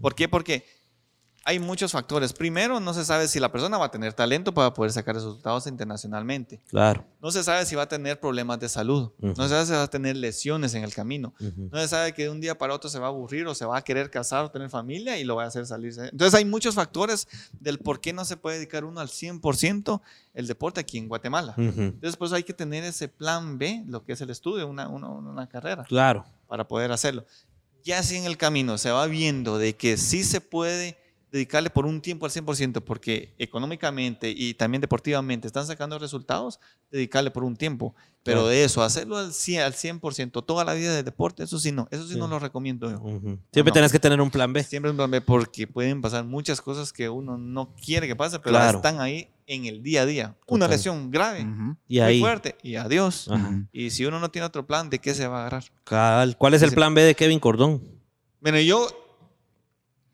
¿Por 0.00 0.14
qué? 0.14 0.28
Porque 0.28 0.64
hay 1.48 1.58
muchos 1.58 1.92
factores. 1.92 2.34
Primero, 2.34 2.78
no 2.78 2.92
se 2.92 3.06
sabe 3.06 3.26
si 3.26 3.40
la 3.40 3.50
persona 3.50 3.78
va 3.78 3.86
a 3.86 3.90
tener 3.90 4.12
talento 4.12 4.52
para 4.52 4.74
poder 4.74 4.92
sacar 4.92 5.14
resultados 5.14 5.66
internacionalmente. 5.66 6.60
Claro. 6.68 7.06
No 7.22 7.30
se 7.30 7.42
sabe 7.42 7.64
si 7.64 7.74
va 7.74 7.84
a 7.84 7.88
tener 7.88 8.20
problemas 8.20 8.60
de 8.60 8.68
salud. 8.68 9.12
No 9.18 9.34
se 9.34 9.48
sabe 9.48 9.64
si 9.64 9.72
va 9.72 9.82
a 9.84 9.88
tener 9.88 10.14
lesiones 10.16 10.74
en 10.74 10.84
el 10.84 10.92
camino. 10.92 11.32
No 11.56 11.78
se 11.78 11.88
sabe 11.88 12.12
que 12.12 12.24
de 12.24 12.28
un 12.28 12.42
día 12.42 12.58
para 12.58 12.74
otro 12.74 12.90
se 12.90 12.98
va 12.98 13.06
a 13.06 13.08
aburrir 13.08 13.46
o 13.46 13.54
se 13.54 13.64
va 13.64 13.78
a 13.78 13.82
querer 13.82 14.10
casar 14.10 14.44
o 14.44 14.50
tener 14.50 14.68
familia 14.68 15.18
y 15.18 15.24
lo 15.24 15.36
va 15.36 15.44
a 15.44 15.46
hacer 15.46 15.64
salirse. 15.66 16.08
Entonces 16.12 16.34
hay 16.34 16.44
muchos 16.44 16.74
factores 16.74 17.26
del 17.58 17.78
por 17.78 18.02
qué 18.02 18.12
no 18.12 18.26
se 18.26 18.36
puede 18.36 18.56
dedicar 18.58 18.84
uno 18.84 19.00
al 19.00 19.08
100% 19.08 20.02
el 20.34 20.46
deporte 20.46 20.80
aquí 20.80 20.98
en 20.98 21.08
Guatemala. 21.08 21.54
Entonces 21.56 22.16
por 22.16 22.26
eso 22.26 22.34
hay 22.34 22.44
que 22.44 22.52
tener 22.52 22.84
ese 22.84 23.08
plan 23.08 23.56
B, 23.56 23.84
lo 23.86 24.04
que 24.04 24.12
es 24.12 24.20
el 24.20 24.28
estudio, 24.28 24.68
una, 24.68 24.86
una, 24.88 25.08
una 25.08 25.48
carrera, 25.48 25.84
Claro. 25.84 26.26
para 26.46 26.68
poder 26.68 26.92
hacerlo. 26.92 27.24
Ya 27.84 28.02
si 28.02 28.16
en 28.16 28.26
el 28.26 28.36
camino 28.36 28.76
se 28.76 28.90
va 28.90 29.06
viendo 29.06 29.56
de 29.56 29.74
que 29.76 29.96
sí 29.96 30.24
se 30.24 30.42
puede 30.42 30.98
dedicarle 31.30 31.70
por 31.70 31.84
un 31.86 32.00
tiempo 32.00 32.24
al 32.26 32.32
100%, 32.32 32.82
porque 32.82 33.34
económicamente 33.38 34.30
y 34.34 34.54
también 34.54 34.80
deportivamente 34.80 35.46
están 35.46 35.66
sacando 35.66 35.98
resultados, 35.98 36.58
dedicarle 36.90 37.30
por 37.30 37.44
un 37.44 37.56
tiempo. 37.56 37.94
Pero 38.22 38.46
de 38.46 38.62
eso, 38.64 38.82
hacerlo 38.82 39.16
al 39.16 39.32
100%, 39.32 39.62
al 39.64 39.72
100% 39.74 40.44
toda 40.44 40.64
la 40.64 40.74
vida 40.74 40.92
de 40.94 41.02
deporte, 41.02 41.42
eso 41.44 41.58
sí 41.58 41.72
no, 41.72 41.88
eso 41.90 42.06
sí, 42.06 42.14
Sí. 42.14 42.18
no 42.18 42.28
lo 42.28 42.38
recomiendo 42.38 42.90
yo. 42.90 42.98
Siempre 43.52 43.70
No. 43.70 43.72
tenés 43.72 43.92
que 43.92 43.98
tener 43.98 44.20
un 44.20 44.30
plan 44.30 44.52
B. 44.52 44.62
Siempre 44.64 44.90
un 44.90 44.96
plan 44.98 45.10
B, 45.10 45.20
porque 45.22 45.66
pueden 45.66 46.00
pasar 46.02 46.24
muchas 46.24 46.60
cosas 46.60 46.92
que 46.92 47.08
uno 47.08 47.38
no 47.38 47.74
quiere 47.74 48.06
que 48.06 48.16
pase, 48.16 48.38
pero 48.38 48.56
Claro. 48.56 48.78
están 48.78 49.00
ahí 49.00 49.28
en 49.46 49.64
el 49.64 49.82
día 49.82 50.02
a 50.02 50.06
día. 50.06 50.36
Una 50.46 50.68
lesión 50.68 51.10
grave. 51.10 51.40
Y 51.40 51.44
muy 51.44 52.00
ahí. 52.00 52.20
fuerte, 52.20 52.56
y 52.62 52.74
adiós. 52.76 53.30
Y 53.72 53.90
si 53.90 54.04
uno 54.04 54.20
no 54.20 54.30
tiene 54.30 54.44
otro 54.46 54.66
plan, 54.66 54.90
¿de 54.90 54.98
qué 54.98 55.14
se 55.14 55.26
va 55.26 55.38
a 55.44 55.46
agarrar? 55.46 56.34
¿Cuál 56.36 56.52
es 56.54 56.60
el 56.62 56.72
plan 56.72 56.92
B 56.94 57.02
de 57.02 57.14
Kevin 57.14 57.40
Cordón? 57.40 57.82
Bueno, 58.40 58.60
yo, 58.60 58.86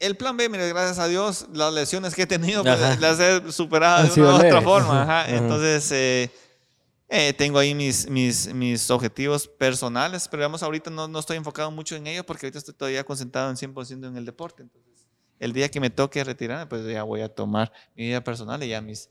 el 0.05 0.17
plan 0.17 0.37
B, 0.37 0.49
mire, 0.49 0.69
gracias 0.69 0.99
a 0.99 1.09
Dios, 1.09 1.47
las 1.53 1.73
lesiones 1.73 2.15
que 2.15 2.23
he 2.23 2.27
tenido, 2.27 2.63
pues, 2.63 3.01
las 3.01 3.19
he 3.21 3.53
superado 3.53 4.07
de 4.07 4.21
una 4.21 4.33
u 4.33 4.37
otra 4.37 4.63
forma. 4.63 5.03
ajá. 5.03 5.21
Ajá. 5.23 5.37
Entonces, 5.37 5.91
eh, 5.93 6.31
eh, 7.09 7.33
tengo 7.33 7.59
ahí 7.59 7.75
mis, 7.75 8.09
mis, 8.09 8.53
mis 8.53 8.91
objetivos 8.91 9.47
personales, 9.47 10.27
pero 10.29 10.43
digamos, 10.43 10.63
ahorita 10.63 10.91
no, 10.91 11.07
no 11.07 11.19
estoy 11.19 11.37
enfocado 11.37 11.71
mucho 11.71 11.97
en 11.97 12.07
ellos 12.07 12.25
porque 12.25 12.47
ahorita 12.47 12.59
estoy 12.59 12.75
todavía 12.75 13.05
concentrado 13.05 13.51
en 13.51 13.57
100% 13.57 14.09
en 14.09 14.17
el 14.17 14.25
deporte. 14.25 14.63
Entonces, 14.63 15.07
el 15.39 15.53
día 15.53 15.69
que 15.69 15.81
me 15.81 15.91
toque 15.91 16.25
retirarme, 16.25 16.67
pues 16.67 16.85
ya 16.87 17.03
voy 17.03 17.21
a 17.21 17.29
tomar 17.29 17.73
mi 17.95 18.05
vida 18.07 18.23
personal 18.23 18.63
y 18.63 18.69
ya 18.69 18.81
mis... 18.81 19.09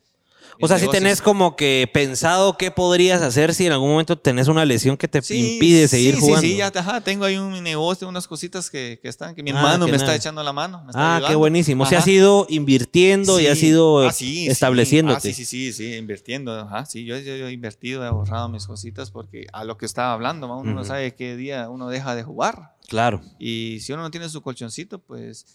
O 0.61 0.67
sea, 0.67 0.77
si 0.77 0.83
negocios. 0.83 0.91
tenés 1.03 1.21
como 1.21 1.55
que 1.55 1.89
pensado 1.93 2.57
qué 2.57 2.69
podrías 2.71 3.21
hacer 3.21 3.53
si 3.53 3.65
en 3.65 3.71
algún 3.71 3.89
momento 3.89 4.17
tenés 4.17 4.47
una 4.47 4.65
lesión 4.65 4.97
que 4.97 5.07
te 5.07 5.17
impide 5.35 5.87
seguir 5.87 6.15
sí, 6.15 6.19
jugando. 6.21 6.41
Sí, 6.41 6.51
sí, 6.51 6.57
ya, 6.57 6.71
ajá, 6.73 7.01
tengo 7.01 7.25
ahí 7.25 7.37
un 7.37 7.61
negocio, 7.63 8.07
unas 8.07 8.27
cositas 8.27 8.69
que, 8.69 8.99
que 9.01 9.07
están, 9.09 9.33
que 9.35 9.41
mi 9.43 9.51
Ah, 9.51 9.55
hermano 9.57 9.85
que 9.85 9.91
me 9.91 9.97
nada. 9.97 10.09
está 10.13 10.15
echando 10.15 10.43
la 10.43 10.53
mano. 10.53 10.83
me 10.83 10.91
está 10.91 10.99
ah, 10.99 11.09
qué 11.19 11.25
ayudando. 11.25 11.39
buenísimo. 11.39 11.83
O 11.83 11.87
sea, 11.87 11.99
has 11.99 12.07
ido 12.07 12.45
invirtiendo 12.49 13.39
y 13.39 13.47
has 13.47 13.57
Sí. 13.57 13.67
ido 13.67 14.07
Ah, 14.07 14.11
sí, 14.13 14.25
sí. 14.25 14.47
estableciéndote. 14.47 15.17
Ah, 15.17 15.21
sí, 15.21 15.33
sí, 15.33 15.45
sí, 15.45 15.73
sí, 15.73 15.95
invirtiendo. 15.95 16.53
Ajá, 16.59 16.85
sí, 16.85 17.03
yo, 17.05 17.17
yo- 17.17 17.35
yo 17.35 17.47
he 17.47 17.51
invertido, 17.51 18.03
he 18.03 18.07
ahorrado 18.07 18.49
mis 18.49 18.67
cositas 18.67 19.11
porque 19.11 19.47
a 19.53 19.63
lo 19.63 19.77
que 19.77 19.85
estaba 19.85 20.13
hablando, 20.13 20.47
uno 20.47 20.71
no 20.73 20.81
Ujú. 20.81 20.87
sabe 20.87 21.15
qué 21.15 21.35
día 21.35 21.69
uno 21.69 21.89
deja 21.89 22.15
de 22.15 22.23
jugar. 22.23 22.75
Claro. 22.87 23.21
Y 23.39 23.79
si 23.81 23.93
uno 23.93 24.03
no 24.03 24.11
tiene 24.11 24.29
su 24.29 24.41
colchoncito, 24.41 24.99
pues, 24.99 25.45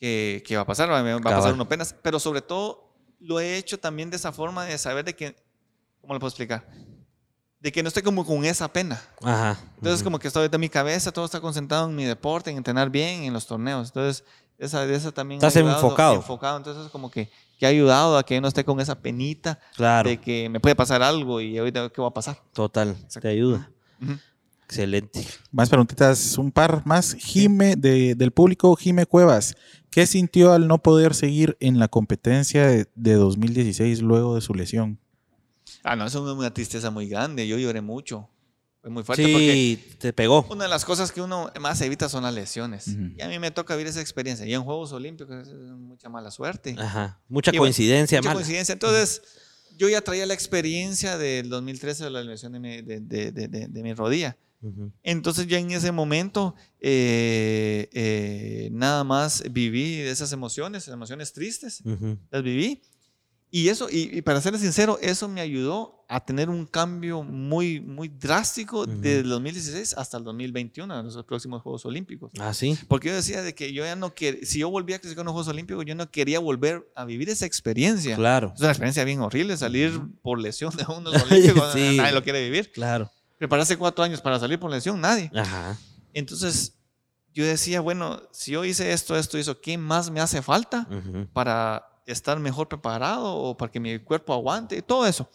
¿qué, 0.00 0.42
qué 0.46 0.56
va 0.56 0.62
a 0.62 0.66
pasar? 0.66 0.90
Va, 0.90 1.02
va 1.02 1.14
a 1.16 1.20
pasar 1.20 1.54
uno 1.54 1.68
penas. 1.68 1.94
Pero 2.02 2.18
sobre 2.20 2.42
todo, 2.42 2.85
lo 3.26 3.40
he 3.40 3.56
hecho 3.56 3.78
también 3.78 4.10
de 4.10 4.16
esa 4.16 4.32
forma 4.32 4.64
de 4.64 4.78
saber 4.78 5.04
de 5.04 5.14
que, 5.14 5.36
¿cómo 6.00 6.14
lo 6.14 6.20
puedo 6.20 6.28
explicar? 6.28 6.66
De 7.60 7.72
que 7.72 7.82
no 7.82 7.88
estoy 7.88 8.02
como 8.02 8.24
con 8.24 8.44
esa 8.44 8.72
pena. 8.72 9.00
Ajá. 9.22 9.58
Entonces, 9.76 10.00
Ujú. 10.00 10.04
como 10.04 10.18
que 10.18 10.28
estoy 10.28 10.48
de 10.48 10.58
mi 10.58 10.68
cabeza, 10.68 11.10
todo 11.10 11.24
está 11.24 11.40
concentrado 11.40 11.88
en 11.88 11.96
mi 11.96 12.04
deporte, 12.04 12.50
en 12.50 12.58
entrenar 12.58 12.90
bien, 12.90 13.24
en 13.24 13.32
los 13.32 13.46
torneos. 13.46 13.88
Entonces, 13.88 14.24
esa, 14.58 14.84
esa 14.84 15.10
también. 15.12 15.38
Estás 15.38 15.56
ayudado- 15.56 15.76
enfocado. 15.76 16.14
Enfocado. 16.14 16.56
Entonces, 16.58 16.90
como 16.92 17.10
que, 17.10 17.28
que 17.58 17.66
ha 17.66 17.70
ayudado 17.70 18.16
a 18.18 18.24
que 18.24 18.34
yo 18.36 18.40
no 18.40 18.48
esté 18.48 18.64
con 18.64 18.78
esa 18.80 18.94
penita 19.00 19.58
Claro. 19.74 20.08
de 20.08 20.18
que 20.20 20.48
me 20.48 20.60
puede 20.60 20.76
pasar 20.76 21.02
algo 21.02 21.40
y 21.40 21.58
ahorita, 21.58 21.88
¿qué 21.90 22.00
va 22.00 22.08
a 22.08 22.14
pasar? 22.14 22.40
Total. 22.52 22.90
Exacto. 22.90 23.20
Te 23.20 23.28
ayuda. 23.28 23.70
Ujú. 24.00 24.18
Excelente. 24.68 25.24
Más 25.52 25.68
preguntitas, 25.68 26.36
un 26.38 26.50
par 26.50 26.84
más. 26.86 27.14
Jime, 27.14 27.76
de- 27.76 28.14
del 28.16 28.32
público, 28.32 28.74
Jime 28.74 29.06
Cuevas. 29.06 29.54
¿Qué 29.90 30.06
sintió 30.06 30.52
al 30.52 30.66
no 30.66 30.82
poder 30.82 31.14
seguir 31.14 31.56
en 31.60 31.78
la 31.78 31.88
competencia 31.88 32.66
de, 32.66 32.86
de 32.96 33.14
2016 33.14 34.02
luego 34.02 34.34
de 34.34 34.40
su 34.40 34.54
lesión? 34.54 34.98
Ah, 35.84 35.94
no, 35.96 36.04
eso 36.04 36.28
es 36.30 36.36
una 36.36 36.52
tristeza 36.52 36.90
muy 36.90 37.08
grande. 37.08 37.46
Yo 37.46 37.58
lloré 37.58 37.80
mucho. 37.80 38.28
Fue 38.82 38.90
muy 38.90 39.02
fuerte 39.04 39.22
porque 39.24 39.52
Sí, 39.52 39.96
te 39.98 40.12
pegó. 40.12 40.46
una 40.50 40.64
de 40.64 40.70
las 40.70 40.84
cosas 40.84 41.10
que 41.12 41.20
uno 41.20 41.50
más 41.60 41.80
evita 41.80 42.08
son 42.08 42.24
las 42.24 42.34
lesiones. 42.34 42.88
Y 43.16 43.20
a 43.22 43.28
mí 43.28 43.38
me 43.38 43.50
toca 43.52 43.74
vivir 43.76 43.86
esa 43.88 44.00
experiencia. 44.00 44.46
Y 44.46 44.52
en 44.54 44.62
Juegos 44.64 44.92
Olímpicos 44.92 45.46
es 45.48 45.54
mucha 45.54 46.08
mala 46.08 46.30
suerte. 46.32 46.74
Ajá. 46.78 47.20
Mucha 47.28 47.50
Y 47.50 47.58
bueno, 47.58 47.62
coincidencia, 47.62 48.18
Mucha 48.18 48.28
mala. 48.30 48.34
coincidencia. 48.38 48.72
Entonces, 48.74 49.22
yo 49.78 49.88
ya 49.88 50.00
traía 50.02 50.26
la 50.26 50.34
experiencia 50.34 51.18
del 51.18 51.48
2013 51.48 52.04
de 52.04 52.10
la 52.10 52.22
lesión 52.22 52.52
de 52.52 52.60
mi, 52.60 52.82
de, 52.82 53.00
de- 53.00 53.32
de- 53.32 53.48
de- 53.48 53.68
de 53.68 53.82
mi 53.82 53.92
rodilla. 53.94 54.36
Entonces, 55.02 55.46
ya 55.46 55.58
en 55.58 55.70
ese 55.70 55.92
momento, 55.92 56.54
eh, 56.80 57.88
eh, 57.92 58.68
nada 58.72 59.04
más 59.04 59.42
viví 59.50 59.94
esas 60.00 60.32
emociones, 60.32 60.88
emociones 60.88 61.32
tristes, 61.32 61.82
Ujú. 61.84 62.18
las 62.30 62.42
viví. 62.42 62.82
Y 63.48 63.68
eso, 63.68 63.88
y, 63.88 64.10
y 64.18 64.22
para 64.22 64.40
ser 64.40 64.58
sincero, 64.58 64.98
eso 65.00 65.28
me 65.28 65.40
ayudó 65.40 66.04
a 66.08 66.24
tener 66.24 66.50
un 66.50 66.66
cambio 66.66 67.22
muy, 67.22 67.80
muy 67.80 68.08
drástico 68.08 68.80
Ujú. 68.80 68.90
desde 69.00 69.20
el 69.20 69.28
2016 69.28 69.94
hasta 69.96 70.18
el 70.18 70.24
2021, 70.24 70.98
en 71.00 71.06
los 71.06 71.24
próximos 71.24 71.62
Juegos 71.62 71.86
Olímpicos. 71.86 72.32
Ah, 72.38 72.52
sí. 72.52 72.76
Porque 72.88 73.08
yo 73.08 73.14
decía 73.14 73.42
de 73.42 73.54
que 73.54 73.72
yo 73.72 73.84
ya 73.84 73.94
no 73.96 74.14
quería, 74.14 74.44
si 74.44 74.58
yo 74.58 74.68
volvía 74.68 74.96
a 74.96 74.98
clasificar 74.98 75.22
en 75.22 75.26
los 75.26 75.32
Juegos 75.32 75.48
Olímpicos, 75.48 75.84
yo 75.86 75.94
no 75.94 76.10
quería 76.10 76.40
volver 76.40 76.90
a 76.96 77.04
vivir 77.04 77.30
esa 77.30 77.46
experiencia. 77.46 78.16
Claro. 78.16 78.52
Es 78.54 78.60
una 78.60 78.70
experiencia 78.70 79.04
bien 79.04 79.20
horrible, 79.20 79.56
salir 79.56 80.00
por 80.22 80.40
lesión 80.40 80.74
de 80.76 80.84
unos 80.84 81.14
olímpicos, 81.22 81.72
Sí. 81.72 81.96
nadie 81.96 82.12
lo 82.12 82.22
quiere 82.24 82.42
vivir. 82.44 82.72
Claro. 82.72 83.10
Prepararse 83.38 83.76
cuatro 83.76 84.04
años 84.04 84.20
para 84.20 84.38
salir 84.38 84.58
por 84.58 84.70
lesión, 84.70 85.00
nadie. 85.00 85.30
Ajá. 85.34 85.76
Entonces, 86.14 86.74
yo 87.34 87.44
decía, 87.44 87.80
bueno, 87.80 88.22
si 88.32 88.52
yo 88.52 88.64
hice 88.64 88.92
esto, 88.92 89.16
esto, 89.16 89.36
eso, 89.36 89.60
¿qué 89.60 89.76
más 89.76 90.10
me 90.10 90.20
hace 90.20 90.40
falta 90.40 90.88
para 91.34 91.86
estar 92.06 92.38
mejor 92.40 92.68
preparado 92.68 93.34
o 93.34 93.56
para 93.56 93.70
que 93.70 93.78
mi 93.78 93.98
cuerpo 93.98 94.32
aguante? 94.32 94.80
Todo 94.80 95.06
eso. 95.06 95.28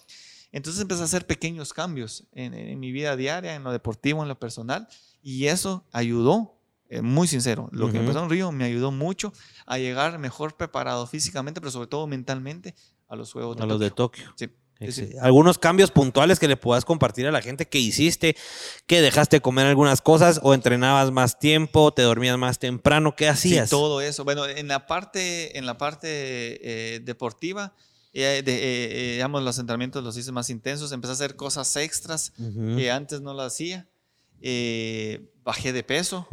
Entonces 0.51 0.81
empecé 0.81 1.01
a 1.01 1.05
hacer 1.05 1.27
pequeños 1.27 1.73
cambios 1.73 2.25
en, 2.33 2.53
en 2.53 2.79
mi 2.79 2.91
vida 2.91 3.15
diaria, 3.15 3.55
en 3.55 3.63
lo 3.63 3.71
deportivo, 3.71 4.21
en 4.23 4.27
lo 4.27 4.37
personal, 4.39 4.87
y 5.21 5.45
eso 5.45 5.85
ayudó, 5.91 6.57
eh, 6.89 7.01
muy 7.01 7.27
sincero, 7.27 7.69
lo 7.71 7.85
que 7.85 7.93
Ujú. 7.93 7.99
empezó 8.01 8.23
en 8.23 8.29
Río 8.29 8.51
me 8.51 8.65
ayudó 8.65 8.91
mucho 8.91 9.31
a 9.65 9.77
llegar 9.77 10.17
mejor 10.19 10.57
preparado 10.57 11.07
físicamente, 11.07 11.61
pero 11.61 11.71
sobre 11.71 11.87
todo 11.87 12.05
mentalmente 12.07 12.75
a 13.07 13.15
los 13.15 13.31
Juegos 13.31 13.55
de 13.57 13.63
A 13.63 13.65
los 13.67 13.79
de 13.79 13.91
Tokio. 13.91 14.25
Tokio. 14.25 14.33
Sí, 14.35 14.53
Excelente. 14.81 15.19
Algunos 15.19 15.57
cambios 15.57 15.91
puntuales 15.91 16.39
que 16.39 16.47
le 16.47 16.57
puedas 16.57 16.83
compartir 16.85 17.27
a 17.27 17.31
la 17.31 17.41
gente 17.41 17.67
que 17.67 17.79
hiciste, 17.79 18.35
que 18.87 18.99
dejaste 19.01 19.37
de 19.37 19.41
comer 19.41 19.67
algunas 19.67 20.01
cosas 20.01 20.39
o 20.43 20.53
entrenabas 20.53 21.11
más 21.11 21.39
tiempo, 21.39 21.93
te 21.93 22.01
dormías 22.01 22.37
más 22.37 22.59
temprano, 22.59 23.15
¿qué 23.15 23.25
Sí, 23.25 23.29
hacías? 23.29 23.69
todo 23.69 24.01
eso. 24.01 24.23
Bueno, 24.23 24.45
en 24.47 24.67
la 24.67 24.87
parte, 24.87 25.57
en 25.57 25.65
la 25.65 25.77
parte 25.77 26.07
eh, 26.09 26.99
deportiva, 26.99 27.73
eh, 28.13 28.41
de, 28.43 28.59
eh, 29.11 29.11
digamos, 29.13 29.43
los 29.43 29.57
entrenamientos 29.59 30.03
los 30.03 30.17
hice 30.17 30.31
más 30.31 30.49
intensos. 30.49 30.91
Empecé 30.91 31.11
a 31.11 31.13
hacer 31.13 31.35
cosas 31.35 31.73
extras 31.77 32.33
que 32.75 32.91
antes 32.91 33.21
no 33.21 33.33
lo 33.33 33.43
hacía. 33.43 33.87
Bajé 35.43 35.73
de 35.73 35.83
peso. 35.83 36.27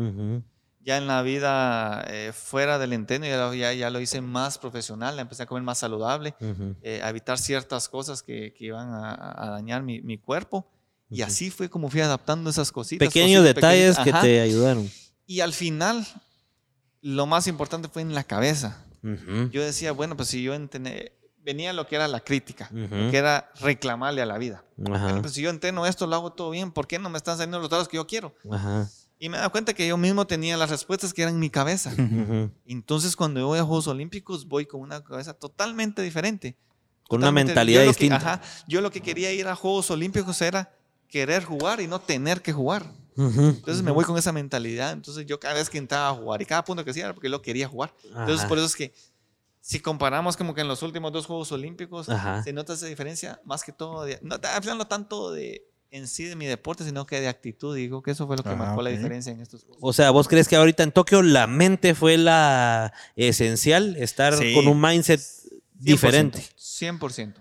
Ya 0.89 0.97
en 0.97 1.07
la 1.07 1.21
vida 1.21 2.03
eh, 2.09 2.33
fuera 2.33 2.79
del 2.79 2.95
entreno 2.95 3.27
ya, 3.27 3.55
ya, 3.55 3.75
ya 3.75 3.91
lo 3.91 4.01
hice 4.01 4.23
más 4.23 4.57
profesional. 4.57 5.19
Empecé 5.19 5.43
a 5.43 5.47
comer 5.47 5.63
más 5.63 5.77
saludable, 5.77 6.35
Ujú. 6.41 6.77
eh, 6.81 7.03
a 7.03 7.11
evitar 7.11 7.37
ciertas 7.37 7.91
cosas 7.91 8.23
que, 8.23 8.55
que 8.55 8.65
iban 8.65 8.89
a, 8.95 9.13
a 9.37 9.51
dañar 9.51 9.83
mi, 9.83 10.01
mi 10.01 10.17
cuerpo. 10.17 10.67
Y 11.11 11.21
Ujú. 11.21 11.29
así 11.31 11.51
fue 11.51 11.69
como 11.69 11.91
fui 11.91 12.01
adaptando 12.01 12.49
esas 12.49 12.73
cositas. 12.73 13.07
Pequeños 13.07 13.43
cositas 13.43 13.55
detalles 13.55 13.99
pequeñas. 13.99 14.23
que 14.23 14.27
te 14.29 14.41
ayudaron. 14.41 14.91
Y 15.27 15.41
al 15.41 15.53
final, 15.53 16.07
lo 17.03 17.27
más 17.27 17.47
importante 17.49 17.89
fue 17.89 18.01
en 18.01 18.15
la 18.15 18.25
cabeza. 18.25 18.83
Ujú. 19.03 19.51
Yo 19.51 19.63
decía, 19.63 19.93
bueno, 19.93 20.17
pues 20.17 20.29
si 20.31 20.43
yo 20.43 20.55
entrené, 20.55 21.13
venía 21.43 21.75
lo 21.75 21.87
que 21.87 21.97
era 21.97 22.09
la 22.09 22.21
crítica, 22.21 22.71
lo 22.73 23.11
que 23.11 23.19
era 23.19 23.53
reclamarle 23.61 24.23
a 24.23 24.27
la 24.27 24.39
vida. 24.39 24.65
Bueno, 24.79 25.19
pues 25.21 25.35
si 25.35 25.43
yo 25.43 25.51
entreno 25.51 25.85
esto, 25.85 26.07
lo 26.07 26.17
hago 26.17 26.33
todo 26.33 26.49
bien, 26.49 26.73
¿por 26.73 26.87
qué 26.87 26.99
no 26.99 27.11
me 27.11 27.19
están 27.19 27.37
saliendo 27.37 27.59
los 27.59 27.65
resultados 27.65 27.89
que 27.89 27.97
yo 27.99 28.07
quiero? 28.07 28.35
Ajá. 28.51 28.89
Y 29.21 29.29
me 29.29 29.39
da 29.39 29.49
cuenta 29.49 29.75
que 29.75 29.87
yo 29.87 29.97
mismo 29.97 30.27
tenía 30.27 30.57
las 30.57 30.71
respuestas 30.71 31.13
que 31.13 31.23
eran 31.23 31.35
en 31.35 31.41
mi 31.41 31.51
cabeza. 31.51 31.93
Entonces, 32.67 33.17
cuando 33.17 33.41
yo 33.41 33.47
voy 33.49 33.59
a 33.59 33.65
Juegos 33.65 33.89
Olímpicos, 33.89 34.47
voy 34.47 34.67
con 34.67 34.81
una 34.81 35.03
cabeza 35.03 35.35
totalmente 35.35 36.03
diferente. 36.03 36.57
Con 37.09 37.23
una 37.23 37.33
mentalidad 37.33 37.81
yo 37.81 37.87
lo 37.87 37.93
que- 37.95 37.99
distinta. 38.05 38.17
ajá, 38.17 38.43
yo 38.69 38.81
lo 38.81 38.91
que 38.91 39.01
quería 39.01 39.33
ir 39.33 39.49
a 39.49 39.57
Juegos 39.57 39.91
Olímpicos 39.91 40.41
era 40.43 40.73
querer 41.09 41.43
jugar 41.45 41.81
y 41.81 41.87
no 41.89 42.01
tener 42.01 42.43
que 42.43 42.53
jugar. 42.53 42.85
Entonces 43.17 43.83
me 43.83 43.91
voy 43.91 44.05
con 44.05 44.17
esa 44.17 44.31
mentalidad. 44.31 44.93
Entonces 44.93 45.27
yo 45.27 45.41
cada 45.41 45.55
vez 45.55 45.69
que 45.71 45.79
entraba 45.79 46.11
a 46.11 46.15
jugar 46.15 46.41
y 46.41 46.47
cada 46.47 46.63
punto 46.65 46.85
que 46.85 46.91
hacía 46.93 47.07
era 47.07 47.15
porque 47.15 47.29
lo 47.29 47.43
quería 47.43 47.67
jugar. 47.67 47.93
Entonces 48.05 48.41
Ajá. 48.41 48.49
por 48.49 48.59
eso 48.59 48.67
es 48.67 48.77
que 48.77 48.93
si 49.61 49.81
comparamos 49.81 50.37
como 50.37 50.55
que 50.55 50.61
en 50.61 50.69
los 50.69 50.83
últimos 50.83 51.11
dos 51.13 51.27
Juegos 51.27 51.51
Olímpicos 51.51 52.09
Ajá. 52.09 52.43
se 52.45 52.53
nota 52.53 52.75
esa 52.75 52.87
diferencia 52.87 53.41
más 53.45 53.65
que 53.65 53.73
todo, 53.73 54.05
de, 54.05 54.21
no 54.23 54.37
hablando 54.55 54.87
tanto 54.87 55.33
de 55.33 55.68
en 55.91 56.07
sí 56.09 56.25
de 56.25 56.37
mi 56.37 56.47
deporte, 56.47 56.85
sino 56.85 57.07
que 57.07 57.21
de 57.21 57.29
actitud. 57.29 57.75
Digo 57.75 58.03
que 58.03 58.11
eso 58.11 58.27
fue 58.27 58.37
lo 58.37 58.43
que 58.43 58.51
Ah, 58.51 58.57
marcó 58.57 58.83
la 58.83 58.91
diferencia 58.91 59.33
en 59.33 59.41
estos 59.41 59.63
Juegos. 59.65 59.79
O 59.83 59.93
sea, 59.93 60.11
¿vos 60.11 60.29
crees 60.29 60.47
que 60.49 60.57
ahorita 60.57 60.83
en 60.83 60.93
Tokio 60.93 61.23
la 61.23 61.47
mente 61.47 61.95
fue 61.95 62.17
la 62.19 62.93
esencial? 63.17 63.97
Estar 63.97 64.35
Sí. 64.37 64.55
con 64.55 64.67
un 64.69 64.81
mindset 64.81 65.21
diferente. 65.75 66.43
100%. 66.57 67.41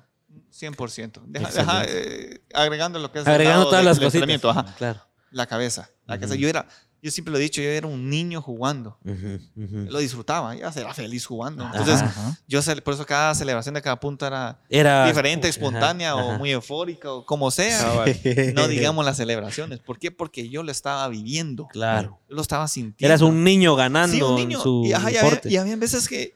100%. 0.51 1.21
Deja- 1.27 1.49
deja, 1.51 1.83
eh, 1.87 2.41
agregando 2.53 2.99
lo 2.99 3.11
que 3.11 3.19
es 3.19 3.27
el 3.27 3.31
Agregando 3.33 3.65
todas 3.65 3.81
de- 3.81 3.85
las 3.85 3.97
cositas. 3.99 4.13
entrenamiento, 4.15 4.49
ajá. 4.49 4.75
Claro. 4.77 5.01
La 5.31 5.45
cabeza. 5.45 5.89
La 6.05 6.17
cabeza. 6.17 6.35
Yo 6.35 6.47
era, 6.47 6.67
yo 7.01 7.11
siempre 7.11 7.31
lo 7.31 7.37
he 7.37 7.41
dicho, 7.41 7.61
yo 7.61 7.69
era 7.69 7.87
un 7.87 8.09
niño 8.09 8.41
jugando. 8.41 8.97
Ujú, 9.05 9.39
ujú. 9.55 9.85
Lo 9.91 9.99
disfrutaba, 9.99 10.55
ya 10.55 10.69
era 10.75 10.93
feliz 10.93 11.25
jugando. 11.25 11.63
Ajá. 11.63 11.77
Entonces, 11.77 12.01
Ajá. 12.01 12.37
yo 12.47 12.59
por 12.83 12.93
eso 12.95 13.05
cada 13.05 13.35
celebración 13.35 13.75
de 13.75 13.81
cada 13.81 13.99
punto 13.99 14.25
era 14.25 14.59
Era 14.69 15.05
diferente, 15.07 15.47
Ajá, 15.47 15.49
espontánea 15.51 16.15
o 16.15 16.29
ajá. 16.31 16.37
muy 16.37 16.51
eufórica 16.51 17.11
o 17.11 17.25
como 17.25 17.51
sea. 17.51 18.05
No 18.53 18.67
digamos 18.67 19.05
las 19.05 19.17
celebraciones. 19.17 19.79
¿Por 19.79 19.99
qué? 19.99 20.11
Porque 20.11 20.49
yo 20.49 20.63
lo 20.63 20.71
estaba 20.71 21.07
viviendo. 21.07 21.67
Claro. 21.67 22.19
Yo 22.29 22.35
lo 22.35 22.41
estaba 22.41 22.67
sintiendo. 22.67 23.11
Eras 23.13 23.21
un 23.21 23.43
niño 23.43 23.75
ganando 23.75 24.15
Sí, 24.15 24.21
un 24.21 24.39
en 24.39 24.47
niño. 24.49 24.59
su 24.59 24.83
y, 24.85 24.93
ajá, 24.93 25.11
y 25.11 25.17
había, 25.17 25.41
y 25.45 25.57
había 25.57 25.75
veces 25.75 26.07
que 26.07 26.35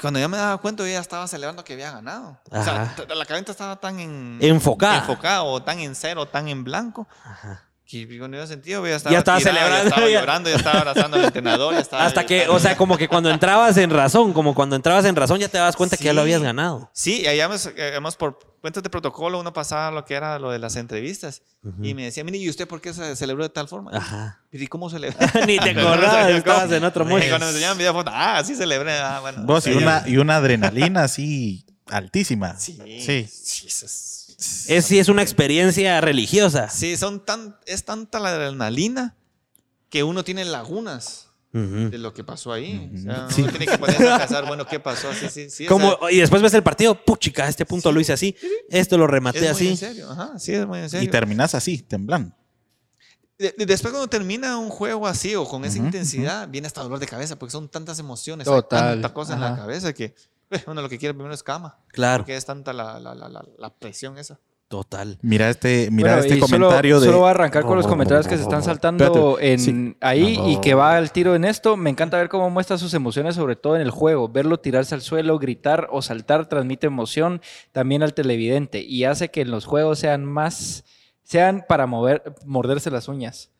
cuando 0.00 0.20
yo 0.20 0.28
me 0.28 0.36
daba 0.36 0.58
cuenta, 0.58 0.84
yo 0.84 0.88
ya 0.88 1.00
estaba 1.00 1.26
celebrando 1.26 1.64
que 1.64 1.72
había 1.72 1.90
ganado. 1.90 2.38
O 2.50 2.62
sea, 2.62 2.82
Ajá. 2.82 3.14
la 3.14 3.24
cabeza 3.26 3.50
estaba 3.50 3.76
tan 3.76 3.98
en, 3.98 4.38
Enfocada. 4.40 4.98
enfocada 4.98 5.42
o 5.42 5.60
tan 5.62 5.80
en 5.80 5.94
cero, 5.96 6.26
tan 6.26 6.46
en 6.46 6.62
blanco. 6.62 7.08
Ajá. 7.24 7.69
Que 7.90 8.18
cuando 8.18 8.36
yo 8.36 8.46
sentido, 8.46 8.86
ya 8.86 8.94
estaba, 8.94 9.12
Ya 9.12 9.18
estaba 9.18 9.38
tirado, 9.38 9.56
celebrando, 9.56 9.82
Ya 9.82 9.88
estaba 9.88 10.08
ya. 10.08 10.20
llorando, 10.20 10.50
ya 10.50 10.56
estaba 10.56 10.78
abrazando 10.78 11.16
al 11.16 11.24
entrenador. 11.24 11.74
Ya 11.74 11.80
estaba, 11.80 12.04
Hasta 12.06 12.20
ya 12.22 12.26
que, 12.28 12.38
estaba- 12.38 12.56
o 12.56 12.60
sea, 12.60 12.76
como 12.76 12.96
que 12.96 13.08
cuando 13.08 13.30
entrabas 13.30 13.76
en 13.78 13.90
razón, 13.90 14.32
como 14.32 14.54
cuando 14.54 14.76
entrabas 14.76 15.04
en 15.06 15.16
razón 15.16 15.40
ya 15.40 15.48
te 15.48 15.58
das 15.58 15.74
cuenta 15.74 15.96
que 15.96 16.04
ya 16.04 16.12
lo 16.12 16.20
habías 16.20 16.40
ganado. 16.40 16.88
Sí, 16.94 17.22
y 17.22 17.26
allá 17.26 17.46
hemos, 17.46 17.66
eh, 17.66 17.72
hemos 17.96 18.14
por 18.14 18.38
cuentas 18.60 18.82
de 18.84 18.90
protocolo, 18.90 19.40
uno 19.40 19.52
pasaba 19.52 19.90
lo 19.90 20.04
que 20.04 20.14
era 20.14 20.38
lo 20.38 20.50
de 20.52 20.60
las 20.60 20.76
entrevistas. 20.76 21.42
Y 21.82 21.94
me 21.94 22.04
decía, 22.04 22.22
mire, 22.22 22.38
¿y 22.38 22.48
usted 22.48 22.68
por 22.68 22.80
qué 22.80 22.94
se 22.94 23.16
celebró 23.16 23.42
de 23.42 23.50
tal 23.50 23.66
forma? 23.66 23.90
Ajá. 23.92 24.40
¿Y 24.52 24.66
cómo 24.68 24.88
celebró? 24.88 25.18
Ni 25.46 25.58
te 25.58 25.74
No, 25.74 25.82
no 25.82 25.88
acordabas, 25.88 26.30
estabas 26.30 26.70
en 26.72 26.84
otro 26.84 27.04
Y 27.04 27.08
mood. 27.08 27.20
cuando 27.28 27.46
me 27.46 27.50
enseñaban 27.50 27.76
video 27.76 27.92
foto, 27.92 28.10
ah, 28.14 28.40
sí 28.44 28.54
celebré. 28.54 28.92
Ah, 28.98 29.18
bueno. 29.20 29.42
Vos, 29.44 29.66
y 29.66 29.72
una, 29.72 30.04
y 30.06 30.16
una 30.18 30.36
adrenalina 30.36 31.02
así 31.04 31.66
altísima. 31.88 32.56
Sí. 32.56 32.78
Sí. 33.04 33.26
Sí, 33.28 33.66
eso 33.66 33.86
es- 34.40 34.68
Es, 34.70 34.84
sí, 34.86 34.98
es 34.98 35.08
una 35.08 35.22
experiencia 35.22 36.00
religiosa. 36.00 36.68
Sí, 36.68 36.96
son 36.96 37.24
tan, 37.24 37.56
es 37.66 37.84
tanta 37.84 38.18
la 38.20 38.30
adrenalina 38.30 39.16
que 39.88 40.02
uno 40.02 40.24
tiene 40.24 40.44
lagunas 40.44 41.26
de 41.52 41.98
lo 41.98 42.14
que 42.14 42.22
pasó 42.22 42.52
ahí. 42.52 42.92
O 42.94 42.98
sea, 43.02 43.28
Sí. 43.28 43.42
uno 43.42 43.50
tiene 43.50 43.66
que 43.66 43.76
ponerse 43.76 44.08
a 44.08 44.18
pensar, 44.18 44.46
bueno, 44.46 44.64
¿qué 44.66 44.78
pasó? 44.78 45.12
Sí, 45.12 45.28
sí, 45.28 45.50
sí. 45.50 45.66
o 45.66 45.68
Como, 45.68 45.98
sea, 45.98 46.12
y 46.12 46.18
después 46.18 46.40
ves 46.42 46.54
el 46.54 46.62
partido, 46.62 46.94
puchica, 47.04 47.48
este 47.48 47.66
punto 47.66 47.90
lo 47.90 48.00
hice 48.00 48.12
así, 48.12 48.36
esto 48.68 48.96
lo 48.96 49.06
es 49.06 49.10
rematé 49.10 49.40
muy 49.40 49.48
así. 49.48 49.68
en 49.68 49.76
serio. 49.76 50.10
Ajá, 50.10 50.38
sí, 50.38 50.54
es 50.54 50.64
muy 50.66 50.78
en 50.78 50.84
Y 50.84 50.88
serio. 50.90 51.10
terminas 51.10 51.54
así, 51.56 51.78
temblando. 51.78 52.36
De- 53.36 53.52
de- 53.58 53.66
Después 53.66 53.90
cuando 53.90 54.06
termina 54.08 54.58
un 54.58 54.68
juego 54.68 55.06
así 55.08 55.34
o 55.34 55.44
con 55.48 55.64
esa 55.64 55.78
Ujú, 55.78 55.86
intensidad, 55.86 56.46
viene 56.48 56.66
hasta 56.68 56.82
dolor 56.82 56.98
de 57.00 57.06
cabeza 57.06 57.36
porque 57.36 57.50
son 57.52 57.68
tantas 57.68 57.98
emociones, 57.98 58.44
Total. 58.44 58.84
hay 58.84 58.94
tanta 58.94 59.12
cosa 59.12 59.34
en 59.34 59.40
la 59.40 59.56
cabeza 59.56 59.92
que 59.92 60.14
uno 60.66 60.82
lo 60.82 60.88
que 60.88 60.98
quiere 60.98 61.14
primero 61.14 61.34
es 61.34 61.42
cama. 61.42 61.78
Claro, 61.88 62.22
Porque 62.24 62.36
es 62.36 62.44
tanta 62.44 62.72
la, 62.72 62.98
la, 63.00 63.14
la, 63.14 63.28
la, 63.28 63.44
la 63.58 63.70
presión 63.74 64.18
esa. 64.18 64.38
total. 64.68 65.18
Mira 65.22 65.48
este, 65.50 65.88
mira 65.90 66.16
Bueno, 66.16 66.22
este 66.26 66.40
solo- 66.40 66.66
comentario 66.66 67.00
de. 67.00 67.06
Solo 67.06 67.18
voy 67.18 67.28
a 67.28 67.30
arrancar 67.30 67.64
con 67.64 67.76
los 67.76 67.86
comentarios 67.86 68.28
que 68.28 68.36
se 68.36 68.42
están 68.42 68.62
saltando 68.62 69.04
Espérate. 69.38 69.52
en 69.52 69.58
Sí. 69.58 69.96
ahí 70.00 70.36
No. 70.36 70.48
y 70.50 70.60
que 70.60 70.74
va 70.74 70.96
al 70.96 71.10
tiro 71.12 71.34
en 71.34 71.44
esto. 71.44 71.76
Me 71.76 71.90
encanta 71.90 72.16
ver 72.18 72.28
cómo 72.28 72.50
muestra 72.50 72.78
sus 72.78 72.94
emociones, 72.94 73.34
sobre 73.34 73.56
todo 73.56 73.74
en 73.76 73.82
el 73.82 73.90
juego. 73.90 74.28
Verlo 74.28 74.58
tirarse 74.60 74.94
al 74.94 75.02
suelo, 75.02 75.38
gritar 75.38 75.88
o 75.90 76.02
saltar 76.02 76.46
transmite 76.48 76.86
emoción 76.86 77.40
también 77.72 78.02
al 78.04 78.14
televidente 78.14 78.80
y 78.80 79.04
hace 79.04 79.30
que 79.30 79.40
en 79.40 79.50
los 79.50 79.64
juegos 79.64 79.98
sean 79.98 80.24
más, 80.24 80.84
sean 81.24 81.64
para 81.68 81.86
mover, 81.86 82.22
morderse 82.46 82.90
las 82.92 83.08
uñas. 83.08 83.50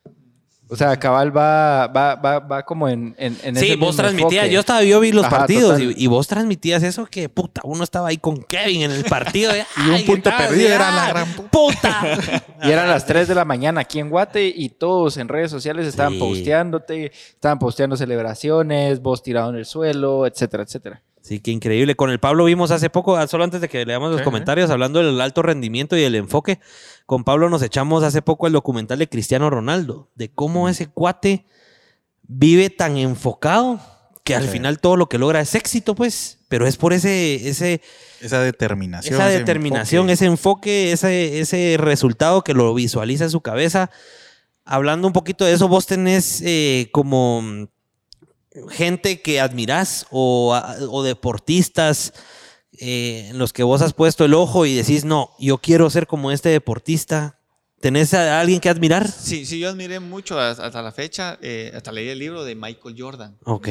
O 0.73 0.75
sea, 0.77 0.97
Cabal 0.97 1.35
va, 1.35 1.87
va, 1.87 2.15
va, 2.15 2.39
va 2.39 2.63
como 2.63 2.87
en, 2.87 3.13
en, 3.17 3.37
en 3.43 3.55
Sí, 3.57 3.65
ese 3.65 3.75
vos 3.75 3.89
mismo 3.89 3.93
transmitías, 4.03 4.43
enfoque. 4.45 4.53
yo 4.53 4.59
estaba, 4.61 4.83
yo 4.83 4.99
vi 5.01 5.11
los 5.11 5.25
Ajá, 5.25 5.39
partidos 5.39 5.81
y, 5.81 5.93
y 5.97 6.07
vos 6.07 6.27
transmitías 6.29 6.81
eso 6.83 7.05
que 7.05 7.27
puta, 7.27 7.59
uno 7.65 7.83
estaba 7.83 8.07
ahí 8.07 8.15
con 8.17 8.41
Kevin 8.43 8.83
en 8.83 8.91
el 8.91 9.03
partido 9.03 9.51
Y 9.85 9.89
un 9.89 10.05
punto 10.05 10.29
perdido 10.37 10.69
era 10.69 10.89
la 10.91 11.09
gran 11.09 11.27
pu- 11.35 11.49
puta. 11.49 12.43
Y 12.63 12.69
eran 12.71 12.87
las 12.89 13.05
3 13.05 13.27
de 13.27 13.35
la 13.35 13.43
mañana 13.43 13.81
aquí 13.81 13.99
en 13.99 14.09
Guate 14.09 14.47
y 14.47 14.69
todos 14.69 15.17
en 15.17 15.27
redes 15.27 15.51
sociales 15.51 15.85
estaban 15.87 16.13
Sí. 16.13 16.19
posteándote, 16.19 17.11
estaban 17.13 17.59
posteando 17.59 17.97
celebraciones, 17.97 19.01
vos 19.01 19.21
tirado 19.23 19.49
en 19.49 19.57
el 19.57 19.65
suelo, 19.65 20.25
etcétera, 20.25 20.63
etcétera. 20.63 21.01
Sí, 21.21 21.39
qué 21.39 21.51
increíble. 21.51 21.95
Con 21.95 22.09
el 22.09 22.19
Pablo 22.19 22.45
vimos 22.45 22.71
hace 22.71 22.89
poco, 22.89 23.15
ah, 23.15 23.27
solo 23.27 23.43
antes 23.43 23.61
de 23.61 23.69
que 23.69 23.85
leamos 23.85 24.09
los 24.11 24.19
Sí, 24.21 24.23
comentarios, 24.25 24.69
hablando 24.71 25.03
del 25.03 25.21
alto 25.21 25.41
rendimiento 25.43 25.95
y 25.95 26.03
el 26.03 26.15
enfoque. 26.15 26.59
Con 27.05 27.23
Pablo 27.23 27.49
nos 27.49 27.61
echamos 27.61 28.03
hace 28.03 28.21
poco 28.21 28.47
el 28.47 28.53
documental 28.53 28.97
de 28.99 29.07
Cristiano 29.07 29.49
Ronaldo, 29.49 30.09
de 30.15 30.31
cómo 30.31 30.67
ese 30.67 30.87
cuate 30.87 31.45
vive 32.23 32.69
tan 32.69 32.97
enfocado 32.97 33.79
que 34.23 34.35
al 34.35 34.43
Sí. 34.43 34.49
final 34.49 34.79
todo 34.79 34.97
lo 34.97 35.09
que 35.09 35.17
logra 35.17 35.41
es 35.41 35.53
éxito, 35.55 35.93
pues. 35.95 36.39
Pero 36.47 36.65
es 36.67 36.77
por 36.77 36.91
ese, 36.93 37.47
ese, 37.47 37.81
Esa 38.19 38.41
determinación. 38.41 39.13
esa 39.15 39.29
ese 39.29 39.39
determinación, 39.39 40.01
enfoque. 40.09 40.13
ese 40.13 40.25
enfoque, 40.25 40.91
ese, 40.91 41.39
ese 41.39 41.75
resultado 41.79 42.43
que 42.43 42.53
lo 42.53 42.73
visualiza 42.73 43.23
en 43.25 43.29
su 43.31 43.41
cabeza. 43.41 43.89
Hablando 44.65 45.07
un 45.07 45.13
poquito 45.13 45.45
de 45.45 45.53
eso, 45.53 45.67
vos 45.67 45.85
tenés 45.87 46.41
eh, 46.45 46.89
como 46.91 47.67
gente 48.69 49.21
que 49.21 49.39
admirás 49.39 50.05
o, 50.11 50.53
deportistas 51.03 52.13
eh, 52.79 53.27
en 53.29 53.37
los 53.37 53.53
que 53.53 53.63
vos 53.63 53.81
has 53.81 53.93
puesto 53.93 54.25
el 54.25 54.33
ojo 54.33 54.65
y 54.65 54.75
decís, 54.75 55.05
no, 55.05 55.31
yo 55.39 55.57
quiero 55.59 55.89
ser 55.89 56.07
como 56.07 56.31
este 56.31 56.49
deportista? 56.49 57.37
¿Tenés 57.79 58.13
a 58.13 58.39
alguien 58.39 58.59
que 58.59 58.69
admirar? 58.69 59.07
Sí, 59.09 59.43
sí, 59.43 59.57
yo 59.57 59.67
admiré 59.67 59.99
mucho 59.99 60.39
hasta 60.39 60.83
la 60.83 60.91
fecha, 60.91 61.39
eh, 61.41 61.71
hasta 61.75 61.91
leí 61.91 62.09
el 62.09 62.19
libro 62.19 62.43
de 62.43 62.53
Michael 62.53 62.95
Jordan. 62.95 63.37
Ok. 63.43 63.67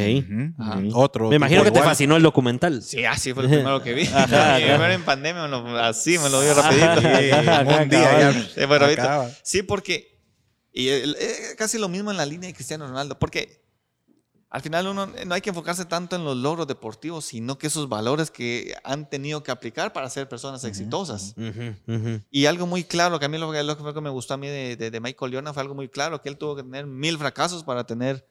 Otro. 0.95 1.29
Me 1.29 1.37
imagino 1.37 1.63
que 1.63 1.71
te 1.71 1.81
fascinó 1.81 2.17
el 2.17 2.23
documental. 2.25 2.83
Sí, 2.83 3.05
así 3.05 3.33
fue 3.33 3.45
el 3.45 3.51
primero 3.51 3.81
que 3.83 3.95
vi. 3.95 4.07
Ajá, 4.13 4.59
Y 4.59 4.65
primero 4.65 4.93
en 4.93 5.05
pandemia, 5.05 5.47
lo- 5.47 5.79
así 5.79 6.19
me 6.19 6.29
lo 6.29 6.41
vi 6.41 6.49
rapidito. 6.49 7.01
Sí, 7.01 7.83
un 7.83 7.89
día 7.89 8.21
ya 8.21 8.33
Sí, 8.33 8.65
bueno, 8.67 8.87
ahorita- 8.87 9.03
acaba. 9.05 9.31
sí, 9.45 9.63
porque 9.63 10.19
y 10.73 10.89
eh, 10.89 11.15
casi 11.57 11.79
lo 11.79 11.89
mismo 11.89 12.11
en 12.11 12.17
la 12.17 12.27
línea 12.27 12.49
de 12.49 12.55
Cristiano 12.55 12.87
Ronaldo, 12.89 13.17
porque 13.17 13.60
al 14.51 14.63
final 14.63 14.89
uno 14.89 15.05
eh, 15.17 15.25
no 15.25 15.35
hay 15.35 15.41
que 15.41 15.51
enfocarse 15.51 15.85
tanto 15.85 16.17
en 16.17 16.25
los 16.25 16.37
logros 16.37 16.67
deportivos, 16.67 17.25
sino 17.25 17.57
que 17.57 17.69
esos 17.69 17.89
valores 17.89 18.31
que 18.33 18.75
han 18.83 19.09
tenido 19.09 19.43
que 19.45 19.51
aplicar 19.53 19.93
para 19.93 20.11
ser 20.11 20.29
personas 20.29 20.65
exitosas. 20.65 21.35
Y 22.31 22.47
algo 22.47 22.67
muy 22.67 22.83
claro, 22.85 23.19
que 23.21 23.27
a 23.27 23.29
mí 23.29 23.39
lo, 23.39 23.51
que- 23.53 23.63
lo 23.63 24.03
me 24.03 24.11
gustó 24.11 24.35
a 24.35 24.37
mí 24.37 24.49
de, 24.49 24.77
de- 24.77 24.91
de 24.91 25.01
Michael 25.01 25.35
Jordan 25.35 25.55
fue 25.55 25.63
algo 25.63 25.75
muy 25.75 25.89
claro, 25.89 26.21
que 26.21 26.29
él 26.29 26.37
tuvo 26.37 26.57
que 26.57 26.63
tener 26.65 26.87
mil 26.87 27.17
fracasos 27.17 27.63
para 27.63 27.85
tener 27.85 28.27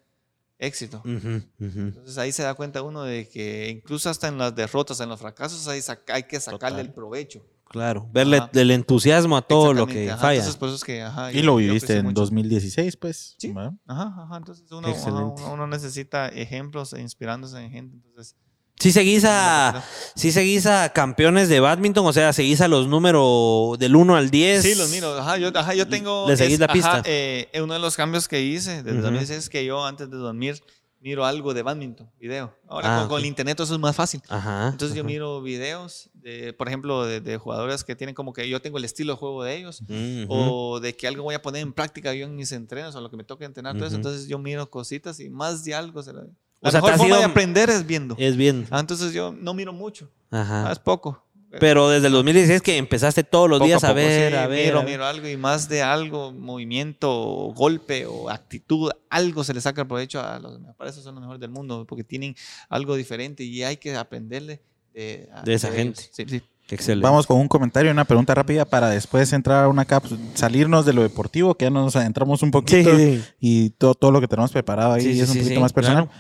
éxito. 0.58 1.02
Entonces 1.06 2.18
ahí 2.18 2.34
se 2.34 2.44
da 2.44 2.54
cuenta 2.54 2.82
uno 2.82 3.04
de 3.04 3.30
que 3.30 3.70
incluso 3.70 4.10
hasta 4.10 4.28
en 4.28 4.38
las 4.38 4.54
derrotas, 4.54 5.00
en 5.00 5.08
los 5.08 5.20
fracasos, 5.22 5.66
ahí 5.70 5.82
saca- 5.82 6.16
hay 6.16 6.24
que 6.24 6.38
sacarle 6.40 6.80
Total. 6.80 6.86
el 6.88 6.94
provecho. 6.94 7.42
Claro, 7.70 8.08
verle 8.12 8.38
Ajá. 8.38 8.50
el 8.54 8.72
entusiasmo 8.72 9.38
a 9.38 9.44
todo 9.44 9.74
lo 9.74 9.86
que 9.86 10.10
ajá. 10.10 10.20
falla. 10.20 10.38
Entonces 10.40 10.58
por 10.58 10.70
eso 10.70 10.76
es 10.78 10.84
que, 10.84 11.04
ajá, 11.04 11.32
Y 11.32 11.38
yo- 11.38 11.44
lo 11.44 11.56
viviste 11.58 11.96
en 11.98 12.06
mucho. 12.06 12.22
2016, 12.22 12.98
pues. 12.98 13.36
Sí. 13.38 13.54
¿verdad? 13.54 13.74
Ajá, 13.88 14.12
ajá. 14.24 14.38
Entonces 14.38 14.66
uno, 14.72 14.88
ajá, 14.88 14.98
Excelente. 14.98 15.42
uno, 15.44 15.54
uno 15.54 15.68
necesita 15.68 16.30
ejemplos 16.30 16.94
e 16.94 17.02
inspirándose 17.02 17.60
en 17.64 17.72
gente. 17.72 17.96
Entonces, 17.98 18.36
Sí 18.82 18.94
seguís 18.94 19.26
a, 19.28 19.84
sí 20.16 20.32
seguís 20.32 20.66
a 20.66 20.88
campeones 20.94 21.50
de 21.50 21.60
badminton, 21.60 22.06
o 22.06 22.14
sea, 22.14 22.32
seguís 22.32 22.62
a 22.62 22.70
los 22.70 22.88
números 22.88 23.78
del 23.78 23.94
1 23.94 24.16
al 24.16 24.30
10. 24.32 24.64
Sí, 24.64 24.74
los 24.74 24.90
miro. 24.90 25.20
Ajá, 25.20 25.38
yo, 25.38 25.50
ajá, 25.54 25.74
yo 25.74 25.86
tengo. 25.90 26.26
Le 26.30 26.38
seguís 26.38 26.60
la 26.60 26.66
ajá, 26.68 26.74
pista. 26.74 27.02
eh, 27.04 27.50
uno 27.62 27.74
de 27.74 27.80
los 27.82 27.98
cambios 27.98 28.30
que 28.30 28.42
hice 28.42 28.78
desde 28.82 28.94
Ujú. 28.94 29.02
2016 29.02 29.38
es 29.40 29.50
que 29.50 29.66
yo 29.66 29.86
antes 29.86 30.10
de 30.10 30.16
dormir 30.16 30.62
miro 31.02 31.26
algo 31.26 31.54
de 31.54 31.64
badminton, 31.64 32.10
video. 32.20 32.54
Ahora 32.68 33.04
Ah, 33.04 33.08
con, 33.08 33.20
el 33.20 33.26
internet 33.26 33.60
eso 33.60 33.74
es 33.74 33.80
más 33.80 33.96
fácil. 33.96 34.22
Ajá. 34.28 34.70
Entonces 34.70 34.96
yo 34.98 35.04
miro 35.04 35.42
videos, 35.42 36.10
de, 36.14 36.54
por 36.54 36.68
ejemplo, 36.68 37.06
de, 37.06 37.22
de 37.22 37.38
jugadores 37.38 37.84
que 37.84 37.96
tienen 37.96 38.14
como 38.16 38.34
que 38.34 38.48
yo 38.50 38.62
tengo 38.62 38.78
el 38.78 38.86
estilo 38.86 39.14
de 39.14 39.20
juego 39.20 39.44
de 39.44 39.56
ellos. 39.56 39.82
O 40.28 40.80
de 40.80 40.96
que 40.96 41.08
algo 41.08 41.24
voy 41.24 41.36
a 41.36 41.42
poner 41.42 41.62
en 41.62 41.74
práctica 41.74 42.14
yo 42.14 42.26
en 42.26 42.36
mis 42.36 42.52
entrenos 42.52 42.96
o 42.96 43.02
lo 43.02 43.10
que 43.10 43.18
me 43.18 43.24
toque 43.24 43.46
entrenar. 43.46 43.76
todo 43.76 43.86
eso. 43.88 43.96
Entonces 43.96 44.28
yo 44.28 44.40
miro 44.40 44.70
cositas 44.70 45.20
y 45.20 45.30
más 45.30 45.64
de 45.64 45.76
algo. 45.76 46.04
Se 46.04 46.14
la, 46.14 46.22
O 46.22 46.26
la 46.62 46.72
sea, 46.72 46.80
mejor 46.82 46.92
has 46.94 46.98
forma 47.00 47.18
de 47.18 47.24
aprender 47.24 47.70
es 47.70 47.86
viendo. 47.86 48.16
Es 48.18 48.36
bien. 48.36 48.68
Ah, 48.70 48.80
entonces 48.80 49.14
yo 49.14 49.32
no 49.32 49.54
miro 49.54 49.74
mucho. 49.74 50.12
Ah, 50.32 50.42
Ajá. 50.42 50.72
es 50.72 50.80
poco. 50.80 51.26
Pero 51.60 51.90
desde 51.90 52.08
el 52.08 52.14
2016 52.14 52.62
que 52.62 52.78
empezaste 52.78 53.24
todos 53.24 53.50
los 53.50 53.58
Poco 53.60 53.68
días 53.68 53.84
a, 53.84 53.88
poco, 53.88 53.96
ver, 53.96 54.32
sí, 54.32 54.38
a 54.38 54.46
ver. 54.48 54.66
Miro, 54.66 54.80
a 54.80 54.84
ver. 54.84 54.92
miro 54.92 55.06
algo 55.06 55.28
y 55.28 55.36
más 55.36 55.68
de 55.68 55.82
algo, 55.82 56.32
movimiento, 56.32 57.10
o 57.12 57.54
golpe 57.54 58.06
o 58.06 58.30
actitud, 58.30 58.92
algo 59.10 59.44
se 59.44 59.54
le 59.56 59.62
saca 59.62 59.82
el 59.82 59.88
provecho 59.88 60.22
a 60.22 60.38
los. 60.40 60.60
Me 60.60 60.74
parece 60.74 60.98
que 60.98 61.04
son 61.04 61.16
los 61.16 61.22
mejores 61.22 61.40
del 61.42 61.50
mundo 61.50 61.86
porque 61.88 62.04
tienen 62.04 62.36
algo 62.70 62.96
diferente 62.96 63.44
y 63.44 63.64
hay 63.64 63.78
que 63.78 63.96
aprenderle 63.96 64.62
de, 64.94 65.28
a- 65.34 65.42
De 65.42 65.54
esa 65.56 65.70
ellos. 65.70 65.78
gente. 65.78 66.02
Sí, 66.12 66.26
sí. 66.28 66.42
Excelente. 66.72 67.04
Vamos 67.04 67.26
con 67.26 67.38
un 67.38 67.48
comentario, 67.48 67.92
una 67.92 68.06
pregunta 68.06 68.36
rápida 68.36 68.64
para 68.64 68.90
después 68.90 69.34
entrar 69.34 69.64
a 69.64 69.68
una 69.70 69.86
cápsula, 69.86 70.22
salirnos 70.36 70.86
de 70.86 70.94
lo 70.94 71.02
deportivo, 71.02 71.56
que 71.56 71.66
ya 71.66 71.72
nos 71.72 71.96
adentramos 71.96 72.44
un 72.44 72.50
Sí, 72.50 72.52
poquito 72.52 72.96
sí. 72.96 73.24
y 73.40 73.70
todo, 73.72 73.96
todo 73.96 74.12
lo 74.12 74.22
que 74.22 74.28
tenemos 74.28 74.52
preparado 74.52 74.94
ahí 74.94 75.20
es 75.20 75.30
un 75.30 75.36
poquito 75.38 75.56
sí, 75.56 75.60
más 75.60 75.74
personal. 75.74 76.12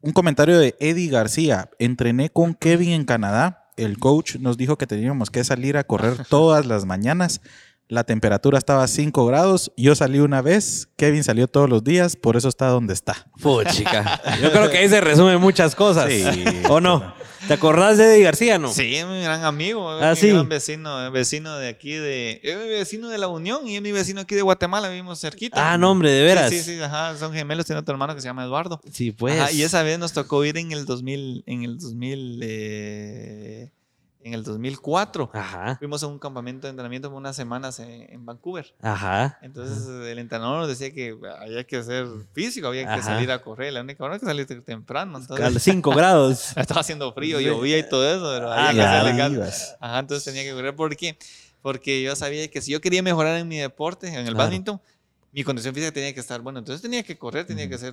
Un 0.00 0.12
comentario 0.12 0.58
de 0.58 0.74
Eddie 0.80 1.10
García. 1.10 1.68
Entrené 1.78 2.30
con 2.30 2.54
Kevin 2.54 2.92
en 2.92 3.04
Canadá. 3.04 3.63
El 3.76 3.98
coach 3.98 4.36
nos 4.36 4.56
dijo 4.56 4.78
que 4.78 4.86
teníamos 4.86 5.30
que 5.30 5.44
salir 5.44 5.76
a 5.76 5.84
correr 5.84 6.24
todas 6.28 6.66
las 6.66 6.84
mañanas. 6.84 7.40
La 7.88 8.04
temperatura 8.04 8.56
estaba 8.56 8.82
a 8.82 8.88
5 8.88 9.26
grados. 9.26 9.70
Yo 9.76 9.94
salí 9.94 10.18
una 10.18 10.40
vez. 10.40 10.88
Kevin 10.96 11.22
salió 11.22 11.48
todos 11.48 11.68
los 11.68 11.84
días. 11.84 12.16
Por 12.16 12.36
eso 12.36 12.48
está 12.48 12.68
donde 12.68 12.94
está. 12.94 13.14
Puchica. 13.42 14.20
Yo 14.42 14.50
creo 14.50 14.70
que 14.70 14.78
ahí 14.78 14.88
se 14.88 15.00
resumen 15.02 15.38
muchas 15.38 15.74
cosas. 15.74 16.10
Sí. 16.10 16.24
¿O 16.70 16.80
no? 16.80 17.14
¿Te 17.46 17.54
acordás 17.54 17.98
de 17.98 18.04
Eddie 18.14 18.22
García, 18.24 18.58
no? 18.58 18.72
Sí, 18.72 18.94
es 18.96 19.06
mi 19.06 19.22
gran 19.22 19.44
amigo, 19.44 19.98
es 19.98 20.02
Ah, 20.04 20.10
mi 20.10 20.16
sí. 20.16 20.28
gran 20.30 20.48
vecino, 20.48 21.06
es 21.06 21.12
vecino 21.12 21.56
de 21.58 21.68
aquí 21.68 21.92
de, 21.92 22.40
es 22.42 22.56
mi 22.56 22.68
vecino 22.68 23.08
de 23.10 23.18
la 23.18 23.28
Unión 23.28 23.66
y 23.68 23.76
es 23.76 23.82
mi 23.82 23.92
vecino 23.92 24.22
aquí 24.22 24.34
de 24.34 24.42
Guatemala, 24.42 24.88
vivimos 24.88 25.20
cerquita. 25.20 25.72
Ah, 25.72 25.76
no, 25.76 25.90
hombre, 25.90 26.10
de 26.10 26.22
veras. 26.22 26.50
Sí, 26.50 26.58
sí, 26.62 26.76
sí, 26.76 26.80
ajá, 26.82 27.16
son 27.18 27.32
gemelos, 27.34 27.66
tiene 27.66 27.80
otro 27.80 27.92
hermano 27.92 28.14
que 28.14 28.20
se 28.22 28.28
llama 28.28 28.44
Eduardo. 28.44 28.80
Sí, 28.90 29.12
pues. 29.12 29.38
Ajá, 29.38 29.52
y 29.52 29.62
esa 29.62 29.82
vez 29.82 29.98
nos 29.98 30.12
tocó 30.14 30.44
ir 30.44 30.56
en 30.56 30.72
el 30.72 30.86
2000, 30.86 31.42
en 31.46 31.64
el 31.64 31.78
2000, 31.78 32.40
eh, 32.42 33.70
en 34.24 34.34
el 34.34 34.42
2004. 34.42 35.30
Ajá. 35.32 35.76
Fuimos 35.78 36.02
a 36.02 36.06
un 36.06 36.18
campamento 36.18 36.66
de 36.66 36.70
entrenamiento 36.70 37.10
por 37.10 37.18
unas 37.18 37.36
semanas 37.36 37.78
en, 37.78 38.10
en 38.10 38.24
Vancouver. 38.26 38.74
Ajá. 38.82 39.38
Entonces 39.42 39.86
el 39.86 40.18
entrenador 40.18 40.60
nos 40.60 40.68
decía 40.68 40.92
que 40.92 41.14
había 41.40 41.62
que 41.64 41.76
hacer 41.76 42.06
físico, 42.32 42.66
había 42.66 42.92
que 42.94 43.02
salir 43.02 43.30
a 43.30 43.40
correr. 43.42 43.72
La 43.74 43.82
única 43.82 44.02
hora 44.02 44.14
es 44.16 44.20
que 44.20 44.26
salir 44.26 44.46
temprano. 44.64 45.18
A 45.28 45.50
los 45.50 45.62
5 45.62 45.90
grados. 45.90 46.52
estaba 46.56 46.80
haciendo 46.80 47.12
frío, 47.12 47.38
llovía 47.40 47.78
y 47.78 47.88
todo 47.88 48.08
eso, 48.12 48.24
pero 48.34 48.50
había 48.50 48.68
Ah, 49.00 49.04
que 49.12 49.16
caso. 49.18 49.32
ibas. 49.34 49.76
Ajá, 49.78 49.98
entonces 50.00 50.24
tenía 50.24 50.42
que 50.42 50.54
correr. 50.56 50.74
¿Por 50.74 50.96
qué? 50.96 51.18
Porque 51.60 52.02
yo 52.02 52.16
sabía 52.16 52.48
que 52.50 52.60
si 52.60 52.72
yo 52.72 52.80
quería 52.80 53.02
mejorar 53.02 53.38
en 53.38 53.46
mi 53.46 53.58
deporte, 53.58 54.08
en 54.08 54.14
el 54.14 54.24
Claro. 54.24 54.38
badminton, 54.38 54.80
mi 55.32 55.44
condición 55.44 55.74
física 55.74 55.92
tenía 55.92 56.14
que 56.14 56.20
estar 56.20 56.40
bueno. 56.40 56.58
Entonces 56.60 56.80
tenía 56.80 57.02
que 57.02 57.18
correr, 57.18 57.46
tenía 57.46 57.68
que 57.68 57.74
hacer. 57.74 57.92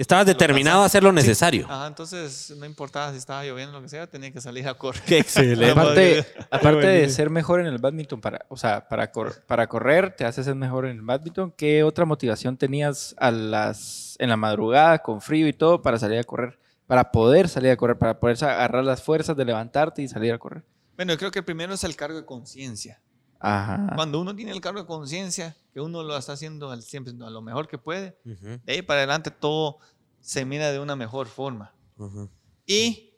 Estabas 0.00 0.26
determinado 0.26 0.82
a 0.82 0.86
hacer 0.86 1.02
lo 1.02 1.12
necesario. 1.12 1.66
Ajá, 1.68 1.86
entonces 1.88 2.54
no 2.56 2.64
importaba 2.64 3.10
si 3.12 3.18
estaba 3.18 3.44
lloviendo 3.44 3.72
o 3.72 3.80
lo 3.80 3.82
que 3.82 3.88
sea, 3.88 4.06
tenía 4.06 4.30
que 4.32 4.40
salir 4.40 4.66
a 4.68 4.74
correr. 4.74 5.02
Qué 5.04 5.18
excelente. 5.18 5.70
Aparte, 5.72 6.26
aparte 6.50 6.86
de 6.86 7.08
ser 7.10 7.30
mejor 7.30 7.60
en 7.60 7.66
el 7.66 7.78
badminton, 7.78 8.20
para, 8.20 8.46
o 8.48 8.56
sea, 8.56 8.88
para, 8.88 9.10
cor- 9.10 9.44
para 9.46 9.66
correr, 9.66 10.14
te 10.16 10.24
haces 10.24 10.44
ser 10.46 10.54
mejor 10.54 10.86
en 10.86 10.96
el 10.98 11.02
badminton. 11.02 11.52
¿Qué 11.56 11.82
otra 11.82 12.04
motivación 12.04 12.56
tenías 12.56 13.14
a 13.18 13.30
las, 13.30 14.14
en 14.18 14.28
la 14.28 14.36
madrugada, 14.36 14.98
con 15.00 15.20
frío 15.20 15.48
y 15.48 15.52
todo, 15.52 15.82
para 15.82 15.98
salir 15.98 16.18
a 16.18 16.24
correr? 16.24 16.58
Para 16.86 17.10
poder 17.10 17.48
salir 17.48 17.70
a 17.70 17.76
correr, 17.76 17.98
para 17.98 18.18
poder 18.18 18.42
agarrar 18.44 18.84
las 18.84 19.02
fuerzas 19.02 19.36
de 19.36 19.44
levantarte 19.44 20.00
y 20.02 20.08
salir 20.08 20.32
a 20.32 20.38
correr. 20.38 20.62
Bueno, 20.96 21.12
yo 21.12 21.18
creo 21.18 21.30
que 21.30 21.40
el 21.40 21.44
primero 21.44 21.74
es 21.74 21.84
el 21.84 21.94
cargo 21.96 22.16
de 22.16 22.24
conciencia. 22.24 23.00
Ajá. 23.40 23.92
Cuando 23.94 24.20
uno 24.20 24.34
tiene 24.34 24.50
el 24.52 24.60
cargo 24.60 24.80
de 24.80 24.86
conciencia, 24.86 25.54
que 25.78 25.82
uno 25.82 26.02
lo 26.02 26.16
está 26.16 26.32
haciendo 26.32 26.72
al, 26.72 26.82
siempre 26.82 27.14
a 27.24 27.30
lo 27.30 27.40
mejor 27.40 27.68
que 27.68 27.78
puede, 27.78 28.18
Ujú, 28.24 28.58
de 28.64 28.72
ahí 28.72 28.82
para 28.82 28.98
adelante 29.00 29.30
todo 29.30 29.78
se 30.20 30.44
mira 30.44 30.72
de 30.72 30.80
una 30.80 30.96
mejor 30.96 31.28
forma. 31.28 31.72
ujú. 31.96 32.28
Y 32.66 33.14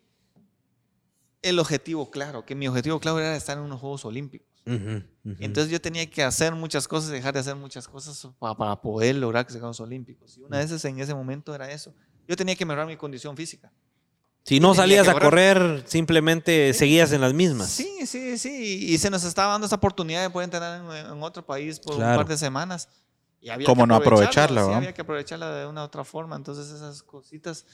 el 1.41 1.59
objetivo 1.59 2.11
claro, 2.11 2.45
que 2.45 2.55
mi 2.55 2.69
objetivo 2.69 3.01
claro 3.01 3.19
era 3.19 3.35
estar 3.35 3.57
en 3.57 3.65
unos 3.65 3.81
Juegos 3.81 4.05
Olímpicos. 4.05 4.47
Ujú, 4.67 5.03
ujú. 5.25 5.37
Entonces 5.41 5.73
yo 5.73 5.81
tenía 5.81 6.09
que 6.11 6.23
hacer 6.23 6.55
muchas 6.55 6.87
cosas, 6.87 7.09
dejar 7.11 7.33
de 7.33 7.41
hacer 7.41 7.57
muchas 7.57 7.89
cosas 7.89 8.29
pa- 8.39 8.55
para, 8.55 8.79
poder 8.83 9.17
lograr 9.17 9.47
que 9.47 9.55
se 9.55 9.59
Juegos 9.59 9.81
Olímpicos. 9.81 10.37
Y 10.37 10.43
una 10.43 10.59
de 10.59 10.65
esas 10.65 10.85
en 10.85 11.01
ese 11.01 11.15
momento 11.15 11.55
era 11.55 11.71
eso. 11.73 11.95
Yo 12.29 12.37
tenía 12.37 12.55
que 12.55 12.67
mejorar 12.67 12.87
mi 12.87 12.97
condición 12.99 13.35
física. 13.39 13.73
Si 14.51 14.59
no 14.59 14.75
salías 14.75 15.07
a 15.07 15.15
correr, 15.15 15.85
simplemente 15.87 16.75
seguías 16.75 17.13
en 17.13 17.21
las 17.21 17.33
mismas. 17.35 17.69
Sí, 17.71 18.05
sí, 18.05 18.37
sí. 18.37 18.87
Y 18.93 18.99
se 18.99 19.09
nos 19.09 19.23
estaba 19.23 19.53
dando 19.53 19.69
esa 19.69 19.77
oportunidad 19.77 20.23
de 20.23 20.31
poder 20.31 20.47
entrenar 20.47 20.81
en, 20.81 21.13
en 21.13 21.23
otro 21.23 21.47
país 21.47 21.79
por 21.79 21.95
Claro. 21.95 22.11
un 22.11 22.17
par 22.17 22.27
de 22.27 22.37
semanas. 22.37 22.89
Y 23.41 23.49
había 23.51 23.65
¿Cómo 23.65 23.85
que 23.85 23.89
no 23.89 23.95
aprovecharla, 23.95 24.65
Sí, 24.67 24.73
había 24.73 24.93
que 24.93 25.03
aprovecharla 25.03 25.55
de 25.55 25.67
una 25.67 25.83
u 25.83 25.85
otra 25.85 26.03
forma. 26.03 26.35
Entonces 26.35 26.69
esas 26.75 27.03
cositas 27.05 27.65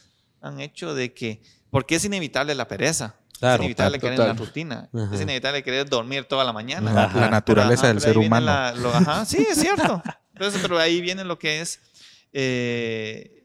han 0.42 0.60
hecho 0.60 0.94
de 0.94 1.14
que... 1.14 1.42
Porque 1.70 1.94
es 1.96 2.04
inevitable 2.04 2.54
la 2.54 2.68
pereza. 2.68 3.14
Claro, 3.38 3.54
es 3.54 3.60
inevitable 3.60 3.98
total, 3.98 4.00
querer 4.12 4.18
la 4.18 4.34
total. 4.34 4.46
rutina. 4.46 4.90
Ajá. 4.94 5.14
Es 5.14 5.20
inevitable 5.22 5.62
querer 5.62 5.88
dormir 5.88 6.24
toda 6.26 6.44
la 6.44 6.52
mañana. 6.52 6.92
La, 6.92 7.04
Ajá. 7.04 7.20
la 7.20 7.30
naturaleza 7.30 7.84
Ajá, 7.84 7.88
del 7.88 8.00
ser 8.02 8.18
humano. 8.18 8.44
la- 8.46 8.72
lo- 8.74 8.94
ajá, 8.94 9.24
sí, 9.24 9.46
es 9.50 9.58
cierto. 9.58 10.02
Entonces, 10.34 10.60
pero 10.60 10.78
ahí 10.78 11.00
viene 11.00 11.24
lo 11.24 11.38
que 11.38 11.62
es 11.62 11.80
eh, 12.34 13.35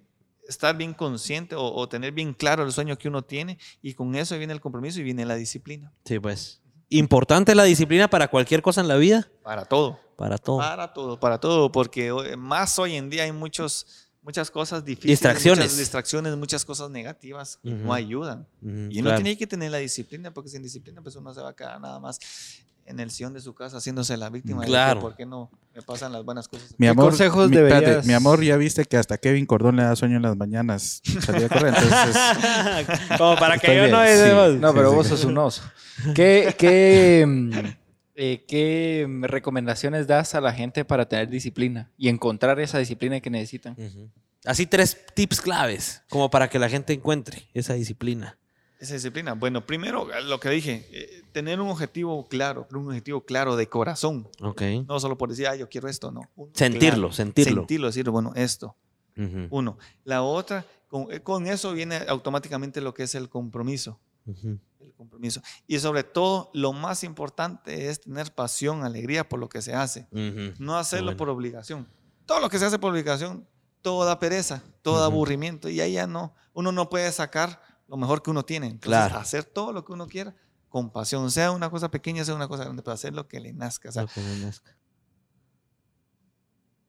estar 0.52 0.78
bien 0.78 0.94
consciente 0.94 1.56
o, 1.56 1.64
o 1.64 1.90
tener 1.90 2.12
bien 2.14 2.34
claro 2.34 2.64
el 2.64 2.72
sueño 2.72 2.98
que 2.98 3.08
uno 3.08 3.24
tiene 3.24 3.58
y 3.82 3.94
con 3.94 4.14
eso 4.16 4.38
viene 4.38 4.54
el 4.54 4.62
compromiso 4.62 5.00
y 5.00 5.04
viene 5.04 5.26
la 5.26 5.36
disciplina. 5.36 5.92
Sí, 6.06 6.20
pues. 6.20 6.62
Importante 6.90 7.56
la 7.56 7.64
disciplina 7.64 8.10
para 8.10 8.28
cualquier 8.28 8.62
cosa 8.62 8.82
en 8.82 8.88
la 8.88 8.98
vida. 8.98 9.30
Para 9.44 9.66
todo. 9.66 10.00
Para 10.18 10.38
todo. 10.38 10.58
Para 10.58 10.94
todo, 10.94 11.20
para 11.20 11.38
todo, 11.40 11.72
porque 11.72 12.36
más 12.38 12.78
hoy 12.78 12.96
en 12.96 13.10
día 13.10 13.24
hay 13.24 13.32
muchos, 13.32 14.10
muchas 14.22 14.52
cosas 14.52 14.84
difíciles. 14.84 15.14
Distracciones. 15.14 15.66
Muchas 15.66 15.78
distracciones, 15.78 16.36
muchas 16.36 16.66
cosas 16.66 16.90
negativas 16.92 17.58
que 17.64 17.70
Ujú. 17.74 17.86
no 17.86 17.94
ayudan. 17.94 18.46
Y 18.62 19.00
uno 19.00 19.10
claro. 19.10 19.16
tiene 19.16 19.38
que 19.38 19.48
tener 19.48 19.72
la 19.72 19.78
disciplina, 19.78 20.34
porque 20.34 20.50
sin 20.50 20.62
disciplina 20.62 21.02
pues 21.02 21.16
uno 21.16 21.34
se 21.34 21.42
va 21.42 21.50
a 21.50 21.56
quedar 21.56 21.80
nada 21.80 22.00
más 22.00 22.20
en 22.92 23.00
el 23.00 23.10
sillón 23.10 23.34
de 23.34 23.42
su 23.42 23.54
casa 23.56 23.78
haciéndose 23.78 24.16
la 24.18 24.30
víctima. 24.30 24.60
de 24.62 24.66
que 24.68 24.72
Claro. 24.72 25.00
¿Por 25.02 25.16
qué 25.16 25.26
no 25.26 25.50
me 25.76 25.82
pasan 25.82 26.12
las 26.12 26.24
buenas 26.24 26.48
cosas? 26.48 26.72
Mi 26.78 26.86
¿Qué 26.86 26.90
amor, 26.90 27.06
consejos 27.06 27.50
mi, 27.50 27.56
deberías- 27.58 28.06
mi 28.06 28.14
amor, 28.14 28.44
ya 28.44 28.56
viste 28.58 28.86
que 28.86 28.98
hasta 28.98 29.18
Kevin 29.18 29.46
Cordón 29.46 29.78
le 29.78 29.84
da 29.84 29.96
sueño 29.96 30.18
en 30.18 30.22
las 30.24 30.38
mañanas. 30.38 31.02
Salía 31.22 31.48
a 31.48 31.50
correr, 31.50 31.74
entonces 31.76 32.16
Como 33.18 33.36
para 33.38 33.58
que 33.58 33.68
yo 33.76 33.82
bien, 33.84 33.92
no... 33.92 34.04
sí. 34.54 34.60
No, 34.60 34.70
Sí, 34.70 34.76
pero 34.76 34.90
sí, 34.92 34.96
vos 34.96 35.06
sí. 35.08 35.10
sos 35.12 35.26
un 35.26 35.38
oso. 35.38 35.64
¿Qué, 36.14 36.54
qué, 36.58 37.26
mm, 37.28 37.52
eh, 38.16 38.46
qué 38.48 39.08
recomendaciones 39.24 40.08
das 40.08 40.36
a 40.36 40.42
la 40.42 40.54
gente 40.54 40.86
para 40.86 41.08
tener 41.08 41.30
disciplina 41.30 41.92
y 41.98 42.10
encontrar 42.10 42.60
esa 42.60 42.78
disciplina 42.78 43.20
que 43.20 43.30
necesitan? 43.30 43.76
Así 44.46 44.66
tres 44.66 44.98
tips 45.14 45.40
claves, 45.42 46.02
como 46.10 46.30
para 46.32 46.50
que 46.50 46.58
la 46.60 46.68
gente 46.70 46.94
encuentre 46.94 47.48
esa 47.54 47.74
disciplina. 47.76 48.38
Esa 48.82 48.96
disciplina. 48.96 49.34
Bueno, 49.34 49.64
primero, 49.64 50.08
lo 50.24 50.40
que 50.40 50.50
dije, 50.50 50.88
eh, 50.92 51.24
tener 51.32 51.62
un 51.62 51.70
objetivo 51.70 52.28
claro, 52.28 52.68
un 52.74 52.88
objetivo 52.88 53.22
claro 53.22 53.56
de 53.56 53.68
corazón. 53.70 54.28
Ok. 54.42 54.64
No 54.88 55.00
solo 55.00 55.18
por 55.20 55.30
decir, 55.30 55.46
ah, 55.48 55.56
yo 55.56 55.70
quiero 55.70 55.88
esto, 55.88 56.12
no. 56.12 56.22
Un 56.36 56.50
Sentirlo, 56.56 57.10
claro. 57.10 57.14
sentirlo. 57.14 57.62
Sentirlo, 57.62 57.88
decir, 57.88 58.10
bueno, 58.10 58.34
esto. 58.36 58.76
Ujú, 59.16 59.48
Uno. 59.52 59.78
La 60.04 60.24
otra, 60.24 60.66
con, 60.88 61.12
eh, 61.12 61.20
con 61.20 61.46
eso 61.46 61.74
viene 61.74 61.98
automáticamente 62.08 62.82
lo 62.82 62.92
que 62.94 63.04
es 63.04 63.14
el 63.14 63.30
compromiso. 63.30 64.00
ujú. 64.26 64.58
El 64.80 64.94
compromiso. 64.94 65.44
Y 65.68 65.78
sobre 65.78 66.04
todo, 66.04 66.50
lo 66.56 66.74
más 66.74 67.04
importante 67.04 67.88
es 67.90 68.02
tener 68.02 68.34
pasión, 68.34 68.84
alegría 68.84 69.30
por 69.30 69.40
lo 69.40 69.48
que 69.48 69.62
se 69.62 69.76
hace. 69.76 70.08
Ujú. 70.12 70.56
No 70.58 70.76
hacerlo 70.76 71.06
bueno. 71.08 71.18
por 71.18 71.30
obligación. 71.30 71.88
Todo 72.26 72.40
lo 72.40 72.50
que 72.50 72.58
se 72.58 72.66
hace 72.66 72.80
por 72.80 72.90
obligación, 72.92 73.46
todo 73.84 74.06
da 74.06 74.18
pereza, 74.18 74.64
todo 74.82 75.04
aburrimiento. 75.04 75.70
Y 75.70 75.82
ahí 75.82 75.94
ya 75.94 76.08
no, 76.08 76.34
uno 76.54 76.72
no 76.72 76.90
puede 76.90 77.12
sacar 77.12 77.62
lo 77.92 77.98
mejor 77.98 78.24
que 78.24 78.32
uno 78.32 78.44
tiene. 78.44 78.68
Entonces, 78.68 78.88
Claro. 78.88 79.20
hacer 79.20 79.44
todo 79.44 79.72
lo 79.74 79.84
que 79.86 79.92
uno 79.94 80.08
quiera 80.08 80.34
con 80.70 80.90
pasión, 80.90 81.30
sea 81.30 81.52
una 81.52 81.70
cosa 81.70 81.92
pequeña, 81.92 82.24
sea 82.26 82.34
una 82.34 82.48
cosa 82.48 82.64
grande, 82.64 82.82
pero 82.82 82.94
hacer 82.94 83.14
lo 83.14 83.28
que 83.28 83.40
le 83.42 83.52
nazca. 83.54 83.90
O 83.90 83.92
sea, 83.92 84.04
Lo 84.04 84.08
que 84.08 84.22
me 84.22 84.38
nazca. 84.38 84.76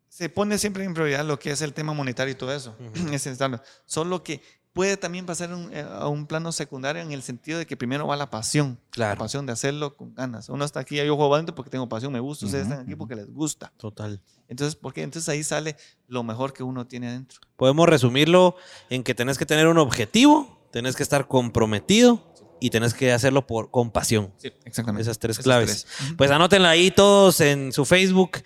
se 0.09 0.28
pone 0.28 0.59
siempre 0.59 0.84
en 0.84 0.94
prioridad 0.94 1.24
lo 1.24 1.38
que 1.38 1.50
es 1.50 1.62
el 1.62 1.72
tema 1.72 1.92
monetario 1.92 2.32
y 2.32 2.36
todo 2.36 2.53
eso. 2.55 2.74
Ujú. 2.78 2.90
es 2.94 3.05
necesario. 3.05 3.61
Solo 3.84 4.22
que 4.22 4.40
puede 4.72 4.96
también 4.96 5.26
pasar 5.26 5.53
un- 5.53 5.72
eh, 5.72 5.80
a 5.86 6.07
un 6.09 6.26
plano 6.26 6.53
secundario 6.53 7.03
en 7.03 7.12
el 7.12 7.22
sentido 7.22 7.59
de 7.59 7.66
que 7.66 7.76
primero 7.76 8.07
va 8.07 8.16
la 8.16 8.30
pasión. 8.30 8.78
La 8.82 8.90
Claro, 8.90 9.18
pasión 9.18 9.44
de 9.46 9.53
hacerlo 9.53 9.96
con 9.96 10.14
ganas. 10.14 10.48
Uno 10.48 10.64
está 10.64 10.80
aquí, 10.80 10.96
yo 10.96 11.16
juego 11.16 11.44
porque 11.55 11.70
tengo 11.70 11.88
pasión, 11.88 12.12
me 12.12 12.20
gusta. 12.20 12.46
Ustedes 12.46 12.64
están 12.68 12.80
aquí 12.82 12.94
porque 12.94 13.16
les 13.16 13.30
gusta. 13.30 13.72
total. 13.76 14.22
Entonces, 14.48 14.76
¿por 14.76 14.92
qué? 14.92 15.03
Entonces 15.03 15.28
ahí 15.28 15.42
sale 15.42 15.76
lo 16.09 16.22
mejor 16.22 16.53
que 16.53 16.62
uno 16.62 16.86
tiene 16.86 17.09
adentro. 17.09 17.40
Podemos 17.57 17.88
resumirlo 17.88 18.55
en 18.90 19.03
que 19.03 19.14
tenés 19.14 19.38
que 19.38 19.46
tener 19.46 19.66
un 19.66 19.78
objetivo, 19.78 20.61
tenés 20.72 20.96
que 20.96 21.02
estar 21.04 21.28
comprometido 21.28 22.32
y 22.60 22.70
tenés 22.70 22.94
que 22.94 23.12
hacerlo 23.12 23.46
por, 23.46 23.70
con 23.70 23.90
pasión. 23.90 24.32
Sí, 24.38 24.52
exactamente. 24.64 25.02
Esas 25.02 25.18
tres 25.18 25.36
Esas 25.36 25.44
claves. 25.44 25.86
tres. 25.86 26.14
Pues 26.16 26.30
anótenla 26.30 26.70
ahí 26.70 26.90
todos 26.90 27.40
en 27.40 27.72
su 27.72 27.84
Facebook. 27.84 28.38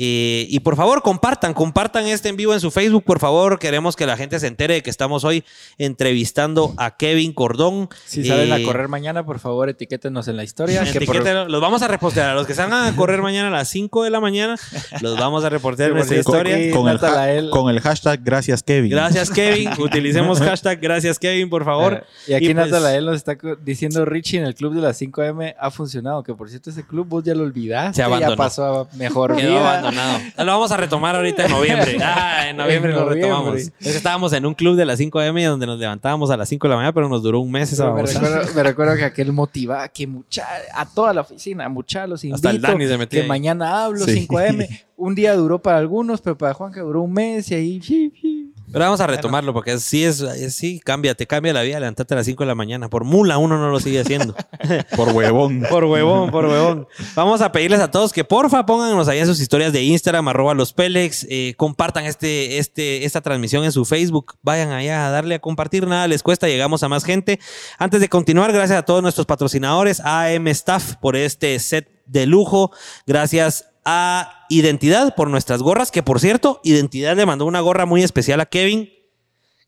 Eh, 0.00 0.46
y 0.48 0.60
por 0.60 0.76
favor, 0.76 1.02
compartan, 1.02 1.54
compartan 1.54 2.06
este 2.06 2.28
en 2.28 2.36
vivo 2.36 2.54
en 2.54 2.60
su 2.60 2.70
Facebook, 2.70 3.02
por 3.04 3.18
favor. 3.18 3.58
Queremos 3.58 3.96
que 3.96 4.06
la 4.06 4.16
gente 4.16 4.38
se 4.38 4.46
entere 4.46 4.74
de 4.74 4.82
que 4.82 4.90
estamos 4.90 5.24
hoy 5.24 5.44
entrevistando 5.92 6.72
a 6.76 6.96
Kevin 6.96 7.32
Cordón. 7.32 7.88
Si 8.06 8.24
salen 8.24 8.52
a 8.52 8.58
Eh, 8.58 8.62
correr 8.62 8.86
mañana, 8.88 9.24
por 9.26 9.40
favor, 9.40 9.68
etiquétenos 9.68 10.28
en 10.28 10.36
la 10.36 10.44
historia. 10.44 10.84
que 10.84 11.00
por-. 11.00 11.50
Los 11.50 11.60
vamos 11.60 11.82
a 11.82 11.88
repostear. 11.88 12.30
A 12.30 12.34
los 12.34 12.46
que 12.46 12.54
salgan 12.54 12.84
a 12.92 12.94
correr 12.94 13.22
mañana 13.22 13.48
a 13.48 13.50
las 13.50 13.68
5 13.70 14.04
de 14.04 14.10
la 14.10 14.20
mañana, 14.20 14.54
los 15.00 15.18
vamos 15.18 15.44
a 15.44 15.48
repostear 15.48 15.90
en 15.90 15.96
nuestra 15.96 16.16
historia. 16.18 16.56
Con 16.72 16.88
el, 16.88 16.96
ha- 16.98 17.00
Natanael. 17.00 17.50
con 17.50 17.68
el 17.70 17.80
hashtag 17.80 18.20
gracias 18.22 18.62
Kevin. 18.62 18.90
Gracias, 18.90 19.30
Kevin. 19.30 19.70
Utilicemos 19.78 20.38
hashtag 20.40 20.80
gracias, 20.80 21.18
Kevin, 21.18 21.50
por 21.50 21.64
favor. 21.64 22.04
Ah, 22.04 22.06
Y 22.28 22.34
aquí 22.34 22.50
Y 22.50 22.54
pues- 22.54 22.70
nos 22.70 23.16
está 23.16 23.36
diciendo 23.64 24.04
Richie 24.04 24.38
en 24.38 24.44
el 24.46 24.54
club 24.54 24.74
de 24.74 24.80
las 24.82 25.00
5M 25.00 25.54
ha 25.58 25.70
funcionado. 25.70 26.22
Que 26.22 26.34
por 26.34 26.48
cierto, 26.48 26.70
ese 26.70 26.86
club 26.86 27.06
vos 27.08 27.24
ya 27.24 27.34
lo 27.34 27.42
olvidaste. 27.42 27.96
Se 27.96 28.02
abandonó. 28.02 28.32
Ya 28.32 28.36
pasó 28.36 28.80
a 28.92 28.96
mejor 28.96 29.34
vida. 29.34 29.87
Abandonado. 29.88 30.18
Lo 30.38 30.46
vamos 30.46 30.72
a 30.72 30.76
retomar 30.76 31.16
ahorita 31.16 31.44
en 31.44 31.50
noviembre. 31.50 31.98
Ah, 32.10 32.48
en 32.48 32.56
noviembre 32.56 32.92
En 32.92 32.96
lo 32.98 33.08
retomamos. 33.08 33.56
Es 33.56 33.72
que 33.80 33.90
estábamos 33.90 34.32
en 34.32 34.46
un 34.46 34.54
club 34.54 34.76
de 34.76 34.84
las 34.86 34.98
5 34.98 35.20
am 35.20 35.36
donde 35.42 35.66
nos 35.66 35.78
levantábamos 35.78 36.30
a 36.30 36.36
las 36.36 36.48
5 36.48 36.66
de 36.66 36.70
la 36.70 36.76
mañana, 36.76 36.92
pero 36.92 37.08
nos 37.08 37.22
duró 37.22 37.40
un 37.40 37.50
mes 37.50 37.72
esa 37.72 37.92
me, 37.92 38.02
recuerdo, 38.02 38.54
me 38.54 38.62
recuerdo 38.62 38.96
que 38.96 39.04
aquel 39.04 39.32
motivaba 39.32 39.88
que 39.88 40.06
mucha, 40.06 40.46
a 40.74 40.86
toda 40.86 41.12
la 41.12 41.20
oficina, 41.22 41.68
mucha 41.68 42.06
los 42.06 42.24
invito, 42.24 42.36
Hasta 42.36 42.50
el 42.50 42.60
Dani 42.60 42.86
se 42.86 42.98
metía 42.98 43.20
que 43.20 43.22
ahí. 43.22 43.28
mañana 43.28 43.84
hablo 43.84 44.04
Sí. 44.04 44.26
5M. 44.28 44.86
Un 44.96 45.14
día 45.14 45.34
duró 45.36 45.60
para 45.60 45.78
algunos, 45.78 46.20
pero 46.20 46.36
para 46.36 46.54
Juan 46.54 46.72
que 46.72 46.80
duró 46.80 47.02
un 47.02 47.12
mes 47.12 47.50
y 47.50 47.54
ahí... 47.54 48.37
Pero 48.70 48.84
vamos 48.84 49.00
a 49.00 49.06
retomarlo 49.06 49.52
porque 49.54 49.78
sí 49.78 50.04
es, 50.04 50.20
es- 50.20 50.54
sí 50.54 50.80
cambia, 50.84 51.14
te 51.14 51.26
cambia 51.26 51.52
la 51.52 51.62
vida 51.62 51.80
levantarte 51.80 52.14
a 52.14 52.18
las 52.18 52.26
5 52.26 52.42
de 52.42 52.46
la 52.48 52.54
mañana. 52.54 52.88
Por 52.88 53.04
mula 53.04 53.38
uno 53.38 53.56
no 53.58 53.70
lo 53.70 53.80
sigue 53.80 54.00
haciendo. 54.00 54.34
Por 54.96 55.08
huevón. 55.10 55.62
por 55.70 55.84
huevón, 55.84 56.30
por 56.30 56.46
huevón. 56.46 56.86
Vamos 57.14 57.40
a 57.40 57.50
pedirles 57.52 57.80
a 57.80 57.90
todos 57.90 58.12
que 58.12 58.24
porfa 58.24 58.66
pónganos 58.66 59.08
ahí 59.08 59.18
en 59.20 59.26
sus 59.26 59.40
historias 59.40 59.72
de 59.72 59.82
Instagram, 59.82 60.28
arroba 60.28 60.54
los 60.54 60.72
Pélex, 60.72 61.26
eh, 61.30 61.54
compartan 61.56 62.04
este, 62.04 62.58
este, 62.58 63.04
esta 63.04 63.20
transmisión 63.20 63.64
en 63.64 63.72
su 63.72 63.84
Facebook, 63.84 64.34
vayan 64.42 64.70
allá 64.72 65.06
a 65.06 65.10
darle 65.10 65.36
a 65.36 65.38
compartir, 65.38 65.86
nada 65.86 66.06
les 66.08 66.22
cuesta, 66.22 66.46
llegamos 66.48 66.82
a 66.82 66.88
más 66.88 67.04
gente. 67.04 67.38
Antes 67.78 68.00
de 68.00 68.08
continuar, 68.08 68.52
gracias 68.52 68.78
a 68.78 68.82
todos 68.84 69.02
nuestros 69.02 69.26
patrocinadores, 69.26 70.00
AM 70.00 70.48
Staff 70.48 70.96
por 70.96 71.16
este 71.16 71.58
set 71.58 71.88
de 72.06 72.26
lujo, 72.26 72.70
gracias 73.06 73.66
a 73.84 74.37
Identidad 74.48 75.14
por 75.14 75.28
nuestras 75.28 75.62
gorras, 75.62 75.90
que 75.90 76.02
por 76.02 76.20
cierto, 76.20 76.60
Identidad 76.64 77.16
le 77.16 77.26
mandó 77.26 77.44
una 77.44 77.60
gorra 77.60 77.86
muy 77.86 78.02
especial 78.02 78.40
a 78.40 78.46
Kevin, 78.46 78.90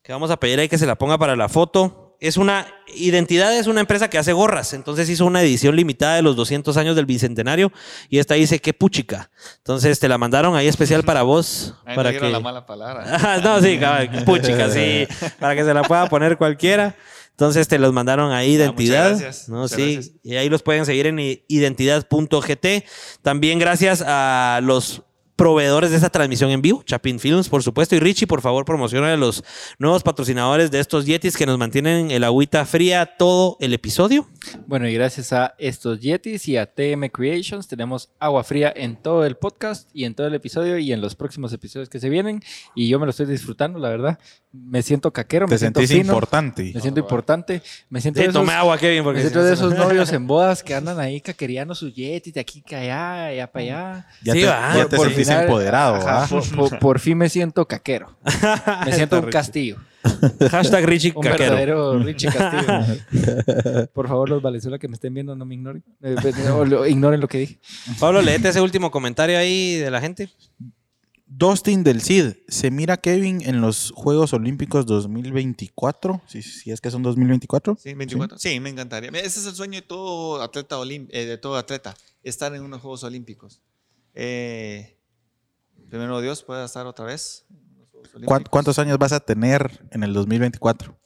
que 0.03 0.12
vamos 0.12 0.31
a 0.31 0.39
pedir 0.39 0.59
ahí 0.59 0.68
que 0.68 0.78
se 0.78 0.87
la 0.87 0.97
ponga 0.97 1.18
para 1.18 1.37
la 1.37 1.49
foto. 1.49 2.16
Es 2.20 2.37
una 2.37 2.66
Identidad 2.95 3.57
es 3.57 3.66
una 3.66 3.81
empresa 3.81 4.11
que 4.11 4.18
hace 4.18 4.33
gorras, 4.33 4.72
entonces 4.72 5.09
hizo 5.09 5.24
una 5.24 5.43
edición 5.43 5.76
limitada 5.76 6.16
de 6.16 6.22
los 6.22 6.37
200 6.37 6.76
años 6.76 6.97
del 6.97 7.07
bicentenario 7.07 7.72
y 8.09 8.18
esta 8.18 8.35
dice 8.35 8.59
qué 8.59 8.74
puchica. 8.74 9.31
Entonces 9.59 10.01
te 10.01 10.09
la 10.09 10.18
mandaron 10.18 10.57
ahí 10.57 10.66
especial 10.66 11.05
para 11.05 11.22
vos, 11.22 11.74
Ahí 11.85 11.97
para 11.97 12.12
que 12.12 12.20
la 12.20 12.41
mala 12.41 12.66
palabra. 12.66 13.05
Ah, 13.11 13.41
no, 13.43 13.61
sí, 13.61 13.78
puchica, 14.24 14.70
sí, 14.70 15.07
para 15.39 15.55
que 15.55 15.64
se 15.64 15.72
la 15.72 15.83
pueda 15.83 16.09
poner 16.09 16.37
cualquiera. 16.37 16.97
Entonces 17.41 17.68
te 17.68 17.78
los 17.78 17.95
mandaron 17.95 18.32
ahí 18.32 18.51
Ah, 18.51 18.64
identidad, 18.64 19.12
muchas 19.12 19.20
gracias, 19.22 19.49
¿no? 19.49 19.62
muchas 19.62 19.76
sí, 19.78 19.95
gracias. 19.95 20.14
y 20.22 20.36
ahí 20.36 20.51
los 20.51 20.62
pueden 20.62 20.84
seguir 20.84 21.07
en 21.07 21.18
identidad.gt. 21.49 22.66
También 23.22 23.59
gracias 23.59 24.05
a 24.07 24.61
los 24.62 25.03
proveedores 25.45 25.88
de 25.88 25.97
esta 25.97 26.11
transmisión 26.11 26.51
en 26.51 26.61
vivo, 26.61 26.82
Chapin 26.84 27.18
Films, 27.18 27.49
por 27.49 27.62
supuesto, 27.62 27.97
y 27.97 27.99
Richie, 27.99 28.26
por 28.26 28.43
favor, 28.43 28.66
promociona 28.66 29.14
a 29.14 29.16
los 29.16 29.43
nuevos 29.78 30.03
patrocinadores 30.03 30.70
de 30.70 30.80
estos 30.80 31.07
Yetis 31.07 31.34
que 31.34 31.47
nos 31.47 31.57
mantienen 31.57 32.11
el 32.11 32.24
agüita 32.24 32.66
fría 32.66 33.07
todo 33.16 33.57
el 33.59 33.72
episodio. 33.72 34.28
Bueno, 34.66 34.86
y 34.86 34.93
gracias 34.93 35.32
a 35.32 35.55
estos 35.57 36.01
Yetis 36.01 36.47
y 36.47 36.59
a 36.59 36.66
TM 36.66 37.09
Creations 37.11 37.66
tenemos 37.68 38.11
agua 38.18 38.45
fría 38.45 38.70
en 38.76 38.97
todo 38.97 39.24
el 39.24 39.36
podcast 39.38 39.88
y 39.95 40.05
en 40.05 40.14
todo 40.14 40.26
el 40.26 40.34
episodio 40.34 40.76
y 40.76 40.93
en 40.93 41.01
los 41.01 41.14
próximos 41.14 41.55
episodios 41.55 41.88
que 41.88 42.01
se 42.01 42.11
vienen. 42.11 42.43
Y 42.74 42.88
yo 42.91 42.99
me 43.01 43.07
lo 43.07 43.11
estoy 43.11 43.24
disfrutando, 43.24 43.78
la 43.78 43.88
verdad. 43.88 44.18
Me 44.53 44.82
siento 44.82 45.11
caquero, 45.12 45.47
me 45.47 45.53
Te 45.55 45.59
siento 45.59 45.80
sentís 45.80 45.97
fino, 45.97 46.12
importante. 46.12 46.72
me 46.74 46.80
siento 46.80 46.99
importante, 47.01 47.62
me 47.88 48.01
siento 48.01 48.18
Sí, 48.18 48.24
de 48.24 48.30
esos- 48.30 48.43
tome 48.43 48.53
agua, 48.53 48.76
Kevin, 48.78 49.05
porque 49.05 49.18
me 49.18 49.22
si 49.22 49.28
siento 49.28 49.38
no 49.38 49.45
de 49.45 49.57
se- 49.57 49.62
esos 49.64 49.74
novios 49.78 50.12
en 50.12 50.26
bodas 50.26 50.62
que 50.64 50.74
andan 50.74 50.99
ahí 50.99 51.20
caquereando 51.20 51.72
sus 51.74 51.95
Yetis 51.95 52.34
de 52.34 52.41
aquí 52.41 52.61
que 52.61 52.74
allá, 52.76 53.26
allá 53.26 53.47
para 53.53 53.64
allá. 53.64 54.07
Ya 54.24 54.32
Sí, 54.32 54.41
te, 54.41 54.47
va. 54.47 54.76
ya 54.76 54.88
te 54.88 54.97
Por 54.97 55.07
final, 55.31 55.45
empoderado. 55.45 55.95
ajá, 55.97 56.24
¿ah? 56.24 56.26
por, 56.28 56.51
por- 56.70 56.78
por 56.78 56.99
fin 57.01 57.16
me 57.18 57.28
siento 57.28 57.66
caquero. 57.66 58.16
Me 58.85 58.93
siento 58.95 59.18
un 59.20 59.31
castillo. 59.31 59.76
Hashtag 60.51 60.87
Richie 60.87 61.12
Un 61.14 61.22
Caquero. 61.22 61.45
verdadero 61.51 61.99
Richie 61.99 62.31
Castillo. 62.33 63.87
Por 63.93 64.09
favor, 64.09 64.31
los 64.31 64.41
Valenzuela 64.41 64.78
que 64.78 64.89
me 64.89 64.95
estén 64.95 65.12
viendo 65.12 65.37
no 65.37 65.45
me 65.45 65.55
ignoren. 65.57 65.85
Eh, 66.03 66.16
lo- 66.66 66.87
ignoren 66.87 67.20
lo 67.20 67.28
que 67.28 67.37
dije. 67.39 67.61
Pablo, 67.99 68.22
leete 68.22 68.49
ese 68.49 68.62
último 68.62 68.91
comentario 68.91 69.37
ahí 69.39 69.74
de 69.76 69.91
la 69.91 70.01
gente. 70.01 70.31
Dustin 71.26 71.85
del 71.85 72.01
CID. 72.01 72.33
¿Se 72.49 72.70
mira 72.70 72.97
Kevin 72.97 73.43
en 73.45 73.61
los 73.61 73.93
Juegos 73.95 74.33
Olímpicos 74.33 74.87
2024? 74.87 76.22
Si, 76.26 76.43
si 76.43 76.70
es 76.70 76.81
que 76.81 76.91
son 76.91 77.03
2024. 77.03 77.76
Sí, 77.78 77.93
24. 77.95 78.39
Sí, 78.39 78.59
me 78.59 78.70
encantaría. 78.70 79.11
Ese 79.11 79.41
es 79.41 79.47
el 79.47 79.55
sueño 79.55 79.81
de 79.81 79.87
todo 79.87 80.41
atleta, 80.43 80.76
olim- 80.78 81.09
eh, 81.11 81.26
de 81.26 81.37
todo 81.39 81.57
atleta, 81.57 81.95
estar 82.22 82.55
en 82.55 82.62
unos 82.62 82.81
Juegos 82.81 83.05
Olímpicos. 83.05 83.61
Eh, 84.14 84.97
primero 85.91 86.20
Dios 86.20 86.43
pueda 86.43 86.64
estar 86.64 86.86
otra 86.86 87.05
vez. 87.05 87.45
en 87.51 87.57
los 87.78 87.88
Juegos 87.91 88.11
¿Cuán- 88.12 88.24
Olímpicos. 88.24 88.49
¿Cuántos 88.51 88.78
años 88.78 88.99
vas 88.99 89.12
a 89.12 89.20
tener 89.20 89.86
en 89.91 90.03
el 90.05 90.12
2024? 90.14 90.97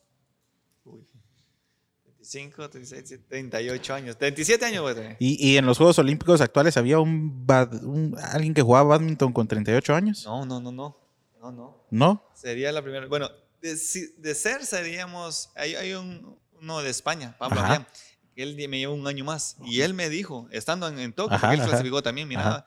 25, 2.16 2.70
36, 2.70 3.20
38 3.28 3.94
años. 3.94 4.16
37 4.16 4.64
años 4.64 4.94
tener. 4.94 5.16
Y, 5.20 5.50
y 5.52 5.56
en 5.58 5.66
los 5.66 5.76
Juegos 5.76 5.98
Olímpicos 5.98 6.40
actuales 6.40 6.76
había 6.76 6.98
un, 6.98 7.46
bad- 7.46 7.82
un- 7.84 8.16
alguien 8.32 8.54
que 8.54 8.62
jugaba 8.62 8.90
badminton 8.96 9.32
con 9.32 9.46
38 9.46 9.94
años. 9.94 10.24
No, 10.24 10.46
no, 10.46 10.60
no, 10.60 10.72
no. 10.72 10.96
No, 11.40 11.52
no. 11.52 11.86
¿No? 11.90 12.24
Sería 12.34 12.72
la 12.72 12.80
primera. 12.82 13.06
Bueno, 13.06 13.28
de, 13.60 13.76
de 14.16 14.34
ser 14.34 14.64
seríamos. 14.64 15.50
Hay, 15.54 15.74
hay 15.74 15.92
un, 15.92 16.38
uno 16.60 16.80
de 16.82 16.88
España, 16.90 17.36
Pablo. 17.38 17.60
Avián, 17.60 17.86
que 18.34 18.42
él 18.42 18.56
me 18.68 18.78
lleva 18.78 18.94
un 18.94 19.06
año 19.06 19.24
más. 19.24 19.56
Y 19.66 19.82
él 19.82 19.92
me 19.92 20.08
dijo, 20.08 20.48
estando 20.50 20.88
en, 20.88 20.98
en 20.98 21.12
Tokio, 21.12 21.38
porque 21.38 21.56
él 21.56 21.62
clasificó 21.62 22.02
también, 22.02 22.26
mira. 22.26 22.66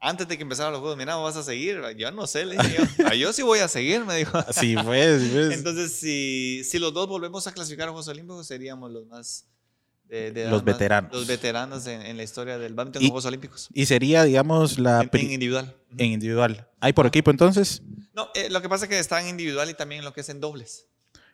Antes 0.00 0.28
de 0.28 0.36
que 0.36 0.42
empezaran 0.42 0.72
los 0.72 0.80
juegos, 0.80 0.96
mira, 0.96 1.16
vas 1.16 1.36
a 1.36 1.42
seguir. 1.42 1.80
Yo 1.96 2.10
no 2.12 2.26
sé, 2.26 2.46
le 2.46 2.56
dije 2.56 2.76
yo. 2.78 2.84
"Ah, 3.06 3.14
yo 3.14 3.32
sí 3.32 3.42
voy 3.42 3.58
a 3.60 3.68
seguir, 3.68 4.04
me 4.04 4.16
dijo. 4.16 4.40
Sí, 4.52 4.74
pues. 4.84 5.22
pues. 5.32 5.52
Entonces, 5.52 5.92
si, 5.92 6.62
si 6.64 6.78
los 6.78 6.92
dos 6.94 7.08
volvemos 7.08 7.46
a 7.46 7.52
clasificar 7.52 7.88
a 7.88 7.90
Juegos 7.90 8.08
Olímpicos, 8.08 8.46
seríamos 8.46 8.90
los 8.92 9.06
más. 9.06 9.46
de- 10.08 10.32
de 10.32 10.42
edad 10.42 10.50
Los 10.50 10.60
más- 10.64 10.72
veteranos. 10.72 11.12
Los 11.12 11.26
veteranos 11.26 11.86
en, 11.86 12.00
en 12.00 12.16
la 12.16 12.22
historia 12.22 12.56
del 12.58 12.72
badminton 12.74 13.02
Y- 13.02 13.06
en 13.06 13.10
Juegos 13.10 13.26
Olímpicos. 13.26 13.68
y 13.74 13.84
sería, 13.86 14.24
digamos, 14.24 14.78
la 14.78 15.06
En, 15.12 15.20
individual. 15.32 15.76
en 15.98 16.06
individual. 16.12 16.66
¿Hay 16.80 16.92
por 16.94 17.06
equipo 17.06 17.30
entonces? 17.30 17.82
No, 18.14 18.28
eh, 18.34 18.48
lo 18.50 18.62
que 18.62 18.68
pasa 18.70 18.86
es 18.86 18.88
que 18.88 18.98
está 18.98 19.20
en 19.20 19.28
individual 19.28 19.68
y 19.68 19.74
también 19.74 20.04
lo 20.04 20.12
que 20.14 20.22
es 20.22 20.28
en 20.30 20.40
dobles. 20.40 20.86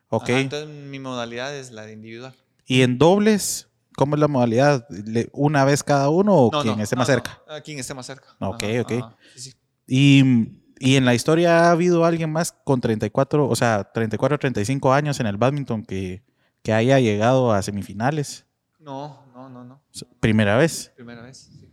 Ok. 0.08 0.30
Ajá, 0.30 0.40
entonces, 0.40 0.68
mi 0.68 0.98
modalidad 0.98 1.54
es 1.56 1.70
la 1.70 1.86
de 1.86 1.92
individual. 1.92 2.34
¿Y 2.66 2.82
en 2.82 2.98
dobles? 2.98 3.68
¿Cómo 3.96 4.16
es 4.16 4.20
la 4.20 4.28
modalidad? 4.28 4.86
¿Le- 4.90 5.28
¿Una 5.32 5.64
vez 5.64 5.82
cada 5.82 6.08
uno 6.08 6.34
o 6.34 6.50
No, 6.52 6.62
quien 6.62 6.76
no, 6.76 6.82
esté 6.82 6.96
no, 6.96 7.00
más 7.00 7.08
no, 7.08 7.14
cerca? 7.14 7.42
a 7.48 7.60
quien 7.60 7.78
esté 7.78 7.94
más 7.94 8.06
cerca. 8.06 8.26
Ok, 8.40 8.62
Ajá, 8.64 8.80
ok. 8.82 8.92
ajá, 8.92 9.16
sí, 9.34 9.40
sí. 9.40 9.54
Y, 9.86 10.48
¿Y 10.80 10.96
en 10.96 11.04
la 11.04 11.14
historia 11.14 11.66
ha 11.68 11.70
habido 11.70 12.04
alguien 12.04 12.30
más 12.32 12.52
con 12.64 12.80
34, 12.80 13.48
o 13.48 13.56
sea, 13.56 13.90
34 13.92 14.38
35 14.38 14.92
años 14.92 15.20
en 15.20 15.26
el 15.26 15.36
badminton 15.36 15.84
que, 15.84 16.22
que 16.62 16.72
haya 16.72 16.98
llegado 17.00 17.52
a 17.52 17.62
semifinales? 17.62 18.46
No, 18.78 19.24
no, 19.34 19.48
no, 19.48 19.64
no. 19.64 19.82
Primera 20.20 20.56
vez. 20.56 20.92
Primera 20.96 21.22
vez. 21.22 21.48
sí. 21.52 21.70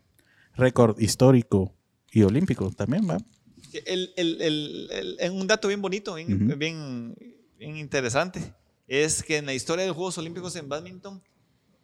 Récord 0.54 1.00
histórico 1.00 1.74
y 2.12 2.24
olímpico 2.24 2.70
también, 2.72 3.10
¿va? 3.10 3.18
El, 3.86 4.14
el- 4.18 4.42
el- 4.42 5.18
el- 5.20 5.32
un 5.32 5.48
dato 5.48 5.70
bien 5.70 5.82
bonito, 5.82 6.14
bien, 6.16 6.46
Ujú. 6.50 6.58
bien, 6.58 7.16
bien 7.58 7.78
interesante, 7.78 8.54
es 8.88 9.24
que 9.24 9.38
en 9.38 9.46
la 9.46 9.54
historia 9.54 9.84
de 9.84 9.88
los 9.88 9.96
Juegos 9.96 10.18
Olímpicos 10.18 10.56
en 10.58 10.68
badminton, 10.68 11.22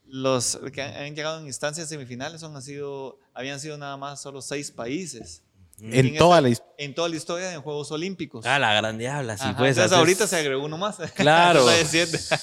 los 0.09 0.59
que 0.73 0.81
han, 0.81 0.93
han 0.95 1.15
llegado 1.15 1.39
en 1.39 1.47
instancias 1.47 1.89
semifinales 1.89 2.41
son, 2.41 2.55
han 2.55 2.61
sido, 2.61 3.19
habían 3.33 3.59
sido 3.59 3.77
nada 3.77 3.97
más 3.97 4.21
solo 4.21 4.41
seis 4.41 4.71
países. 4.71 5.43
En 5.79 5.93
En 6.07 6.17
toda 6.17 6.39
esta- 6.39 6.63
la 6.65 6.73
En 6.83 6.95
toda 6.95 7.07
la 7.09 7.15
historia 7.17 7.49
de 7.49 7.57
Juegos 7.57 7.91
Olímpicos. 7.91 8.45
Ah, 8.47 8.57
la 8.57 8.73
gran 8.73 8.97
diabla, 8.97 9.37
sí, 9.37 9.43
Ajá, 9.43 9.57
pues. 9.57 9.71
entonces 9.77 9.91
haces- 9.91 9.97
ahorita 9.99 10.25
se 10.27 10.35
agregó 10.37 10.65
uno 10.65 10.77
más. 10.77 10.95
Claro. 11.15 11.65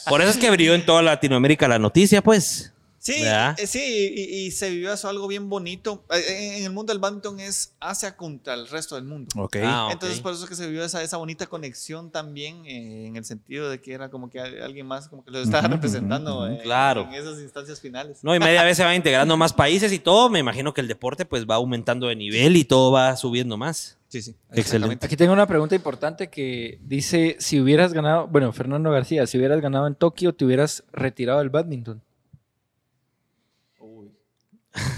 Por 0.09 0.21
eso 0.21 0.31
es 0.31 0.37
que 0.37 0.51
brilló 0.51 0.75
en 0.75 0.87
toda 0.87 1.03
Latinoamérica 1.03 1.67
la 1.67 1.79
noticia, 1.81 2.23
pues. 2.23 2.73
Sí, 3.05 3.21
¿Verdad? 3.23 3.55
eh, 3.61 3.67
sí, 3.67 3.83
y, 4.17 4.23
y 4.47 4.51
se 4.51 4.71
vivió 4.71 4.91
eso 4.91 5.11
algo 5.11 5.29
bien 5.29 5.51
bonito. 5.51 6.07
Eh, 6.11 6.57
En 6.57 6.65
el 6.65 6.73
mundo 6.73 6.91
del 6.91 7.01
badminton 7.01 7.39
es 7.39 7.75
Asia 7.79 8.17
contra 8.17 8.55
el 8.55 8.67
resto 8.67 8.95
del 8.95 9.05
mundo. 9.05 9.29
Ok. 9.37 9.57
Ah. 9.63 9.91
Entonces, 9.93 10.21
por 10.21 10.33
eso 10.33 10.47
que 10.47 10.55
se 10.55 10.67
vivió 10.67 10.83
esa, 10.83 11.03
esa 11.03 11.19
bonita 11.19 11.47
conexión 11.47 12.11
también, 12.11 12.65
eh, 12.65 13.07
en 13.07 13.17
el 13.17 13.27
sentido 13.27 13.69
de 13.69 13.79
que 13.83 13.93
era 13.93 14.09
como 14.09 14.31
que 14.31 14.41
al- 14.41 14.63
alguien 14.63 14.87
más 14.87 15.09
como 15.09 15.23
que 15.23 15.31
lo 15.33 15.39
estaba 15.43 15.69
representando 15.69 16.47
en- 16.49 16.57
Claro. 16.63 17.03
en 17.03 17.13
esas 17.13 17.39
instancias 17.43 17.79
finales. 17.79 18.21
No, 18.25 18.35
y 18.35 18.39
media 18.41 18.63
vez 18.65 18.79
se 18.79 18.85
van 18.85 18.95
integrando 18.97 19.37
más 19.37 19.53
países 19.53 19.93
y 19.93 19.99
todo. 19.99 20.31
Me 20.31 20.39
imagino 20.39 20.73
que 20.73 20.81
el 20.81 20.89
deporte 20.89 21.27
pues 21.27 21.45
va 21.45 21.57
aumentando 21.57 22.07
de 22.09 22.17
nivel 22.17 22.57
y 22.57 22.65
todo 22.65 22.91
va 22.91 23.15
subiendo 23.17 23.59
más. 23.59 23.99
Sí, 24.09 24.23
sí. 24.23 24.35
Excelente. 24.53 25.05
Aquí 25.05 25.17
tengo 25.17 25.35
una 25.35 25.47
pregunta 25.47 25.75
importante 25.75 26.31
que 26.31 26.79
dice, 26.83 27.37
si 27.39 27.61
hubieras 27.61 27.93
ganado, 27.93 28.29
bueno, 28.29 28.51
Fernando 28.55 28.91
García, 28.91 29.27
si 29.27 29.37
hubieras 29.37 29.61
ganado 29.61 29.87
en 29.89 29.95
Tokio, 29.95 30.33
te 30.35 30.47
hubieras 30.47 30.85
retirado 30.93 31.41
del 31.41 31.51
badminton. 31.51 32.01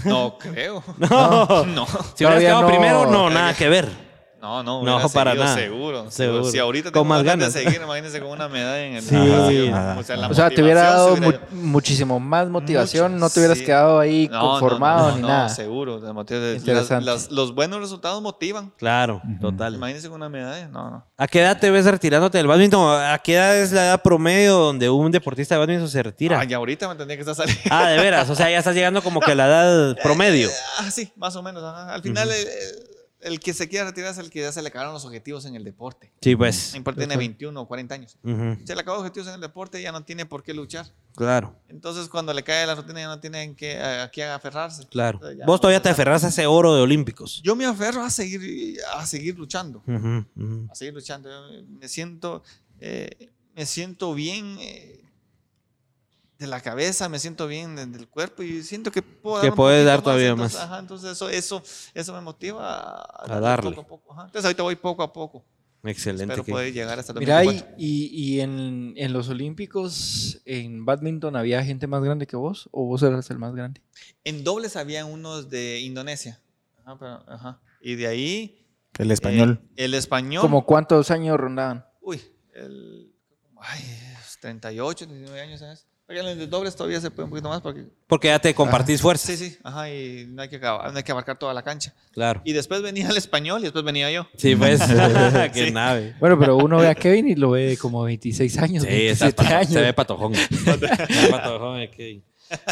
No 0.05 0.37
creo. 0.37 0.83
No. 0.97 1.65
No. 1.65 1.85
Si 2.15 2.25
hubieras 2.25 2.39
quedado 2.39 2.61
no. 2.63 2.67
primero, 2.67 3.05
no, 3.05 3.29
nada 3.29 3.53
que 3.53 3.69
ver. 3.69 4.06
No, 4.63 4.63
no, 4.63 4.99
No, 4.99 5.09
para 5.09 5.35
nada. 5.35 5.53
Seguro, 5.55 6.09
Seguro. 6.09 6.45
Si 6.45 6.57
ahorita 6.57 6.85
Con 6.85 6.93
tengo 6.93 7.05
más 7.05 7.23
ganas 7.23 7.53
de 7.53 7.63
seguir, 7.63 7.81
imagínense 7.81 8.19
con 8.21 8.29
una 8.29 8.47
medalla 8.47 8.85
en 8.85 8.95
el 8.95 9.01
Sí. 9.03 9.69
Nada. 9.69 9.97
o 9.99 10.03
sea, 10.03 10.15
la 10.17 10.27
o 10.27 10.33
sea, 10.33 10.49
te 10.49 10.63
hubiera 10.63 10.81
dado 10.83 11.15
se 11.15 11.21
mu- 11.21 11.27
hubiera- 11.29 11.45
muchísimo 11.51 12.19
más 12.19 12.47
motivación, 12.47 13.13
Mucho, 13.13 13.19
no 13.25 13.29
te 13.29 13.39
hubieras 13.41 13.57
sí. 13.57 13.65
quedado 13.65 13.99
ahí 13.99 14.27
No, 14.31 14.39
no, 14.41 14.49
conformado 14.51 15.09
no, 15.09 15.15
ni 15.17 15.21
no, 15.21 15.27
nada. 15.27 15.49
seguro. 15.49 15.99
motiva- 16.13 16.39
las- 16.39 16.57
Interesante. 16.59 17.05
las- 17.05 17.29
los 17.31 17.53
buenos 17.53 17.79
resultados 17.81 18.21
motivan. 18.21 18.71
Claro, 18.77 19.21
total. 19.41 19.75
Imagínense 19.75 20.07
con 20.07 20.15
una 20.15 20.29
medalla. 20.29 20.67
No, 20.69 20.89
no. 20.89 21.05
¿A 21.17 21.27
qué 21.27 21.41
edad 21.41 21.59
te 21.59 21.69
ves 21.69 21.85
retirándote 21.85 22.37
del 22.37 22.47
badminton? 22.47 23.01
¿A 23.01 23.17
qué 23.19 23.35
edad 23.35 23.57
es 23.57 23.71
la 23.73 23.85
edad 23.85 24.01
promedio 24.01 24.53
donde 24.55 24.89
un 24.89 25.11
deportista 25.11 25.55
de 25.55 25.59
badminton 25.59 25.89
se 25.89 26.01
retira? 26.03 26.39
Ah, 26.39 26.43
ya 26.45 26.57
ahorita 26.57 26.87
me 26.87 26.95
tendría 26.95 27.17
que 27.17 27.21
estar 27.29 27.35
saliendo. 27.35 27.61
Ah, 27.69 27.89
de 27.89 27.97
veras. 27.97 28.29
O 28.29 28.35
sea, 28.35 28.49
ya 28.49 28.59
estás 28.59 28.73
llegando 28.75 29.01
como 29.01 29.19
que 29.19 29.31
a 29.31 29.35
la 29.35 29.45
edad 29.47 29.97
promedio. 30.03 30.49
Ah, 30.79 30.89
sí, 30.89 31.11
más 31.17 31.35
o 31.35 31.43
menos. 31.43 31.63
ajá. 31.63 31.93
Al 31.93 32.01
final, 32.01 32.29
el 33.21 33.39
que 33.39 33.53
se 33.53 33.67
quiera 33.67 33.85
retirar 33.85 34.11
es 34.11 34.17
el 34.17 34.29
que 34.29 34.41
ya 34.41 34.51
se 34.51 34.61
le 34.61 34.69
acabaron 34.69 34.93
los 34.93 35.03
objetivos 35.05 35.45
en 35.45 35.55
el 35.55 35.63
deporte. 35.63 36.11
Sí, 36.21 36.35
pues. 36.35 36.71
No 36.71 36.77
importa, 36.77 36.99
tiene 36.99 37.17
21 37.17 37.59
o 37.59 37.67
40 37.67 37.95
años. 37.95 38.17
Se 38.65 38.75
le 38.75 38.81
acabó 38.81 38.99
objetivos 38.99 39.27
en 39.29 39.35
el 39.35 39.41
deporte, 39.41 39.81
ya 39.81 39.91
no 39.91 40.03
tiene 40.03 40.25
por 40.25 40.43
qué 40.43 40.53
luchar. 40.53 40.85
Claro, 41.15 41.59
Entonces, 41.67 42.09
cuando 42.09 42.31
le 42.31 42.43
cae 42.43 42.67
la 42.67 42.75
rutina, 42.75 42.99
ya 42.99 43.07
no 43.07 43.19
tiene 43.19 43.41
en 43.41 43.55
qué, 43.55 43.79
a, 43.79 44.11
qué 44.11 44.23
aferrarse. 44.23 44.85
claro. 44.87 45.17
Entonces, 45.17 45.45
Vos 45.47 45.59
todavía 45.59 45.81
te 45.81 45.89
aferras 45.89 46.23
a 46.23 46.27
ese 46.27 46.45
oro 46.45 46.75
de 46.75 46.81
Olímpicos. 46.81 47.41
Yo 47.43 47.55
me 47.55 47.65
aferro 47.65 48.03
a 48.03 48.11
seguir, 48.11 48.77
a 48.93 49.03
seguir 49.07 49.35
luchando. 49.37 49.83
A 50.69 50.75
seguir 50.75 50.93
luchando. 50.93 51.27
Yo 51.29 51.65
Me 51.79 51.87
siento, 51.87 52.43
eh, 52.79 53.31
me 53.55 53.65
siento 53.65 54.13
bien 54.13 54.57
eh, 54.59 55.01
de 56.39 56.47
la 56.47 56.61
cabeza, 56.61 57.09
me 57.09 57.17
siento 57.19 57.47
bien 57.47 57.75
de- 57.75 57.85
del 57.87 58.07
cuerpo 58.07 58.43
y 58.43 58.61
siento 58.63 58.91
que 58.91 59.01
puedo 59.01 59.41
Que 59.41 59.49
un 59.49 59.55
puedes 59.55 59.85
dar 59.85 60.01
todavía 60.01 60.29
entonces, 60.29 60.57
más. 60.59 60.65
ajá, 60.65 60.79
entonces 60.79 61.11
eso, 61.11 61.29
eso, 61.29 61.63
eso 61.93 62.13
me 62.13 62.21
motiva 62.21 63.01
a, 63.01 63.35
A 63.35 63.39
darle. 63.39 63.71
Poco 63.71 63.81
a 63.81 63.87
poco, 63.87 64.13
ajá. 64.13 64.21
Entonces 64.25 64.45
ahorita 64.45 64.63
voy 64.63 64.75
poco 64.75 65.01
a 65.03 65.11
poco. 65.11 65.45
Excelente. 65.83 66.23
Espero 66.33 66.43
que- 66.43 66.51
poder 66.51 66.73
llegar 66.73 66.99
hasta 66.99 67.13
Mira, 67.13 67.43
y, 67.43 67.45
2024. 67.47 67.75
y, 67.79 68.05
y 68.35 68.41
en, 68.41 68.93
en 68.97 69.13
los 69.13 69.29
Olímpicos, 69.29 70.41
en 70.45 70.85
badminton, 70.85 71.35
¿había 71.35 71.63
gente 71.63 71.87
más 71.87 72.03
grande 72.03 72.27
que 72.27 72.35
vos? 72.35 72.67
¿O 72.71 72.85
vos 72.85 73.01
eras 73.03 73.29
el 73.31 73.37
más 73.39 73.53
grande? 73.55 73.81
En 74.23 74.43
dobles 74.43 74.75
había 74.75 75.05
unos 75.05 75.49
de 75.49 75.79
Indonesia. 75.81 76.41
Ajá, 76.83 76.97
pero- 76.99 77.23
ajá. 77.31 77.61
Y 77.81 77.95
de 77.95 78.07
ahí... 78.07 78.67
El 78.97 79.11
español. 79.11 79.61
eh, 79.75 79.85
el 79.85 79.93
español... 79.93 80.41
¿Como 80.41 80.65
cuántos 80.65 81.09
años 81.11 81.37
rondaban? 81.37 81.85
Uy, 82.01 82.21
el... 82.53 83.13
Ay, 83.59 83.81
38, 84.41 85.05
39 85.07 85.41
años, 85.41 85.59
¿sabes? 85.59 85.87
Porque 86.07 86.21
en 86.21 86.27
el 86.27 86.39
de 86.39 86.47
dobles 86.47 86.73
todavía 86.73 87.01
se 87.01 87.11
puede 87.11 87.25
un 87.25 87.31
poquito 87.31 87.49
más 87.49 87.59
porque... 87.59 87.83
Porque 88.07 88.29
ya 88.29 88.39
te 88.39 88.55
compartís 88.55 89.01
fuerzas. 89.01 89.37
Sí, 89.37 89.49
sí, 89.49 89.57
ajá, 89.61 89.89
y 89.93 90.25
no 90.29 90.41
hay 90.41 90.47
que, 90.47 90.55
acabar- 90.55 90.89
no 90.89 90.97
hay 90.97 91.03
que 91.03 91.11
abarcar 91.11 91.37
toda 91.37 91.53
la 91.53 91.63
cancha. 91.63 91.93
Claro. 92.13 92.41
Y 92.45 92.53
después 92.53 92.81
venía 92.81 93.09
el 93.09 93.17
español 93.17 93.59
y 93.59 93.63
después 93.63 93.83
venía 93.83 94.09
yo. 94.09 94.25
Sí, 94.37 94.55
pues. 94.55 94.79
Qué 95.53 95.65
Sí. 95.65 95.71
nave. 95.71 96.15
Bueno, 96.21 96.39
pero 96.39 96.55
uno 96.55 96.77
ve 96.77 96.87
a 96.87 96.95
Kevin 96.95 97.27
y 97.27 97.35
lo 97.35 97.51
ve 97.51 97.77
como 97.77 98.03
26 98.03 98.57
años, 98.57 98.83
Sí, 98.83 98.89
está 99.07 99.25
27 99.25 99.35
pato- 99.43 99.55
años. 99.57 99.69
se 99.73 99.81
ve 99.81 99.93
patojón. 99.93 100.33
Se 100.35 100.77
ve 100.77 100.87
patojón 101.29 101.79
el 101.79 101.91
Kevin. 101.91 102.23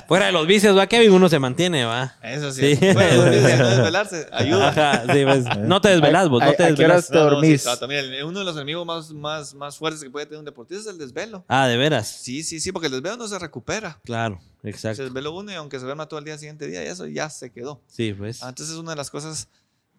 Fuera 0.08 0.28
de 0.28 0.32
los 0.32 0.48
vicios, 0.48 0.78
va 0.78 0.88
Kevin, 0.88 1.12
uno 1.12 1.28
se 1.30 1.40
mantiene, 1.40 1.84
va. 1.86 2.16
Eso 2.24 2.52
sí. 2.52 2.76
Sí. 2.76 2.86
Bueno, 2.94 3.18
no 3.18 3.24
olvides 3.24 3.60
no 3.60 3.68
desvelarse, 3.70 4.28
ayuda. 4.32 4.70
Ajá, 4.70 5.02
sí, 5.14 5.24
pues, 5.26 5.58
no 5.60 5.82
te 5.82 5.90
desvelas 5.90 6.30
vos, 6.30 6.42
¿A- 6.42 6.46
no 6.48 6.54
te 6.54 6.64
desvelas. 6.64 7.08
te 7.10 7.18
dormís? 7.18 7.66
el- 7.90 8.24
uno 8.24 8.40
de 8.40 8.46
los 8.46 8.56
enemigos 8.56 8.86
más, 8.86 9.12
más, 9.12 9.54
más 9.54 9.78
fuertes 9.78 10.02
que 10.04 10.10
puede 10.10 10.26
tener 10.26 10.40
un 10.40 10.46
deportista 10.46 10.82
es 10.82 10.88
el 10.88 10.98
desvelo. 10.98 11.44
Ah, 11.48 11.68
de 11.68 11.78
veras. 11.78 12.08
Sí, 12.08 12.44
sí, 12.44 12.60
sí, 12.60 12.72
porque 12.72 12.88
el 12.88 12.94
desvelo 12.94 13.18
no 13.18 13.28
se 13.28 13.38
recupera. 13.40 14.00
Claro, 14.06 14.40
Se 14.62 14.70
exacto. 14.70 15.04
desveló 15.04 15.34
uno 15.36 15.52
y 15.52 15.56
aunque 15.56 15.78
se 15.80 15.86
duerma 15.86 16.08
todo 16.08 16.20
el 16.20 16.26
día 16.26 16.38
siguiente 16.38 16.68
día, 16.68 16.84
eso 16.84 17.08
ya 17.08 17.30
se 17.30 17.52
quedó. 17.52 17.82
Sí, 17.88 18.14
pues. 18.14 18.44
Ah, 18.44 18.50
Entonces 18.50 18.74
es 18.76 18.80
una 18.80 18.92
de 18.92 18.98
las 18.98 19.10
cosas 19.10 19.48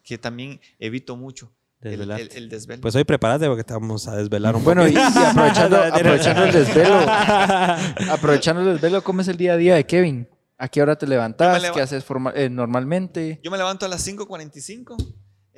que 0.02 0.16
también 0.18 0.60
evito 0.78 1.16
mucho. 1.16 1.50
El, 1.82 1.92
el, 1.92 1.98
Desvelarte. 1.98 2.38
el 2.38 2.48
desvelo. 2.48 2.80
Pues 2.82 2.94
hoy 2.96 3.04
prepárate 3.04 3.46
porque 3.46 3.62
te 3.64 3.74
vamos 3.74 4.08
a 4.08 4.16
desvelar 4.16 4.56
un 4.56 4.64
Bueno, 4.64 4.86
y, 4.88 4.92
y 4.92 4.94
poquito. 4.94 5.20
aprovechando, 5.20 5.76
aprovechando 5.92 6.44
el 6.44 6.52
desvelo, 6.52 6.94
aprovechando 8.10 8.62
el 8.62 8.66
desvelo, 8.74 9.02
¿cómo 9.04 9.20
es 9.20 9.28
el 9.28 9.36
día 9.36 9.52
a 9.52 9.56
día 9.56 9.74
de 9.74 9.84
Kevin? 9.84 10.28
¿A 10.58 10.68
qué 10.68 10.80
hora 10.82 10.96
te 10.96 11.06
levantas? 11.06 11.60
leva- 11.60 11.74
¿Qué 11.74 11.82
haces 11.82 12.04
eh, 12.34 12.48
normalmente? 12.50 13.40
Yo 13.44 13.50
me 13.50 13.58
levanto 13.58 13.84
a 13.84 13.88
las 13.88 14.06
5.45. 14.06 14.96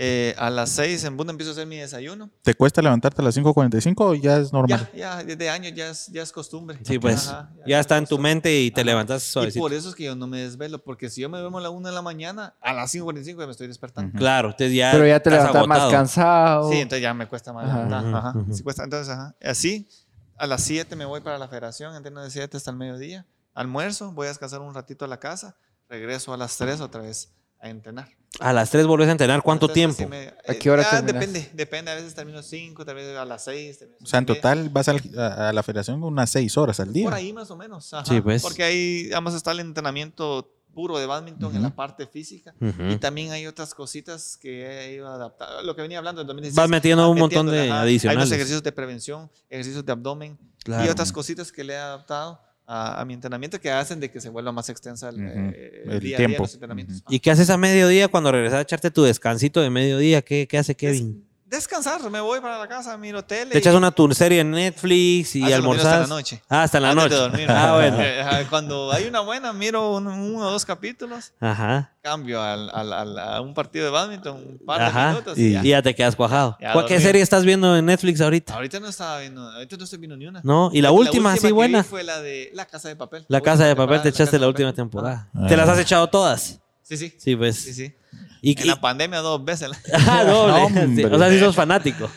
eh, 0.01 0.33
a 0.39 0.49
las 0.49 0.71
6 0.71 1.03
en 1.03 1.17
Bunda 1.17 1.33
empiezo 1.33 1.51
a 1.51 1.55
hacer 1.55 1.67
mi 1.67 1.77
desayuno. 1.77 2.31
¿Te 2.43 2.55
cuesta 2.55 2.81
levantarte 2.81 3.21
a 3.21 3.25
las 3.25 3.37
5.45 3.37 3.95
o 3.99 4.15
ya 4.15 4.37
es 4.39 4.53
normal? 4.53 4.89
Ya, 4.95 5.17
ya, 5.17 5.25
desde 5.25 5.51
años 5.51 5.73
ya 5.75 5.91
es, 5.91 6.07
ya 6.07 6.23
es 6.23 6.31
costumbre. 6.31 6.79
Sí, 6.85 7.01
pues. 7.01 7.27
Ajá, 7.27 7.51
ya 7.67 7.79
es 7.79 7.81
está 7.81 7.99
en 7.99 8.07
tu 8.07 8.17
mente 8.17 8.61
y 8.61 8.71
te 8.71 8.83
Ajá. 8.83 8.87
levantas 8.87 9.27
Y 9.27 9.31
suavecito. 9.33 9.61
por 9.61 9.73
eso 9.73 9.89
es 9.89 9.97
que 9.97 10.05
yo 10.05 10.15
no 10.15 10.29
me 10.29 10.39
desvelo, 10.39 10.79
porque 10.85 11.11
si 11.11 11.21
yo 11.21 11.29
me 11.29 11.39
duermo 11.41 11.59
a 11.59 11.63
la 11.63 11.71
1 11.71 11.89
de 11.89 11.93
la 11.97 12.01
mañana, 12.03 12.55
a 12.61 12.73
las 12.73 12.95
5.45 12.95 13.41
ya 13.41 13.47
me 13.47 13.51
estoy 13.51 13.67
despertando. 13.67 14.17
Claro, 14.17 14.51
entonces 14.51 14.73
ya. 14.77 14.93
Pero 14.93 15.05
ya 15.05 15.19
te 15.19 15.31
levantas 15.31 15.67
más 15.67 15.91
cansado. 15.91 16.71
Sí, 16.71 16.77
entonces 16.79 17.03
ya 17.03 17.13
me 17.13 17.27
cuesta 17.27 17.53
más. 17.53 17.69
Ajá. 17.69 17.83
levantar, 17.85 18.15
Ajá, 18.15 18.35
sí 18.53 18.63
cuesta. 18.63 18.85
Entonces, 18.85 19.13
ajá. 19.13 19.35
Así, 19.43 19.89
a 20.37 20.47
las 20.47 20.63
7 20.63 20.95
me 20.95 21.07
voy 21.07 21.23
para 21.23 21.39
la 21.39 21.49
federación, 21.49 21.97
entreno 21.97 22.23
de 22.23 22.31
7 22.31 22.57
hasta 22.57 22.71
el 22.71 22.77
mediodía. 22.77 23.27
Almuerzo, 23.53 24.13
voy 24.13 24.27
a 24.27 24.29
descansar 24.29 24.61
un 24.61 24.73
ratito 24.73 25.05
a 25.05 25.09
la 25.09 25.19
casa, 25.19 25.57
regreso 25.89 26.33
a 26.33 26.37
las 26.37 26.57
3 26.57 26.81
otra 26.81 27.01
vez 27.01 27.33
a 27.61 27.69
entrenar. 27.69 28.09
A 28.41 28.53
las 28.53 28.71
3 28.71 28.87
volvés 28.87 29.09
a 29.09 29.13
entrenar. 29.13 29.43
¿Cuánto 29.43 29.67
Entonces, 29.67 29.97
tiempo? 29.97 30.15
así 30.15 30.25
me- 30.25 30.29
¿A 30.47 30.53
eh, 30.53 30.59
qué 30.59 30.71
hora 30.71 30.83
ya 30.83 30.91
terminas? 31.05 31.21
Depende, 31.21 31.51
depende. 31.55 31.91
A 31.91 31.95
veces 31.95 32.15
termino 32.15 32.43
5, 32.43 32.85
tal 32.85 32.95
vez 32.95 33.17
a 33.17 33.25
las 33.25 33.45
6. 33.45 33.85
O 34.03 34.07
sea, 34.07 34.19
en 34.21 34.27
total 34.27 34.69
vas 34.69 34.89
al- 34.89 35.01
a, 35.19 35.49
a 35.49 35.53
la 35.53 35.63
federación 35.63 36.03
unas 36.05 36.31
6 36.31 36.57
horas 36.59 36.79
al 36.79 36.93
día. 36.93 37.05
Por 37.05 37.15
ahí 37.15 37.33
más 37.33 37.51
o 37.51 37.57
menos. 37.57 37.93
ajá. 37.95 38.05
Sí, 38.05 38.21
pues. 38.21 38.43
Porque 38.43 38.63
ahí, 38.63 39.09
vamos, 39.11 39.35
está 39.35 39.53
el 39.53 39.61
entrenamiento 39.61 40.55
puro 40.75 40.99
de 40.99 41.07
badminton 41.07 41.57
en 41.57 41.63
la 41.63 41.71
parte 41.75 42.07
física. 42.07 42.55
Ujú. 42.61 42.91
Y 42.91 42.97
también 42.99 43.33
hay 43.33 43.47
otras 43.49 43.75
cositas 43.75 44.37
que 44.37 44.85
he 44.87 44.93
ido 44.93 45.09
a 45.09 45.15
adaptar. 45.15 45.65
Lo 45.65 45.75
que 45.75 45.83
venía 45.83 45.99
hablando 45.99 46.21
en 46.21 46.27
2016. 46.29 46.55
Vas 46.57 46.69
metiendo 46.69 47.03
ah, 47.03 47.09
un 47.09 47.19
montón 47.19 47.47
de 47.51 47.63
ajá. 47.69 47.81
Hay 47.81 47.89
adicionales. 47.89 48.19
unos 48.25 48.33
ejercicios 48.33 48.63
de 48.63 48.71
prevención, 48.71 49.29
ejercicios 49.51 49.85
de 49.85 49.91
abdomen 49.91 50.39
y 50.61 50.63
Claro. 50.65 50.93
otras 50.93 51.11
cositas 51.11 51.51
que 51.51 51.65
le 51.65 51.73
he 51.73 51.79
adaptado 51.79 52.41
a, 52.71 53.01
a 53.01 53.05
mi 53.07 53.15
entrenamiento 53.15 53.59
que 53.61 53.71
hacen 53.71 53.99
de 53.99 54.11
que 54.11 54.21
se 54.21 54.29
vuelva 54.29 54.53
más 54.53 54.69
extensa 54.69 55.09
el, 55.09 55.17
eh, 55.21 55.83
el 55.87 55.91
El 55.93 56.01
día 56.01 56.17
a 56.17 56.19
día 56.19 56.27
tiempo. 56.27 56.43
los 56.45 56.53
entrenamientos. 56.55 57.03
¿Y 57.09 57.19
qué 57.19 57.31
haces 57.31 57.49
a 57.51 57.57
mediodía 57.57 58.09
cuando 58.09 58.31
regresas 58.31 58.59
a 58.59 58.63
echarte 58.63 58.91
tu 58.91 59.03
descansito 59.03 59.61
de 59.63 59.71
mediodía? 59.71 60.21
¿Qué, 60.23 60.47
qué 60.47 60.59
hace 60.59 60.75
Kevin? 60.77 61.25
Descansar, 61.49 62.11
me 62.11 62.21
voy 62.21 62.41
para 62.41 62.59
la 62.59 62.69
casa, 62.69 62.95
miro 62.99 63.25
tele. 63.25 63.53
Te 63.53 63.59
echas 63.59 63.75
una 63.75 63.91
tu 63.91 64.13
serie 64.13 64.41
en 64.41 64.51
Netflix 64.51 65.35
y 65.35 65.43
Ah, 65.51 65.57
miro 65.61 65.73
hasta 65.73 66.01
la 66.01 66.07
noche. 66.07 66.43
Ah, 66.47 66.63
hasta 66.65 66.79
la 66.79 66.91
Antes 66.91 67.05
noche. 67.05 67.15
de 67.15 67.21
dormir. 67.23 67.47
Ah, 67.51 67.73
bueno. 67.75 67.97
Eh, 68.01 68.47
Cuando 68.51 68.93
hay 68.93 69.07
una 69.07 69.21
buena, 69.21 69.53
miro 69.55 69.97
un- 69.97 70.07
uno 70.09 70.47
o 70.47 70.51
dos 70.51 70.67
capítulos, 70.67 71.33
Ajá. 71.41 71.93
cambio 72.03 72.43
al, 72.43 72.69
al- 72.75 72.93
al- 72.93 73.19
a 73.19 73.41
un 73.41 73.55
partido 73.55 73.87
de 73.87 73.91
badminton, 73.91 74.37
un 74.37 74.59
par 74.67 74.79
de 74.81 74.85
Ajá. 74.87 75.09
minutos 75.13 75.39
Y- 75.39 75.43
y 75.43 75.47
Y 75.49 75.53
ya. 75.53 75.63
ya 75.63 75.83
te 75.83 75.95
quedas 75.95 76.15
cuajado. 76.17 76.57
Ya 76.61 76.73
¿Cuál- 76.75 76.85
¿Qué 76.85 77.01
serie 77.01 77.23
estás 77.23 77.45
viendo 77.47 77.75
en 77.77 77.87
Netflix 77.87 78.21
ahorita? 78.21 78.53
Ahorita 78.55 78.79
no 78.81 78.89
estaba 78.89 79.19
viendo, 79.21 79.51
ahorita 79.51 79.77
no 79.79 79.85
estoy 79.85 79.99
viendo 79.99 80.17
ni 80.19 80.27
una. 80.27 80.41
No, 80.45 80.69
y 80.73 80.83
la 80.83 80.91
última, 80.91 81.33
así 81.33 81.51
buena. 81.51 81.83
fue 81.83 82.05
la 82.05 82.21
de 82.21 82.51
La 82.53 82.67
Casa 82.67 82.89
de 82.89 82.97
Papel. 82.97 83.25
La 83.29 83.41
Casa 83.41 83.65
de 83.65 83.75
Papel, 83.75 84.03
te 84.03 84.11
echaste 84.11 84.39
la 84.39 84.49
última 84.49 84.75
temporada. 84.75 85.29
Ah. 85.35 85.47
¿Te 85.49 85.57
las 85.57 85.67
has 85.69 85.79
echado 85.79 86.09
todas? 86.09 86.61
Sí, 86.89 86.97
sí. 86.97 87.15
Sí, 87.19 87.37
pues. 87.37 87.57
Sí, 87.57 87.75
sí. 87.75 87.95
Y, 88.41 88.59
En 88.61 88.67
la 88.67 88.81
pandemia 88.81 89.19
dos 89.19 89.45
veces. 89.45 89.71
Ah, 89.93 90.25
doble. 90.25 90.87
No, 90.87 90.97
Sí. 90.97 91.05
O 91.05 91.19
sea, 91.19 91.31
sí 91.31 91.39
sos 91.39 91.55
fanático. 91.55 92.11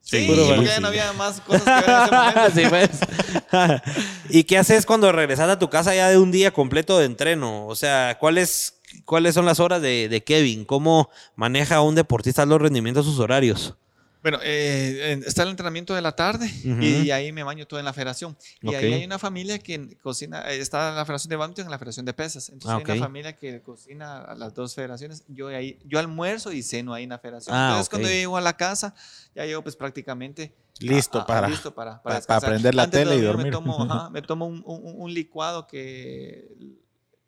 Sí, 0.00 0.26
puro 0.26 0.46
porque 0.48 0.66
ya 0.66 0.80
no 0.80 0.88
había 0.88 1.12
más 1.12 1.40
cosas 1.40 1.62
que 1.62 1.70
ver 1.70 1.84
en 1.88 2.02
ese 2.02 2.12
momento. 2.12 2.50
sí, 2.54 2.62
pues. 2.68 3.80
¿Y 4.30 4.44
qué 4.44 4.58
haces 4.58 4.84
cuando 4.84 5.12
regresas 5.12 5.48
a 5.48 5.58
tu 5.60 5.70
casa 5.70 5.94
ya 5.94 6.08
de 6.10 6.18
un 6.18 6.32
día 6.32 6.50
completo 6.50 6.98
de 6.98 7.06
entreno? 7.06 7.66
O 7.68 7.76
sea, 7.76 8.18
¿cuáles, 8.18 8.80
cuáles 9.04 9.34
son 9.34 9.46
las 9.46 9.60
horas 9.60 9.80
de, 9.80 10.08
de 10.08 10.24
Kevin? 10.24 10.64
¿Cómo 10.64 11.08
maneja 11.36 11.80
un 11.82 11.94
deportista 11.94 12.44
los 12.44 12.60
rendimientos, 12.60 13.06
sus 13.06 13.20
horarios? 13.20 13.76
Bueno, 14.22 14.38
eh, 14.42 15.12
en- 15.12 15.24
está 15.24 15.42
el 15.42 15.48
entrenamiento 15.48 15.94
de 15.94 16.00
la 16.00 16.12
tarde 16.14 16.46
Ujú. 16.64 16.80
y 16.80 17.10
ahí 17.10 17.32
me 17.32 17.42
baño 17.42 17.66
todo 17.66 17.80
en 17.80 17.84
la 17.84 17.92
federación. 17.92 18.36
Y 18.60 18.72
ahí 18.74 18.92
hay 18.92 19.04
una 19.04 19.18
familia 19.18 19.58
que 19.58 19.98
cocina, 19.98 20.48
eh, 20.52 20.58
está 20.60 20.92
la 20.92 21.04
federación 21.04 21.30
de 21.30 21.36
badminton 21.36 21.66
y 21.66 21.70
la 21.70 21.78
federación 21.78 22.06
de 22.06 22.14
pesas. 22.14 22.48
Entonces 22.48 22.70
Ah, 22.70 22.76
hay 22.86 22.96
una 22.98 23.04
familia 23.04 23.36
que 23.36 23.60
cocina 23.62 24.22
a 24.22 24.34
las 24.36 24.54
dos 24.54 24.74
federaciones. 24.76 25.24
Yo 25.26 25.48
ahí, 25.48 25.78
yo 25.84 25.98
almuerzo 25.98 26.52
y 26.52 26.62
ceno 26.62 26.94
ahí 26.94 27.02
en 27.02 27.10
la 27.10 27.18
federación. 27.18 27.54
Ah, 27.56 27.70
Entonces 27.70 27.88
cuando 27.90 28.08
yo 28.08 28.14
llego 28.14 28.36
a 28.36 28.40
la 28.40 28.56
casa, 28.56 28.94
ya 29.34 29.44
llego 29.44 29.62
pues 29.62 29.74
prácticamente 29.74 30.54
Listo 30.78 31.18
a- 31.18 31.22
a- 31.22 31.26
para- 31.26 31.48
listo 31.48 31.74
para, 31.74 32.00
para- 32.02 32.20
para 32.22 32.40
prender 32.40 32.74
la 32.76 32.84
Antes 32.84 33.00
tele 33.00 33.16
y 33.16 33.20
dormir 33.20 33.52
dormir. 33.52 33.68
Me 33.68 33.76
tomo, 33.76 33.92
ajá, 33.92 34.10
me 34.10 34.22
tomo 34.22 34.46
un, 34.46 34.62
un- 34.64 34.94
un 35.00 35.12
licuado 35.12 35.66
que 35.66 36.48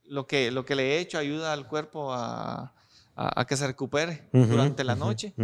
lo 0.06 0.26
que 0.26 0.50
lo 0.50 0.64
que 0.64 0.74
le 0.74 0.94
he 0.96 0.98
hecho 1.00 1.18
ayuda 1.18 1.52
al 1.52 1.66
cuerpo 1.66 2.12
a, 2.12 2.72
a- 3.16 3.40
a 3.40 3.44
que 3.46 3.56
se 3.56 3.66
recupere 3.66 4.28
durante 4.50 4.84
la 4.84 4.94
noche. 4.96 5.34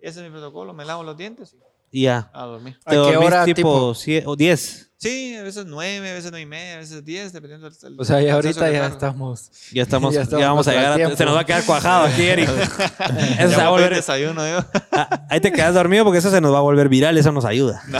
Ese 0.00 0.20
es 0.20 0.24
mi 0.24 0.30
protocolo. 0.30 0.72
Me 0.72 0.84
lavo 0.84 1.02
los 1.02 1.16
dientes 1.16 1.56
Y 1.92 2.02
ya. 2.02 2.30
a 2.32 2.44
dormir. 2.44 2.76
¿A 2.84 2.90
¿Te 2.90 2.96
qué 2.96 3.02
dormís 3.02 3.26
hora, 3.26 3.44
tipo 3.44 3.56
tipo? 3.56 3.94
sie- 3.94 4.22
o 4.26 4.36
10? 4.36 4.86
Sí, 5.02 5.34
a 5.34 5.42
veces 5.42 5.64
nueve, 5.66 6.10
a 6.10 6.12
veces 6.12 6.30
nueve 6.30 6.42
y 6.42 6.46
media, 6.46 6.74
a 6.74 6.76
veces 6.76 7.02
diez, 7.02 7.32
dependiendo 7.32 7.70
del. 7.70 7.78
del 7.80 7.98
O 7.98 8.04
sea, 8.04 8.20
ya 8.20 8.34
ahorita 8.34 8.70
ya 8.70 8.86
estamos. 8.86 9.50
Ya 9.72 9.82
estamos, 9.82 10.12
Ya 10.12 10.18
ya, 10.18 10.22
estamos 10.24 10.44
vamos 10.44 10.68
a 10.68 10.72
llegar 10.72 11.00
a. 11.00 11.16
Se 11.16 11.24
nos 11.24 11.34
va 11.34 11.40
a 11.40 11.44
quedar 11.46 11.64
cuajado 11.64 12.04
aquí, 12.04 12.20
Eric. 12.22 12.50
Eso 12.50 12.68
se 12.68 13.46
va 13.46 13.46
a 13.46 13.48
Ya 13.48 13.66
a 13.66 13.70
volver- 13.70 13.94
desayuno 13.94 14.46
yo. 14.46 14.62
Ah, 14.92 15.24
ahí 15.30 15.40
te 15.40 15.52
quedas 15.52 15.72
dormido 15.72 16.04
porque 16.04 16.18
eso 16.18 16.30
se 16.30 16.42
nos 16.42 16.52
va 16.52 16.58
a 16.58 16.60
volver 16.60 16.90
viral, 16.90 17.16
eso 17.16 17.32
nos 17.32 17.46
ayuda. 17.46 17.82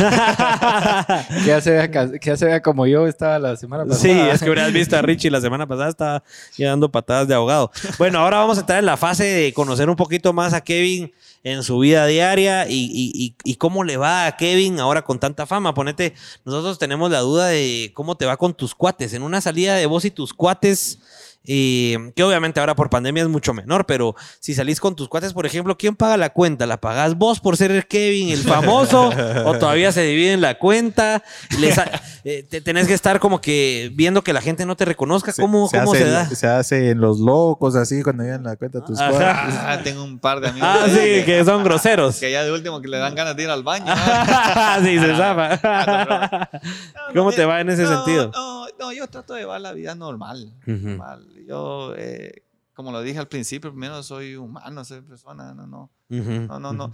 Que 1.42 1.46
ya 1.46 1.60
se 1.60 1.70
vea, 1.70 1.90
que 1.90 2.18
ya 2.20 2.36
se 2.36 2.44
vea 2.44 2.60
como 2.62 2.86
yo 2.86 3.06
estaba 3.06 3.38
la 3.38 3.56
semana 3.56 3.84
pasada. 3.84 4.02
Sí, 4.02 4.10
es 4.10 4.40
que 4.42 4.50
hubieras 4.50 4.72
visto 4.72 4.96
a 4.96 5.02
Richie 5.02 5.30
la 5.30 5.40
semana 5.40 5.66
pasada, 5.66 5.88
estaba 5.88 6.22
ya 6.56 6.68
dando 6.70 6.90
patadas 6.90 7.28
de 7.28 7.34
ahogado. 7.34 7.70
Bueno, 7.98 8.18
ahora 8.18 8.38
vamos 8.38 8.58
a 8.58 8.60
entrar 8.60 8.78
en 8.78 8.86
la 8.86 8.96
fase 8.96 9.24
de 9.24 9.52
conocer 9.52 9.88
un 9.88 9.96
poquito 9.96 10.32
más 10.32 10.52
a 10.52 10.60
Kevin 10.60 11.12
en 11.42 11.62
su 11.62 11.78
vida 11.78 12.06
diaria 12.06 12.66
y, 12.68 13.34
cómo 13.58 13.84
le 13.84 13.96
va 13.96 14.26
a 14.26 14.36
Kevin 14.36 14.80
ahora 14.80 15.02
con 15.02 15.18
tanta 15.18 15.46
fama. 15.46 15.74
Ponete, 15.74 16.14
nosotros 16.44 16.78
tenemos 16.78 17.10
la 17.10 17.20
duda 17.20 17.48
de 17.48 17.92
cómo 17.94 18.16
te 18.16 18.26
va 18.26 18.36
con 18.36 18.54
tus 18.54 18.74
cuates. 18.74 19.14
En 19.14 19.22
una 19.22 19.40
salida 19.40 19.76
de 19.76 19.86
vos 19.86 20.04
y 20.04 20.10
tus 20.10 20.34
cuates, 20.34 20.98
eh, 21.46 22.12
que 22.14 22.22
obviamente 22.22 22.60
ahora 22.60 22.74
por 22.76 22.90
pandemia 22.90 23.22
es 23.22 23.28
mucho 23.28 23.54
menor, 23.54 23.86
pero 23.86 24.14
si 24.40 24.54
salís 24.54 24.78
con 24.80 24.94
tus 24.94 25.08
cuates, 25.08 25.32
por 25.32 25.46
ejemplo, 25.46 25.76
¿quién 25.78 25.96
paga 25.96 26.16
la 26.16 26.30
cuenta? 26.30 26.66
¿La 26.66 26.80
pagás 26.80 27.16
vos 27.16 27.40
por 27.40 27.56
ser 27.56 27.70
el 27.70 27.86
Kevin, 27.86 28.28
el 28.30 28.42
famoso? 28.42 29.08
¿O 29.46 29.58
todavía 29.58 29.90
se 29.92 30.02
dividen 30.02 30.40
la 30.40 30.58
cuenta? 30.58 31.22
Les 31.58 31.78
ha- 31.78 31.90
eh, 32.24 32.44
te- 32.48 32.60
tenés 32.60 32.86
que 32.86 32.94
estar 32.94 33.18
como 33.20 33.40
que 33.40 33.90
viendo 33.94 34.22
que 34.22 34.32
la 34.32 34.40
gente 34.42 34.66
no 34.66 34.76
te 34.76 34.84
reconozca. 34.84 35.32
¿Cómo 35.32 35.68
se, 35.68 35.78
cómo 35.78 35.92
hace, 35.92 36.02
se 36.04 36.10
da? 36.10 36.26
Se 36.28 36.46
hace 36.46 36.90
en 36.90 37.00
los 37.00 37.18
locos, 37.20 37.74
así, 37.74 38.02
cuando 38.02 38.22
llegan 38.24 38.42
la 38.44 38.56
cuenta 38.56 38.84
tus 38.84 38.98
Ajá. 39.00 39.10
cuates. 39.10 39.54
Ah, 39.58 39.80
tengo 39.82 40.04
un 40.04 40.18
par 40.18 40.40
de 40.40 40.48
amigos. 40.48 40.68
Ah, 40.70 40.84
que- 40.86 41.20
sí, 41.20 41.24
que 41.24 41.44
son 41.44 41.64
groseros. 41.64 42.16
Que 42.20 42.30
ya 42.30 42.44
de 42.44 42.52
último 42.52 42.80
que 42.82 42.88
le 42.88 42.98
dan 42.98 43.14
ganas 43.14 43.34
de 43.36 43.42
ir 43.44 43.50
al 43.50 43.62
baño. 43.62 43.86
sí, 44.84 44.98
se 44.98 45.16
zapa. 45.16 46.50
No, 46.52 47.14
¿Cómo 47.14 47.30
no, 47.30 47.36
te 47.36 47.44
va 47.44 47.60
en 47.60 47.70
ese 47.70 47.82
no, 47.84 47.96
sentido? 47.96 48.30
No, 48.34 48.66
no, 48.78 48.92
yo 48.92 49.06
trato 49.08 49.34
de 49.34 49.40
llevar 49.40 49.60
la 49.60 49.72
vida 49.72 49.94
normal. 49.94 50.52
Normal. 50.66 51.24
Yo, 51.50 51.94
eh, 51.96 52.44
como 52.74 52.92
lo 52.92 53.02
dije 53.02 53.18
al 53.18 53.26
principio, 53.26 53.72
primero 53.72 54.00
soy 54.04 54.36
humano, 54.36 54.84
soy 54.84 55.00
persona, 55.00 55.52
no, 55.52 55.66
no. 55.66 55.90
Ujú. 56.08 56.46
No, 56.46 56.60
no, 56.60 56.72
no. 56.72 56.92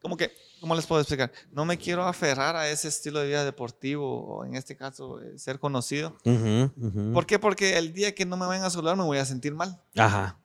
Como 0.00 0.16
que, 0.16 0.30
¿cómo 0.60 0.76
les 0.76 0.86
puedo 0.86 1.00
explicar? 1.00 1.32
No 1.50 1.64
me 1.64 1.76
quiero 1.76 2.04
aferrar 2.04 2.54
a 2.54 2.70
ese 2.70 2.86
estilo 2.86 3.18
de 3.18 3.26
vida 3.26 3.44
deportivo, 3.44 4.24
o 4.24 4.44
en 4.44 4.54
este 4.54 4.76
caso, 4.76 5.20
eh, 5.20 5.36
ser 5.40 5.58
conocido. 5.58 6.16
Ujú, 6.24 6.70
ujú. 6.76 7.12
¿Por 7.12 7.26
qué? 7.26 7.40
Porque 7.40 7.76
el 7.78 7.92
día 7.92 8.14
que 8.14 8.24
no 8.24 8.36
me 8.36 8.46
vayan 8.46 8.64
a 8.64 8.70
saludar 8.70 8.96
me 8.96 9.02
voy 9.02 9.18
a 9.18 9.24
sentir 9.24 9.54
mal. 9.54 9.82
Ajá. 9.96 10.38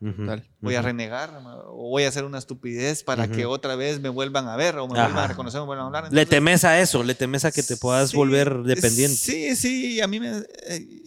Voy 0.60 0.74
a 0.74 0.82
renegar 0.82 1.40
o 1.68 1.90
voy 1.90 2.06
a 2.06 2.08
hacer 2.08 2.24
una 2.24 2.40
estupidez 2.40 3.04
para 3.04 3.30
que 3.30 3.46
otra 3.46 3.76
vez 3.76 4.00
me 4.00 4.10
vuelvan 4.10 4.48
a 4.48 4.56
ver 4.56 4.80
o 4.80 4.88
me 4.88 4.98
Ajá. 4.98 5.04
vuelvan 5.06 5.26
a 5.26 5.28
reconocer, 5.28 5.60
me 5.62 5.68
vuelvan 5.68 5.84
a 5.84 5.88
hablar. 5.88 6.04
Le 6.06 6.08
Entonces, 6.22 6.30
temes 6.30 6.64
a 6.64 6.80
eso, 6.80 7.04
le 7.04 7.14
temes 7.14 7.46
a 7.46 7.52
que 7.52 7.62
te 7.62 7.78
puedas 7.78 8.10
sí, 8.10 8.18
volver 8.18 8.64
dependiente. 8.64 9.16
Sí, 9.16 9.56
sí, 9.56 10.02
a 10.02 10.08
mí 10.08 10.20
me... 10.20 10.40
eh, 10.66 11.04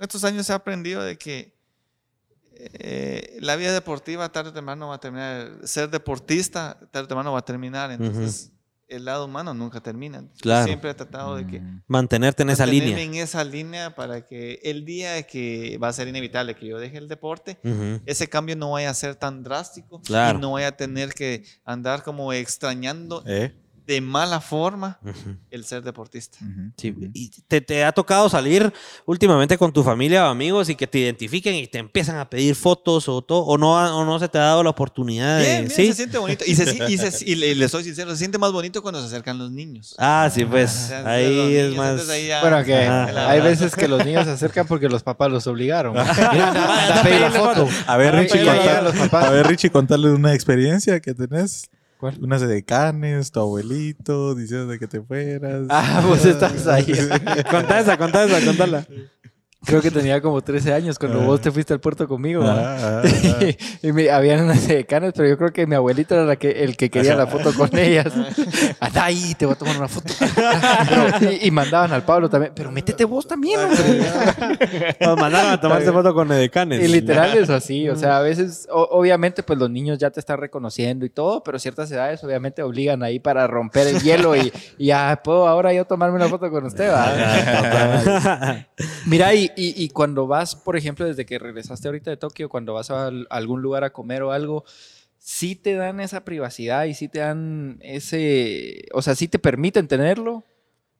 estos 0.00 0.24
años 0.24 0.48
he 0.48 0.52
aprendido 0.54 1.02
de 1.02 1.18
que 1.18 1.60
eh, 2.56 3.38
la 3.40 3.56
vida 3.56 3.72
deportiva 3.72 4.28
tarde 4.30 4.50
o 4.50 4.52
temprano 4.52 4.88
va 4.88 4.96
a 4.96 5.00
terminar. 5.00 5.52
Ser 5.64 5.88
deportista 5.90 6.78
tarde 6.90 7.04
o 7.04 7.08
temprano 7.08 7.32
va 7.32 7.40
a 7.40 7.44
terminar. 7.44 7.90
Entonces, 7.90 8.52
el 8.88 9.06
lado 9.06 9.24
humano 9.24 9.54
nunca 9.54 9.80
termina. 9.80 10.22
Claro. 10.40 10.66
Siempre 10.66 10.90
he 10.90 10.94
tratado 10.94 11.36
de 11.36 11.46
que... 11.46 11.60
Mm. 11.60 11.82
Mantenerte 11.86 12.42
en 12.42 12.50
esa 12.50 12.64
mantenerme 12.66 12.96
línea. 13.00 13.04
en 13.04 13.14
esa 13.24 13.42
línea 13.42 13.94
para 13.94 14.26
que 14.26 14.60
el 14.64 14.84
día 14.84 15.22
que 15.22 15.78
va 15.82 15.88
a 15.88 15.92
ser 15.94 16.08
inevitable 16.08 16.54
que 16.54 16.66
yo 16.66 16.78
deje 16.78 16.98
el 16.98 17.08
deporte, 17.08 17.58
ese 18.04 18.28
cambio 18.28 18.54
no 18.54 18.72
vaya 18.72 18.90
a 18.90 18.94
ser 18.94 19.14
tan 19.16 19.42
drástico 19.42 20.02
Claro. 20.02 20.38
y 20.38 20.42
no 20.42 20.52
vaya 20.52 20.68
a 20.68 20.76
tener 20.76 21.14
que 21.14 21.42
andar 21.64 22.02
como 22.02 22.34
extrañando 22.34 23.22
¿Eh? 23.26 23.54
De 23.86 24.00
mala 24.00 24.40
forma 24.40 24.98
el 25.50 25.64
ser 25.64 25.82
deportista. 25.82 26.38
Sí, 26.76 26.94
¿Y 27.14 27.30
te, 27.48 27.60
te 27.60 27.84
ha 27.84 27.92
tocado 27.92 28.28
salir 28.28 28.72
últimamente 29.06 29.58
con 29.58 29.72
tu 29.72 29.82
familia 29.82 30.26
o 30.26 30.30
amigos 30.30 30.68
y 30.68 30.74
que 30.76 30.86
te 30.86 31.00
identifiquen 31.00 31.54
y 31.56 31.66
te 31.66 31.78
empiezan 31.78 32.16
a 32.16 32.30
pedir 32.30 32.54
fotos 32.54 33.08
o 33.08 33.22
todo? 33.22 33.40
¿O 33.44 33.58
no, 33.58 33.72
o 33.98 34.04
no 34.04 34.18
se 34.18 34.28
te 34.28 34.38
ha 34.38 34.42
dado 34.42 34.62
la 34.62 34.70
oportunidad 34.70 35.38
de.? 35.38 35.44
Bien, 35.44 35.58
bien, 35.66 35.70
¿Sí? 35.70 35.86
se 35.88 35.94
siente 35.94 36.18
bonito. 36.18 36.44
Y, 36.46 36.54
se, 36.54 36.86
y, 36.88 36.96
se- 36.98 37.30
y 37.30 37.34
le, 37.34 37.54
le 37.54 37.68
soy 37.68 37.84
sincero, 37.84 38.10
se 38.12 38.18
siente 38.18 38.38
más 38.38 38.52
bonito 38.52 38.82
cuando 38.82 39.00
se 39.00 39.06
acercan 39.08 39.38
los 39.38 39.50
niños. 39.50 39.94
Ah, 39.98 40.30
sí, 40.32 40.44
O 40.44 40.48
pues. 40.50 40.70
sea, 40.70 40.98
los 41.00 41.08
Ahí 41.08 41.56
es 41.56 41.74
más. 41.76 41.90
entonces 41.90 42.08
ahí 42.10 42.26
ya- 42.28 42.40
Bueno, 42.40 42.64
que 42.64 42.74
hay 42.74 43.40
veces 43.40 43.74
que 43.74 43.88
los 43.88 44.04
niños 44.04 44.24
se 44.24 44.30
acercan 44.30 44.66
porque 44.66 44.88
los 44.88 45.02
papás 45.02 45.30
los 45.30 45.46
obligaron. 45.46 45.94
Mira, 46.32 47.18
la 47.18 47.30
foto. 47.30 47.68
A 47.86 47.96
ver, 47.96 48.14
Richie, 48.14 48.44
contar- 48.44 49.14
a 49.24 49.30
ver, 49.30 49.46
Richie, 49.46 49.70
contarle 49.70 50.10
una 50.12 50.34
experiencia 50.34 51.00
que 51.00 51.14
tenés. 51.14 51.68
¿Cuál? 52.02 52.18
Unas 52.20 52.40
de 52.40 52.64
canes, 52.64 53.30
tu 53.30 53.38
abuelito, 53.38 54.34
diciendo 54.34 54.66
de 54.66 54.80
que 54.80 54.88
te 54.88 55.00
fueras. 55.00 55.68
Ah, 55.68 56.02
vos 56.04 56.24
estás 56.24 56.66
ahí. 56.66 56.84
Contá 57.48 57.78
esa, 57.78 57.96
contá 57.96 58.24
esa, 58.24 58.44
contala. 58.44 58.84
Creo 59.64 59.80
que 59.80 59.90
tenía 59.92 60.20
como 60.20 60.40
13 60.42 60.72
años 60.74 60.98
cuando 60.98 61.20
Ah. 61.20 61.24
vos 61.24 61.40
te 61.40 61.50
fuiste 61.52 61.72
al 61.72 61.78
puerto 61.80 62.08
conmigo. 62.08 62.42
Ah, 62.44 62.76
ah, 62.80 63.02
ah. 63.04 63.46
y 63.82 63.92
me, 63.92 64.10
habían 64.10 64.44
unas 64.44 64.66
decanas, 64.66 65.12
pero 65.16 65.28
yo 65.28 65.38
creo 65.38 65.52
que 65.52 65.66
mi 65.68 65.76
abuelita 65.76 66.16
era 66.16 66.24
la 66.24 66.34
que, 66.36 66.64
el 66.64 66.76
que 66.76 66.90
quería 66.90 67.14
la 67.14 67.26
foto 67.28 67.52
con 67.54 67.70
ellas. 67.78 68.12
Anda 68.80 69.04
ahí, 69.04 69.34
te 69.38 69.46
voy 69.46 69.54
a 69.54 69.58
tomar 69.58 69.76
una 69.76 69.88
foto. 69.88 70.12
Pero- 70.18 71.30
y, 71.32 71.46
y 71.46 71.50
mandaban 71.52 71.92
al 71.92 72.02
Pablo 72.04 72.28
también. 72.28 72.52
Pero 72.56 72.72
métete 72.72 73.04
vos 73.04 73.26
también, 73.26 73.60
hombre. 73.60 74.00
Nos 75.00 75.16
mandaron 75.18 75.52
a 75.52 75.60
tomarse 75.60 75.92
foto 75.92 76.12
con 76.12 76.30
edecanes. 76.32 76.82
Y 76.82 76.88
literal 76.88 77.36
es 77.38 77.48
así, 77.48 77.88
o 77.88 77.94
sea, 77.96 78.18
a 78.18 78.22
veces, 78.22 78.66
o- 78.70 78.88
obviamente, 78.90 79.42
pues 79.44 79.58
los 79.58 79.70
niños 79.70 79.96
ya 79.98 80.10
te 80.10 80.18
están 80.20 80.38
reconociendo 80.38 81.06
y 81.06 81.10
todo, 81.10 81.42
pero 81.44 81.58
ciertas 81.60 81.90
edades 81.92 82.22
obviamente 82.24 82.62
obligan 82.62 83.02
ahí 83.04 83.20
para 83.20 83.46
romper 83.46 83.86
el 83.86 84.00
hielo 84.02 84.34
y, 84.34 84.52
y 84.78 84.86
ya 84.86 85.20
puedo 85.22 85.46
ahora 85.46 85.72
yo 85.72 85.84
tomarme 85.84 86.16
una 86.16 86.28
foto 86.28 86.50
con 86.50 86.64
usted, 86.66 86.90
¿va? 86.92 88.66
Mira, 89.06 89.32
y, 89.34 89.50
y- 89.56 89.74
y 89.84 89.88
cuando 89.90 90.26
vas, 90.26 90.54
por 90.56 90.76
ejemplo, 90.76 91.06
desde 91.06 91.26
que 91.26 91.38
regresaste 91.38 91.88
ahorita 91.88 92.10
de 92.10 92.16
Tokio, 92.16 92.48
cuando 92.48 92.74
vas 92.74 92.90
a 92.90 93.06
al- 93.08 93.26
algún 93.30 93.62
lugar 93.62 93.84
a 93.84 93.92
comer 93.92 94.22
o 94.22 94.32
algo, 94.32 94.64
sí 95.18 95.54
te 95.56 95.74
dan 95.74 96.00
esa 96.00 96.24
privacidad 96.24 96.84
y 96.84 96.94
sí 96.94 97.08
te 97.08 97.20
dan 97.20 97.78
ese, 97.82 98.86
o 98.92 99.02
sea, 99.02 99.14
sí 99.14 99.28
te 99.28 99.38
permiten 99.38 99.88
tenerlo. 99.88 100.44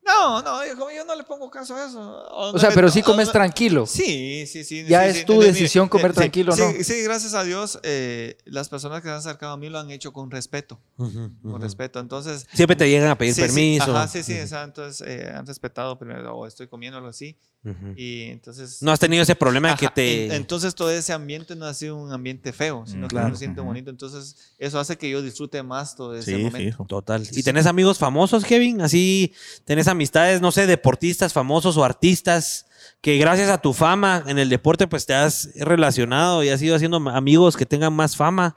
No, 0.04 0.42
no, 0.42 0.66
yo, 0.66 0.90
yo 0.90 1.04
no 1.04 1.14
le 1.14 1.22
pongo 1.22 1.48
caso 1.48 1.76
a 1.76 1.86
eso. 1.86 2.24
O 2.52 2.58
sea, 2.58 2.70
pero 2.72 2.88
sí 2.90 3.02
comes 3.02 3.30
tranquilo. 3.30 3.86
Sí, 3.86 4.46
sí, 4.48 4.64
sí. 4.64 4.84
Ya 4.84 5.04
sí, 5.04 5.10
es 5.10 5.16
sí, 5.18 5.24
tu 5.24 5.34
de- 5.34 5.46
de- 5.46 5.52
decisión 5.52 5.88
comer 5.88 6.10
sí, 6.10 6.16
tranquilo, 6.16 6.52
sí, 6.56 6.60
¿no? 6.60 6.72
Sí, 6.84 7.02
gracias 7.04 7.34
a 7.34 7.44
Dios, 7.44 7.78
eh, 7.84 8.36
las 8.44 8.68
personas 8.68 9.00
que 9.00 9.06
se 9.06 9.12
han 9.12 9.18
acercado 9.18 9.52
a 9.52 9.56
mí 9.56 9.68
lo 9.68 9.78
han 9.78 9.90
hecho 9.92 10.12
con 10.12 10.30
respeto, 10.32 10.80
Ujú, 10.96 11.30
con 11.42 11.52
ujú. 11.52 11.58
respeto. 11.58 12.00
Entonces, 12.00 12.46
Siempre 12.52 12.74
te 12.74 12.88
llegan 12.90 13.10
a 13.10 13.16
pedir 13.16 13.32
sí, 13.34 13.40
sí, 13.42 13.46
permiso. 13.46 13.96
ajá, 13.96 14.08
sí, 14.08 14.24
sí, 14.24 14.38
o 14.40 14.46
sea, 14.48 14.64
entonces 14.64 15.06
eh, 15.06 15.30
han 15.32 15.46
respetado 15.46 15.96
primero, 15.98 16.34
o 16.36 16.46
estoy 16.48 16.66
comiendo 16.66 16.98
algo 16.98 17.08
y 17.96 18.22
entonces... 18.30 18.82
No 18.82 18.90
has 18.90 18.98
tenido 18.98 19.22
ese 19.22 19.36
problema 19.36 19.70
de 19.70 19.76
que 19.76 19.86
Ajá, 19.86 19.94
te. 19.94 20.26
en- 20.26 20.32
entonces 20.32 20.74
todo 20.74 20.90
ese 20.90 21.12
ambiente 21.12 21.54
no 21.54 21.64
ha 21.66 21.74
sido 21.74 21.96
un 21.96 22.12
ambiente 22.12 22.52
feo, 22.52 22.84
sino 22.86 23.00
Mm, 23.06 23.08
que 23.08 23.08
claro. 23.08 23.26
uno 23.28 23.36
siente 23.36 23.60
bonito. 23.60 23.90
Entonces 23.90 24.36
eso 24.58 24.80
hace 24.80 24.98
que 24.98 25.08
yo 25.08 25.22
disfrute 25.22 25.62
más 25.62 25.94
todo 25.94 26.14
ese 26.16 26.32
Sí, 26.36 26.42
momento. 26.42 26.58
fijo. 26.58 26.84
Total. 26.86 27.26
¿Y 27.30 27.42
tenés 27.42 27.66
amigos 27.66 27.98
famosos, 27.98 28.44
Kevin? 28.44 28.80
Así, 28.80 29.32
tenés 29.64 29.86
amistades, 29.88 30.40
no 30.40 30.50
sé, 30.50 30.66
deportistas 30.66 31.32
famosos 31.32 31.76
o 31.76 31.84
artistas 31.84 32.66
que 33.00 33.16
gracias 33.18 33.48
a 33.48 33.58
tu 33.58 33.72
fama 33.72 34.24
en 34.26 34.38
el 34.40 34.48
deporte, 34.48 34.88
pues 34.88 35.06
te 35.06 35.14
has 35.14 35.50
relacionado 35.54 36.42
y 36.42 36.48
has 36.48 36.60
ido 36.62 36.74
haciendo 36.74 36.96
amigos 37.10 37.56
que 37.56 37.66
tengan 37.66 37.92
más 37.92 38.16
fama. 38.16 38.56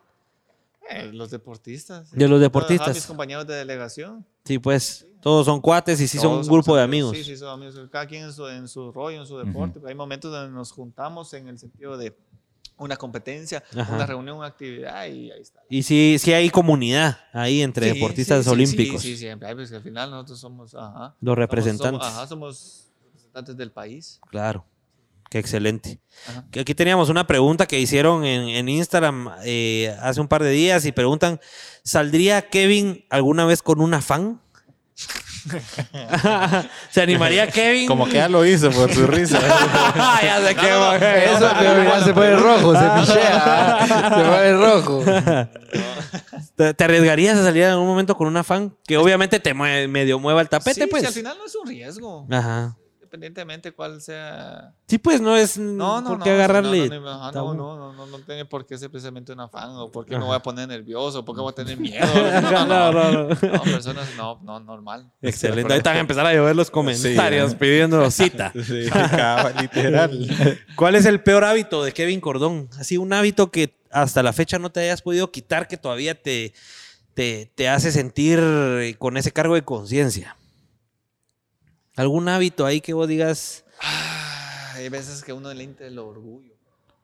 Eh, 0.89 1.11
los 1.11 1.31
deportistas. 1.31 2.11
De 2.11 2.27
los 2.27 2.39
deportistas. 2.39 2.93
mis 2.95 3.05
compañeros 3.05 3.47
de 3.47 3.55
delegación. 3.55 4.25
Sí, 4.43 4.59
pues, 4.59 5.07
todos 5.21 5.45
son 5.45 5.59
cuates 5.59 5.99
y 5.99 6.07
sí 6.07 6.17
son 6.17 6.27
un 6.27 6.33
Todos 6.37 6.49
grupo 6.49 6.75
de 6.75 6.83
amigos. 6.83 7.09
amigos. 7.11 7.25
Sí, 7.25 7.33
sí, 7.33 7.39
son 7.39 7.49
amigos. 7.49 7.89
Cada 7.91 8.05
quien 8.07 8.23
en 8.25 8.33
su, 8.33 8.47
en 8.47 8.67
su 8.67 8.91
rollo, 8.91 9.21
en 9.21 9.25
su 9.27 9.37
deporte. 9.37 9.79
Hay 9.87 9.95
momentos 9.95 10.31
donde 10.31 10.53
nos 10.53 10.71
juntamos 10.71 11.33
en 11.33 11.47
el 11.47 11.57
sentido 11.57 11.97
de 11.97 12.15
una 12.77 12.97
competencia, 12.97 13.63
Ajá. 13.75 13.95
una 13.95 14.05
reunión, 14.05 14.37
una 14.37 14.47
actividad 14.47 15.05
y 15.07 15.31
ahí 15.31 15.41
está. 15.41 15.61
Y 15.69 15.81
sí, 15.83 16.17
sí 16.19 16.33
hay 16.33 16.49
comunidad 16.49 17.17
ahí 17.31 17.61
entre 17.61 17.87
Sí, 17.89 17.93
deportistas 17.95 18.39
sí, 18.39 18.43
sí, 18.43 18.49
olímpicos. 18.49 19.01
Sí, 19.01 19.11
sí, 19.13 19.17
siempre. 19.17 19.47
Ay, 19.47 19.55
pues 19.55 19.69
que 19.69 19.77
al 19.77 19.81
final 19.81 20.11
nosotros 20.11 20.39
somos 20.39 20.75
ajá, 20.75 21.15
Los 21.21 21.37
representantes. 21.37 22.01
Somos, 22.01 22.05
ajá, 22.05 22.27
somos 22.27 22.87
representantes 23.05 23.57
del 23.57 23.71
país. 23.71 24.19
Claro. 24.29 24.65
Qué 25.35 25.39
excelente. 25.39 25.99
Ajá. 26.29 26.45
Que 26.49 26.61
Aquí 26.61 26.73
teníamos 26.73 27.09
una 27.09 27.27
pregunta 27.27 27.65
que 27.65 27.77
hicieron 27.77 28.23
en, 28.23 28.47
en 28.47 28.69
Instagram 28.69 29.31
eh, 29.43 29.93
hace 30.01 30.21
un 30.21 30.29
par 30.29 30.41
de 30.41 30.49
días 30.51 30.85
y 30.85 30.93
preguntan, 30.93 31.41
¿saldría 31.83 32.47
Kevin 32.47 33.03
alguna 33.09 33.43
vez 33.43 33.61
con 33.61 33.81
una 33.81 33.99
fan? 34.01 34.39
¿Se 36.89 37.01
animaría 37.01 37.47
Kevin? 37.47 37.85
Como 37.85 38.05
que 38.05 38.13
ya 38.13 38.29
lo 38.29 38.45
hizo 38.45 38.71
por 38.71 38.93
su 38.93 39.05
risa. 39.07 39.41
ya 40.23 40.39
sé 40.41 40.55
qué 40.55 40.69
No, 40.69 40.97
no. 40.97 41.05
Eso, 41.05 41.51
pero 41.59 41.83
ya 41.83 42.03
se 42.05 42.13
pone 42.13 42.35
rojo, 42.37 42.73
se 42.73 42.89
pichea. 43.01 43.77
¿ah? 43.81 44.15
Se 44.15 44.23
pone 44.23 44.53
rojo. 44.53 45.03
¿Te, 46.55 46.73
te 46.73 46.83
arriesgarías 46.85 47.37
a 47.37 47.43
salir 47.43 47.63
en 47.63 47.71
algún 47.71 47.87
momento 47.87 48.15
con 48.15 48.27
una 48.27 48.45
fan? 48.45 48.73
Que 48.87 48.95
obviamente 48.95 49.41
te 49.41 49.53
mue- 49.53 49.89
medio 49.89 50.17
mueva 50.17 50.39
el 50.39 50.47
tapete, 50.47 50.83
sí, 50.83 50.87
pues. 50.89 51.01
sí, 51.01 51.07
al 51.07 51.13
final 51.13 51.37
no 51.37 51.45
es 51.45 51.55
un 51.55 51.67
riesgo, 51.67 52.25
Ajá. 52.31 52.77
Independientemente 53.15 53.71
cuál 53.71 54.01
sea. 54.01 54.73
Sí, 54.87 54.97
pues 54.97 55.19
no 55.21 55.35
es 55.35 55.57
No, 55.57 56.01
no, 56.01 56.09
por 56.09 56.17
no. 56.19 56.23
qué 56.23 56.29
sí, 56.29 56.33
agarrarle. 56.35 56.89
No, 56.89 56.99
no, 56.99 57.31
no, 57.31 57.53
no, 57.53 57.75
no, 57.77 57.93
no, 57.93 58.05
no 58.05 58.19
tiene 58.19 58.45
por 58.45 58.65
qué 58.65 58.77
ser 58.77 58.91
precisamente 58.91 59.31
una 59.31 59.47
fan 59.47 59.71
o 59.71 59.91
por 59.91 60.05
qué 60.05 60.17
me 60.17 60.23
voy 60.25 60.35
a 60.35 60.39
poner 60.39 60.67
nervioso, 60.67 61.25
por 61.25 61.35
qué 61.35 61.41
voy 61.41 61.51
a 61.51 61.55
tener 61.55 61.77
miedo. 61.77 62.05
No, 62.41 62.65
no, 62.65 62.91
no. 62.91 62.91
No, 62.91 63.01
no, 63.01 63.23
no. 63.23 63.27
No, 63.29 63.63
personas, 63.63 64.07
no, 64.17 64.39
no, 64.43 64.59
normal. 64.59 65.11
Excelente. 65.21 65.71
Ahorita 65.73 65.89
van 65.89 65.97
a 65.97 66.01
empezar 66.01 66.25
a 66.25 66.33
llover 66.33 66.55
los 66.55 66.69
comentarios 66.69 67.51
Sí. 67.51 67.57
pidiendo 67.59 68.09
cita. 68.11 68.51
Sí, 68.65 68.89
literal. 69.61 70.59
¿Cuál 70.75 70.95
es 70.95 71.05
el 71.05 71.21
peor 71.21 71.43
hábito 71.43 71.83
de 71.83 71.91
Kevin 71.93 72.19
Cordón? 72.21 72.69
Así 72.77 72.97
un 72.97 73.11
hábito 73.13 73.51
que 73.51 73.77
hasta 73.91 74.21
la 74.23 74.33
fecha 74.33 74.59
no 74.59 74.71
te 74.71 74.81
hayas 74.81 75.01
podido 75.01 75.31
quitar, 75.31 75.67
que 75.67 75.77
todavía 75.77 76.21
te, 76.21 76.53
te, 77.13 77.51
te 77.55 77.69
hace 77.69 77.91
sentir 77.91 78.39
eh, 78.41 78.95
con 78.97 79.17
ese 79.17 79.31
cargo 79.31 79.55
de 79.55 79.63
conciencia. 79.63 80.35
¿Algún 81.95 82.27
hábito 82.27 82.65
ahí 82.65 82.81
que 82.81 82.93
vos 82.93 83.07
digas? 83.07 83.63
Ah, 83.81 84.73
Hay 84.75 84.89
veces 84.89 85.23
que 85.23 85.31
uno 85.33 85.53
le 85.53 85.63
entra 85.63 85.87
el 85.87 85.97
orgullo. 85.99 86.53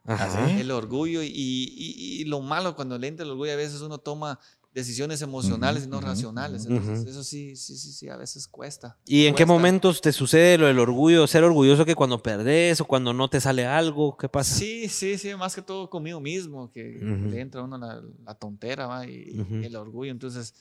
Ajá. 0.05 0.49
El 0.59 0.71
orgullo 0.71 1.21
y, 1.23 1.27
y- 1.27 2.21
y 2.21 2.25
lo 2.25 2.41
malo 2.41 2.75
cuando 2.75 2.97
le 2.97 3.07
entra 3.07 3.23
el 3.25 3.31
orgullo, 3.31 3.53
a 3.53 3.55
veces 3.55 3.81
uno 3.81 3.97
toma 3.99 4.39
decisiones 4.73 5.21
emocionales 5.21 5.83
y 5.83 5.87
no 5.87 6.01
racionales. 6.01 6.65
Entonces, 6.65 6.99
Ujú. 7.01 7.09
eso 7.09 7.23
sí, 7.23 7.55
sí, 7.55 7.77
sí, 7.77 7.91
sí, 7.93 8.09
a 8.09 8.17
veces 8.17 8.47
cuesta. 8.47 8.97
¿Y 9.05 9.25
en 9.27 9.33
qué 9.35 9.43
Cuesta. 9.45 9.53
momentos 9.53 10.01
te 10.01 10.11
sucede 10.11 10.57
lo 10.57 10.65
del 10.67 10.79
orgullo? 10.79 11.27
¿Ser 11.27 11.43
orgulloso 11.43 11.85
que 11.85 11.95
cuando 11.95 12.21
perdés 12.23 12.81
o 12.81 12.85
cuando 12.85 13.13
no 13.13 13.29
te 13.29 13.39
sale 13.39 13.65
algo? 13.65 14.17
¿Qué 14.17 14.27
pasa? 14.27 14.55
Sí, 14.55 14.89
sí, 14.89 15.17
sí, 15.17 15.33
más 15.35 15.55
que 15.55 15.61
todo 15.61 15.89
conmigo 15.89 16.19
mismo, 16.19 16.71
que 16.71 16.97
Ujú. 16.97 17.29
le 17.29 17.39
entra 17.41 17.61
a 17.61 17.63
uno 17.65 17.77
la, 17.77 18.01
la 18.25 18.33
tontera 18.35 18.87
¿va? 18.87 19.05
Y, 19.05 19.45
y 19.61 19.65
el 19.65 19.75
orgullo. 19.75 20.11
Entonces, 20.11 20.53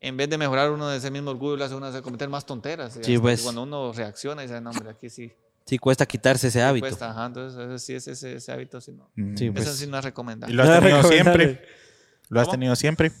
en 0.00 0.16
vez 0.16 0.28
de 0.28 0.38
mejorar 0.38 0.70
uno 0.70 0.88
de 0.88 0.98
ese 0.98 1.10
mismo 1.10 1.30
orgullo, 1.30 1.56
le 1.56 1.64
hace 1.64 1.74
uno 1.74 1.90
cometer 2.02 2.28
más 2.28 2.44
tonteras. 2.46 2.98
Sí, 3.00 3.18
pues. 3.18 3.42
Cuando 3.42 3.62
uno 3.62 3.92
reacciona 3.92 4.42
y 4.42 4.46
dice, 4.46 4.60
no, 4.60 4.70
hombre, 4.70 4.90
aquí 4.90 5.08
sí. 5.10 5.32
Sí, 5.64 5.78
cuesta 5.78 6.06
quitarse 6.06 6.46
ese 6.48 6.62
hábito. 6.62 6.86
Cuesta, 6.86 7.10
ajá, 7.10 7.26
entonces, 7.26 7.58
ese 7.58 7.78
sí, 7.78 7.94
ese, 7.94 8.12
ese, 8.12 8.36
ese 8.36 8.52
hábito 8.52 8.80
sí 8.80 8.92
no. 8.92 9.10
Sí, 9.36 9.50
Mm. 9.50 9.54
pues. 9.54 9.66
Eso 9.66 9.74
sí 9.76 9.86
no 9.88 9.98
es 9.98 10.04
recomendable. 10.04 10.52
¿Y 10.52 10.56
lo 10.56 10.62
has 10.62 10.68
Nada 10.68 10.80
tenido 10.80 11.02
siempre? 11.02 11.62
¿Lo 12.28 12.40
has 12.40 12.46
¿Cómo? 12.46 12.52
tenido 12.54 12.76
siempre? 12.76 13.12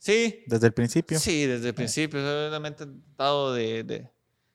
Sí, 0.00 0.42
¿Desde 0.46 0.66
el 0.68 0.72
principio? 0.72 1.18
Sí, 1.18 1.46
desde 1.46 1.68
el 1.68 1.74
principio. 1.74 2.20
Obviamente 2.20 2.84
he 2.84 2.86
tratado 2.86 3.52
de, 3.52 3.82
de, 3.84 4.10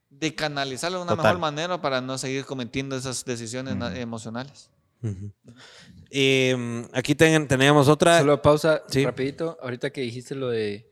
de 0.09 0.35
canalizarlo 0.35 0.97
de 0.99 1.03
una 1.03 1.11
Total. 1.15 1.25
mejor 1.25 1.39
manera 1.39 1.81
para 1.81 2.01
no 2.01 2.17
seguir 2.17 2.45
cometiendo 2.45 2.95
esas 2.97 3.23
decisiones 3.25 3.75
emocionales. 3.97 4.69
Ujú. 5.01 5.31
Eh, 6.11 6.87
aquí 6.93 7.15
ten- 7.15 7.47
teníamos 7.47 7.87
otra. 7.89 8.19
Solo 8.19 8.41
pausa 8.41 8.83
Sí. 8.87 9.03
rapidito. 9.05 9.57
Ahorita 9.61 9.89
que 9.91 10.01
dijiste 10.01 10.35
lo 10.35 10.49
de 10.49 10.89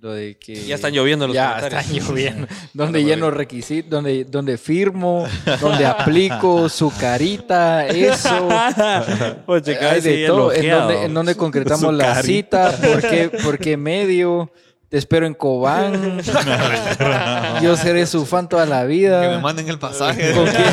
lo 0.00 0.12
de 0.12 0.36
que 0.36 0.64
Ya 0.64 0.76
están 0.76 0.92
lloviendo 0.92 1.26
los 1.26 1.34
ya 1.34 1.56
comentarios. 1.56 1.82
están 1.86 1.98
lloviendo. 2.08 2.46
donde 2.72 3.02
lleno 3.04 3.30
requisitos, 3.30 3.90
donde 3.90 4.24
donde 4.24 4.56
firmo, 4.58 5.26
donde 5.60 5.86
aplico 5.86 6.68
su 6.68 6.92
carita, 6.96 7.86
eso. 7.86 8.48
Pues, 9.46 9.62
checa, 9.62 9.90
Hay 9.92 10.00
de 10.00 10.26
todo. 10.26 10.52
En 10.52 10.70
donde, 10.70 11.04
en 11.04 11.14
donde 11.14 11.34
concretamos 11.34 11.80
Su 11.86 11.92
la 11.92 12.14
carita. 12.14 12.72
cita, 12.72 12.88
por 12.88 13.00
qué, 13.00 13.30
por 13.42 13.58
qué 13.58 13.76
medio. 13.76 14.50
Te 14.88 14.96
espero 14.96 15.26
en 15.26 15.34
Cobán. 15.34 16.22
Yo 17.62 17.76
seré 17.76 18.06
su 18.06 18.24
fan 18.24 18.48
toda 18.48 18.64
la 18.64 18.80
Que 18.80 18.86
me 18.86 18.94
vida. 18.94 19.38
manden 19.38 19.68
el 19.68 19.78
pasaje. 19.78 20.32
¿Con 20.32 20.46
quién, 20.46 20.64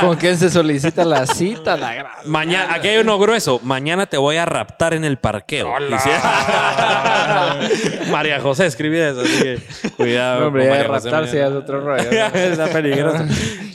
con 0.00 0.16
quién 0.16 0.38
se 0.38 0.50
solicita 0.50 1.04
la 1.04 1.26
cita? 1.26 1.76
La 1.76 2.12
Mañana, 2.26 2.74
aquí 2.74 2.86
hay 2.86 2.98
uno 2.98 3.18
grueso. 3.18 3.58
Mañana 3.64 4.06
te 4.06 4.18
voy 4.18 4.36
a 4.36 4.44
raptar 4.44 4.94
en 4.94 5.04
el 5.04 5.18
parqueo. 5.18 5.74
Dice- 5.90 6.10
María 8.10 8.40
José 8.40 8.66
escribí 8.66 8.98
eso, 8.98 9.22
así 9.22 9.42
que 9.42 9.58
cuidado. 9.96 10.42
No, 10.42 10.46
hombre, 10.46 10.68
con 10.68 10.72
ya 10.72 10.78
de 10.82 10.88
María 10.88 10.94
José 11.00 11.10
raptarse 11.10 11.36
ya 11.38 11.46
es 11.46 11.52
otro 11.52 11.80
rollo. 11.80 12.10
Está 12.34 12.66
peligroso. 12.68 13.24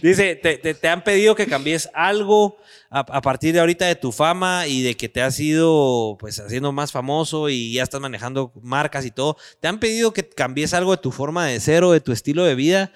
Dice, 0.01 0.35
te, 0.35 0.57
te- 0.57 0.73
te 0.73 0.87
han 0.87 1.03
pedido 1.03 1.35
que 1.35 1.47
cambies 1.47 1.89
algo 1.93 2.57
a, 2.91 2.99
a 2.99 3.21
partir 3.21 3.53
de 3.53 3.59
ahorita 3.61 3.85
de 3.87 3.95
tu 3.95 4.11
fama 4.11 4.67
y 4.67 4.81
de 4.83 4.95
que 4.95 5.09
te 5.09 5.21
has 5.21 5.39
ido 5.39 6.17
pues 6.19 6.39
haciendo 6.39 6.71
más 6.73 6.91
famoso 6.91 7.49
y 7.49 7.73
ya 7.73 7.83
estás 7.83 8.01
manejando 8.01 8.51
marcas 8.61 9.05
y 9.05 9.11
todo. 9.11 9.37
¿Te 9.59 9.67
han 9.69 9.79
pedido 9.79 10.11
que 10.13 10.27
cambies 10.27 10.73
algo 10.73 10.91
de 10.91 10.97
tu 10.97 11.11
forma 11.11 11.45
de 11.47 11.59
ser 11.59 11.83
o 11.85 11.91
de 11.91 12.01
tu 12.01 12.11
estilo 12.11 12.43
de 12.43 12.53
vida 12.53 12.91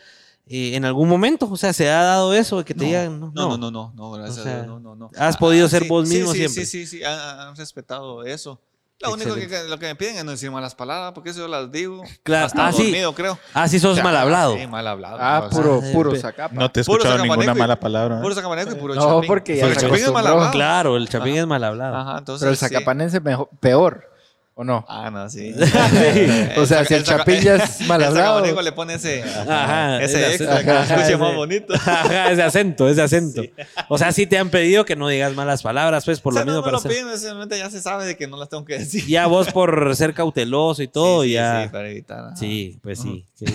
eh, 0.48 0.76
en 0.76 0.84
algún 0.86 1.08
momento? 1.08 1.48
O 1.50 1.58
sea, 1.58 1.72
¿se 1.74 1.90
ha 1.90 2.04
dado 2.04 2.34
eso 2.34 2.58
de 2.58 2.66
que 2.66 2.74
te 2.74 2.82
No, 2.82 2.86
digan? 2.86 3.20
no, 3.20 3.32
no, 3.34 3.58
no, 3.58 3.72
no, 3.72 3.94
no, 3.96 4.12
gracias 4.12 4.40
O 4.40 4.44
sea, 4.44 4.54
a 4.60 4.64
Dios, 4.64 4.68
no, 4.68 4.80
no, 4.82 4.96
no. 4.96 5.12
has 5.18 5.38
podido 5.38 5.68
ser 5.70 5.84
sí, 5.84 5.90
vos 5.90 6.08
sí, 6.10 6.16
mismo 6.16 6.32
sí, 6.34 6.38
siempre. 6.40 6.66
Sí, 6.66 6.86
sí, 6.86 6.98
sí, 6.98 7.04
han, 7.04 7.18
han 7.40 7.56
respetado 7.56 8.24
eso. 8.26 8.60
Lo 9.02 9.12
único 9.14 9.36
que, 9.36 9.48
lo 9.68 9.78
que 9.78 9.88
me 9.88 9.96
piden 9.96 10.16
es 10.18 10.24
no 10.24 10.32
decir 10.32 10.50
malas 10.52 10.74
palabras, 10.74 11.12
porque 11.14 11.32
eso 11.32 11.40
yo 11.42 11.48
las 11.50 11.70
digo. 11.70 12.02
Claro, 12.24 12.46
Hasta 12.46 12.68
ah, 12.68 12.72
sí. 12.72 12.84
dormido, 12.84 13.14
creo. 13.14 13.38
Ah, 13.54 13.68
sí, 13.68 13.78
sos 13.80 13.98
Ya, 13.98 14.04
mal 14.04 14.16
hablado. 14.16 14.56
Sí, 14.58 14.66
mal 14.68 14.88
hablado. 14.88 15.18
Ah, 15.20 15.44
o 15.46 15.52
sea, 15.52 15.62
puro, 15.62 15.82
puro 15.92 16.16
sacapa. 16.16 16.56
No 16.56 16.72
te 16.72 16.80
he 16.80 16.84
Puro 16.86 17.00
escuchado 17.04 17.22
ninguna 17.22 17.52
y- 17.52 17.56
mala 17.56 17.78
palabra. 17.80 18.18
¿eh? 18.20 18.22
Puro 18.22 18.34
sacamaneco 18.36 18.72
y 18.72 18.76
puro 18.76 18.96
No, 18.96 19.02
chapín. 19.16 19.28
porque 19.28 19.58
ya 19.58 19.64
Pero 19.68 19.74
el 19.74 19.80
chapín 19.82 20.06
es 20.06 20.12
mal 20.12 20.26
hablado. 20.28 20.52
Claro, 20.52 20.96
el 20.98 21.10
chapín 21.10 21.34
Ajá. 21.34 21.42
es 21.42 21.48
mal 21.48 21.64
hablado. 21.66 21.96
Ajá, 21.98 22.18
entonces. 22.20 22.40
Pero 22.42 22.52
el 22.52 22.58
sí. 22.58 22.66
sacapanense 22.66 23.18
es 23.18 23.24
mejor, 23.24 23.50
peor, 23.60 24.10
¿o 24.58 24.64
no? 24.64 24.86
Ah, 24.88 25.12
no, 25.12 25.30
sí. 25.30 25.54
O 26.58 26.66
sea, 26.66 26.86
si 26.86 26.94
el 26.94 27.04
ya 27.04 27.56
es 27.56 27.82
mal 27.82 28.02
el 28.02 28.08
hablado. 28.08 28.36
sacapaneco 28.36 28.62
le 28.62 28.72
pone 28.72 28.94
ese, 28.96 29.22
Ajá, 29.24 30.02
ese 30.02 30.34
ese 30.34 30.44
extra 30.46 30.64
que 30.64 30.72
acento. 30.72 30.88
se 30.88 30.94
escuche 30.94 31.14
Ajá, 31.14 31.18
más 31.24 31.36
bonito. 31.36 31.74
Ajá, 31.76 32.32
ese 32.32 32.42
acento, 32.44 32.88
ese 32.90 33.02
acento. 33.02 33.42
O 33.90 33.98
sea, 33.98 34.12
sí 34.14 34.26
te 34.28 34.38
han 34.38 34.50
pedido 34.50 34.86
que 34.86 34.96
no 34.96 35.10
digas 35.10 35.34
malas 35.36 35.62
palabras, 35.62 36.06
pues, 36.06 36.22
por 36.22 36.34
O 36.34 36.38
sea, 36.38 36.46
lo 36.46 36.52
mismo 36.54 36.62
no 36.62 36.62
me 36.62 36.66
para 36.66 36.78
lo 36.78 36.82
ser- 36.82 36.92
piden, 36.92 37.08
necesariamente 37.08 37.58
ya 37.58 37.70
se 37.70 37.82
sabe 37.82 38.06
de 38.06 38.16
que 38.16 38.28
no 38.28 38.38
las 38.38 38.48
tengo 38.50 38.64
que 38.66 38.80
decir. 38.80 39.06
Ya 39.06 39.28
vos 39.28 39.52
por 39.52 39.94
ser 39.96 40.14
cauteloso 40.14 40.82
y 40.82 40.88
todo, 40.88 41.24
Sí, 41.24 41.28
sí, 41.30 41.34
ya. 41.34 41.64
Sí, 41.64 41.70
para 41.70 41.90
evitar. 41.90 42.20
ajá. 42.28 42.36
Sí, 42.38 42.80
pues 42.82 43.00
sí. 43.00 43.26
sí. 43.34 43.46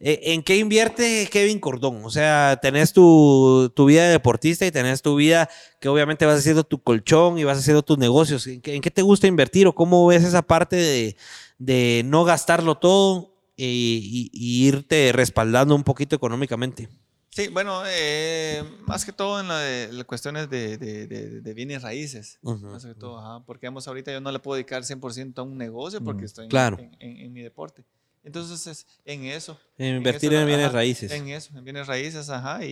Eh, 0.00 0.20
¿En 0.34 0.42
qué 0.42 0.56
invierte 0.56 1.28
Kevin 1.30 1.58
Cordón? 1.60 2.00
O 2.04 2.10
sea, 2.10 2.58
tenés 2.60 2.92
tu, 2.92 3.72
tu 3.74 3.86
vida 3.86 4.02
de 4.04 4.10
deportista 4.10 4.66
y 4.66 4.70
tenés 4.72 5.00
tu 5.00 5.14
vida 5.16 5.48
que 5.84 5.90
obviamente 5.90 6.24
vas 6.24 6.38
haciendo 6.38 6.64
tu 6.64 6.82
colchón 6.82 7.38
y 7.38 7.44
vas 7.44 7.58
haciendo 7.58 7.82
tus 7.82 7.98
negocios. 7.98 8.46
¿En 8.46 8.62
qué, 8.62 8.74
en 8.74 8.80
qué 8.80 8.90
te 8.90 9.02
gusta 9.02 9.26
invertir 9.26 9.66
o 9.66 9.74
cómo 9.74 10.06
ves 10.06 10.24
esa 10.24 10.40
parte 10.40 10.76
de, 10.76 11.14
de 11.58 12.00
no 12.06 12.24
gastarlo 12.24 12.76
todo 12.78 13.34
y, 13.54 14.30
y- 14.32 14.62
y 14.64 14.66
irte 14.66 15.12
respaldando 15.12 15.74
un 15.74 15.84
poquito 15.84 16.16
económicamente? 16.16 16.88
Sí, 17.28 17.48
bueno, 17.48 17.82
eh, 17.86 18.64
más 18.86 19.04
que 19.04 19.12
todo 19.12 19.38
en 19.40 19.48
la 19.48 19.58
de, 19.58 19.92
las 19.92 20.06
cuestiones 20.06 20.48
de, 20.48 20.78
de- 20.78 21.06
de- 21.42 21.52
bienes 21.52 21.82
raíces. 21.82 22.38
Ujú, 22.40 22.64
Más 22.64 22.86
que 22.86 22.94
todo, 22.94 23.18
ajá, 23.18 23.44
porque 23.44 23.66
vamos, 23.66 23.86
ahorita 23.86 24.10
yo 24.10 24.22
no 24.22 24.32
le 24.32 24.38
puedo 24.38 24.54
dedicar 24.54 24.84
100% 24.84 25.42
a 25.42 25.42
un 25.44 25.58
negocio 25.58 26.02
porque 26.02 26.22
Mm, 26.22 26.24
estoy 26.24 26.44
en, 26.46 26.50
claro. 26.50 26.78
en- 26.78 26.96
en- 26.98 27.16
en 27.26 27.30
mi 27.34 27.42
deporte. 27.42 27.84
Entonces, 28.24 28.66
es 28.66 28.86
en 29.04 29.24
eso. 29.26 29.58
En 29.76 29.96
invertir 29.96 30.32
eso, 30.32 30.40
en 30.40 30.46
bienes 30.46 30.66
ajá, 30.66 30.74
raíces. 30.76 31.12
En 31.12 31.28
eso, 31.28 31.56
en 31.56 31.62
bienes 31.62 31.86
raíces, 31.86 32.30
ajá, 32.30 32.64
y, 32.64 32.70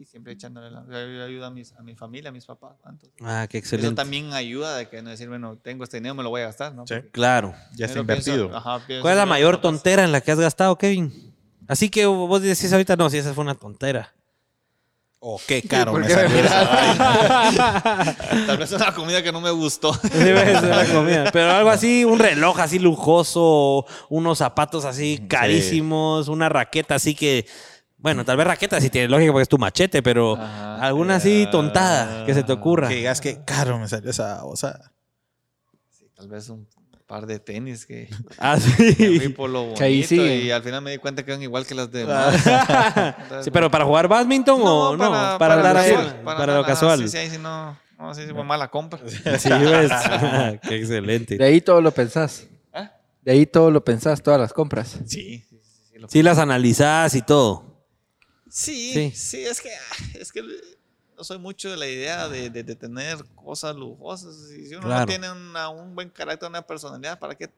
y 0.00 0.04
siempre 0.06 0.32
echándole 0.32 0.70
la, 0.70 1.24
ayuda 1.26 1.48
a, 1.48 1.50
mis, 1.50 1.72
a 1.74 1.82
mi 1.82 1.94
familia, 1.94 2.30
a 2.30 2.32
mis 2.32 2.46
papás. 2.46 2.76
Entonces, 2.84 3.10
Ah, 3.20 3.46
qué 3.48 3.58
eso 3.58 3.64
excelente. 3.76 3.94
también 3.94 4.32
ayuda 4.32 4.76
de 4.78 4.88
que 4.88 5.02
no 5.02 5.10
decir, 5.10 5.28
bueno, 5.28 5.58
tengo 5.58 5.84
este 5.84 5.98
dinero, 5.98 6.14
me 6.14 6.22
lo 6.22 6.30
voy 6.30 6.40
a 6.40 6.46
gastar, 6.46 6.74
¿no? 6.74 6.86
Sí. 6.86 6.94
Porque 6.94 7.10
Claro. 7.10 7.54
Ya 7.74 7.86
está 7.86 8.02
pienso- 8.04 8.30
invertido. 8.30 8.56
ajá, 8.56 8.84
pienso 8.86 9.02
¿Cuál 9.02 9.12
es 9.12 9.18
la 9.18 9.26
mayor 9.26 9.60
tontera 9.60 10.02
en 10.04 10.12
la 10.12 10.20
que 10.22 10.32
has 10.32 10.40
gastado, 10.40 10.76
Kevin? 10.78 11.12
Así 11.68 11.90
que 11.90 12.06
vos 12.06 12.40
decís 12.42 12.72
ahorita, 12.72 12.96
no, 12.96 13.10
si 13.10 13.18
esa 13.18 13.34
fue 13.34 13.44
una 13.44 13.54
tontera. 13.54 14.14
Oh, 15.26 15.40
qué 15.46 15.62
caro 15.62 15.92
¿Por 15.92 16.02
me 16.02 16.10
salió 16.10 16.36
esa. 16.36 18.14
Tal 18.46 18.58
vez 18.58 18.70
una 18.72 18.92
comida 18.92 19.22
que 19.22 19.32
no 19.32 19.40
me 19.40 19.50
gustó. 19.52 19.94
Sí, 19.94 20.10
ves, 20.12 20.62
la 20.62 20.84
comida. 20.84 21.30
Pero 21.32 21.50
algo 21.50 21.70
así, 21.70 22.04
un 22.04 22.18
reloj 22.18 22.60
así 22.60 22.78
lujoso, 22.78 23.86
unos 24.10 24.36
zapatos 24.36 24.84
así 24.84 25.24
carísimos, 25.26 26.28
una 26.28 26.50
raqueta 26.50 26.96
así 26.96 27.14
que. 27.14 27.46
Bueno, 27.96 28.26
tal 28.26 28.36
vez 28.36 28.46
raqueta 28.46 28.78
sí 28.82 28.90
tiene 28.90 29.08
lógica 29.08 29.32
porque 29.32 29.44
es 29.44 29.48
tu 29.48 29.56
machete, 29.56 30.02
pero 30.02 30.36
alguna 30.38 31.14
así 31.16 31.48
tontada 31.50 32.26
que 32.26 32.34
se 32.34 32.42
te 32.42 32.52
ocurra. 32.52 32.88
Que 32.88 32.96
digas 32.96 33.22
que 33.22 33.42
caro 33.46 33.78
me 33.78 33.88
salió 33.88 34.10
esa 34.10 34.44
osada. 34.44 34.92
Sí, 35.88 36.04
tal 36.14 36.28
vez 36.28 36.50
un 36.50 36.68
par 37.06 37.26
de 37.26 37.38
tenis 37.38 37.84
que 37.86 38.08
Ah, 38.38 38.56
me 38.56 38.60
fui 38.94 39.20
sí. 39.20 39.28
por 39.30 39.50
lo 39.50 39.60
bonito 39.62 39.78
Que 39.78 39.84
ahí 39.84 40.02
siguen. 40.04 40.46
y 40.46 40.50
al 40.50 40.62
final 40.62 40.80
me 40.82 40.90
di 40.92 40.98
cuenta 40.98 41.24
que 41.24 41.30
eran 41.32 41.42
igual 41.42 41.66
que 41.66 41.74
las 41.74 41.90
demás. 41.92 42.34
Sí, 43.42 43.50
pero 43.50 43.70
para 43.70 43.84
jugar 43.84 44.08
badminton 44.08 44.60
o 44.64 44.96
no, 44.96 45.10
para, 45.10 45.38
para 45.38 45.62
casual, 45.74 46.20
para, 46.24 46.46
nada, 46.46 46.58
lo 46.58 46.64
casual. 46.64 47.00
Sí, 47.02 47.08
sí, 47.08 47.18
ahí 47.18 47.30
sí 47.30 47.38
no, 47.38 47.78
No, 47.98 48.14
sí, 48.14 48.22
fue 48.32 48.42
mala 48.44 48.68
compra. 48.70 49.00
Sí, 49.06 49.18
ves. 49.24 49.92
Qué 50.68 50.76
excelente. 50.76 51.36
De 51.36 51.44
ahí 51.44 51.60
todo 51.60 51.80
lo 51.80 51.92
pensás. 51.92 52.46
¿Ah? 52.72 52.90
De 53.22 53.32
ahí 53.32 53.46
todo 53.46 53.70
lo 53.70 53.84
pensás, 53.84 54.22
todas 54.22 54.40
las 54.40 54.52
compras. 54.52 54.98
Sí, 55.06 55.44
sí, 55.48 55.60
sí, 55.62 55.80
sí, 55.92 56.04
Sí, 56.08 56.22
las 56.22 56.38
analizás 56.38 57.14
y 57.14 57.22
todo. 57.22 57.86
sí, 58.48 58.92
Sí. 58.94 59.12
sí, 59.14 59.44
es 59.44 59.60
que, 59.60 59.70
ah, 59.70 60.04
es 60.20 60.32
que 60.32 60.42
soy 61.24 61.38
mucho 61.38 61.70
de 61.70 61.76
la 61.76 61.86
idea 61.88 62.28
de, 62.28 62.50
de- 62.50 62.62
de 62.62 62.76
tener 62.76 63.24
cosas 63.34 63.74
lujosas. 63.74 64.34
Y 64.56 64.66
si 64.68 64.74
uno 64.74 64.86
Claro. 64.86 65.00
no 65.00 65.06
tiene 65.06 65.30
una- 65.32 65.68
un 65.70 65.94
buen 65.94 66.10
carácter, 66.10 66.48
una 66.48 66.62
personalidad, 66.62 67.18
¿para 67.18 67.34
qué? 67.34 67.50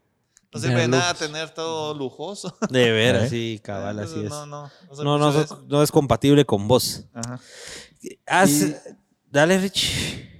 No 0.52 0.60
sirve 0.60 0.82
de 0.82 0.88
nada 0.88 1.12
tener 1.12 1.50
todo 1.50 1.92
lujoso. 1.92 2.56
De 2.70 2.90
veras, 2.92 3.24
¿Eh? 3.24 3.28
sí, 3.30 3.60
cabal, 3.62 3.98
así 3.98 4.20
es. 4.24 4.30
No, 4.30 4.46
no, 4.46 4.70
no, 4.96 5.18
No, 5.18 5.44
no, 5.68 5.82
es 5.82 5.90
compatible 5.90 6.46
con 6.46 6.66
vos. 6.68 7.04
Ajá. 7.12 7.38
Haz- 8.26 8.62
Y- 8.62 8.74
Dale, 9.30 9.58
Rich. 9.58 10.30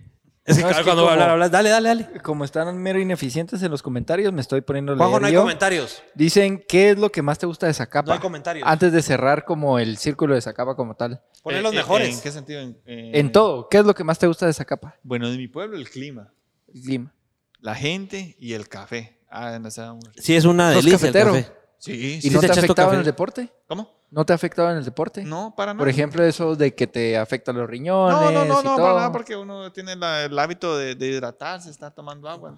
Es 0.47 0.57
que 0.59 0.63
No, 0.63 0.69
es 0.71 0.77
cabal, 0.77 0.77
que 0.77 0.85
cuando 0.85 1.03
va 1.05 1.09
a 1.09 1.13
como- 1.15 1.23
hablar, 1.23 1.31
hablas. 1.31 1.51
Dale, 1.51 1.69
dale, 1.71 1.89
dale. 1.89 2.23
Como 2.23 2.45
están 2.45 2.79
mero 2.79 3.01
ineficientes 3.01 3.61
en 3.63 3.71
los 3.71 3.83
comentarios, 3.83 4.33
me 4.33 4.41
estoy 4.41 4.61
poniendo 4.61 4.97
Juanjo, 4.97 5.11
leer 5.15 5.21
no 5.23 5.27
hay 5.27 5.33
yo. 5.35 5.41
comentarios. 5.41 6.03
Dicen, 6.15 6.65
¿qué 6.69 6.91
es 6.91 6.99
lo 6.99 7.11
que 7.11 7.21
más 7.23 7.39
te 7.39 7.47
gusta 7.47 7.67
de 7.67 7.75
Zacapa? 7.75 8.07
No 8.07 8.13
hay 8.15 8.21
comentarios. 8.21 8.67
Antes 8.69 8.93
de 8.93 9.03
cerrar 9.03 9.45
como 9.45 9.79
el 9.81 9.97
círculo 9.99 10.35
de 10.37 10.41
Zacapa 10.41 10.77
como 10.77 10.95
tal. 10.95 11.21
Poner 11.43 11.61
Eh, 11.61 11.63
los 11.63 11.73
eh, 11.73 11.77
mejores. 11.77 12.15
¿En 12.15 12.21
qué 12.21 12.31
sentido? 12.31 12.61
En, 12.61 12.79
eh, 12.87 13.11
En 13.15 13.33
todo, 13.33 13.69
¿qué 13.69 13.79
es 13.79 13.85
lo 13.85 13.95
que 13.95 14.05
más 14.05 14.19
te 14.21 14.27
gusta 14.29 14.47
de 14.47 14.53
Zacapa? 14.53 14.95
Bueno, 15.03 15.29
de 15.29 15.37
mi 15.37 15.49
pueblo, 15.49 15.77
el 15.77 15.91
clima, 15.91 16.33
El 16.73 16.81
clima. 16.83 17.13
la 17.61 17.75
gente 17.75 18.37
y 18.39 18.53
el 18.53 18.69
café. 18.69 19.19
Ah, 19.29 19.59
no 19.61 19.71
sé, 19.73 19.83
Sí, 20.19 20.37
es 20.37 20.45
una 20.45 20.73
¿Sos 20.73 20.85
delicia 20.85 21.09
el 21.09 21.13
café. 21.13 21.53
Sí, 21.79 21.93
¿Y 21.93 22.21
sí 22.23 22.31
no 22.31 22.41
te 22.41 22.47
te 22.49 22.53
ha 22.53 22.57
afectado 22.57 22.93
en 22.93 22.99
el 23.01 23.05
deporte? 23.05 23.53
¿Cómo? 23.69 23.91
¿No 24.11 24.25
te 24.25 24.33
ha 24.33 24.37
afectado 24.37 24.71
en 24.71 24.79
el 24.79 24.85
deporte? 24.85 25.25
No, 25.25 25.55
para 25.57 25.73
nada. 25.75 25.79
Por 25.79 25.89
ejemplo, 25.89 26.25
eso 26.25 26.57
de 26.57 26.75
que 26.75 26.87
te 26.87 27.17
afecta 27.19 27.53
los 27.53 27.69
riñones 27.69 28.15
No, 28.19 28.31
no, 28.31 28.45
no, 28.45 28.45
y 28.45 28.49
no, 28.49 28.63
todo. 28.63 28.77
para 28.77 28.95
nada, 28.95 29.13
porque 29.13 29.37
uno 29.37 29.71
tiene 29.73 29.95
la- 29.97 30.25
el 30.25 30.39
hábito 30.39 30.77
de, 30.77 30.95
de 30.95 31.07
hidratarse, 31.09 31.71
está 31.71 31.91
tomando 31.91 32.29
agua. 32.29 32.57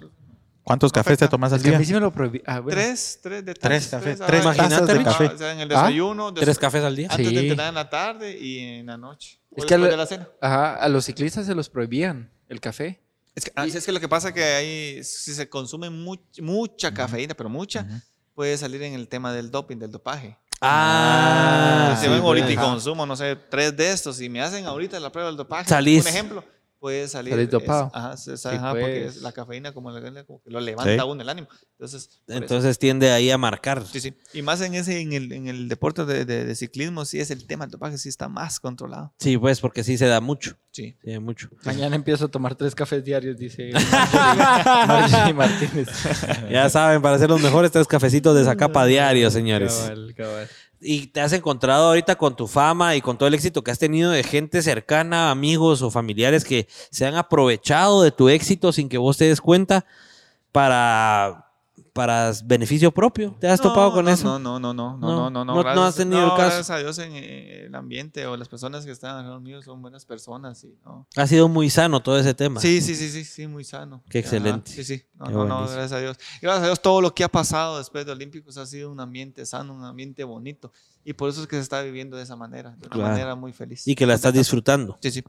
¿Cuántos 0.63 0.93
cafés 0.93 1.19
te 1.19 1.27
tomas 1.29 1.51
al 1.53 1.57
Es 1.59 1.63
que 1.63 1.69
a 1.69 1.73
día? 1.73 1.79
mí 1.79 1.85
sí 1.87 1.95
me 1.95 2.01
lo 2.01 2.13
prohibí. 2.13 2.43
Ah, 2.47 2.61
bueno. 2.61 2.79
Tres, 2.79 3.19
tres 3.23 3.43
de 3.45 3.55
Tres 3.55 3.89
tazas, 3.89 3.91
cafés, 4.03 4.21
ah, 4.21 4.27
tres 4.27 4.43
Imagínate, 4.43 4.75
tazas 4.75 4.99
de 4.99 5.05
café. 5.05 5.25
ah, 5.25 5.33
o 5.35 5.39
sea, 5.39 5.53
en 5.53 5.61
el 5.61 5.69
desayuno, 5.71 6.31
des- 6.31 6.45
¿Tres 6.45 6.59
cafés 6.59 6.85
al 6.85 6.95
día? 6.95 7.09
antes 7.11 7.27
Sí. 7.27 7.35
de 7.35 7.41
entrenar 7.41 7.69
en 7.71 7.75
la 7.75 7.89
tarde 7.89 8.39
y 8.39 8.59
en 8.59 8.87
la 8.87 8.99
noche. 8.99 9.41
O 9.51 9.57
Es 9.57 9.65
que 9.65 9.75
a 9.75 9.79
después 9.79 9.81
lo- 9.81 9.91
de 9.91 9.97
la 9.97 10.07
cena. 10.07 10.29
Ajá, 10.43 10.75
a 10.77 10.89
los 10.91 11.07
ciclistas 11.07 11.47
se 11.47 11.55
los 11.55 11.71
prohibían 11.71 12.31
el 12.51 12.61
café. 12.61 13.01
Es 13.35 13.45
que, 13.47 13.53
ah, 13.57 13.65
es 13.67 13.87
que 13.87 13.93
lo 13.93 14.01
que 14.01 14.09
pasa 14.09 14.29
es 14.29 14.35
que 14.35 14.45
ahí, 14.45 15.05
si 15.05 15.33
se 15.33 15.49
consume 15.49 15.89
much- 15.89 16.43
mucha 16.43 16.93
cafeína, 16.93 17.35
pero 17.35 17.49
mucha, 17.49 17.87
puede 18.39 18.57
salir 18.57 18.81
en 18.85 18.95
el 18.95 19.09
tema 19.09 19.33
del 19.33 19.51
doping, 19.51 19.79
del 19.79 19.91
dopaje. 19.91 20.37
Ah, 20.61 21.97
si 21.99 22.05
sí, 22.05 22.09
ven 22.09 22.21
ahorita 22.21 22.49
y 22.53 22.55
pues. 22.55 22.67
consumo, 22.69 23.05
no 23.05 23.17
sé, 23.17 23.35
tres 23.35 23.77
de 23.77 23.91
estos 23.91 24.21
y 24.21 24.29
me 24.29 24.41
hacen 24.41 24.65
ahorita 24.65 25.01
la 25.01 25.11
prueba 25.11 25.29
del 25.29 25.37
dopaje, 25.37 25.69
Salís. 25.69 26.03
un 26.03 26.09
ejemplo, 26.09 26.45
puede 26.79 27.09
salir. 27.09 27.49
Dopado. 27.49 27.91
ajá, 27.95 28.17
se- 28.17 28.37
Sí, 28.37 28.49
ajá, 28.49 28.71
porque 28.71 29.03
pues. 29.05 29.17
es 29.17 29.23
la 29.23 29.33
cafeína 29.33 29.73
como, 29.73 29.91
la- 29.91 30.25
como 30.25 30.43
que 30.43 30.51
lo 30.51 30.61
levanta 30.61 30.93
Sí. 31.03 31.09
uno 31.09 31.23
el 31.23 31.29
ánimo. 31.29 31.49
Entonces, 31.73 32.09
eso. 32.27 32.39
Entonces 32.39 32.79
tiende 32.79 33.11
ahí 33.11 33.31
a 33.31 33.39
marcar. 33.39 33.85
Sí, 33.87 34.01
sí. 34.01 34.15
Y 34.33 34.43
más 34.43 34.61
en 34.61 34.75
ese, 34.75 35.01
en 35.01 35.13
el, 35.13 35.33
en 35.33 35.49
el 35.49 35.69
deporte 35.69 36.05
de, 36.05 36.25
de- 36.25 36.45
de 36.45 36.55
ciclismo, 36.55 37.05
sí 37.05 37.21
es 37.21 37.31
el 37.31 37.47
tema 37.47 37.65
del 37.65 37.73
dopaje, 37.73 37.99
sí 37.99 38.09
está 38.09 38.29
más 38.29 38.61
controlado. 38.61 39.13
Sí, 39.19 39.37
pues, 39.39 39.61
porque 39.61 39.83
sí 39.85 39.99
se 39.99 40.07
da 40.07 40.21
mucho. 40.21 40.57
Sí. 40.71 40.97
Sí, 41.03 41.13
da 41.13 41.19
mucho. 41.21 41.49
Mañana 41.65 41.97
empiezo 41.97 42.27
a 42.27 42.29
tomar 42.29 42.55
tres 42.55 42.75
cafés 42.75 43.03
diarios, 43.05 43.37
dice 43.37 43.71
Marjorie 44.13 45.35
Martínez. 45.35 45.89
Ya 46.51 46.69
saben, 46.71 47.03
para 47.03 47.19
ser 47.19 47.29
los 47.29 47.41
mejores, 47.41 47.71
tres 47.71 47.87
cafecitos 47.87 48.37
de 48.37 48.45
Zacapa 48.45 48.85
diario, 48.87 49.31
señores. 49.33 49.73
Cabal, 49.75 50.15
cabal. 50.17 50.49
Y 50.81 51.09
te 51.09 51.21
has 51.21 51.33
encontrado 51.33 51.89
ahorita 51.89 52.17
con 52.17 52.37
tu 52.37 52.47
fama 52.47 52.95
y 52.95 53.01
con 53.01 53.19
todo 53.19 53.27
el 53.27 53.35
éxito 53.35 53.63
que 53.65 53.71
has 53.71 53.79
tenido 53.79 54.11
de 54.13 54.23
gente 54.23 54.63
cercana, 54.63 55.31
amigos 55.31 55.83
o 55.83 55.91
familiares 55.91 56.45
que 56.45 56.69
se 56.91 57.05
han 57.05 57.17
aprovechado 57.17 58.03
de 58.03 58.13
tu 58.13 58.29
éxito 58.29 58.73
sin 58.73 58.89
que 58.89 58.99
vos 58.99 59.17
te 59.17 59.25
des 59.25 59.41
cuenta 59.41 59.85
para, 60.53 61.48
para 61.99 62.33
beneficio 62.45 62.93
propio. 62.93 63.35
¿Te 63.41 63.49
has 63.49 63.59
No, 63.61 63.71
topado 63.71 63.93
con 63.93 64.05
no, 64.05 64.11
eso? 64.13 64.39
No, 64.39 64.39
no, 64.39 64.61
no, 64.61 64.73
no, 64.73 64.97
No, 64.99 65.09
no, 65.09 65.31
no, 65.31 65.31
no, 65.31 65.45
no- 65.45 65.55
no 65.57 65.61
gracias- 65.65 65.87
has 65.89 65.95
tenido 65.97 66.23
el 66.23 66.29
caso. 66.31 66.43
Gracias 66.43 66.71
a 66.71 66.79
Dios 66.79 66.97
en 67.01 67.11
eh, 67.17 67.65
el 67.67 67.75
ambiente 67.75 68.25
o 68.27 68.37
las 68.37 68.49
personas 68.49 68.85
que 68.85 68.93
están 68.93 69.17
alrededor 69.17 69.41
mío 69.41 69.61
son 69.63 69.83
buenas 69.83 70.05
personas. 70.07 70.63
Y, 70.63 70.79
no. 70.85 71.09
Ha 71.17 71.27
sido 71.27 71.49
muy 71.49 71.69
sano 71.71 72.01
todo 72.01 72.17
ese 72.17 72.35
tema. 72.35 72.61
Sí, 72.61 72.81
sí, 72.81 72.95
sí, 72.95 73.09
sí, 73.11 73.25
sí, 73.25 73.49
muy 73.49 73.65
sano. 73.65 74.05
Qué 74.09 74.21
Ajá, 74.21 74.27
excelente. 74.29 74.71
Sí, 74.71 74.85
sí. 74.85 75.03
No, 75.15 75.27
Qué 75.27 75.33
no, 75.33 75.45
no, 75.47 75.61
gracias 75.63 75.91
a 75.91 75.99
Dios. 75.99 76.17
Y 76.37 76.43
gracias 76.43 76.63
a 76.63 76.67
Dios 76.67 76.81
todo 76.81 77.01
lo 77.01 77.13
que 77.13 77.25
ha 77.25 77.29
pasado 77.29 77.79
después 77.79 78.07
de 78.07 78.13
Olímpicos 78.13 78.57
ha 78.59 78.67
sido 78.67 78.93
un 78.93 79.01
ambiente 79.01 79.45
sano, 79.45 79.75
un 79.75 79.85
ambiente 79.85 80.23
bonito. 80.23 80.73
Y 81.05 81.15
por 81.15 81.31
eso 81.31 81.41
es 81.43 81.49
que 81.49 81.57
se 81.57 81.63
está 81.63 81.83
viviendo 81.83 82.17
de 82.17 82.23
esa 82.23 82.37
manera, 82.37 82.71
de 82.71 82.87
una 82.87 82.89
Claro. 82.91 83.11
manera 83.11 83.35
muy 83.35 83.53
feliz. 83.53 83.89
Y 83.89 83.97
que 83.97 84.07
la 84.07 84.15
estás 84.15 84.33
disfrutando. 84.35 84.99
Sí, 85.03 85.11
sí. 85.11 85.25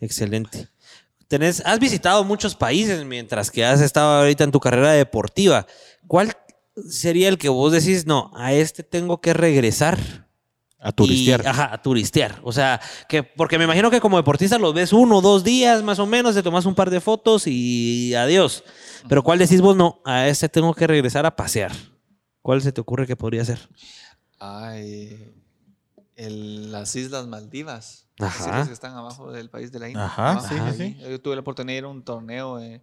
Excelente. 0.00 0.68
Tenés, 1.30 1.62
has 1.64 1.78
visitado 1.78 2.24
muchos 2.24 2.56
países 2.56 3.04
mientras 3.04 3.52
que 3.52 3.64
has 3.64 3.80
estado 3.80 4.18
ahorita 4.18 4.42
en 4.42 4.50
tu 4.50 4.58
carrera 4.58 4.90
deportiva. 4.90 5.64
¿Cuál 6.08 6.32
sería 6.88 7.28
el 7.28 7.38
que 7.38 7.48
vos 7.48 7.70
decís, 7.70 8.04
no, 8.04 8.32
a 8.34 8.52
este 8.52 8.82
tengo 8.82 9.20
que 9.20 9.32
regresar? 9.32 10.26
A 10.80 10.90
turistear. 10.90 11.42
Y- 11.44 11.46
ajá, 11.46 11.72
a 11.72 11.80
turistear. 11.80 12.40
O 12.42 12.50
sea, 12.50 12.80
que 13.08 13.22
porque 13.22 13.58
me 13.58 13.64
imagino 13.64 13.92
que 13.92 14.00
como 14.00 14.16
deportista 14.16 14.58
los 14.58 14.74
ves 14.74 14.92
uno 14.92 15.18
o 15.18 15.20
dos 15.20 15.44
días 15.44 15.84
más 15.84 16.00
o 16.00 16.06
menos, 16.06 16.34
te 16.34 16.42
tomas 16.42 16.66
un 16.66 16.74
par 16.74 16.90
de 16.90 17.00
fotos 17.00 17.46
y 17.46 18.12
adiós. 18.16 18.64
Pero 19.08 19.22
¿cuál 19.22 19.38
decís 19.38 19.60
vos, 19.60 19.76
no, 19.76 20.00
a 20.04 20.26
este 20.26 20.48
tengo 20.48 20.74
que 20.74 20.88
regresar 20.88 21.26
a 21.26 21.36
pasear? 21.36 21.70
¿Cuál 22.42 22.60
se 22.60 22.72
te 22.72 22.80
ocurre 22.80 23.06
que 23.06 23.14
podría 23.14 23.44
ser? 23.44 23.68
Ay, 24.40 25.32
el- 26.26 26.72
las 26.72 26.94
Islas 26.96 27.26
Maldivas. 27.26 28.06
Ajá. 28.18 28.26
Las 28.38 28.40
islas 28.40 28.66
que 28.68 28.74
están 28.74 28.94
abajo 28.94 29.32
del 29.32 29.48
país 29.50 29.72
de 29.72 29.78
la 29.78 29.88
India. 29.88 30.04
Ajá, 30.04 30.32
Abajo 30.32 30.48
sí, 30.48 30.54
de 30.54 30.72
sí, 30.74 30.82
ahí. 30.82 31.10
Yo 31.10 31.20
tuve 31.20 31.34
la 31.36 31.40
oportunidad 31.40 31.74
de 31.74 31.78
ir 31.78 31.84
a 31.84 31.88
un 31.88 32.02
torneo 32.04 32.58
eh, 32.60 32.82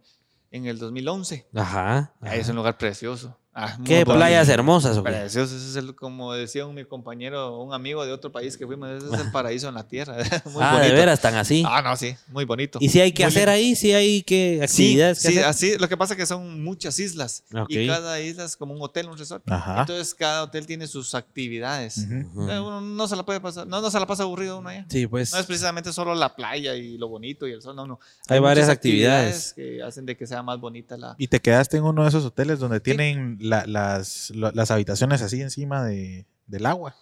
en 0.50 0.66
el 0.66 0.78
2011. 0.78 1.46
Ajá. 1.54 2.12
Ahí 2.20 2.40
es 2.40 2.48
un 2.48 2.56
lugar 2.56 2.76
precioso. 2.78 3.36
Ah, 3.60 3.76
¿Qué 3.84 4.06
playas 4.06 4.48
hermosas 4.48 4.96
o 4.98 5.02
qué? 5.02 5.10
Precioso, 5.10 5.56
ese 5.56 5.68
es 5.70 5.74
el, 5.74 5.96
como 5.96 6.32
decía 6.32 6.64
un, 6.64 6.76
mi 6.76 6.84
compañero, 6.84 7.60
un 7.60 7.74
amigo 7.74 8.06
de 8.06 8.12
otro 8.12 8.30
país 8.30 8.56
que 8.56 8.64
fuimos, 8.64 8.88
ese 8.88 9.12
es 9.12 9.20
el 9.20 9.30
paraíso 9.32 9.68
en 9.68 9.74
la 9.74 9.82
tierra. 9.88 10.14
muy 10.44 10.62
ah, 10.62 10.74
bonito. 10.74 10.92
de 10.92 10.92
veras, 10.92 11.20
tan 11.20 11.34
así. 11.34 11.64
Ah, 11.66 11.82
no, 11.82 11.96
sí, 11.96 12.14
muy 12.28 12.44
bonito. 12.44 12.78
¿Y 12.80 12.88
si 12.88 13.00
hay 13.00 13.10
que 13.10 13.24
Muy 13.24 13.28
hacer 13.30 13.48
lindo. 13.48 13.52
ahí? 13.52 13.74
¿Si 13.74 13.92
hay 13.92 14.22
que 14.22 14.64
Sí, 14.68 14.84
actividades 14.84 15.22
que 15.22 15.28
sí, 15.28 15.38
hacer? 15.38 15.44
así, 15.44 15.76
lo 15.76 15.88
que 15.88 15.96
pasa 15.96 16.14
es 16.14 16.18
que 16.18 16.26
son 16.26 16.62
muchas 16.62 16.96
islas 17.00 17.42
y 17.68 17.86
cada 17.88 18.20
isla 18.20 18.44
es 18.44 18.56
como 18.56 18.74
un 18.74 18.80
hotel, 18.80 19.08
un 19.08 19.18
resort. 19.18 19.42
Ajá. 19.50 19.80
Entonces 19.80 20.14
cada 20.14 20.44
hotel 20.44 20.64
tiene 20.64 20.86
sus 20.86 21.16
actividades. 21.16 22.06
Uno 22.34 22.80
no 22.80 23.08
se 23.08 23.16
la 23.16 23.24
puede 23.24 23.40
pasar, 23.40 23.66
no, 23.66 23.80
no 23.80 23.90
se 23.90 23.98
la 23.98 24.06
pasa 24.06 24.22
aburrido 24.22 24.60
uno 24.60 24.68
allá. 24.68 24.86
Sí, 24.88 25.08
pues. 25.08 25.32
No 25.32 25.38
es 25.40 25.46
precisamente 25.46 25.92
solo 25.92 26.14
la 26.14 26.36
playa 26.36 26.76
y 26.76 26.96
lo 26.96 27.08
bonito 27.08 27.48
y 27.48 27.52
el 27.52 27.60
sol, 27.60 27.74
no, 27.74 27.86
no. 27.88 27.98
Hay 28.28 28.38
varias 28.38 28.66
muchas 28.66 28.76
actividades. 28.76 29.52
que 29.54 29.82
hacen 29.82 30.06
de 30.06 30.16
que 30.16 30.28
sea 30.28 30.44
más 30.44 30.60
bonita 30.60 30.96
la... 30.96 31.16
¿Y 31.18 31.26
te 31.26 31.40
quedaste 31.40 31.78
en 31.78 31.82
uno 31.82 32.04
de 32.04 32.10
esos 32.10 32.24
hoteles 32.24 32.60
donde 32.60 32.78
tienen 32.78 33.36
la- 33.48 33.66
las, 33.66 34.30
las 34.34 34.70
habitaciones 34.70 35.22
así 35.22 35.40
encima 35.40 35.84
de, 35.84 36.26
del 36.46 36.66
agua? 36.66 36.94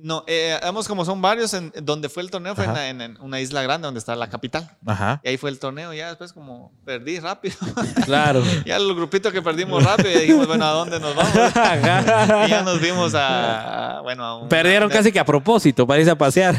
No, 0.00 0.24
eh, 0.26 0.58
como 0.88 1.04
son 1.04 1.20
varios, 1.20 1.52
en, 1.52 1.70
donde 1.82 2.08
fue 2.08 2.22
el 2.22 2.30
torneo 2.30 2.54
fue 2.54 2.64
en, 2.88 3.18
una 3.20 3.40
isla 3.40 3.62
grande 3.62 3.84
donde 3.86 3.98
está 3.98 4.16
la 4.16 4.30
capital. 4.30 4.70
Ajá. 4.86 5.20
Y 5.22 5.28
ahí 5.28 5.36
fue 5.36 5.50
el 5.50 5.58
torneo, 5.58 5.92
ya 5.92 6.08
después 6.08 6.32
como 6.32 6.72
perdí 6.84 7.18
rápido. 7.20 7.56
Claro. 8.06 8.42
ya 8.66 8.76
el 8.76 8.94
grupito 8.94 9.30
que 9.30 9.42
perdimos 9.42 9.84
rápido 9.84 10.10
y 10.10 10.14
dijimos, 10.22 10.46
bueno, 10.46 10.64
¿a 10.64 10.70
dónde 10.70 10.98
nos 10.98 11.14
vamos? 11.14 11.32
y 12.46 12.50
ya 12.50 12.62
nos 12.64 12.80
vimos 12.80 13.14
a, 13.14 13.98
a- 13.98 14.00
bueno, 14.00 14.24
a 14.24 14.38
un... 14.42 14.48
Perdieron 14.48 14.88
de- 14.88 14.94
casi 14.94 15.12
que 15.12 15.20
a 15.20 15.24
propósito 15.26 15.86
para 15.86 16.00
irse 16.00 16.10
a 16.10 16.16
pasear. 16.16 16.56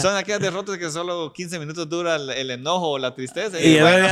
Son 0.00 0.14
aquellas 0.16 0.40
derrotas 0.40 0.76
que 0.78 0.90
solo 0.90 1.32
15 1.32 1.58
minutos 1.58 1.88
dura 1.88 2.16
el, 2.16 2.28
el 2.30 2.50
enojo 2.50 2.90
o 2.90 2.98
la 2.98 3.14
tristeza. 3.14 3.58
y 3.60 3.76
Y, 3.76 3.80
bueno, 3.80 4.06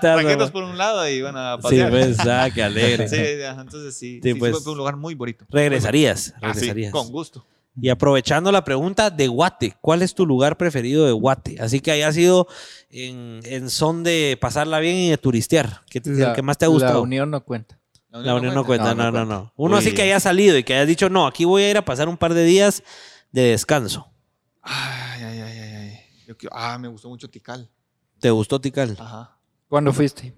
tranquilos 0.00 0.50
por 0.50 0.62
un 0.64 0.78
lado 0.78 1.08
y 1.08 1.20
bueno, 1.22 1.38
a 1.40 1.56
Sí, 1.56 1.62
pasear. 1.62 1.90
ves, 1.90 2.18
ah, 2.20 2.48
qué 2.54 2.62
alegre. 2.62 3.08
Sí, 3.08 3.16
entonces 3.16 3.96
sí, 3.96 4.20
Sí, 4.22 4.32
sí, 4.32 4.38
pues. 4.38 4.62
fue, 4.62 4.72
un 4.72 4.78
lugar 4.78 4.96
muy 4.96 5.14
bonito. 5.14 5.44
Regresarías, 5.50 6.32
Ah, 6.36 6.54
sí, 6.54 6.60
regresarías. 6.60 6.92
con 6.92 7.08
gusto. 7.10 7.44
Y 7.80 7.88
aprovechando 7.88 8.52
la 8.52 8.64
pregunta 8.64 9.10
de 9.10 9.28
Guate, 9.28 9.76
¿cuál 9.80 10.02
es 10.02 10.14
tu 10.14 10.26
lugar 10.26 10.56
preferido 10.56 11.06
de 11.06 11.12
Guate? 11.12 11.56
Así 11.60 11.80
que 11.80 11.90
haya 11.92 12.12
sido 12.12 12.46
en, 12.90 13.40
en 13.44 13.70
son 13.70 14.02
de 14.02 14.36
pasarla 14.40 14.80
bien 14.80 14.96
y 14.96 15.10
de 15.10 15.18
turistear. 15.18 15.80
¿Qué 15.88 16.00
te- 16.00 16.10
el 16.10 16.32
que 16.34 16.42
más 16.42 16.58
te 16.58 16.64
ha 16.64 16.68
La 16.68 16.72
gustado? 16.74 17.02
unión 17.02 17.30
no 17.30 17.44
cuenta. 17.44 17.78
La 18.10 18.34
unión 18.34 18.54
no 18.54 18.64
cuenta, 18.64 18.94
no, 18.94 19.04
No, 19.04 19.10
no, 19.12 19.24
no 19.24 19.26
no. 19.26 19.52
Uno 19.56 19.76
así 19.76 19.90
Uy. 19.90 19.94
que 19.94 20.02
haya 20.02 20.18
salido 20.20 20.58
y 20.58 20.64
que 20.64 20.74
haya 20.74 20.84
dicho, 20.84 21.08
no, 21.08 21.26
aquí 21.26 21.44
voy 21.44 21.62
a 21.62 21.70
ir 21.70 21.76
a 21.78 21.84
pasar 21.84 22.08
un 22.08 22.16
par 22.16 22.34
de 22.34 22.44
días 22.44 22.82
de 23.30 23.42
descanso. 23.42 24.10
Ay, 24.62 25.22
ay, 25.22 25.38
ay, 25.40 25.58
ay, 25.58 25.74
ay. 25.74 25.98
Yo 26.26 26.36
quiero- 26.36 26.54
ah, 26.56 26.76
me 26.78 26.88
gustó 26.88 27.08
mucho 27.08 27.30
Tikal. 27.30 27.70
¿Te 28.18 28.30
gustó 28.30 28.60
Tikal? 28.60 28.96
Ajá. 28.98 29.38
¿Cuándo 29.68 29.92
fuiste? 29.92 30.34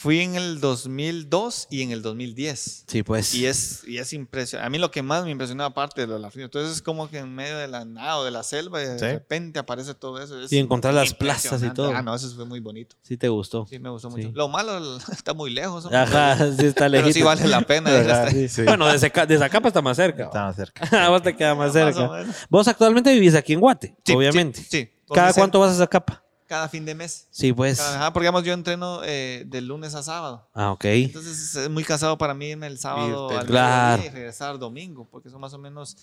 Fui 0.00 0.20
en 0.20 0.36
el 0.36 0.60
2002 0.60 1.66
y 1.70 1.82
en 1.82 1.90
el 1.90 2.02
2010. 2.02 2.84
Sí, 2.86 3.02
pues. 3.02 3.34
Y 3.34 3.46
es, 3.46 3.82
y 3.84 3.98
es 3.98 4.12
impresionante. 4.12 4.64
A 4.64 4.70
mí 4.70 4.78
lo 4.78 4.92
que 4.92 5.02
más 5.02 5.24
me 5.24 5.30
impresionó, 5.32 5.64
aparte 5.64 6.02
de 6.02 6.06
lo 6.06 6.14
de 6.14 6.20
la 6.20 6.30
fría, 6.30 6.44
entonces 6.44 6.76
es 6.76 6.82
como 6.82 7.10
que 7.10 7.18
en 7.18 7.34
medio 7.34 7.58
de 7.58 7.66
la 7.66 7.84
nada 7.84 8.18
o 8.18 8.24
de 8.24 8.30
la 8.30 8.44
selva, 8.44 8.78
de 8.78 8.96
Sí. 8.96 9.04
repente 9.04 9.58
aparece 9.58 9.94
todo 9.94 10.22
eso. 10.22 10.40
Es 10.40 10.52
Y 10.52 10.58
encontrar 10.58 10.94
las 10.94 11.14
plazas 11.14 11.62
y 11.64 11.70
todo. 11.70 11.92
Ah, 11.92 12.00
no, 12.02 12.14
eso 12.14 12.30
fue 12.36 12.44
muy 12.44 12.60
bonito. 12.60 12.94
Sí 13.02 13.16
te 13.16 13.28
gustó. 13.28 13.66
Sí, 13.68 13.80
me 13.80 13.90
gustó 13.90 14.08
Sí. 14.12 14.16
mucho. 14.18 14.30
Lo 14.34 14.48
malo 14.48 14.98
está 15.12 15.34
muy 15.34 15.50
lejos. 15.50 15.84
¿no? 15.90 15.96
Ajá, 15.98 16.36
sí 16.52 16.66
está 16.66 16.84
Pero 16.88 16.90
lejito. 17.06 17.14
sí 17.14 17.22
vale 17.22 17.48
la 17.48 17.60
pena. 17.62 17.90
hasta- 17.98 18.30
Sí, 18.30 18.48
sí. 18.48 18.62
Bueno, 18.62 18.86
de, 18.86 18.98
Zaca- 19.00 19.26
de 19.26 19.36
Zacapa 19.36 19.66
está 19.66 19.82
más 19.82 19.96
cerca. 19.96 20.26
Está 20.26 20.44
más 20.44 20.54
cerca. 20.54 20.80
Vos 21.10 21.22
te 21.24 21.34
queda 21.34 21.56
más 21.56 21.74
Más 21.74 21.94
cerca. 21.94 22.08
menos. 22.08 22.36
Vos 22.48 22.68
actualmente 22.68 23.12
vivís 23.12 23.34
aquí 23.34 23.52
en 23.54 23.58
Guate, 23.60 23.96
Sí, 24.04 24.12
obviamente. 24.12 24.64
Sí. 24.68 24.88
¿Cada 25.12 25.32
cuánto 25.32 25.58
vas 25.58 25.72
a 25.72 25.74
Zacapa? 25.78 26.22
Cada 26.48 26.68
fin 26.68 26.84
de 26.84 26.94
mes. 26.94 27.28
Sí, 27.30 27.52
pues. 27.52 27.78
Ajá, 27.78 28.12
porque 28.12 28.24
digamos, 28.24 28.42
yo 28.42 28.52
entreno 28.54 29.00
eh, 29.04 29.44
de 29.46 29.60
lunes 29.60 29.94
a 29.94 30.02
sábado. 30.02 30.48
Ah, 30.54 30.72
ok. 30.72 30.84
Entonces 30.86 31.54
es 31.54 31.70
muy 31.70 31.84
cansado 31.84 32.18
para 32.18 32.34
mí 32.34 32.46
irme 32.46 32.66
el 32.66 32.78
sábado 32.78 33.30
al 33.30 33.46
Claro. 33.46 34.02
y 34.04 34.08
regresar 34.08 34.58
domingo, 34.58 35.06
porque 35.10 35.28
son 35.30 35.40
más 35.40 35.52
o 35.54 35.58
menos, 35.58 35.96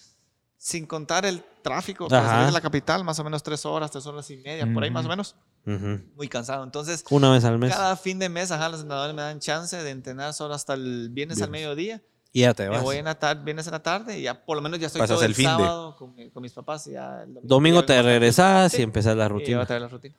sin 0.57 0.85
contar 0.85 1.25
el 1.25 1.43
tráfico, 1.61 2.09
salir 2.09 2.45
de 2.45 2.51
la 2.51 2.61
capital, 2.61 3.03
más 3.03 3.19
o 3.19 3.23
menos 3.23 3.43
tres 3.43 3.65
horas, 3.65 3.91
tres 3.91 4.05
horas 4.05 4.29
y 4.31 4.37
media, 4.37 4.71
por 4.73 4.83
ahí 4.83 4.89
más 4.91 5.03
o 5.03 5.07
Ujú. 5.07 5.09
menos. 5.09 5.35
Ujú. 5.67 5.99
Muy 6.15 6.27
cansado. 6.29 6.63
Entonces, 6.63 7.03
Una 7.09 7.31
vez 7.31 7.43
al 7.43 7.57
mes. 7.57 7.73
cada 7.73 7.95
fin 7.95 8.19
de 8.19 8.29
mes, 8.29 8.51
ajá, 8.51 8.69
los 8.69 8.81
entrenadores 8.81 9.15
me 9.15 9.23
dan 9.23 9.39
chance 9.39 9.75
de 9.75 9.89
entrenar 9.89 10.33
solo 10.33 10.53
hasta 10.53 10.75
el 10.75 11.09
viernes, 11.11 11.41
al 11.41 11.49
Viernes. 11.49 11.61
mediodía. 11.75 12.01
Y 12.31 12.41
ya 12.41 12.53
te 12.53 12.63
Me 12.63 12.69
vas. 12.69 12.81
voy 12.83 12.97
en 12.97 13.05
la 13.05 13.15
tarde, 13.17 13.43
viernes 13.45 13.65
en 13.65 13.71
la 13.71 13.81
tarde 13.81 14.19
y 14.19 14.23
ya 14.23 14.45
por 14.45 14.57
lo 14.57 14.61
menos 14.61 14.77
ya 14.77 14.87
estoy 14.87 14.99
Pasas 14.99 15.15
todo 15.15 15.23
el, 15.23 15.31
el 15.31 15.35
fin 15.35 15.45
de. 15.45 15.51
sábado 15.51 15.95
con, 15.95 16.13
mi- 16.15 16.29
con 16.29 16.43
mis 16.43 16.51
papás 16.51 16.85
y 16.87 16.91
ya 16.91 17.23
el 17.23 17.39
Domingo 17.43 17.79
ya 17.79 17.85
te 17.85 18.01
regresas 18.01 18.73
Sí. 18.73 18.79
y 18.79 18.83
empezás 18.83 19.15
la 19.15 19.23
Y 19.23 19.23
ya 19.23 19.23
va 19.23 19.25
a 19.25 19.29
rutina. 19.29 19.65
traer 19.65 19.81
la 19.83 19.87
rutina. 19.87 20.15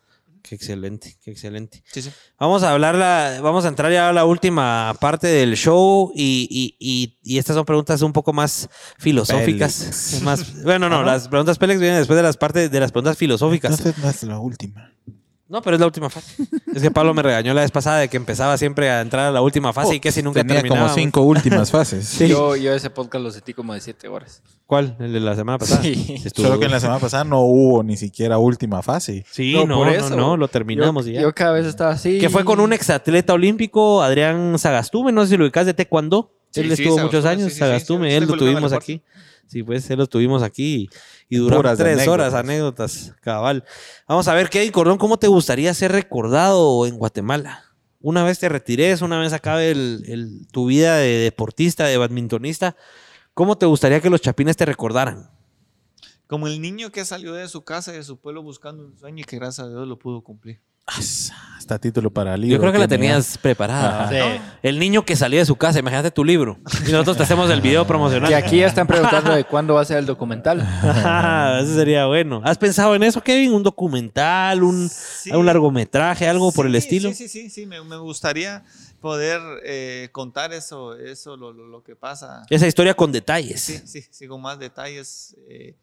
Qué 0.49 0.55
excelente, 0.55 1.17
qué 1.25 1.31
excelente. 1.33 1.83
Sí, 1.93 2.03
sí. 2.03 2.11
Vamos 2.39 2.63
a 2.63 2.71
hablar, 2.73 2.95
la, 2.95 3.41
vamos 3.43 3.65
a 3.65 3.69
entrar 3.69 3.91
ya 3.91 4.09
a 4.11 4.13
la 4.13 4.25
última 4.25 4.95
parte 5.01 5.27
del 5.27 5.57
show 5.57 6.13
y, 6.15 6.47
y- 6.51 6.77
y- 6.79 7.19
y 7.23 7.39
estas 7.39 7.57
son 7.57 7.65
preguntas 7.65 8.01
un 8.03 8.13
poco 8.13 8.33
más 8.33 8.69
filosóficas. 8.99 10.21
Más, 10.23 10.63
bueno, 10.63 10.89
no, 10.89 11.03
las 11.03 11.29
preguntas 11.29 11.59
Pélex 11.59 11.81
vienen 11.81 11.99
después 11.99 12.17
de 12.17 12.23
las 12.23 12.37
partes 12.37 12.71
de 12.71 12.81
las 12.81 12.93
preguntas 12.93 13.19
filosóficas. 13.19 13.73
Entonces 13.79 14.03
no 14.03 14.09
es 14.11 14.23
la 14.23 14.39
última. 14.39 14.93
No, 15.49 15.63
pero 15.63 15.77
es 15.77 15.81
la 15.81 15.87
última 15.87 16.11
fase. 16.11 16.43
Es 16.75 16.83
que 16.83 16.91
Pablo 16.91 17.15
me 17.15 17.23
regañó 17.23 17.55
la 17.55 17.61
vez 17.61 17.71
pasada 17.71 17.99
de 18.01 18.09
que 18.09 18.17
empezaba 18.17 18.59
siempre 18.59 18.91
a 18.91 19.01
entrar 19.01 19.27
a 19.27 19.31
la 19.31 19.41
última 19.43 19.73
fase 19.73 19.95
y 19.95 20.01
que 20.01 20.11
si 20.11 20.21
nunca 20.21 20.41
Tenía 20.41 20.57
terminaba. 20.57 20.83
como 20.89 20.95
cinco 20.95 21.23
últimas 21.23 21.71
fases. 21.71 22.05
Sí. 22.17 22.29
Yo, 22.29 22.57
yo 22.57 22.75
ese 22.75 22.91
podcast 22.91 23.23
lo 23.23 23.31
sentí 23.31 23.55
como 23.55 23.73
de 23.73 23.81
siete 23.81 24.09
horas. 24.09 24.43
¿Cuál? 24.67 24.97
¿El 24.99 25.13
de 25.13 25.21
la 25.21 25.37
semana 25.37 25.59
pasada? 25.59 25.83
Sí. 25.83 26.21
Estuvo 26.25 26.49
Solo 26.49 26.59
que 26.59 26.65
en 26.67 26.73
la 26.73 26.81
semana 26.81 26.99
pasada 26.99 27.23
no 27.23 27.43
hubo 27.43 27.85
ni 27.85 27.97
siquiera 27.97 28.39
última 28.39 28.83
fase. 28.83 29.25
Sí, 29.31 29.53
No, 29.55 29.67
no, 29.67 29.77
por 29.77 29.87
no, 29.87 29.93
eso. 29.93 30.17
no, 30.17 30.37
lo 30.37 30.49
terminamos 30.49 31.05
yo, 31.07 31.13
y 31.13 31.15
ya. 31.15 31.21
Yo 31.23 31.33
cada 31.33 31.53
vez 31.53 31.67
estaba 31.67 31.93
así. 31.93 32.19
Que 32.19 32.29
fue 32.29 32.45
con 32.45 32.59
un 32.59 32.73
exatleta 32.73 33.33
olímpico, 33.33 34.03
Adrián 34.03 34.59
Sagastume, 34.59 35.13
no 35.13 35.23
sé 35.23 35.31
si 35.31 35.37
lo 35.37 35.45
ubicas 35.45 35.67
de 35.67 35.75
taekwondo. 35.75 36.33
Sí, 36.51 36.61
él 36.63 36.75
sí, 36.75 36.83
estuvo 36.83 36.99
muchos 36.99 37.23
Sagastume, 37.23 37.31
años, 37.31 37.45
sí, 37.45 37.51
sí, 37.51 37.55
sí, 37.55 37.59
Sagastume, 37.61 38.11
sí, 38.11 38.17
él 38.17 38.25
lo 38.27 38.37
tuvimos 38.37 38.73
aquí. 38.73 39.03
Sí, 39.47 39.63
pues 39.63 39.89
él 39.91 39.99
lo 39.99 40.09
tuvimos 40.09 40.43
aquí 40.43 40.75
y, 40.77 40.91
y 41.29 41.37
duró 41.39 41.57
Puras 41.57 41.77
tres 41.79 41.95
anécdotas. 41.95 42.13
horas, 42.13 42.35
anécdotas, 42.35 43.15
cabal. 43.21 43.65
Vamos 44.09 44.29
a 44.29 44.35
ver, 44.35 44.49
Kevin 44.49 44.71
Cordón, 44.73 44.99
¿cómo 44.99 45.19
te 45.19 45.27
gustaría 45.29 45.73
ser 45.75 45.93
recordado 45.93 46.87
en 46.87 46.97
Guatemala? 46.99 47.65
Una 48.01 48.23
vez 48.23 48.39
te 48.39 48.49
retires, 48.49 49.03
una 49.03 49.19
vez 49.19 49.33
acabe 49.33 49.71
el- 49.71 50.05
el- 50.07 50.47
tu 50.53 50.67
vida 50.67 50.97
de 50.99 51.09
deportista, 51.19 51.87
de 51.87 51.97
badmintonista, 51.97 52.77
¿cómo 53.35 53.59
te 53.59 53.67
gustaría 53.67 54.01
que 54.01 54.11
los 54.11 54.21
chapines 54.21 54.57
te 54.57 54.65
recordaran? 54.65 55.31
Como 56.29 56.47
el 56.47 56.61
niño 56.61 56.91
que 56.93 57.05
salió 57.05 57.33
de 57.35 57.49
su 57.49 57.65
casa 57.65 57.93
y 57.93 57.97
de 57.97 58.03
su 58.05 58.19
pueblo 58.19 58.43
buscando 58.43 58.85
un 58.85 58.97
sueño 58.99 59.23
y 59.23 59.25
que 59.25 59.37
gracias 59.37 59.67
a 59.67 59.71
Dios 59.71 59.87
lo 59.89 59.99
pudo 59.99 60.23
cumplir. 60.23 60.61
Hasta 60.87 61.81
título 61.81 62.11
para 62.11 62.37
libro. 62.37 62.55
Yo 62.57 62.61
creo 62.61 62.73
que 62.73 62.79
la 62.79 62.87
tiene, 62.87 63.07
tenías 63.09 63.39
preparada. 63.39 64.09
Sí. 64.09 64.41
El 64.63 64.79
niño 64.79 65.05
que 65.05 65.17
salió 65.17 65.41
de 65.41 65.45
su 65.45 65.57
casa, 65.57 65.81
imagínate 65.81 66.13
tu 66.13 66.25
libro. 66.25 66.59
Y 66.87 66.93
nosotros 66.93 67.17
te 67.17 67.25
hacemos 67.25 67.51
el 67.51 67.61
video 67.61 67.85
promocional. 67.85 68.31
Y 68.31 68.35
aquí 68.35 68.59
ya 68.59 68.69
están 68.69 68.87
preguntando 68.87 69.35
de 69.35 69.43
cuándo 69.45 69.75
va 69.75 69.81
a 69.81 69.85
ser 69.85 69.99
el 69.99 70.07
documental. 70.07 70.61
Ajá, 70.61 71.59
Eso 71.63 71.75
sería 71.75 72.07
bueno. 72.07 72.41
¿Has 72.45 72.57
pensado 72.57 72.95
en 72.95 73.03
eso, 73.03 73.21
Kevin? 73.21 73.53
¿Un 73.53 73.65
documental, 73.65 74.63
un, 74.63 74.89
Sí. 74.89 75.33
un 75.33 75.45
largometraje, 75.45 76.29
algo 76.29 76.53
por 76.53 76.67
el 76.67 76.75
estilo? 76.77 77.09
Sí, 77.09 77.15
sí, 77.17 77.29
sí, 77.29 77.51
sí. 77.51 77.67
Me, 77.67 77.83
me 77.83 77.97
gustaría 77.97 78.63
poder 79.01 79.41
eh, 79.65 80.09
contar 80.13 80.53
eso, 80.53 80.95
eso 80.97 81.37
lo, 81.37 81.53
lo- 81.53 81.67
lo 81.67 81.83
que 81.83 81.97
pasa. 81.97 82.45
Esa 82.49 82.69
historia 82.69 82.95
con 82.95 83.11
detalles. 83.11 83.61
Sí, 83.61 83.79
sí, 83.87 84.05
sí, 84.09 84.29
con 84.29 84.41
más 84.41 84.57
detalles. 84.61 85.37
eh, 85.49 85.75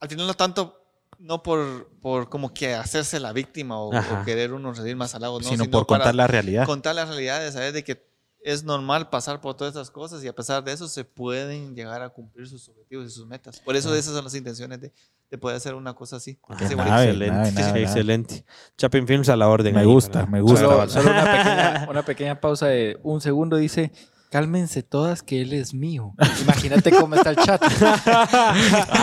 al 0.00 0.08
final 0.08 0.28
no 0.28 0.34
tanto, 0.34 0.80
no 1.18 1.42
por, 1.42 1.88
por 2.00 2.28
como 2.28 2.52
que 2.54 2.74
hacerse 2.74 3.18
la 3.20 3.32
víctima 3.32 3.80
o, 3.80 3.90
querer 4.24 4.52
uno 4.52 4.70
recibir 4.72 4.96
más 4.96 5.14
halagos, 5.14 5.42
no, 5.42 5.50
sino, 5.50 5.64
por 5.64 5.86
para 5.86 5.98
contar 6.04 6.14
la 6.14 6.26
realidad. 6.26 6.66
contar 6.66 6.94
la 6.94 7.04
realidad 7.04 7.40
de 7.40 7.52
saber 7.52 7.72
de 7.72 7.84
que 7.84 8.06
es 8.40 8.62
normal 8.62 9.10
pasar 9.10 9.40
por 9.40 9.56
todas 9.56 9.74
estas 9.74 9.90
cosas 9.90 10.22
y 10.22 10.28
a 10.28 10.32
pesar 10.32 10.62
de 10.62 10.72
eso 10.72 10.86
se 10.86 11.04
pueden 11.04 11.74
llegar 11.74 12.02
a 12.02 12.08
cumplir 12.08 12.46
sus 12.46 12.68
objetivos 12.68 13.06
y 13.06 13.10
sus 13.10 13.26
metas. 13.26 13.58
Por 13.60 13.74
eso 13.74 13.92
esas 13.94 14.14
son 14.14 14.24
las 14.24 14.34
intenciones 14.34 14.80
de, 14.80 14.92
de 15.28 15.38
poder 15.38 15.56
hacer 15.56 15.74
una 15.74 15.94
cosa 15.94 16.16
así. 16.16 16.38
Ah, 16.48 17.02
excelente, 17.04 17.82
excelente. 17.82 18.44
Chapin 18.78 19.06
Films 19.08 19.28
a 19.28 19.36
la 19.36 19.48
orden. 19.48 19.74
Me 19.74 19.84
gusta, 19.84 20.20
para- 20.20 20.26
me 20.30 20.40
gusta. 20.40 20.60
Solo, 20.60 20.88
solo 20.88 21.10
una, 21.10 21.24
pequeña, 21.24 21.86
una 21.90 22.02
pequeña 22.04 22.40
pausa 22.40 22.66
de 22.68 22.98
un 23.02 23.20
segundo. 23.20 23.56
Dice, 23.56 23.90
cálmense 24.30 24.82
todas 24.82 25.22
que 25.22 25.40
él 25.42 25.52
es 25.52 25.72
mío. 25.74 26.14
Imagínate 26.42 26.90
cómo 26.90 27.14
está 27.14 27.30
el 27.30 27.36
chat. 27.36 27.62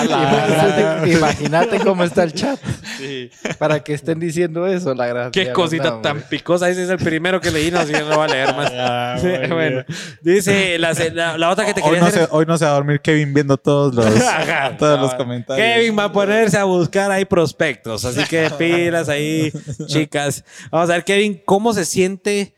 imagínate, 0.04 1.12
imagínate 1.12 1.80
cómo 1.80 2.04
está 2.04 2.24
el 2.24 2.34
chat. 2.34 2.60
Para 3.58 3.82
que 3.84 3.94
estén 3.94 4.20
diciendo 4.20 4.68
eso, 4.68 4.94
la 4.94 5.08
gran. 5.08 5.32
Qué 5.32 5.52
cosita 5.52 5.90
no, 5.92 6.02
tan 6.02 6.22
picosa. 6.22 6.70
Ese 6.70 6.84
es 6.84 6.90
el 6.90 6.98
primero 6.98 7.42
que 7.42 7.52
leí, 7.52 7.72
no, 7.72 7.80
así 7.80 7.92
que 7.94 8.02
no 8.02 8.18
va 8.18 8.26
a 8.26 8.28
leer 8.28 8.56
más. 8.56 8.72
Ah, 8.88 9.18
Sí, 9.20 9.30
bueno, 9.50 9.84
dice 10.22 10.78
la, 10.78 10.94
la- 11.14 11.38
la 11.38 11.50
otra 11.50 11.66
que 11.66 11.74
te 11.74 11.82
Hoy 11.82 11.86
quería 11.88 12.02
no, 12.02 12.08
hacer. 12.08 12.26
se, 12.26 12.28
hoy 12.32 12.46
no 12.46 12.58
se 12.58 12.66
va 12.66 12.72
a 12.72 12.74
dormir 12.76 13.00
Kevin 13.02 13.34
viendo 13.34 13.58
todos 13.58 13.94
los, 13.96 14.06
Ajá. 14.22 14.76
todos 14.80 15.00
los 15.00 15.14
comentarios. 15.16 15.66
Kevin 15.66 15.98
va 15.98 16.06
a 16.06 16.12
ponerse 16.12 16.58
a 16.58 16.66
buscar 16.66 17.12
ahí 17.12 17.26
prospectos, 17.26 18.06
así 18.06 18.24
que 18.26 18.50
pilas 18.58 19.10
ahí, 19.10 19.52
chicas. 19.88 20.44
Vamos 20.72 20.90
a 20.90 20.94
ver, 20.94 21.04
Kevin, 21.04 21.42
¿cómo 21.46 21.74
se 21.74 21.86
siente? 21.86 22.54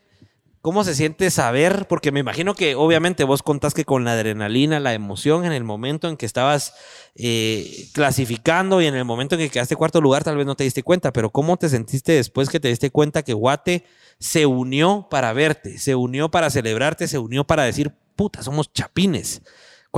¿Cómo 0.68 0.84
se 0.84 0.94
siente 0.94 1.30
saber? 1.30 1.86
Porque 1.88 2.12
me 2.12 2.20
imagino 2.20 2.52
que 2.52 2.74
obviamente 2.74 3.24
vos 3.24 3.42
contás 3.42 3.72
que 3.72 3.86
con 3.86 4.04
la 4.04 4.12
adrenalina, 4.12 4.78
la 4.80 4.92
emoción 4.92 5.46
en 5.46 5.52
el 5.52 5.64
momento 5.64 6.10
en 6.10 6.18
que 6.18 6.26
estabas 6.26 6.74
eh, 7.14 7.88
clasificando 7.94 8.82
y 8.82 8.86
en 8.86 8.94
el 8.94 9.06
momento 9.06 9.34
en 9.34 9.40
que 9.40 9.48
quedaste 9.48 9.76
cuarto 9.76 10.02
lugar, 10.02 10.24
tal 10.24 10.36
vez 10.36 10.44
no 10.44 10.56
te 10.56 10.64
diste 10.64 10.82
cuenta, 10.82 11.10
pero 11.10 11.30
¿cómo 11.30 11.56
te 11.56 11.70
sentiste 11.70 12.12
después 12.12 12.50
que 12.50 12.60
te 12.60 12.68
diste 12.68 12.90
cuenta 12.90 13.22
que 13.22 13.32
Guate 13.32 13.86
se 14.18 14.44
unió 14.44 15.06
para 15.10 15.32
verte, 15.32 15.78
se 15.78 15.94
unió 15.94 16.30
para 16.30 16.50
celebrarte, 16.50 17.08
se 17.08 17.16
unió 17.16 17.44
para 17.46 17.64
decir, 17.64 17.94
puta, 18.14 18.42
somos 18.42 18.70
chapines? 18.70 19.40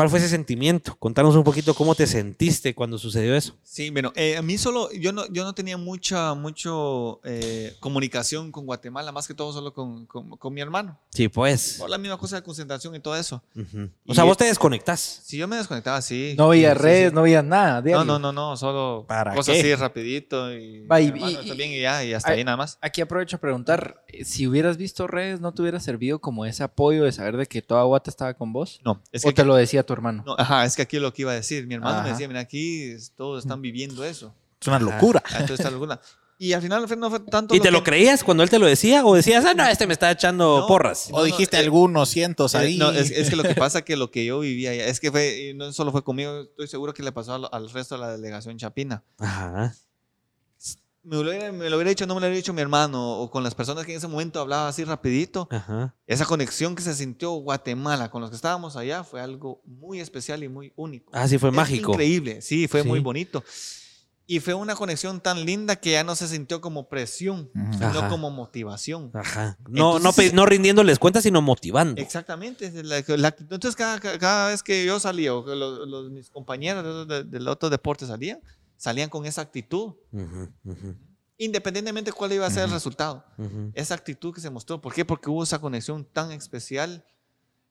¿Cuál 0.01 0.09
fue 0.09 0.19
ese 0.19 0.31
sentimiento? 0.31 0.97
Contanos 0.99 1.37
un 1.37 1.45
poquito 1.45 1.75
cómo 1.75 1.95
te 1.95 2.07
sentiste 2.07 2.75
cuando 2.75 2.97
sucedió 2.97 3.37
eso. 3.37 3.55
Sí, 3.63 3.91
bueno, 3.91 4.15
eh, 4.17 4.39
a 4.39 4.41
mí 4.41 4.57
solo, 4.57 4.91
yo 4.93 5.13
no, 5.13 5.27
yo 5.31 5.45
no 5.45 5.55
tenía 5.55 5.77
mucha 5.77 6.33
mucho, 6.33 7.21
eh, 7.23 7.77
comunicación 7.81 8.51
con 8.51 8.65
Guatemala, 8.65 9.13
más 9.13 9.29
que 9.29 9.35
todo 9.35 9.53
solo 9.53 9.75
con, 9.75 10.07
con- 10.07 10.31
con 10.39 10.55
mi 10.55 10.63
hermano. 10.63 10.99
Sí, 11.11 11.29
pues. 11.29 11.77
Por 11.79 11.91
la 11.91 11.99
misma 11.99 12.17
cosa 12.17 12.37
de 12.37 12.43
concentración 12.43 12.95
y 12.95 13.01
todo 13.01 13.15
eso. 13.15 13.43
O 13.55 13.61
Y- 14.07 14.15
sea, 14.15 14.25
vos 14.25 14.39
te 14.39 14.45
desconectás. 14.47 15.21
Si 15.23 15.37
yo 15.37 15.47
me 15.47 15.57
desconectaba, 15.57 16.01
sí. 16.01 16.35
No 16.39 16.49
veía 16.49 16.71
Sí, 16.73 16.77
sí, 16.79 16.83
redes, 16.83 17.09
sí. 17.11 17.15
no 17.15 17.21
veía 17.23 17.43
nada. 17.43 17.75
No, 17.77 17.83
diario. 17.83 18.05
no, 18.07 18.19
no, 18.19 18.33
no, 18.33 18.57
solo 18.57 19.05
¿Para 19.07 19.35
cosas 19.35 19.55
qué? 19.57 19.61
así 19.61 19.75
rapidito 19.75 20.51
y, 20.51 20.87
Va, 20.87 20.99
y- 20.99 21.09
hermano 21.09 21.55
bien 21.55 21.73
y 21.73 21.81
ya, 21.83 22.03
y 22.05 22.15
hasta 22.15 22.31
ahí 22.31 22.43
nada 22.43 22.57
más. 22.57 22.79
Aquí 22.81 23.03
aprovecho 23.03 23.37
a 23.37 23.39
preguntar, 23.41 24.03
eh, 24.09 24.25
si 24.25 24.47
hubieras 24.47 24.79
visto 24.79 25.07
redes, 25.07 25.43
¿no 25.43 25.53
te 25.53 25.61
hubiera 25.61 25.79
servido 25.79 26.21
como 26.21 26.47
ese 26.47 26.63
apoyo 26.63 27.05
de 27.05 27.13
saber 27.13 27.37
de 27.37 27.45
que 27.45 27.61
toda 27.61 27.83
Guata 27.83 28.09
estaba 28.09 28.33
con 28.33 28.55
vos? 28.55 28.81
No, 28.83 29.03
es 29.13 29.27
¿O 29.27 29.29
que, 29.29 29.35
te 29.35 29.45
lo 29.45 29.55
decía 29.57 29.83
tu 29.91 29.95
hermano? 29.95 30.23
no, 30.25 30.37
ajá, 30.39 30.65
es 30.65 30.77
que 30.77 30.83
aquí 30.83 30.97
es 30.97 31.03
lo 31.03 31.13
que 31.13 31.23
iba 31.23 31.33
a 31.33 31.35
decir. 31.35 31.67
Mi 31.67 31.75
hermano 31.75 32.03
me 32.05 32.11
decía, 32.11 32.29
mira, 32.29 32.41
aquí 32.41 32.83
es- 32.93 33.13
todos 33.17 33.43
están 33.43 33.61
viviendo 33.61 34.05
eso. 34.05 34.33
Es 34.61 34.69
una 34.69 34.79
locura. 34.79 35.21
Ah, 35.27 35.39
Entonces 35.41 35.71
locura. 35.73 36.01
Y 36.39 36.53
al 36.55 36.63
final 36.63 36.87
no 36.99 37.11
fue 37.11 37.21
tanto. 37.21 37.55
¿Y 37.55 37.61
te 37.61 37.71
lo 37.71 37.83
creías 37.85 38.25
cuando 38.25 38.43
él 38.43 38.49
te 38.49 38.59
lo 38.59 38.65
decía? 38.67 39.05
¿O 39.05 39.15
decías, 39.15 39.45
ah, 39.45 39.53
no, 39.53 39.67
este 39.67 39.87
me 39.87 39.93
está 39.93 40.11
echando 40.11 40.61
No. 40.61 40.67
porras? 40.67 41.09
O 41.13 41.23
dijiste 41.25 41.57
eh, 41.59 41.61
algunos 41.61 42.09
cientos 42.09 42.55
Eh, 42.55 42.59
ahí. 42.59 42.79
No, 42.79 42.91
es, 42.93 43.11
es 43.11 43.29
que 43.29 43.37
lo 43.37 43.43
que 43.43 43.55
pasa 43.55 43.83
que 43.83 43.95
lo 43.97 44.11
que 44.11 44.25
yo 44.25 44.41
vivía 44.41 44.71
allá, 44.71 44.87
es 44.87 45.01
que 45.01 45.11
fue, 45.11 45.53
no 45.57 45.71
solo 45.73 45.93
fue 45.93 46.03
conmigo, 46.03 46.41
estoy 46.43 46.67
seguro 46.69 46.95
que 46.95 47.03
le 47.03 47.13
pasó 47.13 47.35
al, 47.35 47.49
al 47.53 47.69
resto 47.71 47.97
de 47.97 48.01
la 48.01 48.13
delegación 48.17 48.57
chapina. 48.57 49.03
Ajá. 49.19 49.75
Me 51.03 51.17
lo, 51.17 51.23
hubiera, 51.23 51.51
me 51.51 51.71
lo 51.71 51.77
hubiera 51.77 51.89
dicho, 51.89 52.07
no 52.07 52.15
me 52.15 52.21
lo 52.21 52.27
hubiera 52.27 52.37
dicho 52.37 52.53
mi 52.53 52.61
hermano, 52.61 53.19
o 53.21 53.31
con 53.31 53.43
las 53.43 53.55
personas 53.55 53.87
que 53.87 53.93
en 53.93 53.99
ese 53.99 54.07
momento 54.09 54.39
hablaba 54.41 54.69
así 54.69 54.85
rapidito. 54.85 55.49
Ajá. 55.51 55.95
Esa 56.07 56.27
conexión 56.27 56.75
que 56.75 56.83
se 56.83 56.95
sintió 56.95 57.31
Guatemala 57.33 58.11
con 58.11 58.21
los 58.21 58.29
que 58.31 58.37
estábamos 58.37 58.77
allá 58.77 59.03
fue 59.03 59.21
algo 59.23 59.63
muy 59.65 60.01
especial 60.01 60.43
y 60.45 60.49
muy 60.49 60.73
único. 60.77 61.11
Ah, 61.15 61.27
sí, 61.27 61.39
fue 61.39 61.49
Es 61.49 61.55
mágico. 61.55 61.93
Increíble, 61.93 62.43
sí, 62.43 62.69
fue 62.69 62.83
Sí. 62.83 62.89
muy 62.89 63.01
bonito. 63.01 63.43
Y 64.27 64.39
fue 64.39 64.55
una 64.55 64.77
conexión 64.77 65.21
tan 65.21 65.45
linda 65.45 65.75
que 65.75 65.91
ya 65.93 66.05
no 66.05 66.15
se 66.15 66.29
sintió 66.29 66.61
como 66.61 66.89
presión, 66.89 67.51
Ujú. 67.53 67.73
sino 67.73 67.87
Ajá. 67.87 68.09
como 68.09 68.31
motivación. 68.31 69.11
Ajá. 69.15 69.59
No, 69.69 69.93
no, 69.93 69.97
Entonces- 69.97 70.31
pe- 70.31 70.37
no 70.37 70.47
rindiéndoles 70.47 70.99
cuenta, 71.01 71.21
sino 71.23 71.41
motivando. 71.43 72.01
Exactamente. 72.01 72.71
la- 72.85 73.03
la 73.17 73.35
entonces, 73.41 73.75
cada, 73.75 73.99
cada- 73.99 74.49
vez 74.49 74.63
que 74.63 74.85
yo 74.85 75.01
salía, 75.01 75.35
o 75.35 75.45
que 75.45 75.57
los, 75.57 75.89
los- 75.89 76.11
mis 76.13 76.31
compañeros 76.31 77.09
de, 77.09 77.15
de- 77.17 77.25
del 77.25 77.49
otro 77.49 77.71
deporte 77.71 78.07
salían, 78.07 78.39
salían 78.81 79.11
con 79.11 79.27
esa 79.27 79.43
actitud, 79.43 79.93
Ujú, 80.11 80.49
ujú, 80.65 80.97
independientemente 81.37 82.11
de 82.11 82.17
cuál 82.17 82.33
iba 82.33 82.47
a 82.47 82.51
ser 82.51 82.65
el 82.65 82.71
resultado. 82.71 83.25
Esa 83.75 83.95
actitud 83.95 84.35
que 84.35 84.41
se 84.41 84.49
mostró. 84.51 84.81
¿Por 84.81 84.93
qué? 84.95 85.05
Porque 85.05 85.29
hubo 85.31 85.43
esa 85.43 85.59
conexión 85.61 86.05
tan 86.05 86.33
especial. 86.33 87.05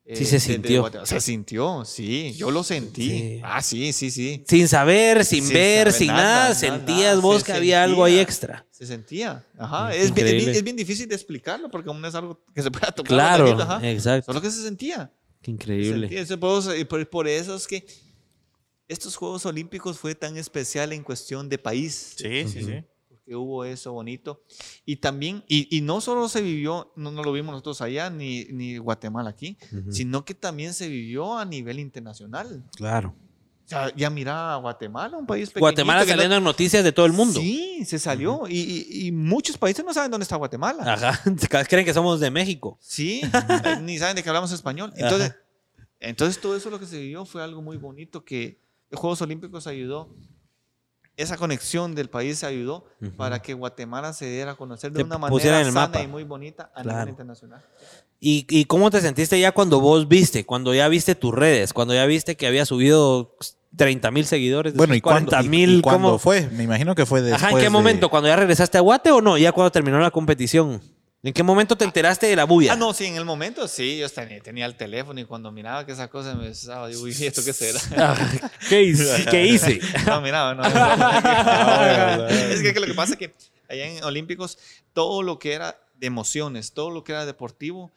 eh, 0.05 0.15
Sí 0.15 0.25
se 0.25 0.37
de- 0.39 0.39
de 0.39 0.53
sintió. 0.53 1.05
Se 1.05 1.19
sintió, 1.21 1.85
sí. 1.85 2.33
Yo 2.33 2.49
lo 2.49 2.63
sentí. 2.63 3.09
Sí. 3.09 3.41
Ah, 3.43 3.61
sí, 3.61 3.93
sí, 3.93 4.09
sí. 4.09 4.43
Sin 4.47 4.67
saber, 4.67 5.23
sin, 5.23 5.43
Sin 5.43 5.53
ver, 5.53 5.87
saber 5.91 5.93
sin 5.93 6.07
nada, 6.07 6.23
nada, 6.23 6.43
nada, 6.45 6.55
sentías 6.55 6.99
nada, 7.11 7.19
vos 7.21 7.39
se 7.41 7.45
que 7.45 7.51
había 7.53 7.83
algo 7.83 8.03
ahí 8.03 8.13
sentía. 8.13 8.23
extra. 8.23 8.65
Se 8.71 8.87
sentía. 8.87 9.45
Ajá. 9.57 9.93
Es, 9.93 10.11
bien, 10.13 10.25
es, 10.27 10.33
bien, 10.33 10.49
es 10.49 10.63
bien 10.63 10.75
difícil 10.75 11.07
de 11.07 11.13
explicarlo 11.15 11.69
porque 11.69 11.89
aún 11.89 12.01
no 12.01 12.07
es 12.07 12.15
algo 12.15 12.43
que 12.55 12.63
se 12.63 12.71
pueda 12.71 12.91
tocar. 12.91 13.07
Claro, 13.09 13.45
también, 13.55 13.67
ajá. 13.69 13.89
exacto. 13.91 14.31
Solo 14.31 14.41
que 14.41 14.49
se 14.49 14.63
sentía. 14.63 15.11
Qué 15.43 15.51
increíble. 15.51 16.07
Sentí 16.07 16.17
ese 16.17 16.37
pozo, 16.37 16.75
y 16.75 16.85
por, 16.85 17.07
por 17.07 17.27
eso 17.27 17.55
es 17.55 17.67
que 17.67 17.85
estos 18.89 19.15
Juegos 19.15 19.45
Olímpicos 19.45 19.97
fue 19.97 20.13
tan 20.15 20.35
especial 20.35 20.91
en 20.91 21.03
cuestión 21.03 21.47
de 21.47 21.57
país. 21.57 22.15
Sí, 22.17 22.45
sí, 22.47 22.63
sí. 22.63 22.83
Porque 23.07 23.23
que 23.25 23.35
hubo 23.35 23.63
eso 23.63 23.93
bonito. 23.93 24.43
Y 24.85 24.97
también, 24.97 25.43
y, 25.47 25.75
y 25.75 25.81
no 25.81 26.01
solo 26.01 26.27
se 26.27 26.41
vivió, 26.41 26.91
no, 26.97 27.11
no 27.11 27.23
lo 27.23 27.31
vimos 27.31 27.51
nosotros 27.53 27.81
allá, 27.81 28.09
ni, 28.09 28.45
ni 28.45 28.77
Guatemala 28.77 29.29
aquí, 29.29 29.57
Ujú. 29.71 29.91
sino 29.93 30.25
que 30.25 30.33
también 30.33 30.73
se 30.73 30.89
vivió 30.89 31.37
a 31.37 31.45
nivel 31.45 31.79
internacional. 31.79 32.63
Claro. 32.75 33.15
O 33.65 33.69
sea, 33.69 33.95
ya 33.95 34.09
mira 34.09 34.55
a 34.55 34.57
Guatemala, 34.57 35.15
un 35.15 35.27
país 35.27 35.49
pequeñito. 35.49 35.59
Guatemala 35.59 36.03
saliendo 36.03 36.35
en 36.37 36.43
noticias 36.43 36.83
de 36.83 36.91
todo 36.91 37.05
el 37.05 37.13
mundo. 37.13 37.39
Sí, 37.39 37.85
se 37.85 37.99
salió. 37.99 38.47
y, 38.49 38.57
y- 38.57 39.07
y 39.07 39.11
muchos 39.11 39.59
países 39.59 39.85
no 39.85 39.93
saben 39.93 40.09
dónde 40.09 40.23
está 40.23 40.35
Guatemala. 40.37 40.91
Ajá. 40.91 41.21
Creen 41.69 41.85
que 41.85 41.93
somos 41.93 42.19
de 42.19 42.31
México. 42.31 42.79
Sí, 42.81 43.21
ni 43.83 43.99
saben 43.99 44.15
de 44.15 44.23
que 44.23 44.29
hablamos 44.29 44.51
español. 44.51 44.91
Entonces, 44.95 45.35
entonces 45.99 46.41
todo 46.41 46.55
eso 46.57 46.71
lo 46.71 46.79
que 46.79 46.87
se 46.87 46.97
vivió 46.99 47.25
fue 47.25 47.43
algo 47.43 47.61
muy 47.61 47.77
bonito 47.77 48.25
que 48.25 48.59
los 48.89 48.99
Juegos 48.99 49.21
Olímpicos 49.21 49.67
ayudó. 49.67 50.09
Esa 51.17 51.35
conexión 51.35 51.95
del 51.95 52.09
país 52.09 52.45
ayudó 52.45 52.85
Ujú. 53.01 53.11
para 53.17 53.41
que 53.41 53.53
Guatemala 53.53 54.13
se 54.13 54.29
diera 54.29 54.51
a 54.51 54.55
conocer 54.55 54.91
de 54.93 54.99
Se 54.99 55.03
una 55.03 55.17
manera 55.17 55.59
sana 55.65 55.71
mapa. 55.87 56.01
y 56.01 56.07
muy 56.07 56.23
bonita 56.23 56.71
a 56.73 56.81
Claro. 56.81 56.99
nivel 56.99 57.09
internacional. 57.09 57.61
¿Y, 58.21 58.45
¿Y 58.49 58.65
cómo 58.65 58.89
te 58.89 59.01
sentiste 59.01 59.37
ya 59.39 59.51
cuando 59.51 59.81
vos 59.81 60.07
viste? 60.07 60.45
Cuando 60.45 60.73
ya 60.73 60.87
viste 60.87 61.15
tus 61.15 61.33
redes, 61.33 61.73
cuando 61.73 61.93
ya 61.93 62.05
viste 62.05 62.37
que 62.37 62.47
había 62.47 62.65
subido 62.65 63.35
30 63.75 64.11
mil 64.11 64.25
seguidores. 64.25 64.73
Bueno, 64.75 64.95
¿y 64.95 65.01
cuándo, 65.01 65.29
40 65.31 65.45
y- 65.45 65.49
mil. 65.49 65.81
cuándo 65.81 66.17
fue? 66.19 66.47
Me 66.51 66.63
imagino 66.63 66.95
que 66.95 67.05
fue 67.05 67.21
después 67.21 67.43
Ajá, 67.43 67.51
¿en 67.51 67.57
qué 67.57 67.63
de- 67.63 67.69
momento? 67.69 68.09
¿Cuando 68.09 68.29
ya 68.29 68.37
regresaste 68.37 68.77
a 68.77 68.81
Guate 68.81 69.11
o 69.11 69.19
no? 69.21 69.37
Ya 69.37 69.51
cuando 69.51 69.71
terminó 69.71 69.99
la 69.99 70.11
competición. 70.11 70.81
¿En 71.21 71.33
qué 71.33 71.43
momento 71.43 71.75
te 71.75 71.83
enteraste 71.83 72.27
de 72.27 72.35
la 72.35 72.45
bulla? 72.45 72.73
Ah, 72.73 72.75
no, 72.77 72.93
sí, 72.93 73.05
en 73.05 73.17
el 73.17 73.25
momento 73.25 73.67
sí, 73.67 73.97
yo 73.97 74.07
tenía, 74.09 74.39
tenía 74.41 74.65
el 74.65 74.75
teléfono 74.75 75.19
y 75.19 75.25
cuando 75.25 75.51
miraba 75.51 75.85
que 75.85 75.91
esa 75.91 76.07
cosa 76.09 76.33
me 76.33 76.47
estaba, 76.47 76.87
digo, 76.87 77.01
uy, 77.01 77.11
¿esto 77.11 77.43
qué 77.43 77.51
será? 77.51 77.79
Ah, 77.97 78.15
¿Qué 78.69 78.83
hice? 78.83 79.25
¿Qué 79.29 79.45
hice? 79.45 79.81
No, 80.05 80.21
miraba, 80.21 80.55
no. 80.55 80.63
no. 80.63 82.27
es 82.27 82.61
que, 82.61 82.73
que 82.73 82.79
lo 82.79 82.87
que 82.87 82.93
pasa 82.93 83.13
es 83.13 83.19
que 83.19 83.33
allá 83.67 83.85
en 83.85 84.03
Olímpicos, 84.05 84.57
todo 84.93 85.21
lo 85.21 85.39
que 85.39 85.51
era 85.53 85.77
de 85.95 86.07
emociones, 86.07 86.71
todo 86.71 86.89
lo 86.89 87.03
que 87.03 87.11
era 87.11 87.25
deportivo, 87.25 87.91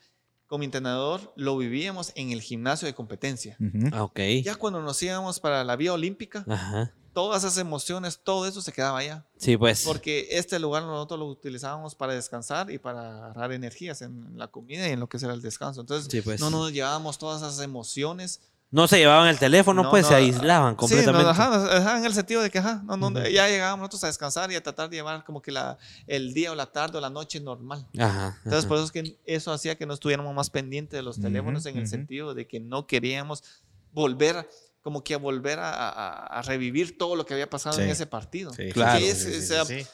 con 0.49 0.59
mi 0.59 0.65
entrenador 0.67 1.33
lo 1.37 1.57
vivíamos 1.57 2.13
en 2.17 2.33
el 2.33 2.43
gimnasio 2.43 2.87
de 2.87 2.95
competencia. 2.95 3.57
Ujú. 3.61 3.89
Ah, 3.93 4.03
ok. 4.03 4.19
Ya 4.43 4.57
cuando 4.57 4.83
nos 4.83 5.01
íbamos 5.01 5.39
para 5.39 5.63
la 5.63 5.77
vía 5.77 5.93
olímpica, 5.93 6.45
Ajá. 6.49 6.93
Todas 7.13 7.45
esas 7.45 7.59
emociones, 7.59 8.21
todo 8.23 8.47
eso 8.47 8.63
se 8.63 8.73
quedaba 8.73 8.99
allá. 8.99 9.25
Sí, 9.37 9.57
pues. 9.57 9.85
Porque 9.85 10.29
este 10.31 10.59
lugar 10.59 10.83
nosotros 10.85 11.21
lo 11.21 11.27
utilizábamos 11.27 11.95
para 11.95 12.15
descansar 12.15 12.71
y 12.71 12.79
para 12.79 13.27
agarrar 13.27 13.53
energías 13.53 14.03
en 14.03 14.37
la 14.39 14.49
comida 14.49 14.89
y 14.89 14.93
en 14.93 15.01
lo 15.01 15.09
que 15.09 15.19
será 15.19 15.35
el 15.35 15.43
descanso. 15.43 15.81
Entonces, 15.81 16.09
Sí, 16.11 16.21
pues. 16.23 16.41
no 16.41 16.51
nos 16.51 16.73
llevábamos 16.73 17.19
todas 17.19 17.43
esas 17.43 17.61
emociones 17.65 18.41
No 18.75 18.89
se 18.89 18.97
llevaban 18.97 19.29
el 19.29 19.39
teléfono, 19.39 19.83
No, 19.83 19.91
pues 19.91 20.05
no, 20.05 20.09
se 20.09 20.15
aislaban 20.15 20.73
Sí, 20.73 20.77
completamente. 20.79 21.25
no, 21.25 21.29
ajá, 21.29 21.77
ajá, 21.77 21.99
en 21.99 22.07
el 22.07 22.15
sentido 22.15 22.41
de 22.41 22.49
que 22.51 22.59
ajá, 22.59 22.83
no, 22.87 22.97
no, 22.97 23.09
Ujú. 23.09 23.29
ya 23.29 23.47
llegábamos 23.47 23.81
nosotros 23.81 24.05
a 24.05 24.07
descansar 24.07 24.51
y 24.51 24.55
a 24.55 24.63
tratar 24.63 24.89
de 24.89 24.97
llevar 24.97 25.25
como 25.25 25.43
que 25.43 25.53
la, 25.53 25.77
el 26.07 26.33
día 26.33 26.53
o 26.53 26.55
la 26.55 26.65
tarde 26.73 26.97
o 26.97 27.01
la 27.03 27.11
noche 27.11 27.39
normal. 27.39 27.87
Ajá. 27.99 28.39
Entonces, 28.47 28.65
por 28.65 28.79
eso 28.79 28.87
es 28.87 28.93
que 28.93 29.19
eso 29.27 29.53
hacía 29.53 29.77
que 29.77 29.85
no 29.85 29.93
estuviéramos 29.93 30.35
más 30.35 30.49
pendientes 30.49 30.97
de 30.97 31.03
los 31.03 31.21
teléfonos 31.21 31.67
en 31.67 31.77
el 31.77 31.87
sentido 31.87 32.33
de 32.33 32.47
que 32.49 32.61
no 32.61 32.87
queríamos 32.87 33.45
volver, 33.93 34.49
como 34.83 35.03
que 35.05 35.15
a 35.15 35.19
volver 35.19 35.59
a, 35.59 35.71
a- 35.73 36.27
a 36.27 36.43
revivir 36.43 36.99
todo 36.99 37.17
lo 37.17 37.25
que 37.25 37.35
había 37.35 37.49
pasado 37.49 37.77
en 37.85 37.91
ese 37.91 38.07
partido. 38.07 38.53
Sí, 38.53 38.71
Claro. 38.73 38.99
Sí, 38.99 39.07
es- 39.07 39.19
sí, 39.23 39.33
sí, 39.33 39.39
o 39.39 39.43
sea, 39.43 39.65
sí. 39.65 39.87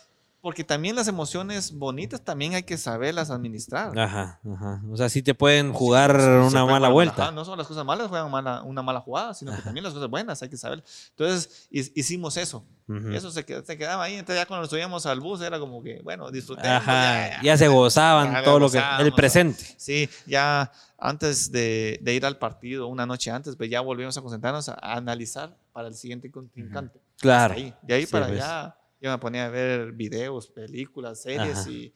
Porque 0.48 0.64
también 0.64 0.96
las 0.96 1.06
emociones 1.08 1.72
bonitas 1.76 2.22
también 2.22 2.54
hay 2.54 2.62
que 2.62 2.78
saberlas 2.78 3.28
administrar. 3.30 3.98
Ajá, 3.98 4.40
ajá. 4.50 4.82
O 4.90 4.96
sea, 4.96 5.10
sí 5.10 5.20
te 5.22 5.34
pueden 5.34 5.74
jugar 5.74 6.18
Sí, 6.18 6.26
una 6.26 6.64
mala 6.64 6.88
vuelta. 6.88 7.24
ajá, 7.24 7.32
no 7.32 7.44
solo 7.44 7.56
las 7.58 7.66
cosas 7.66 7.84
malas 7.84 8.08
juegan 8.08 8.30
mala- 8.30 8.62
una 8.62 8.80
mala 8.80 9.00
jugada, 9.00 9.34
sino 9.34 9.54
que 9.54 9.60
también 9.60 9.84
las 9.84 9.92
cosas 9.92 10.08
buenas 10.08 10.42
hay 10.42 10.48
que 10.48 10.56
saber. 10.56 10.82
Entonces 11.10 11.68
hi- 11.70 11.92
hicimos 11.94 12.38
eso. 12.38 12.64
Ujú. 12.88 13.10
Eso 13.12 13.30
se, 13.30 13.44
se 13.44 13.76
quedaba 13.76 14.04
ahí. 14.04 14.14
Entonces 14.14 14.40
ya 14.42 14.46
cuando 14.46 14.62
nos 14.62 14.70
subíamos 14.70 15.04
al 15.04 15.20
bus 15.20 15.42
era 15.42 15.58
como 15.60 15.82
que, 15.82 16.00
bueno, 16.02 16.30
disfrutemos. 16.30 16.78
Ajá. 16.78 17.42
Ya 17.42 17.58
se 17.58 17.68
gozaban 17.68 18.32
Ya 18.32 18.42
todo 18.42 18.58
lo 18.58 18.70
que. 18.70 18.80
El 19.00 19.12
presente. 19.12 19.74
Sí, 19.76 20.08
ya 20.26 20.72
antes 20.96 21.52
de, 21.52 21.98
de 22.00 22.14
ir 22.14 22.24
al 22.24 22.38
partido, 22.38 22.86
una 22.86 23.04
noche 23.04 23.30
antes, 23.30 23.54
pues 23.54 23.68
ya 23.68 23.82
volvimos 23.82 24.16
a 24.16 24.22
concentrarnos 24.22 24.70
a, 24.70 24.78
a 24.80 24.94
analizar 24.96 25.54
para 25.74 25.88
el 25.88 25.94
siguiente 25.94 26.30
contrincante. 26.30 26.98
Claro. 27.20 27.52
Hasta 27.52 27.66
ahí. 27.66 27.74
De 27.82 27.94
ahí 27.94 28.06
Sí, 28.06 28.12
para 28.12 28.28
pues. 28.28 28.40
allá, 28.42 28.76
yo 29.00 29.10
me 29.10 29.18
ponía 29.18 29.46
a 29.46 29.48
ver 29.48 29.92
videos, 29.92 30.48
películas, 30.48 31.22
series 31.22 31.58
Ajá. 31.58 31.70
y 31.70 31.94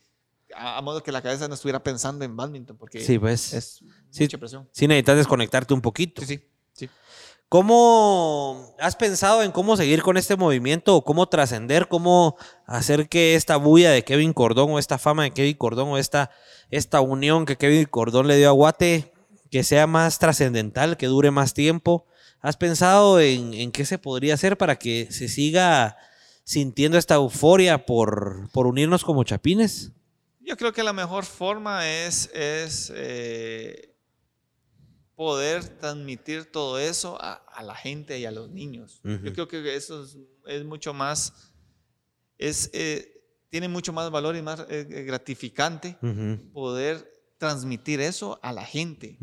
a, 0.55 0.79
a 0.79 0.83
modo 0.83 1.03
que 1.03 1.11
la 1.12 1.23
cabeza 1.23 1.49
no 1.49 1.55
estuviera 1.55 1.83
pensando 1.83 2.24
en 2.24 2.37
badminton, 2.37 2.77
porque 2.77 3.01
Sí, 3.01 3.19
pues. 3.19 3.53
es 3.55 3.83
Sí. 4.11 4.24
mucha 4.24 4.39
presión. 4.39 4.69
Sí 4.73 4.87
necesitas 4.87 5.16
desconectarte 5.16 5.73
un 5.74 5.81
poquito. 5.81 6.20
Sí, 6.23 6.27
sí, 6.39 6.45
sí. 6.74 6.91
¿Cómo 7.49 8.74
has 8.79 8.97
pensado 8.97 9.43
en 9.43 9.53
cómo 9.53 9.77
seguir 9.77 10.03
con 10.03 10.16
este 10.16 10.37
movimiento 10.37 10.97
o 10.97 11.05
cómo 11.05 11.29
trascender, 11.29 11.87
cómo 11.87 12.37
hacer 12.66 13.09
que 13.09 13.35
esta 13.35 13.57
bulla 13.57 13.91
de 13.91 14.05
Kevin 14.05 14.33
Cordón 14.33 14.70
o 14.70 14.79
esta 14.79 14.99
fama 14.99 15.24
de 15.24 15.33
Kevin 15.33 15.57
Cordón 15.57 15.89
o 15.91 15.99
esta, 15.99 16.31
esta 16.70 17.01
unión 17.01 17.45
que 17.47 17.57
Kevin 17.57 17.85
Cordón 17.85 18.27
le 18.27 18.37
dio 18.37 18.49
a 18.49 18.53
Guate, 18.53 19.12
que 19.51 19.65
sea 19.65 19.87
más 19.87 20.19
trascendental, 20.19 20.97
que 20.97 21.07
dure 21.07 21.31
más 21.31 21.53
tiempo? 21.55 22.07
¿Has 22.41 22.57
pensado 22.57 23.20
en, 23.20 23.55
en 23.55 23.70
qué 23.70 23.85
se 23.85 23.99
podría 23.99 24.35
hacer 24.35 24.57
para 24.57 24.77
que 24.79 25.09
se 25.11 25.29
siga 25.29 25.97
sintiendo 26.44 26.98
esta 26.98 27.14
euforia 27.14 27.86
por, 27.86 28.51
por 28.52 28.66
unirnos 28.66 29.05
como 29.05 29.24
chapines? 29.24 29.93
Yo 30.40 30.56
creo 30.56 30.73
que 30.73 30.82
la 30.82 30.93
mejor 30.93 31.24
forma 31.24 31.89
es, 31.89 32.28
es 32.35 32.93
eh, 32.94 33.94
poder 35.14 35.78
transmitir 35.78 36.51
todo 36.51 36.78
eso 36.78 37.16
a, 37.23 37.35
a 37.35 37.62
la 37.62 37.74
gente 37.74 38.19
y 38.19 38.24
a 38.24 38.31
los 38.31 38.51
niños. 38.51 39.01
Yo 39.05 39.32
creo 39.32 39.48
que 39.48 39.77
eso 39.77 40.05
es, 40.05 40.19
es 40.47 40.64
mucho 40.64 40.93
más, 40.93 41.52
es, 42.39 42.70
eh, 42.73 43.23
tiene 43.51 43.69
mucho 43.69 43.93
más 43.93 44.10
valor 44.10 44.35
y 44.35 44.43
más 44.43 44.66
eh, 44.69 45.05
gratificante 45.06 45.97
poder 46.52 47.09
transmitir 47.39 48.01
eso 48.01 48.40
a 48.43 48.52
la 48.52 48.64
gente. 48.64 49.19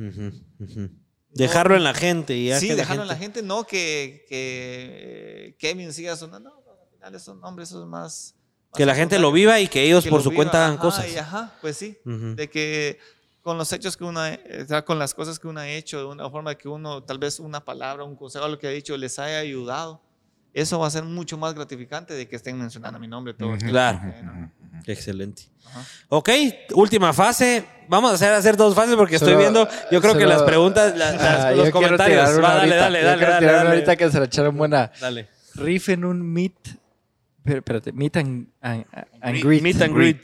Dejarlo 1.31 1.75
en 1.75 1.83
la 1.83 1.93
gente. 1.93 2.35
Y 2.37 2.53
sí, 2.53 2.69
dejarlo 2.69 3.03
en 3.03 3.07
la 3.07 3.15
gente, 3.17 3.41
no 3.43 3.65
que, 3.65 4.25
que 4.29 5.55
Kevin 5.59 5.93
siga 5.93 6.15
sonando. 6.15 6.58
No, 6.99 7.05
al 7.07 7.11
final 7.11 7.15
esos 7.15 7.37
nombres 7.37 7.69
son 7.69 7.89
más... 7.89 8.35
Que 8.75 8.85
la 8.85 8.91
más 8.91 8.99
gente 8.99 9.17
lo 9.19 9.31
viva 9.31 9.59
y 9.59 9.67
que 9.67 9.83
ellos 9.83 10.03
que 10.03 10.09
por 10.11 10.21
su 10.21 10.29
viva, 10.29 10.37
cuenta 10.43 10.59
hagan 10.65 10.73
ajá, 10.75 10.81
cosas. 10.81 11.11
y 11.11 11.17
ajá, 11.17 11.53
pues 11.61 11.75
sí. 11.77 11.97
Ujú. 12.05 12.35
De 12.35 12.49
que 12.49 12.99
con 13.41 13.57
los 13.57 13.71
hechos 13.73 13.97
que 13.97 14.03
uno, 14.03 14.19
ha- 14.19 14.37
o 14.63 14.67
sea, 14.67 14.83
con 14.85 14.99
las 14.99 15.13
cosas 15.15 15.39
que 15.39 15.47
uno 15.47 15.59
ha 15.59 15.67
hecho, 15.67 15.97
de 15.99 16.05
una 16.05 16.29
forma 16.29 16.53
que 16.55 16.67
uno, 16.69 17.01
tal 17.03 17.17
vez 17.17 17.39
una 17.39 17.63
palabra, 17.65 18.03
un 18.03 18.15
consejo, 18.15 18.47
lo 18.47 18.59
que 18.59 18.67
ha 18.67 18.69
dicho, 18.69 18.95
les 18.95 19.17
haya 19.17 19.39
ayudado, 19.39 20.01
eso 20.53 20.77
va 20.77 20.85
a 20.87 20.89
ser 20.91 21.03
mucho 21.03 21.35
más 21.37 21.53
gratificante 21.55 22.13
de 22.13 22.27
que 22.27 22.35
estén 22.35 22.59
mencionando 22.59 22.99
mi 22.99 23.07
nombre 23.07 23.33
todo 23.33 23.49
Ujú. 23.49 23.57
tiempo. 23.57 23.71
Claro. 23.71 24.01
Excelente. 24.85 25.43
ajá. 25.65 25.83
Ok, 26.09 26.29
última 26.73 27.11
fase. 27.13 27.65
Vamos 27.87 28.11
a 28.11 28.15
hacer, 28.15 28.33
hacer 28.33 28.55
dos 28.55 28.75
fases 28.75 28.95
porque 28.95 29.15
estoy 29.15 29.29
Solo- 29.33 29.39
viendo, 29.39 29.67
yo 29.91 29.99
creo 30.01 30.13
que 30.13 30.21
solo- 30.21 30.33
las 30.33 30.43
preguntas, 30.43 30.95
la- 30.95 31.11
las- 31.13 31.21
Ah, 31.45 31.51
los 31.51 31.69
comentarios. 31.71 32.37
Va, 32.43 32.55
dale, 32.55 32.75
dale, 32.75 33.01
Yo 33.01 33.05
dale, 33.07 33.25
dale, 33.25 33.45
dale. 33.47 33.69
ahorita 33.69 33.95
que 33.95 34.11
se 34.11 34.19
la 34.19 34.25
echaron 34.25 34.55
buena. 34.57 34.91
Dale. 35.01 35.27
Riff 35.55 35.89
en 35.89 36.05
un 36.05 36.21
meet. 36.21 36.53
Pero- 37.49 37.59
Espérate, 37.79 37.91
meet 37.93 38.15
and, 38.17 38.47
and- 38.61 38.85
and 39.21 39.33
Meet- 39.33 39.43
greet. 39.45 39.61
meet 39.63 39.81
and 39.81 39.93
greet. 39.95 40.17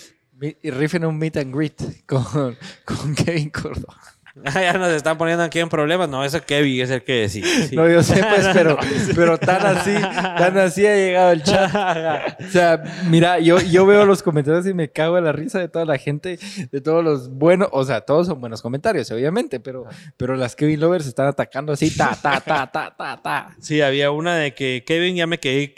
Y 0.61 0.69
Riff 0.69 0.93
en 0.95 1.05
un 1.05 1.17
meet 1.17 1.37
and 1.37 1.55
greet 1.55 1.81
con, 2.05 2.23
con 2.85 3.15
Kevin 3.15 3.49
Cordón. 3.49 3.85
Ah, 4.43 4.61
ya 4.61 4.73
nos 4.73 4.89
están 4.91 5.17
poniendo 5.17 5.45
aquí 5.45 5.59
en 5.59 5.69
problemas. 5.69 6.09
No, 6.09 6.25
eso 6.25 6.41
Kevin 6.45 6.81
es 6.81 6.89
el 6.89 7.05
que 7.05 7.21
decide. 7.21 7.47
sí. 7.69 7.73
No, 7.73 7.87
yo 7.89 8.03
sé, 8.03 8.21
pues, 8.21 8.45
pero, 8.53 8.77
pero 9.15 9.37
tan 9.37 9.65
así, 9.65 9.93
tan 9.93 10.57
así 10.57 10.85
ha 10.85 10.93
llegado 10.93 11.31
el 11.31 11.41
chat. 11.41 12.41
O 12.45 12.49
sea, 12.49 12.83
mira, 13.09 13.39
yo, 13.39 13.61
yo 13.61 13.85
veo 13.85 14.05
los 14.05 14.21
comentarios 14.21 14.67
y 14.67 14.73
me 14.73 14.91
cago 14.91 15.17
en 15.17 15.23
la 15.23 15.31
risa 15.31 15.59
de 15.59 15.69
toda 15.69 15.85
la 15.85 15.97
gente, 15.97 16.37
de 16.69 16.81
todos 16.81 17.01
los 17.01 17.29
buenos, 17.29 17.69
o 17.71 17.85
sea, 17.85 18.01
todos 18.01 18.27
son 18.27 18.41
buenos 18.41 18.61
comentarios, 18.61 19.09
obviamente, 19.09 19.61
pero, 19.61 19.85
pero 20.17 20.35
las 20.35 20.53
Kevin 20.57 20.81
Lovers 20.81 21.07
están 21.07 21.27
atacando 21.27 21.71
así, 21.71 21.89
ta, 21.95 22.13
ta, 22.21 22.41
ta, 22.41 22.69
ta, 22.69 22.93
ta, 22.93 23.21
ta. 23.23 23.55
Sí, 23.61 23.79
había 23.81 24.11
una 24.11 24.35
de 24.35 24.53
que 24.53 24.83
Kevin 24.85 25.15
ya 25.15 25.27
me 25.27 25.39
quedé, 25.39 25.73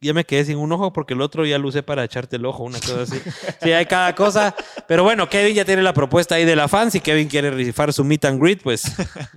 ya 0.00 0.12
me 0.12 0.24
quedé 0.24 0.44
sin 0.44 0.58
un 0.58 0.72
ojo 0.72 0.92
porque 0.92 1.14
el 1.14 1.20
otro 1.20 1.46
ya 1.46 1.58
lo 1.58 1.68
usé 1.68 1.82
para 1.82 2.04
echarte 2.04 2.36
el 2.36 2.44
ojo, 2.44 2.64
una 2.64 2.80
cosa 2.80 3.02
así. 3.02 3.20
Sí, 3.62 3.72
hay 3.72 3.86
cada 3.86 4.14
cosa. 4.14 4.54
Pero 4.88 5.04
bueno, 5.04 5.28
Kevin 5.28 5.54
ya 5.54 5.64
tiene 5.64 5.82
la 5.82 5.94
propuesta 5.94 6.34
ahí 6.34 6.44
de 6.44 6.56
la 6.56 6.68
fan. 6.68 6.90
Si 6.90 7.00
Kevin 7.00 7.28
quiere 7.28 7.50
rifar 7.50 7.92
su 7.92 8.04
meet 8.04 8.24
and 8.24 8.40
greet, 8.40 8.62
pues 8.62 8.82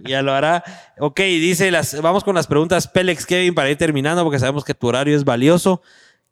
ya 0.04 0.22
lo 0.22 0.34
hará. 0.34 0.64
Ok, 1.00 1.20
dice 1.20 1.70
las, 1.72 2.02
vamos 2.02 2.24
con 2.24 2.36
las 2.36 2.48
preguntas 2.48 2.88
Pélex 2.88 3.26
Kevin 3.26 3.54
para 3.54 3.70
ir 3.70 3.78
terminando 3.78 4.24
porque 4.24 4.40
sabemos 4.40 4.64
que 4.66 4.74
tu 4.74 4.88
horario 4.88 5.16
es 5.16 5.24
valioso. 5.24 5.82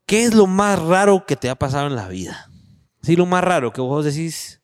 ¿Qué 0.05 0.25
es 0.25 0.33
lo 0.33 0.47
más 0.47 0.79
raro 0.79 1.25
que 1.25 1.35
te 1.35 1.49
ha 1.49 1.55
pasado 1.55 1.87
en 1.87 1.95
la 1.95 2.07
vida? 2.07 2.49
Sí, 3.01 3.15
lo 3.15 3.25
más 3.25 3.43
raro 3.43 3.71
que 3.71 3.81
vos 3.81 4.03
decís, 4.03 4.61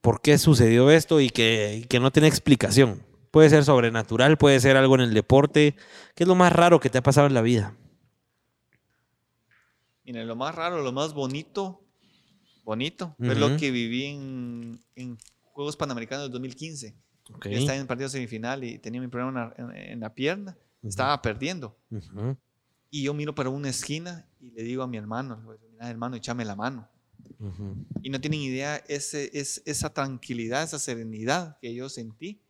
¿por 0.00 0.20
qué 0.20 0.38
sucedió 0.38 0.90
esto 0.90 1.20
y 1.20 1.30
que, 1.30 1.80
y 1.82 1.84
que 1.84 2.00
no 2.00 2.10
tiene 2.10 2.28
explicación? 2.28 3.02
Puede 3.30 3.48
ser 3.50 3.64
sobrenatural, 3.64 4.36
puede 4.36 4.60
ser 4.60 4.76
algo 4.76 4.94
en 4.94 5.02
el 5.02 5.14
deporte. 5.14 5.76
¿Qué 6.14 6.24
es 6.24 6.28
lo 6.28 6.34
más 6.34 6.52
raro 6.52 6.80
que 6.80 6.90
te 6.90 6.98
ha 6.98 7.02
pasado 7.02 7.26
en 7.26 7.34
la 7.34 7.40
vida? 7.40 7.74
Miren, 10.12 10.28
lo 10.28 10.36
más 10.36 10.54
raro, 10.54 10.82
lo 10.82 10.92
más 10.92 11.14
bonito, 11.14 11.82
bonito, 12.64 13.16
es 13.18 13.30
Ujú. 13.30 13.38
lo 13.38 13.56
que 13.56 13.70
viví 13.70 14.04
en, 14.04 14.80
en 14.94 15.18
Juegos 15.42 15.76
Panamericanos 15.76 16.24
del 16.24 16.32
2015. 16.32 16.94
Ok. 17.34 17.46
Yo 17.48 17.58
estaba 17.58 17.76
en 17.76 17.80
el 17.82 17.86
partido 17.86 18.08
semifinal 18.10 18.62
y 18.64 18.78
tenía 18.78 19.00
mi 19.00 19.08
problema 19.08 19.52
en 19.56 19.66
la, 19.68 19.72
en- 19.74 19.92
en 19.92 20.00
la 20.00 20.14
pierna, 20.14 20.56
estaba 20.82 21.20
perdiendo. 21.22 21.76
Ujú. 21.90 22.36
Y 22.90 23.04
yo 23.04 23.14
miro 23.14 23.34
para 23.34 23.48
una 23.48 23.70
esquina 23.70 24.26
y 24.40 24.50
le 24.50 24.62
digo 24.64 24.82
a 24.82 24.86
mi 24.86 24.98
hermano, 24.98 25.42
Mira, 25.72 25.88
hermano, 25.88 26.16
échame 26.16 26.44
la 26.44 26.54
mano. 26.56 26.88
Y 28.02 28.10
no 28.10 28.20
tienen 28.20 28.40
idea 28.40 28.76
ese, 28.88 29.30
es, 29.32 29.62
esa 29.64 29.92
tranquilidad, 29.92 30.62
esa 30.62 30.78
serenidad 30.78 31.58
que 31.58 31.74
yo 31.74 31.88
sentí 31.88 32.40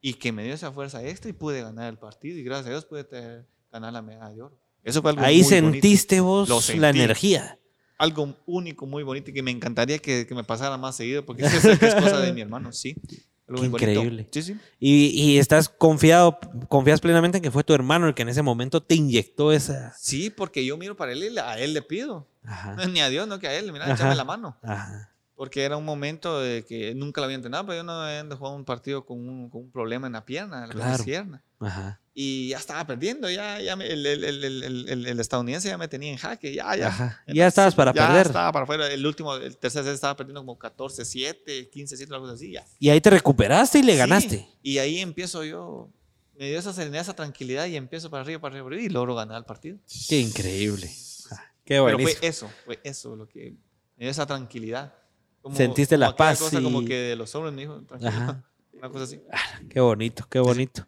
y 0.00 0.14
que 0.14 0.32
me 0.32 0.42
dio 0.44 0.52
esa 0.54 0.72
fuerza 0.72 1.02
extra 1.06 1.30
y 1.30 1.32
pude 1.34 1.62
ganar 1.62 1.88
el 1.90 1.98
partido 1.98 2.36
y 2.38 2.42
gracias 2.42 2.66
a 2.66 2.70
Dios 2.70 2.84
pude 2.84 3.04
tener- 3.04 3.46
ganar 3.72 3.92
la 3.92 4.02
medalla 4.02 4.34
de 4.34 4.42
oro. 4.42 4.58
Eso 4.86 5.02
fue 5.02 5.10
algo 5.10 5.22
Ahí 5.22 5.42
muy 5.42 5.50
bonito. 5.50 5.72
sentiste 5.72 6.20
vos 6.20 6.48
Lo 6.48 6.60
la 6.80 6.88
energía. 6.90 7.58
algo 7.98 8.36
único, 8.46 8.86
muy 8.86 9.02
bonito 9.02 9.32
que 9.32 9.42
me 9.42 9.50
encantaría 9.50 9.98
que, 9.98 10.26
que 10.26 10.34
me 10.34 10.44
pasara 10.44 10.76
más 10.78 10.96
seguido 10.96 11.24
porque 11.26 11.42
que 11.42 11.48
es 11.86 11.94
cosa 11.94 12.20
de 12.20 12.32
mi 12.32 12.40
hermano, 12.40 12.72
sí. 12.72 12.96
Algo 13.48 13.62
Qué 13.62 13.68
muy 13.68 13.78
bonito. 13.78 13.90
increíble. 13.92 14.28
Sí, 14.32 14.42
sí. 14.42 14.56
Y, 14.80 15.06
y 15.34 15.38
estás 15.38 15.68
confiado, 15.68 16.36
confías 16.68 17.00
plenamente 17.00 17.38
en 17.38 17.42
que 17.44 17.52
fue 17.52 17.62
tu 17.62 17.74
hermano 17.74 18.08
el 18.08 18.14
que 18.14 18.22
en 18.22 18.28
ese 18.28 18.42
momento 18.42 18.82
te 18.82 18.96
inyectó 18.96 19.52
esa. 19.52 19.92
Sí, 19.96 20.30
porque 20.30 20.64
yo 20.66 20.76
miro 20.76 20.96
para 20.96 21.12
él 21.12 21.22
y 21.32 21.38
a 21.38 21.56
él 21.58 21.72
le 21.72 21.80
pido. 21.82 22.26
Ajá. 22.44 22.74
Ni 22.88 23.00
a 23.00 23.08
Dios, 23.08 23.28
no 23.28 23.38
que 23.38 23.46
a 23.46 23.54
él. 23.56 23.70
Mira, 23.72 23.84
Ajá. 23.84 23.94
échame 23.94 24.16
la 24.16 24.24
mano. 24.24 24.56
Ajá. 24.64 25.12
Porque 25.36 25.62
era 25.62 25.76
un 25.76 25.84
momento 25.84 26.40
de 26.40 26.64
que 26.64 26.92
nunca 26.96 27.20
lo 27.20 27.26
había 27.26 27.36
entrenado, 27.36 27.66
pero 27.66 27.78
yo 27.78 27.84
no 27.84 27.92
había 27.92 28.24
jugado 28.36 28.56
un 28.56 28.64
partido 28.64 29.06
con 29.06 29.28
un, 29.28 29.48
con 29.48 29.62
un 29.62 29.70
problema 29.70 30.08
en 30.08 30.14
la 30.14 30.24
pierna, 30.24 30.56
en 30.56 30.62
la 30.62 30.66
pierna 30.74 30.84
Claro. 30.88 31.02
izquierda. 31.02 31.42
Ajá. 31.60 32.00
Y 32.18 32.48
ya 32.48 32.56
estaba 32.56 32.86
perdiendo, 32.86 33.28
ya, 33.28 33.60
ya 33.60 33.76
me- 33.76 33.86
el, 33.88 34.06
el- 34.06 34.24
el- 34.24 34.88
el- 35.06 35.20
estadounidense 35.20 35.68
ya 35.68 35.76
me 35.76 35.86
tenía 35.86 36.10
en 36.12 36.16
jaque, 36.16 36.54
ya, 36.54 36.74
ya. 36.74 36.88
Ajá. 36.88 37.22
Ya 37.26 37.46
estabas 37.46 37.74
para 37.74 37.92
ya 37.92 38.06
perder. 38.06 38.26
estaba 38.28 38.50
para 38.52 38.62
afuera. 38.62 38.90
El 38.90 39.04
último, 39.06 39.34
el 39.34 39.54
tercer 39.58 39.84
set 39.84 39.92
estaba 39.92 40.16
perdiendo 40.16 40.40
como 40.40 40.58
14-7, 40.58 41.68
15-7, 41.70 42.14
algo 42.14 42.26
así, 42.28 42.52
ya. 42.52 42.64
Y 42.78 42.88
ahí 42.88 43.02
te 43.02 43.10
recuperaste 43.10 43.80
y 43.80 43.82
le 43.82 43.92
Sí, 43.92 43.98
ganaste. 43.98 44.48
Y 44.62 44.78
ahí 44.78 45.00
empiezo 45.00 45.44
yo, 45.44 45.90
me 46.38 46.48
dio 46.48 46.58
esa 46.58 46.72
serenidad, 46.72 47.02
esa 47.02 47.14
tranquilidad 47.14 47.66
y 47.66 47.76
empiezo 47.76 48.08
para 48.10 48.22
arriba, 48.22 48.40
para 48.40 48.54
arriba, 48.54 48.64
para 48.64 48.76
arriba 48.76 48.90
y 48.90 48.92
logro 48.94 49.14
ganar 49.14 49.36
el 49.36 49.44
partido. 49.44 49.76
Qué 50.08 50.18
increíble. 50.18 50.90
Ah, 51.30 51.36
Qué 51.66 51.74
Pero 51.74 51.82
buenísimo. 51.82 52.18
fue 52.18 52.28
eso, 52.28 52.50
fue 52.64 52.80
eso 52.82 53.14
lo 53.14 53.28
que 53.28 53.50
me 53.96 54.04
dio 54.04 54.10
esa 54.10 54.24
tranquilidad. 54.26 54.94
Como- 55.42 55.54
Sentiste 55.54 55.98
la 55.98 56.06
como 56.06 56.14
aquella 56.14 56.30
paz 56.30 56.38
cosa 56.38 56.60
y- 56.60 56.64
como 56.64 56.82
que 56.82 56.94
de 56.94 57.16
los 57.16 57.34
hombres 57.34 57.52
me 57.52 57.60
dijo, 57.60 57.82
tranquilo, 57.82 58.10
Ajá. 58.10 58.44
una 58.72 58.88
cosa 58.88 59.04
así. 59.04 59.20
Qué 59.68 59.80
bonito, 59.80 60.26
qué 60.30 60.38
bonito. 60.38 60.86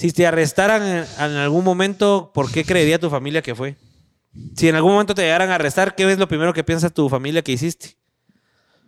Si 0.00 0.12
te 0.12 0.26
arrestaran 0.26 0.82
en, 0.82 1.04
en 1.18 1.36
algún 1.36 1.62
momento, 1.64 2.30
¿por 2.32 2.50
qué 2.50 2.64
creería 2.64 2.98
tu 2.98 3.10
familia 3.10 3.42
que 3.42 3.54
fue? 3.54 3.76
Si 4.56 4.68
en 4.68 4.74
algún 4.76 4.92
momento 4.92 5.14
te 5.14 5.22
llegaran 5.22 5.50
a 5.50 5.56
arrestar, 5.56 5.94
¿qué 5.94 6.10
es 6.10 6.18
lo 6.18 6.26
primero 6.26 6.52
que 6.54 6.64
piensa 6.64 6.88
tu 6.88 7.08
familia 7.10 7.42
que 7.42 7.52
hiciste? 7.52 7.96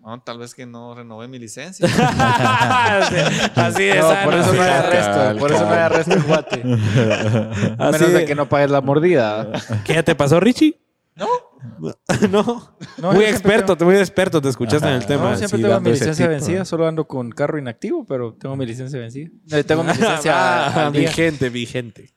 No, 0.01 0.19
tal 0.23 0.39
vez 0.39 0.55
que 0.55 0.65
no 0.67 0.95
renové 0.95 1.29
mi 1.29 1.39
licencia. 1.39 1.87
Así 3.57 3.85
de 3.85 3.97
No, 3.97 4.09
sano, 4.09 4.25
por 4.31 4.35
eso 4.41 4.53
no 4.55 4.63
hay 4.63 4.71
arresto. 4.71 5.39
Por 5.39 5.53
eso 5.53 5.65
no 5.67 5.71
hay 5.73 5.79
arresto 5.79 6.13
en 6.15 6.23
Guate. 6.23 6.63
A 7.79 7.91
menos 7.91 8.01
de 8.01 8.19
de- 8.21 8.25
que 8.25 8.35
no 8.35 8.49
pagues 8.49 8.71
la 8.71 8.81
mordida. 8.81 9.53
¿Qué 9.85 9.95
ya 9.95 10.03
te 10.03 10.15
pasó, 10.15 10.41
Richie? 10.41 10.81
No. 11.15 11.29
no. 12.31 12.77
No, 12.99 13.13
muy 13.13 13.25
experto, 13.25 13.77
muy 13.85 13.97
experto, 13.97 14.41
te 14.41 14.49
escuchaste 14.49 14.87
en 14.87 14.95
el 14.95 14.99
Ajá. 14.99 15.07
tema. 15.09 15.31
No, 15.31 15.37
siempre 15.37 15.59
sí, 15.59 15.63
tengo 15.65 15.81
mi 15.81 15.91
licencia 15.91 16.29
vencida. 16.29 16.65
Solo 16.65 16.87
ando 16.87 17.07
con 17.07 17.31
carro 17.31 17.59
inactivo, 17.59 18.05
pero 18.05 18.35
tengo 18.35 18.57
mi 18.57 18.67
licencia 18.67 18.99
vencida. 18.99 19.31
Eh, 19.53 19.65
Tengo 19.65 19.83
mi 19.85 19.93
licencia 19.93 20.87
Ah, 20.87 20.91
vigente, 20.91 21.49
vigente. 21.51 22.11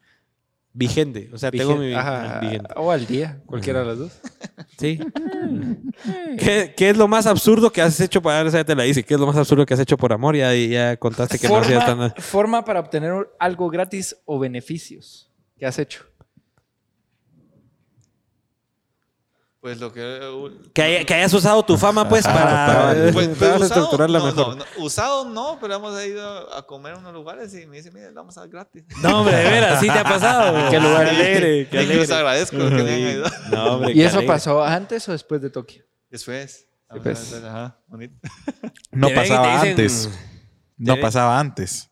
Vigente. 0.77 1.29
O 1.33 1.37
sea, 1.37 1.51
tengo 1.51 1.77
mi 1.77 1.93
Ajá, 1.93 2.39
vigente. 2.41 2.69
O 2.75 2.91
al 2.91 3.05
día, 3.07 3.41
cualquiera 3.45 3.79
de 3.79 3.85
las 3.85 3.97
dos. 3.97 4.11
Sí. 4.77 4.99
¿Qué, 6.37 6.73
qué 6.75 6.89
es 6.89 6.97
lo 6.97 7.07
más 7.07 7.25
absurdo 7.27 7.71
que 7.71 7.81
has 7.81 7.99
hecho 8.01 8.21
para 8.21 8.47
esa 8.47 8.63
te 8.63 8.75
la 8.75 8.85
hice? 8.85 9.03
¿Qué 9.03 9.13
es 9.13 9.19
lo 9.19 9.25
más 9.27 9.37
absurdo 9.37 9.65
que 9.65 9.73
has 9.73 9.79
hecho 9.79 9.95
por 9.97 10.11
amor? 10.11 10.35
Ya, 10.35 10.53
ya 10.53 10.97
contaste 10.97 11.39
que 11.39 11.47
no 11.47 11.57
hacías 11.57 11.85
tan. 11.85 12.11
forma 12.17 12.65
para 12.65 12.79
obtener 12.81 13.13
algo 13.39 13.69
gratis 13.69 14.17
o 14.25 14.37
beneficios. 14.37 15.31
¿Qué 15.57 15.65
has 15.65 15.79
hecho? 15.79 16.03
Pues 19.65 19.79
lo 19.79 19.91
que... 19.91 20.61
Que, 20.75 20.81
hay- 20.83 21.05
que 21.05 21.13
hayas 21.15 21.33
usado 21.33 21.65
tu 21.65 21.75
fama, 21.75 22.07
pues, 22.07 22.23
para, 22.23 22.37
cabal. 22.67 23.09
Pues, 23.11 23.27
para 23.29 23.37
pues, 23.39 23.41
usado, 23.63 23.65
estructurarla 23.65 24.19
no, 24.19 24.25
mejor. 24.25 24.57
no, 24.57 24.63
no, 24.77 24.83
usado 24.85 25.25
no, 25.25 25.57
pero 25.59 25.73
hemos 25.73 26.05
ido 26.05 26.53
a 26.55 26.67
comer 26.67 26.93
a 26.93 26.97
unos 26.99 27.11
lugares 27.15 27.51
y 27.55 27.65
me 27.65 27.77
dice, 27.77 27.89
mira, 27.91 28.09
lo 28.09 28.13
vamos 28.13 28.37
a 28.37 28.41
dar 28.41 28.49
gratis. 28.49 28.83
No, 29.01 29.21
hombre, 29.21 29.35
de 29.37 29.43
veras, 29.49 29.79
sí 29.79 29.87
te 29.87 29.97
ha 29.97 30.03
pasado. 30.03 30.69
Qué 30.69 30.79
lugar 30.79 31.07
alegre, 31.07 31.67
qué 31.67 31.81
Y 31.81 31.85
les 31.87 31.95
alegre. 31.97 32.15
agradezco 32.15 32.57
que 32.59 32.63
me 32.63 32.81
hayan 32.81 32.95
Sí. 32.99 33.05
ayudado. 33.05 33.35
No, 33.49 33.65
hombre, 33.77 33.93
¿Y 33.93 34.01
eso 34.03 34.17
alegre. 34.19 34.33
pasó 34.35 34.63
antes 34.63 35.09
o 35.09 35.13
después 35.13 35.41
de 35.41 35.49
Tokio? 35.49 35.83
Después. 36.11 36.67
Sí, 36.93 36.99
pues. 37.01 37.33
Ajá, 37.43 37.79
bonito. 37.87 38.13
No 38.91 39.09
pasaba 39.15 39.47
dicen- 39.63 39.69
antes. 39.71 40.09
No 40.77 40.95
pasaba 40.99 41.39
antes. 41.39 41.89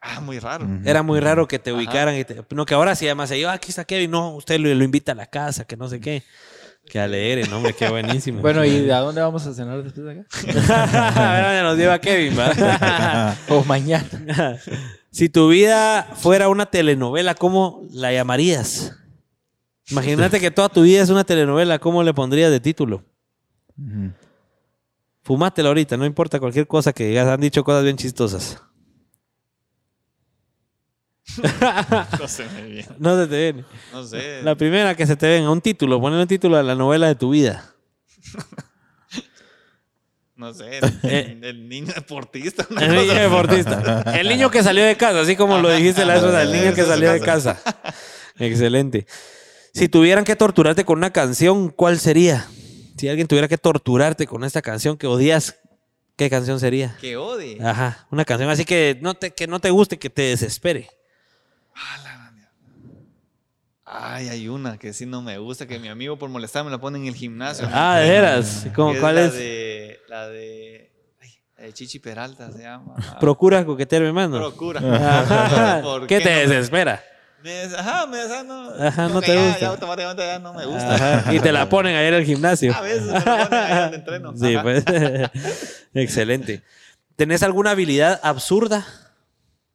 Ah, 0.00 0.22
muy 0.22 0.38
raro. 0.38 0.66
Era 0.86 1.02
muy 1.02 1.20
raro 1.20 1.46
que 1.46 1.58
te 1.58 1.74
ubicaran. 1.74 2.16
Y 2.16 2.24
te- 2.24 2.42
no, 2.52 2.64
que 2.64 2.72
ahora 2.72 2.94
sí, 2.96 3.04
además, 3.04 3.28
yo, 3.30 3.50
"Ah, 3.50 3.52
aquí 3.52 3.68
está 3.68 3.84
Kevin. 3.84 4.10
No, 4.10 4.34
usted 4.34 4.58
lo, 4.58 4.72
lo 4.74 4.82
invita 4.82 5.12
a 5.12 5.14
la 5.14 5.26
casa, 5.26 5.66
que 5.66 5.76
no 5.76 5.88
sé 5.88 6.00
qué. 6.00 6.24
Qué 6.88 7.00
alegre, 7.00 7.46
no, 7.48 7.56
hombre, 7.56 7.72
qué 7.72 7.88
buenísimo. 7.88 8.40
Bueno, 8.40 8.64
¿y 8.64 8.90
a 8.90 8.98
dónde 8.98 9.20
vamos 9.20 9.46
a 9.46 9.54
cenar 9.54 9.82
después 9.82 10.04
de 10.04 10.20
acá? 10.20 10.26
a 11.48 11.52
ver, 11.52 11.62
nos 11.64 11.78
lleva 11.78 11.98
Kevin, 11.98 12.38
¿va? 12.38 13.34
O 13.48 13.64
mañana. 13.64 14.58
si 15.10 15.28
tu 15.28 15.48
vida 15.48 16.02
fuera 16.14 16.48
una 16.48 16.66
telenovela, 16.66 17.34
¿cómo 17.34 17.86
la 17.92 18.12
llamarías? 18.12 18.94
Imagínate 19.90 20.40
que 20.40 20.50
toda 20.50 20.68
tu 20.68 20.82
vida 20.82 21.02
es 21.02 21.10
una 21.10 21.24
telenovela, 21.24 21.78
¿cómo 21.78 22.02
le 22.02 22.12
pondrías 22.12 22.50
de 22.50 22.60
título? 22.60 23.04
Ujú. 23.78 24.12
Fumátela 25.22 25.68
ahorita, 25.68 25.96
no 25.96 26.04
importa 26.04 26.40
cualquier 26.40 26.66
cosa 26.66 26.92
que 26.92 27.06
digas, 27.06 27.28
han 27.28 27.40
dicho 27.40 27.62
cosas 27.62 27.84
bien 27.84 27.96
chistosas. 27.96 28.62
No 32.18 32.28
sé, 32.28 32.46
me 32.54 32.62
viene. 32.62 32.88
No 32.98 33.16
se 33.16 33.26
te 33.26 33.36
viene. 33.36 33.64
No 33.92 34.04
sé. 34.04 34.42
La 34.42 34.54
primera 34.54 34.94
que 34.94 35.06
se 35.06 35.16
te 35.16 35.28
venga, 35.28 35.50
un 35.50 35.60
título, 35.60 36.00
poner 36.00 36.20
un 36.20 36.26
título 36.26 36.56
a 36.56 36.62
la 36.62 36.74
novela 36.74 37.06
de 37.08 37.14
tu 37.14 37.30
vida. 37.30 37.74
No 40.34 40.52
sé. 40.52 40.80
Eh. 41.04 41.38
El, 41.40 41.44
el 41.44 41.68
niño 41.68 41.92
deportista. 41.94 42.66
El 42.80 42.94
niño 42.96 43.14
deportista. 43.14 44.02
El 44.18 44.28
niño 44.28 44.50
que 44.50 44.62
salió 44.62 44.84
de 44.84 44.96
casa, 44.96 45.20
así 45.20 45.36
como 45.36 45.58
lo 45.58 45.70
dijiste 45.70 46.04
la 46.04 46.14
vez 46.14 46.22
pasada, 46.22 46.42
el 46.42 46.52
niño 46.52 46.74
que 46.74 46.82
salió 46.84 47.12
de 47.12 47.20
casa. 47.20 47.60
Excelente. 48.38 49.06
Si 49.72 49.88
tuvieran 49.88 50.24
que 50.24 50.34
torturarte 50.34 50.84
con 50.84 50.98
una 50.98 51.12
canción, 51.12 51.68
¿cuál 51.68 52.00
sería? 52.00 52.48
Si 52.96 53.08
alguien 53.08 53.28
tuviera 53.28 53.46
que 53.46 53.58
torturarte 53.58 54.26
con 54.26 54.42
esta 54.42 54.62
canción 54.62 54.96
que 54.96 55.06
odias, 55.06 55.60
¿qué 56.16 56.28
canción 56.28 56.58
sería? 56.58 56.96
Que 57.00 57.16
odie. 57.16 57.58
Ajá, 57.62 58.06
una 58.10 58.24
canción 58.24 58.50
así 58.50 58.64
que 58.64 58.98
no 59.00 59.14
te, 59.14 59.30
que 59.32 59.46
no 59.46 59.60
te 59.60 59.70
guste, 59.70 59.98
que 59.98 60.10
te 60.10 60.22
desespere. 60.22 60.88
Ay, 63.84 64.28
hay 64.28 64.48
una 64.48 64.78
que 64.78 64.92
sí 64.92 65.04
no 65.06 65.20
me 65.22 65.36
gusta, 65.38 65.66
que 65.66 65.78
mi 65.78 65.88
amigo 65.88 66.16
por 66.18 66.30
molestar 66.30 66.64
me 66.64 66.70
la 66.70 66.78
pone 66.78 66.98
en 66.98 67.06
el 67.06 67.14
gimnasio. 67.14 67.68
Ah, 67.70 67.98
de 67.98 68.08
veras. 68.10 68.66
¿Cómo, 68.74 68.98
¿Cuál 68.98 69.16
la 69.16 69.24
es? 69.24 69.34
De, 69.34 69.98
la 70.08 70.28
de... 70.28 70.92
ay, 71.20 71.30
la 71.58 71.64
de 71.64 71.72
Chichi 71.74 71.98
Peralta 71.98 72.50
se 72.52 72.62
llama. 72.62 72.94
Ah, 72.96 73.18
Procura 73.18 73.64
coquetearme 73.66 74.12
más, 74.12 74.30
¿no? 74.30 74.38
Procura. 74.38 74.80
Ajá. 74.80 75.80
¿Por 75.82 76.06
¿Qué 76.06 76.20
te 76.20 76.32
no? 76.32 76.40
desespera? 76.50 77.02
Me- 77.42 77.64
ajá, 77.76 78.06
me, 78.06 78.22
esa 78.24 78.44
no, 78.44 78.70
Ajá, 78.70 79.08
no 79.08 79.20
te 79.20 79.34
ya- 79.34 79.42
gusta. 79.44 79.58
Ya 79.58 79.68
automáticamente 79.68 80.22
ya 80.26 80.38
no 80.38 80.54
me 80.54 80.64
gusta. 80.64 80.94
Ajá, 81.18 81.34
Y 81.34 81.40
te 81.40 81.50
la 81.52 81.68
ponen 81.68 81.96
ayer 81.96 82.14
al 82.14 82.24
gimnasio. 82.24 82.72
A 82.72 82.80
veces 82.82 83.02
me 83.06 83.12
la 83.14 83.20
ponen 83.48 83.52
ahí 83.64 83.80
donde 83.82 83.96
entreno. 83.98 84.36
Sí, 84.36 84.54
Ajá. 84.54 84.62
pues. 84.62 84.84
Excelente. 85.94 86.62
¿Tenés 87.16 87.42
alguna 87.42 87.72
habilidad 87.72 88.20
absurda? 88.22 88.86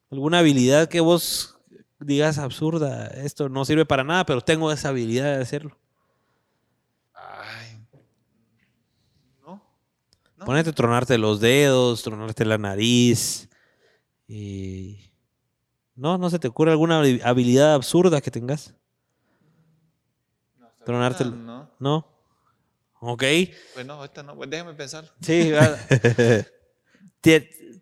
¿Alguna 0.09 0.39
habilidad 0.39 0.87
que 0.87 1.01
vos 1.01 1.56
digas 1.99 2.37
absurda? 2.37 3.07
Esto 3.07 3.49
no 3.49 3.65
sirve 3.65 3.85
para 3.85 4.03
nada, 4.03 4.25
pero 4.25 4.41
tengo 4.41 4.71
esa 4.71 4.89
habilidad 4.89 5.35
de 5.35 5.41
hacerlo. 5.41 5.77
Ay. 7.13 7.79
No. 9.45 9.61
No. 10.37 10.45
Ponete 10.45 10.69
a 10.69 10.73
tronarte 10.73 11.17
los 11.17 11.39
dedos, 11.39 12.03
tronarte 12.03 12.45
la 12.45 12.57
nariz. 12.57 13.49
Y... 14.27 14.99
No, 15.95 16.17
no 16.17 16.29
se 16.29 16.37
te 16.37 16.47
ocurre 16.47 16.71
alguna 16.71 17.01
habi- 17.01 17.21
habilidad 17.23 17.73
absurda 17.73 18.21
que 18.21 18.29
tengas. 18.29 18.75
No, 20.59 20.67
Tronarte 20.85 21.25
No. 21.25 21.71
¿No? 21.79 22.07
Ok. 22.99 23.23
No, 23.85 23.93
ahorita 23.93 24.21
no. 24.23 24.35
Pues 24.35 24.49
déjame 24.49 24.73
pensar. 24.73 25.11
Sí. 25.21 25.51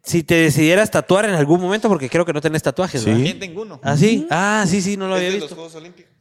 si 0.06 0.24
te 0.24 0.36
decidieras 0.36 0.92
tatuar 0.92 1.26
en 1.26 1.36
algún 1.36 1.60
momento, 1.62 1.90
porque 1.90 2.10
creo 2.10 2.26
que 2.26 2.34
no 2.34 2.42
tenés 2.42 2.62
tatuajes, 2.64 3.02
Sí. 3.02 3.06
¿verdad? 3.08 3.20
También 3.20 3.40
tengo 3.40 3.62
uno. 3.64 3.80
¿Ah, 3.84 3.98
sí? 3.98 4.28
Ah, 4.30 4.66
sí, 4.68 4.82
sí, 4.82 4.96
no 4.98 5.08
lo 5.08 5.16
Es 5.16 5.20
había 5.20 5.30
de 5.32 5.36
los 5.40 5.44
visto. 5.44 5.56
Juegos 5.56 5.76
Olímpicos. 5.76 6.12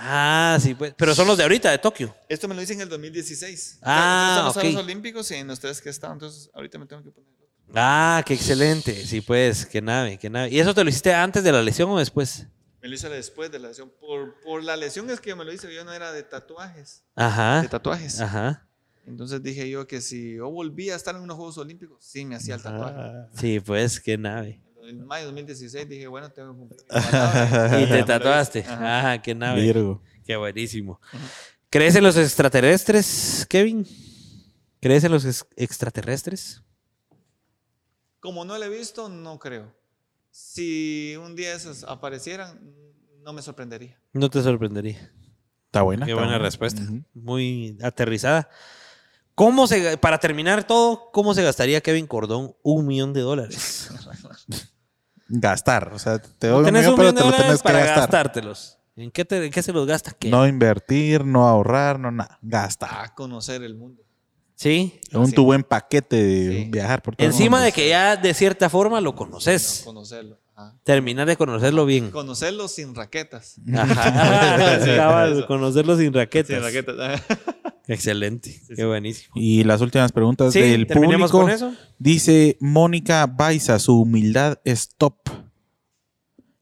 Ah, 0.00 0.58
sí, 0.60 0.74
pues. 0.74 0.94
Pero 0.96 1.14
son 1.14 1.26
los 1.26 1.36
de 1.36 1.42
ahorita, 1.42 1.70
de 1.70 1.78
Tokio. 1.78 2.14
Esto 2.28 2.46
me 2.46 2.54
lo 2.54 2.62
hice 2.62 2.72
en 2.72 2.80
el 2.82 2.88
2016. 2.88 3.78
Ah, 3.82 4.28
Están 4.30 4.44
los 4.46 4.56
ok. 4.56 4.62
Juegos 4.62 4.82
Olímpicos 4.84 5.30
y 5.30 5.34
en 5.34 5.46
los 5.48 5.58
tres 5.58 5.80
que 5.80 5.90
estaban. 5.90 6.16
Entonces, 6.16 6.50
ahorita 6.54 6.78
me 6.78 6.86
tengo 6.86 7.02
que 7.02 7.10
poner. 7.10 7.28
otro. 7.32 7.72
Ah, 7.74 8.22
qué 8.24 8.34
excelente. 8.34 9.04
Sí, 9.06 9.20
pues, 9.20 9.66
qué 9.66 9.82
nave, 9.82 10.16
qué 10.18 10.30
nave. 10.30 10.50
¿Y 10.50 10.60
eso 10.60 10.72
te 10.72 10.84
lo 10.84 10.90
hiciste 10.90 11.12
antes 11.12 11.42
de 11.42 11.50
la 11.52 11.62
lesión 11.62 11.90
o 11.90 11.98
después? 11.98 12.46
Me 12.80 12.88
lo 12.88 12.94
hice 12.94 13.08
después 13.08 13.50
de 13.50 13.58
la 13.58 13.68
lesión. 13.68 13.90
Por, 14.00 14.40
por 14.42 14.62
la 14.62 14.76
lesión 14.76 15.10
es 15.10 15.20
que 15.20 15.34
me 15.34 15.44
lo 15.44 15.52
hice. 15.52 15.72
Yo 15.74 15.84
no 15.84 15.92
era 15.92 16.12
de 16.12 16.22
tatuajes. 16.22 17.02
Ajá. 17.16 17.62
De 17.62 17.68
tatuajes. 17.68 18.20
Ajá. 18.20 18.67
Entonces 19.08 19.42
dije 19.42 19.68
yo 19.68 19.86
que 19.86 20.00
si 20.00 20.34
yo 20.36 20.50
volvía 20.50 20.92
a 20.92 20.96
estar 20.96 21.14
en 21.16 21.22
unos 21.22 21.36
Juegos 21.36 21.58
Olímpicos, 21.58 22.04
sí 22.04 22.24
me 22.24 22.36
hacía 22.36 22.56
el 22.56 22.62
tatuaje. 22.62 23.28
Sí, 23.34 23.58
pues, 23.60 24.00
qué 24.00 24.16
nave. 24.18 24.62
En 24.82 25.04
mayo 25.06 25.22
de 25.26 25.32
2016 25.32 25.88
dije, 25.88 26.06
bueno, 26.06 26.30
tengo 26.30 26.52
que 26.52 26.58
cumplir. 26.58 26.80
Y 27.82 27.86
te 27.90 28.02
tatuaste. 28.04 28.60
Ajá. 28.60 28.98
Ajá, 29.00 29.22
qué 29.22 29.34
nave. 29.34 29.60
Virgo. 29.62 30.02
Qué 30.24 30.36
buenísimo. 30.36 31.00
¿Crees 31.70 31.96
en 31.96 32.04
los 32.04 32.16
extraterrestres, 32.16 33.46
Kevin? 33.48 33.86
¿Crees 34.80 35.04
en 35.04 35.12
los 35.12 35.24
ex- 35.24 35.46
extraterrestres? 35.56 36.62
Como 38.20 38.44
no 38.44 38.58
lo 38.58 38.64
he 38.64 38.68
visto, 38.68 39.08
no 39.08 39.38
creo. 39.38 39.74
Si 40.30 41.14
un 41.22 41.34
día 41.36 41.54
esos 41.54 41.84
aparecieran, 41.84 42.58
no 43.22 43.32
me 43.32 43.42
sorprendería. 43.42 44.00
No 44.12 44.28
te 44.30 44.42
sorprendería. 44.42 45.12
Está 45.66 45.82
buena. 45.82 46.06
Qué 46.06 46.12
está 46.12 46.20
buena 46.22 46.36
buena. 46.36 46.44
respuesta. 46.44 46.82
Muy 47.14 47.76
aterrizada. 47.82 48.48
¿Cómo 49.38 49.66
se, 49.66 49.96
para 49.98 50.18
terminar 50.18 50.64
todo, 50.64 51.10
¿cómo 51.12 51.32
se 51.32 51.42
gastaría 51.42 51.80
Kevin 51.80 52.06
Cordón 52.06 52.54
un 52.62 52.86
millón 52.86 53.12
de 53.14 53.20
dólares? 53.22 53.88
Gastar. 55.28 55.92
O 55.94 55.98
sea, 55.98 56.18
te 56.18 56.48
doy 56.48 56.64
un 56.64 56.72
millón, 56.72 56.90
un 56.90 56.96
pero 56.96 57.12
millón 57.12 57.14
te 57.14 57.20
de 57.22 57.24
lo 57.24 57.30
dólares 57.30 57.46
tenés 57.46 57.62
que 57.62 57.64
para 57.64 57.78
gastar. 57.80 57.98
gastártelos. 57.98 58.78
¿En 58.96 59.10
qué, 59.10 59.24
te- 59.24 59.44
en 59.44 59.52
qué 59.52 59.62
se 59.62 59.72
los 59.72 59.86
gasta? 59.86 60.10
¿Qué? 60.12 60.28
No 60.30 60.46
invertir, 60.46 61.24
no 61.24 61.46
ahorrar, 61.46 62.00
no 62.00 62.10
nada. 62.10 62.38
Gastar. 62.42 62.90
A 63.04 63.14
conocer 63.14 63.62
el 63.62 63.74
mundo. 63.76 64.02
Sí. 64.56 65.00
un 65.12 65.30
tu 65.30 65.44
buen 65.44 65.62
paquete 65.62 66.16
de 66.16 66.50
Sí. 66.64 66.70
viajar 66.70 67.00
por 67.00 67.14
todo 67.14 67.24
el 67.24 67.32
Encima 67.32 67.58
mundo. 67.58 67.64
de 67.66 67.72
que 67.72 67.88
ya 67.90 68.16
de 68.16 68.34
cierta 68.34 68.68
forma 68.68 69.00
lo 69.00 69.14
conoces. 69.14 69.82
Conocerlo. 69.84 70.40
Ajá. 70.58 70.74
Terminar 70.82 71.28
de 71.28 71.36
conocerlo 71.36 71.86
bien. 71.86 72.10
Conocerlo 72.10 72.66
sin 72.66 72.92
raquetas. 72.94 73.60
Ajá. 73.76 74.80
Sí, 75.36 75.42
conocerlo 75.46 75.96
sin 75.96 76.12
raquetas. 76.12 76.56
Sin 76.56 76.62
raquetas. 76.64 77.22
Excelente. 77.86 78.60
Qué 78.74 78.84
buenísimo. 78.84 79.32
Y 79.36 79.62
las 79.62 79.80
últimas 79.80 80.10
preguntas 80.10 80.52
Sí, 80.52 80.60
del 80.60 80.88
público. 80.88 81.28
con 81.30 81.48
eso. 81.48 81.72
Dice 81.98 82.56
Mónica 82.60 83.26
Baiza, 83.26 83.78
su 83.78 84.00
humildad 84.02 84.58
es 84.64 84.88
top. 84.96 85.14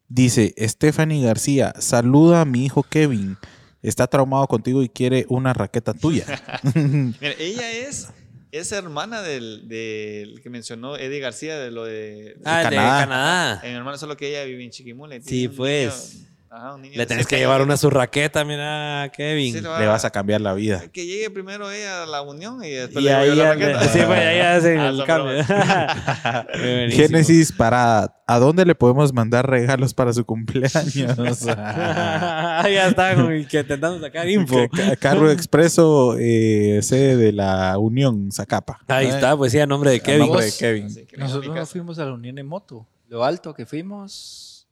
Dice 0.09 0.55
Stephanie 0.59 1.24
García, 1.24 1.73
saluda 1.78 2.43
a 2.43 2.44
mi 2.44 2.64
hijo 2.66 2.82
Kevin. 2.82 3.39
Está 3.82 4.06
traumado 4.06 4.47
contigo 4.47 4.82
y 4.82 4.89
quiere 4.89 5.24
una 5.28 5.52
raqueta 5.52 5.94
tuya. 5.94 6.27
Mira, 6.74 7.35
ella 7.39 7.73
es, 7.73 8.09
es 8.56 8.72
hermana 8.72 9.22
del, 9.22 9.68
del 9.68 10.40
que 10.42 10.50
mencionó 10.50 10.96
Eddie 10.96 11.20
García 11.20 11.58
de 11.58 11.70
lo 11.70 11.84
de... 11.84 12.36
Ah, 12.44 12.62
el 12.62 12.70
de 12.70 12.76
Canadá. 12.76 13.00
Canadá. 13.04 13.60
En 13.64 13.70
mi 13.72 13.76
hermano, 13.78 13.98
solo 13.98 14.16
que 14.16 14.28
ella 14.28 14.44
vive 14.44 14.64
en 14.64 14.70
Chiquimula. 14.70 15.16
y 15.16 15.22
Sí, 15.22 15.48
pues. 15.48 16.14
niño- 16.14 16.26
ajá, 16.56 16.74
un 16.74 16.82
niño 16.82 16.94
Le 16.96 17.06
tenés 17.06 17.26
que 17.26 17.36
llevar 17.36 17.60
una 17.62 17.76
su 17.76 17.90
raqueta, 17.90 18.44
mira, 18.44 19.10
Kevin. 19.14 19.52
Sí, 19.54 19.60
Le 19.60 19.86
vas 19.86 20.04
a 20.04 20.10
cambiar 20.10 20.40
la 20.40 20.54
vida. 20.54 20.82
Que 20.92 21.04
llegue 21.06 21.30
primero 21.30 21.70
ella 21.70 22.02
a 22.04 22.06
la 22.06 22.22
unión 22.22 22.62
y 22.64 22.70
después 22.70 23.02
y 23.04 23.08
le 23.08 23.14
ahí 23.14 23.34
la 23.34 23.54
raqueta. 23.54 23.80
sí, 23.88 24.00
pues 24.06 24.18
ahí 24.20 24.38
hacen 24.40 24.78
Ah, 24.80 24.88
el 24.88 25.04
cambio. 25.04 25.44
Génesis 26.90 27.52
Parada, 27.52 28.16
¿a 28.26 28.38
dónde 28.38 28.64
le 28.64 28.74
podemos 28.74 29.12
mandar 29.12 29.48
regalos 29.48 29.94
para 29.94 30.12
su 30.12 30.24
cumpleaños? 30.24 30.74
ya 31.44 32.86
está, 32.88 33.14
que 33.48 33.58
intentando 33.60 34.00
sacar 34.00 34.28
info. 34.28 34.68
Ca- 34.70 34.90
ca- 34.90 34.96
Carro 34.96 35.30
Expreso, 35.30 36.16
eh, 36.18 36.80
sede 36.82 37.16
de 37.16 37.32
la 37.32 37.78
Unión, 37.78 38.30
Zacapa. 38.32 38.80
Ahí 38.88 39.06
está, 39.08 39.36
pues 39.36 39.52
sí, 39.52 39.58
a 39.58 39.66
nombre 39.66 39.90
de 39.90 39.96
A 39.96 40.00
Kevin. 40.00 40.26
nombre 40.26 40.44
de 40.46 40.52
Kevin. 40.58 40.86
A 41.16 41.20
Nosotros 41.20 41.54
no 41.54 41.66
fuimos 41.66 41.98
a 41.98 42.04
la 42.04 42.12
Unión 42.12 42.38
en 42.38 42.46
moto. 42.46 42.86
Lo 43.08 43.24
alto 43.24 43.54
que 43.54 43.66
fuimos, 43.66 44.66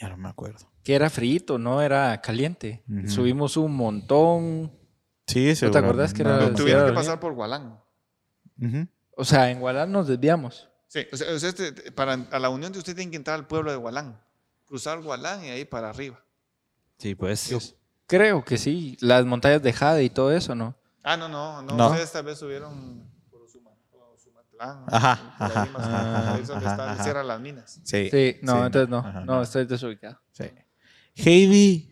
Ya 0.00 0.08
no 0.08 0.16
me 0.16 0.28
acuerdo. 0.28 0.67
Que 0.88 0.94
era 0.94 1.10
frito, 1.10 1.58
no 1.58 1.82
era 1.82 2.18
caliente. 2.22 2.82
Subimos 3.08 3.58
un 3.58 3.76
montón. 3.76 4.72
Sí, 5.26 5.52
¿No 5.60 5.70
te 5.70 5.76
acordás 5.76 6.14
que 6.14 6.22
era- 6.22 6.38
no, 6.38 6.48
Sí, 6.48 6.54
Tuvieron 6.54 6.82
era 6.84 6.90
que 6.92 6.94
pasar 6.94 7.20
por 7.20 7.34
Gualán. 7.34 7.78
O 9.14 9.22
sea, 9.22 9.50
en 9.50 9.60
Guadalajara 9.60 9.92
nos 9.92 10.08
desviamos. 10.08 10.70
Sí, 10.86 11.00
o 11.12 11.16
sea, 11.18 11.34
usted, 11.34 11.74
te- 11.74 11.92
para 11.92 12.14
a 12.14 12.38
la 12.38 12.48
unión 12.48 12.72
de 12.72 12.78
usted 12.78 12.96
tiene 12.96 13.10
que 13.10 13.18
entrar 13.18 13.38
al 13.38 13.46
pueblo 13.46 13.70
de 13.70 13.76
Gualán. 13.76 14.18
Cruzar 14.64 15.02
Gualán 15.02 15.44
y 15.44 15.48
ahí 15.50 15.66
para 15.66 15.90
arriba. 15.90 16.24
Sí, 16.96 17.14
pues. 17.14 17.76
Creo 18.06 18.42
que 18.42 18.56
sí. 18.56 18.96
Las 19.02 19.26
montañas 19.26 19.62
de 19.62 19.74
Jade 19.74 20.04
y 20.04 20.08
todo 20.08 20.32
eso, 20.32 20.54
¿no? 20.54 20.74
Ah, 21.02 21.18
no, 21.18 21.28
no, 21.28 21.60
no. 21.60 21.76
No. 21.76 21.88
Ustedes 21.90 22.10
tal 22.12 22.24
vez 22.24 22.38
subieron 22.38 23.06
por 23.30 23.42
Usuma- 23.42 23.76
por 23.90 24.14
Usumatlán. 24.16 24.84
Ajá, 24.86 25.34
por 25.36 25.46
ahí 25.48 25.52
ajá, 25.52 25.66
más 25.66 26.26
Ahí 26.34 26.40
es 26.40 26.48
donde 26.48 26.64
ajá, 26.64 26.74
está 26.76 26.92
ajá. 26.92 27.04
Sierra 27.04 27.22
Las 27.24 27.40
Minas. 27.42 27.78
Sí. 27.84 28.08
Sí, 28.10 28.36
no, 28.40 28.52
sí, 28.54 28.58
entonces 28.64 28.88
no. 28.88 28.98
Ajá, 29.00 29.20
no, 29.26 29.42
estoy 29.42 29.66
desubicado. 29.66 30.18
Sí. 30.32 30.44
Heidi. 31.14 31.88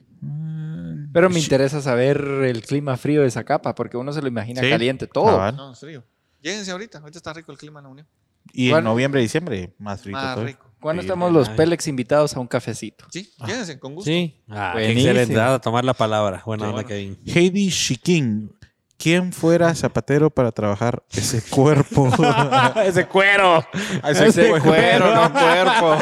Pero 1.12 1.30
me 1.30 1.38
interesa 1.38 1.80
saber 1.80 2.18
el 2.44 2.62
clima 2.62 2.97
frío 2.97 3.22
de 3.22 3.30
Zacapa, 3.30 3.74
porque 3.74 3.97
uno 3.97 4.12
se 4.12 4.20
lo 4.20 4.28
imagina 4.28 4.60
Sí, 4.60 4.68
caliente 4.68 5.06
todo. 5.06 5.26
cabal. 5.26 5.56
No, 5.56 5.72
es 5.72 5.78
frío. 5.80 6.05
Lléguense 6.43 6.70
ahorita. 6.70 6.98
Ahorita 6.98 7.18
está 7.18 7.32
rico 7.32 7.52
el 7.52 7.59
clima 7.59 7.80
en 7.80 7.84
la 7.84 7.90
unión. 7.90 8.06
Y 8.52 8.68
¿Cuál? 8.70 8.80
en 8.80 8.84
noviembre, 8.84 9.20
diciembre, 9.20 9.74
más 9.78 10.05
rico. 10.05 10.18
Más 10.18 10.34
todo. 10.34 10.44
rico. 10.44 10.66
¿Cuándo 10.78 11.02
Sí, 11.02 11.06
estamos 11.06 11.32
los 11.32 11.48
ay. 11.48 11.56
Pelex 11.56 11.88
invitados 11.88 12.36
a 12.36 12.40
un 12.40 12.47
cafecito? 12.47 13.06
Sí, 13.10 13.32
lléguense 13.47 13.78
con 13.78 13.94
gusto. 13.94 14.10
Sí. 14.10 14.36
Ah, 14.48 14.74
excelente. 14.78 15.40
A 15.40 15.59
tomar 15.59 15.84
la 15.84 15.94
palabra. 15.94 16.43
Buena 16.44 16.64
onda, 16.64 16.74
bueno. 16.82 16.88
Kevin. 16.88 17.18
Heidi 17.26 17.70
Shikin. 17.70 18.52
¿Quién 18.98 19.31
fuera 19.32 19.74
zapatero 19.74 20.31
para 20.31 20.52
trabajar 20.52 21.02
ese 21.12 21.43
cuerpo? 21.43 22.09
Ese 22.82 23.06
cuero. 23.06 23.62
Ese 24.09 24.48
cuero, 24.60 25.14
no 25.14 25.32
cuerpo. 25.35 25.97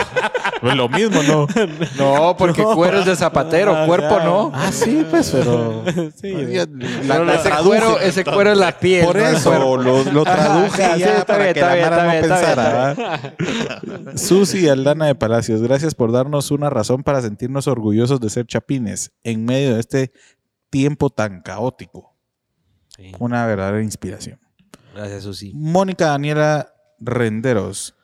Pues 0.60 0.76
lo 0.76 0.88
mismo, 0.88 1.20
¿no? 1.24 1.46
No, 1.98 2.36
porque 2.36 2.62
cuero 2.62 3.00
es 3.00 3.06
de 3.06 3.16
zapatero, 3.16 3.84
cuerpo 3.86 4.20
no. 4.20 4.52
Ah, 4.54 4.70
sí, 4.70 5.04
pues, 5.10 5.30
pero. 5.32 5.82
Sí. 6.20 6.32
La- 6.32 6.66
Pero 7.08 7.24
la 7.24 7.34
ese, 7.34 7.50
cuero, 7.64 7.98
ese 7.98 8.24
cuero 8.24 8.52
es 8.52 8.58
la 8.58 8.78
piel. 8.78 9.04
Por 9.04 9.16
eso 9.18 9.76
lo, 9.76 10.04
lo 10.04 10.22
traduje 10.24 10.84
Ajá, 10.84 10.96
ya 10.96 11.24
para 11.26 11.42
bien, 11.42 11.54
que 11.54 11.60
la 11.60 11.74
bien, 11.74 11.90
Mara 11.90 12.04
no 12.04 12.20
pensara. 12.20 13.34
Susi 14.16 14.68
Aldana 14.68 15.06
de 15.06 15.14
Palacios, 15.16 15.62
gracias 15.62 15.94
por 15.94 16.12
darnos 16.12 16.50
una 16.52 16.70
razón 16.70 17.02
para 17.02 17.20
sentirnos 17.22 17.66
orgullosos 17.66 18.20
de 18.20 18.30
ser 18.30 18.46
chapines 18.46 19.10
en 19.24 19.44
medio 19.44 19.74
de 19.74 19.80
este 19.80 20.12
tiempo 20.70 21.10
tan 21.10 21.42
caótico. 21.42 22.13
Sí. 22.96 23.12
Una 23.18 23.46
verdadera 23.46 23.82
inspiración. 23.82 24.38
Gracias, 24.94 25.24
Susi. 25.24 25.52
Mónica 25.54 26.06
Daniela 26.06 26.72
Renderos. 27.00 27.94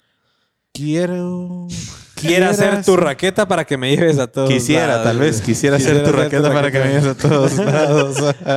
Quiero. 0.73 1.67
Quiero 2.15 2.49
hacer 2.51 2.85
tu 2.85 2.97
raqueta 2.97 3.49
para 3.49 3.65
que 3.65 3.77
me 3.77 3.91
lleves 3.97 4.19
a 4.19 4.27
todos 4.27 4.49
Quisiera, 4.51 4.87
lados. 4.89 5.05
tal 5.05 5.19
vez, 5.19 5.41
quisiera, 5.41 5.77
hacer 5.77 6.05
tu 6.05 6.13
raqueta 6.13 6.53
para 6.53 6.71
que 6.71 6.79
me 6.79 6.89
lleves 6.89 7.07
a 7.07 7.15
todos 7.17 7.55
lados. 7.59 8.17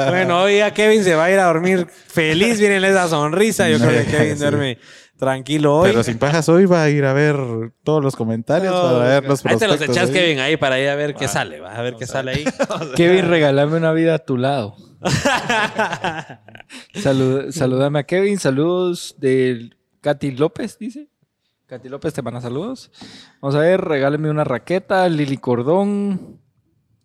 Bueno, 0.10 0.44
hoy 0.44 0.58
ya 0.58 0.74
Kevin 0.74 1.04
se 1.04 1.16
va 1.16 1.26
a 1.26 1.32
ir 1.32 1.40
a 1.40 1.46
dormir 1.46 1.88
feliz. 2.08 2.60
Viene 2.60 2.78
esa 2.88 3.08
sonrisa. 3.08 3.70
Yo 3.70 3.80
creo 3.80 4.04
que 4.06 4.12
Kevin 4.12 4.34
Sí. 4.36 4.40
duerme 4.42 4.78
tranquilo 5.18 5.78
hoy. 5.78 5.90
Pero 5.92 6.04
sin 6.04 6.18
pajas 6.20 6.50
hoy 6.50 6.66
va 6.66 6.84
a 6.84 6.90
ir 6.90 7.06
a 7.06 7.14
ver 7.14 7.38
todos 7.84 8.04
los 8.04 8.16
comentarios 8.16 8.74
No, 8.74 8.82
para 8.82 9.06
ver 9.06 9.24
los 9.24 9.46
ahí 9.46 9.58
te 9.58 9.68
los 9.68 9.82
echas, 9.82 10.10
ahí. 10.10 10.14
Kevin, 10.14 10.40
ahí 10.40 10.58
para 10.58 10.80
ir 10.80 10.90
a 10.90 10.96
ver 10.96 11.16
qué 11.16 11.28
sale. 11.28 11.60
Vas 11.62 11.78
a 11.78 11.82
ver 11.82 11.96
qué 11.98 12.06
sale 12.06 12.32
ahí. 12.32 12.46
Kevin, 12.96 13.28
regálame 13.30 13.78
una 13.78 13.94
vida 13.94 14.16
a 14.16 14.20
tu 14.20 14.38
lado. 14.38 14.76
Salud, 16.96 17.52
saludame 17.52 18.00
a 18.00 18.04
Kevin. 18.04 18.40
Saludos 18.40 19.16
de 19.18 19.72
Katy 20.02 20.32
López, 20.32 20.78
dice. 20.78 21.08
Katy 21.68 21.90
López 21.90 22.14
te 22.14 22.22
manda 22.22 22.42
saludos. 22.42 22.92
Vamos 23.42 23.56
a 23.56 23.60
ver, 23.60 23.82
regálame 23.82 24.30
una 24.30 24.44
raqueta. 24.44 25.08
Lili 25.10 25.38
Cordón. 25.38 26.40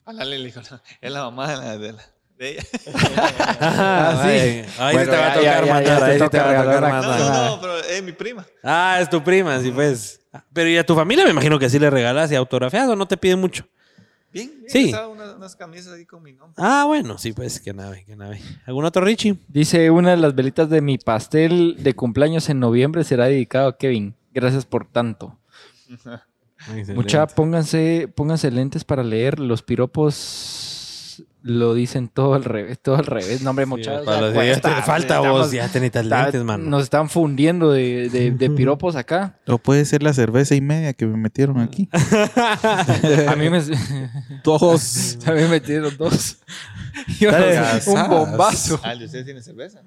Hola, 0.05 0.25
Lili. 0.25 0.53
Es 1.01 1.13
la 1.13 1.23
mamá 1.23 1.49
de, 1.49 1.57
la, 1.57 1.79
de, 1.79 1.93
la- 1.93 2.03
de 2.39 2.51
ella. 2.53 2.63
Ah, 3.61 4.23
sí. 4.25 4.63
Ahí, 4.79 4.95
Bueno, 4.95 5.11
te 5.11 5.17
va 5.17 5.33
a 5.33 5.35
tocar 5.35 5.67
mandar. 5.67 6.01
te 6.01 6.13
te 6.15 6.19
va 6.19 6.27
a 6.27 6.29
tocar 6.65 6.81
No, 6.83 6.89
mandar. 6.89 7.21
no, 7.21 7.45
no, 7.57 7.61
pero 7.61 7.79
es 7.79 8.03
mi 8.03 8.13
prima. 8.13 8.47
Ah, 8.63 8.99
es 9.01 9.11
tu 9.11 9.23
prima, 9.23 9.59
sí, 9.61 9.71
pues. 9.71 10.21
Pero 10.53 10.69
¿y 10.69 10.77
a 10.77 10.85
tu 10.87 10.95
familia 10.95 11.25
me 11.25 11.31
imagino 11.31 11.59
que 11.59 11.69
sí 11.71 11.79
le 11.79 11.91
regalas 11.91 12.31
y 12.31 12.35
autografias 12.37 12.89
o 12.89 12.95
no 12.97 13.07
te 13.09 13.17
piden 13.17 13.41
mucho? 13.41 13.67
Bien, 14.33 14.51
bien. 14.59 14.71
Sí. 14.71 14.85
Estaba 14.87 15.09
unas, 15.09 15.35
unas 15.37 15.57
camisas 15.57 15.93
ahí 15.95 16.05
con 16.05 16.23
mi 16.23 16.33
nombre. 16.33 16.55
Ah, 16.59 16.85
bueno, 16.87 17.19
sí, 17.19 17.33
pues, 17.33 17.61
qué 17.61 17.73
nave, 17.73 18.05
qué 18.07 18.15
nave. 18.15 18.41
¿Algún 18.67 18.85
otro 18.85 19.05
Richie? 19.05 19.39
Dice, 19.49 19.91
una 19.91 20.11
de 20.11 20.19
las 20.19 20.35
velitas 20.35 20.69
de 20.69 20.81
mi 20.81 20.99
pastel 20.99 21.77
de 21.83 21.95
cumpleaños 21.95 22.49
en 22.49 22.61
noviembre 22.61 23.05
será 23.05 23.27
dedicado 23.27 23.69
a 23.69 23.79
Kevin. 23.79 24.15
Gracias 24.33 24.67
por 24.67 24.87
tanto. 24.87 25.39
Mucha, 26.95 27.27
pónganse, 27.27 28.09
pónganse 28.15 28.51
lentes 28.51 28.85
para 28.85 29.03
leer. 29.03 29.39
Los 29.39 29.63
piropos 29.63 30.78
lo 31.43 31.73
dicen 31.75 32.09
todo 32.09 32.35
al 32.35 32.45
revés, 32.45 32.79
todo 32.81 32.97
al 32.97 33.07
revés. 33.07 33.43
No, 33.43 33.51
hombre, 33.51 33.65
mucha. 33.67 33.93
o 33.93 33.97
sea, 33.97 34.05
Para 34.05 34.21
los 34.23 34.35
cuesta, 34.35 34.69
días 34.69 34.81
te 34.81 34.87
falta 34.87 35.15
estamos- 35.17 35.39
vos, 35.41 35.53
ya 35.53 35.69
tenés 35.69 35.95
está- 35.95 36.03
lentes, 36.03 36.43
mano. 36.45 36.65
Nos 36.69 36.83
están 36.83 37.09
fundiendo 37.09 37.71
de, 37.73 38.09
de- 38.11 38.31
de 38.33 38.51
piropos 38.51 38.97
acá. 38.97 39.39
O 39.47 39.59
puede 39.59 39.85
ser 39.85 40.03
la 40.03 40.13
cerveza 40.13 40.55
y 40.55 40.61
media 40.61 40.93
que 40.93 41.07
me 41.07 41.17
metieron 41.17 41.61
aquí. 41.61 41.89
A 43.29 43.37
mí 43.37 43.49
me, 43.51 43.63
Dos. 44.45 45.19
a 45.27 45.33
mí 45.33 45.41
me 45.43 45.49
metieron 45.49 45.97
dos. 45.97 46.39
Yo 47.21 47.31
un 47.87 48.09
bombazo. 48.09 48.81
Ah, 48.83 48.93
¿el 48.93 48.99
de 49.01 49.05
ustedes 49.07 49.25
tiene 49.25 49.41
cerveza? 49.43 49.81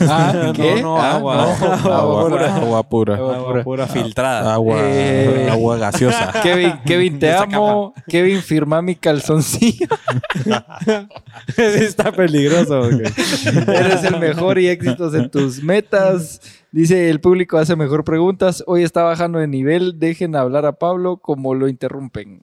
Ah, 0.00 0.52
¿qué? 0.54 0.80
no, 0.80 0.96
Ah, 0.96 1.16
agua. 1.16 1.36
no, 1.36 1.42
Agua, 1.42 1.98
agua 1.98 2.22
pura. 2.28 2.28
pura. 2.28 2.54
Agua 2.56 2.82
pura. 2.88 3.16
Agua 3.16 3.62
pura 3.62 3.86
filtrada. 3.86 4.54
Agua, 4.54 4.76
Eh. 4.80 5.48
agua 5.50 5.76
gaseosa. 5.76 6.32
Kevin, 6.42 6.78
Kevin, 6.86 7.18
te 7.18 7.30
amo. 7.34 7.92
Kevin, 8.08 8.40
firma 8.40 8.80
mi 8.80 8.94
calzoncillo. 8.96 9.86
Está 11.56 12.12
peligroso. 12.12 12.88
Eres 12.90 14.04
el 14.04 14.18
mejor 14.18 14.58
y 14.58 14.68
éxitos 14.68 15.14
en 15.14 15.30
tus 15.30 15.62
metas. 15.62 16.40
Dice 16.72 17.10
el 17.10 17.20
público 17.20 17.58
hace 17.58 17.76
mejor 17.76 18.04
preguntas. 18.04 18.62
Hoy 18.66 18.82
está 18.82 19.02
bajando 19.02 19.38
de 19.38 19.46
nivel. 19.48 19.98
Dejen 19.98 20.36
hablar 20.36 20.66
a 20.66 20.72
Pablo 20.72 21.16
como 21.18 21.54
lo 21.54 21.68
interrumpen. 21.68 22.42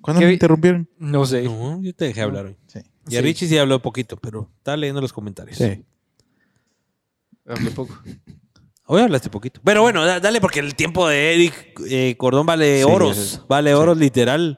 ¿Cuándo 0.00 0.20
me 0.20 0.26
Kevin- 0.26 0.32
interrumpieron? 0.34 0.88
No 0.98 1.26
sé. 1.26 1.42
No, 1.44 1.80
yo 1.82 1.94
te 1.94 2.06
dejé 2.06 2.22
hablar 2.22 2.46
hoy. 2.46 2.56
Sí. 2.66 2.80
Y 3.08 3.16
a 3.16 3.20
Sí. 3.20 3.24
Richie 3.24 3.48
sí 3.48 3.58
habló 3.58 3.80
poquito, 3.80 4.16
pero 4.16 4.50
está 4.58 4.76
leyendo 4.76 5.00
los 5.00 5.12
comentarios. 5.12 5.58
Sí. 5.58 5.84
Hablé 7.46 7.70
poco. 7.70 7.96
Hoy 8.86 9.02
hablaste 9.02 9.30
poquito. 9.30 9.60
Pero 9.64 9.82
bueno, 9.82 10.04
da- 10.04 10.20
dale 10.20 10.40
porque 10.40 10.60
el 10.60 10.74
tiempo 10.74 11.08
de 11.08 11.34
Eric 11.34 11.80
eh, 11.88 12.14
Cordón 12.16 12.46
vale 12.46 12.78
Sí, 12.78 12.84
oros. 12.88 13.16
es- 13.18 13.40
vale 13.48 13.74
oros 13.74 13.98
literal. 13.98 14.56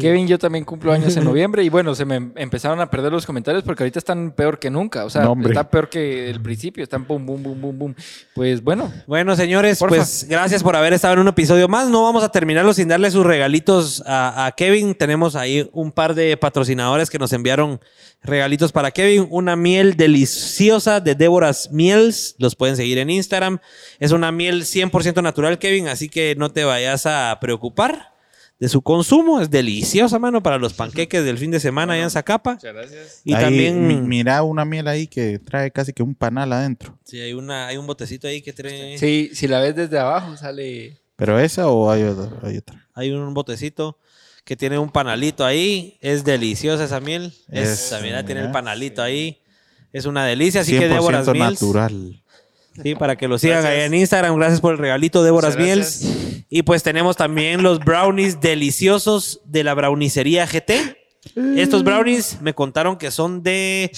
Kevin, 0.00 0.26
yo 0.26 0.36
también 0.38 0.64
cumplo 0.64 0.92
años 0.92 1.16
en 1.16 1.24
noviembre 1.32 1.62
y 1.62 1.68
bueno, 1.68 1.94
se 1.94 2.04
me 2.04 2.16
em- 2.16 2.32
empezaron 2.36 2.80
a 2.80 2.90
perder 2.90 3.12
los 3.12 3.24
comentarios 3.24 3.62
porque 3.62 3.84
ahorita 3.84 3.98
están 4.00 4.32
peor 4.32 4.58
que 4.58 4.68
nunca. 4.68 5.04
O 5.04 5.10
sea, 5.10 5.22
No, 5.22 5.36
está 5.46 5.70
peor 5.70 5.88
que 5.88 6.28
el 6.28 6.40
principio. 6.42 6.82
Están 6.82 7.06
boom, 7.06 7.24
boom, 7.24 7.42
boom, 7.42 7.60
boom, 7.60 7.78
boom. 7.78 7.94
Pues 8.34 8.62
bueno, 8.62 8.92
Bueno, 9.06 9.36
señores, 9.36 9.78
Porfa. 9.78 9.96
pues 9.96 10.26
gracias 10.28 10.62
por 10.62 10.74
haber 10.74 10.92
estado 10.92 11.14
en 11.14 11.20
un 11.20 11.28
episodio 11.28 11.68
más. 11.68 11.88
No 11.88 12.02
vamos 12.02 12.24
a 12.24 12.30
terminarlo 12.30 12.74
sin 12.74 12.88
darle 12.88 13.10
sus 13.10 13.24
regalitos 13.24 14.02
a, 14.06 14.46
a 14.46 14.52
Kevin. 14.52 14.94
Tenemos 14.94 15.36
ahí 15.36 15.68
un 15.72 15.92
par 15.92 16.14
de 16.14 16.36
patrocinadores 16.36 17.08
que 17.08 17.18
nos 17.18 17.32
enviaron 17.32 17.80
regalitos 18.22 18.72
para 18.72 18.90
Kevin. 18.90 19.28
Una 19.30 19.54
miel 19.54 19.96
deliciosa 19.96 21.00
de 21.00 21.14
Déboras 21.14 21.70
Miels. 21.70 22.34
Los 22.38 22.56
pueden 22.56 22.74
seguir 22.76 22.98
en 22.98 23.10
Instagram. 23.10 23.60
Es 24.00 24.10
una 24.10 24.32
miel 24.32 24.62
100% 24.64 25.22
natural, 25.22 25.58
Kevin, 25.60 25.86
así 25.88 26.08
que 26.08 26.34
no 26.36 26.50
te 26.50 26.64
vayas 26.64 27.06
a 27.06 27.38
preocupar 27.40 28.15
de 28.58 28.68
su 28.68 28.80
consumo. 28.82 29.40
Es 29.40 29.50
deliciosa, 29.50 30.18
mano, 30.18 30.42
para 30.42 30.58
los 30.58 30.72
panqueques 30.74 31.24
del 31.24 31.38
fin 31.38 31.50
de 31.50 31.60
semana 31.60 31.92
allá 31.94 32.04
en 32.04 32.10
Zacapa. 32.10 32.54
Muchas 32.54 32.74
gracias. 32.74 33.20
Y 33.24 33.34
Ahí, 33.34 33.42
también... 33.44 33.86
mi- 33.86 33.96
mira 33.96 34.42
una 34.42 34.64
miel 34.64 34.88
ahí 34.88 35.06
que 35.06 35.38
trae 35.38 35.70
casi 35.70 35.92
que 35.92 36.02
un 36.02 36.14
panal 36.14 36.52
adentro. 36.52 36.98
Sí, 37.04 37.20
hay, 37.20 37.32
una, 37.34 37.66
hay 37.68 37.76
un 37.76 37.86
botecito 37.86 38.26
ahí 38.28 38.40
que 38.42 38.52
trae... 38.52 38.96
sí, 38.98 39.30
si 39.34 39.46
la 39.48 39.60
ves 39.60 39.76
desde 39.76 39.98
abajo 39.98 40.36
sale... 40.36 40.98
¿Pero 41.16 41.38
esa 41.38 41.68
o 41.68 41.90
hay 41.90 42.02
otra? 42.02 42.30
Hay 42.42 42.58
otra? 42.58 42.88
Hay 42.94 43.10
un 43.10 43.32
botecito 43.32 43.98
que 44.44 44.54
tiene 44.54 44.78
un 44.78 44.90
panalito 44.90 45.44
ahí. 45.46 45.96
Es 46.02 46.24
deliciosa 46.24 46.84
esa 46.84 47.00
miel. 47.00 47.32
Es- 47.48 47.68
Esa, 47.70 48.00
mira, 48.00 48.24
tiene 48.24 48.42
el 48.42 48.50
panalito 48.50 49.02
ahí. 49.02 49.40
Es 49.92 50.04
una 50.04 50.26
delicia. 50.26 50.60
Así 50.60 50.78
que 50.78 50.88
Déboras 50.88 51.26
100% 51.26 51.32
Miels. 51.32 51.62
natural. 51.62 52.22
Sí, 52.82 52.94
para 52.94 53.16
que 53.16 53.28
lo 53.28 53.38
sigan 53.38 53.62
Gracias. 53.62 53.80
ahí 53.80 53.86
en 53.86 53.94
Instagram. 53.94 54.36
Gracias 54.36 54.60
por 54.60 54.72
el 54.72 54.78
regalito, 54.78 55.22
Muchas 55.32 55.56
Miels. 55.56 56.04
Y 56.48 56.62
pues 56.62 56.82
tenemos 56.82 57.16
también 57.16 57.62
los 57.62 57.80
brownies 57.80 58.40
deliciosos 58.40 59.40
de 59.44 59.64
la 59.64 59.74
brownicería 59.74 60.46
GT. 60.46 60.96
Estos 61.56 61.82
brownies 61.82 62.40
me 62.40 62.54
contaron 62.54 62.96
que 62.96 63.10
son 63.10 63.42
de. 63.42 63.90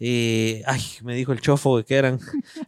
eh, 0.00 0.62
ay, 0.66 0.82
me 1.02 1.14
dijo 1.14 1.32
el 1.32 1.40
chofo 1.40 1.82
que 1.84 1.94
eran. 1.94 2.18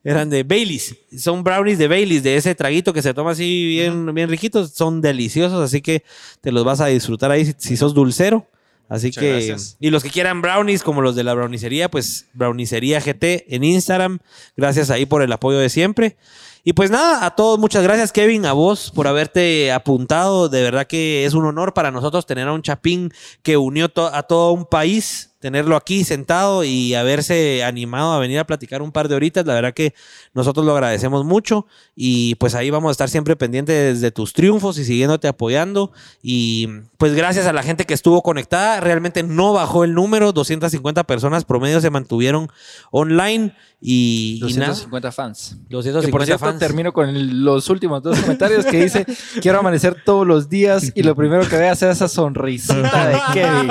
Eran 0.04 0.30
de 0.30 0.44
Baileys. 0.44 0.94
Son 1.18 1.42
brownies 1.42 1.78
de 1.78 1.88
Baileys, 1.88 2.22
de 2.22 2.36
ese 2.36 2.54
traguito 2.54 2.92
que 2.92 3.02
se 3.02 3.12
toma 3.12 3.32
así 3.32 3.66
bien, 3.66 4.14
bien 4.14 4.28
riquitos. 4.30 4.70
Son 4.70 5.00
deliciosos, 5.00 5.60
así 5.62 5.80
que 5.82 6.04
te 6.40 6.52
los 6.52 6.64
vas 6.64 6.80
a 6.80 6.86
disfrutar 6.86 7.30
ahí 7.32 7.44
si, 7.44 7.54
si 7.58 7.76
sos 7.76 7.92
dulcero. 7.92 8.46
Así 8.88 9.08
Muchas 9.08 9.20
que. 9.22 9.30
gracias. 9.32 9.76
Y 9.80 9.90
los 9.90 10.02
que 10.02 10.10
quieran 10.10 10.40
brownies, 10.40 10.82
como 10.82 11.02
los 11.02 11.14
de 11.14 11.24
la 11.24 11.34
brownicería, 11.34 11.90
pues 11.90 12.26
brownicería 12.32 13.00
GT 13.00 13.44
en 13.54 13.64
Instagram. 13.64 14.18
Gracias 14.56 14.90
ahí 14.90 15.04
por 15.06 15.22
el 15.22 15.30
apoyo 15.32 15.58
de 15.58 15.68
siempre. 15.68 16.16
Y 16.64 16.72
pues 16.72 16.90
nada, 16.90 17.24
a 17.24 17.34
todos 17.34 17.58
muchas 17.58 17.82
gracias 17.82 18.12
Kevin, 18.12 18.44
a 18.44 18.52
vos 18.52 18.90
por 18.94 19.06
haberte 19.06 19.72
apuntado. 19.72 20.48
De 20.48 20.62
verdad 20.62 20.86
que 20.86 21.24
es 21.24 21.34
un 21.34 21.44
honor 21.46 21.72
para 21.72 21.90
nosotros 21.90 22.26
tener 22.26 22.48
a 22.48 22.52
un 22.52 22.62
chapín 22.62 23.12
que 23.42 23.56
unió 23.56 23.88
to- 23.88 24.12
a 24.12 24.22
todo 24.24 24.52
un 24.52 24.66
país, 24.66 25.30
tenerlo 25.40 25.76
aquí 25.76 26.02
sentado 26.04 26.64
y 26.64 26.94
haberse 26.94 27.62
animado 27.62 28.12
a 28.12 28.18
venir 28.18 28.38
a 28.40 28.46
platicar 28.46 28.82
un 28.82 28.90
par 28.92 29.08
de 29.08 29.14
horitas. 29.14 29.46
La 29.46 29.54
verdad 29.54 29.72
que 29.72 29.94
nosotros 30.34 30.66
lo 30.66 30.72
agradecemos 30.72 31.24
mucho 31.24 31.66
y 31.94 32.34
pues 32.36 32.54
ahí 32.54 32.70
vamos 32.70 32.88
a 32.88 32.92
estar 32.92 33.08
siempre 33.08 33.36
pendientes 33.36 34.00
de 34.00 34.10
tus 34.10 34.32
triunfos 34.32 34.78
y 34.78 34.84
siguiéndote 34.84 35.28
apoyando. 35.28 35.92
Y 36.22 36.68
pues 36.96 37.14
gracias 37.14 37.46
a 37.46 37.52
la 37.52 37.62
gente 37.62 37.84
que 37.86 37.94
estuvo 37.94 38.22
conectada, 38.22 38.80
realmente 38.80 39.22
no 39.22 39.52
bajó 39.52 39.84
el 39.84 39.94
número, 39.94 40.32
250 40.32 41.04
personas 41.04 41.44
promedio 41.44 41.80
se 41.80 41.90
mantuvieron 41.90 42.50
online 42.90 43.54
y, 43.80 44.40
y 44.44 44.54
nada. 44.54 44.68
250 44.70 45.12
fans. 45.12 45.56
250 45.68 46.06
Que 46.06 46.10
por 46.10 46.24
cierto, 46.24 46.44
fans. 46.44 46.58
termino 46.58 46.92
con 46.92 47.08
el- 47.08 47.44
los 47.44 47.70
últimos 47.70 48.02
dos 48.02 48.18
comentarios 48.18 48.64
que 48.66 48.82
dice: 48.82 49.06
Quiero 49.40 49.60
amanecer 49.60 50.02
todos 50.04 50.26
los 50.26 50.48
días 50.48 50.90
y 50.96 51.02
lo 51.04 51.14
primero 51.14 51.48
que 51.48 51.56
veas 51.56 51.80
es 51.82 51.90
esa 51.96 52.08
sonrisita 52.08 53.06
de 53.08 53.18
Kevin. 53.32 53.68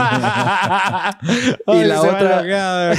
y 1.67 1.84
la 1.84 2.01
otra, 2.01 2.93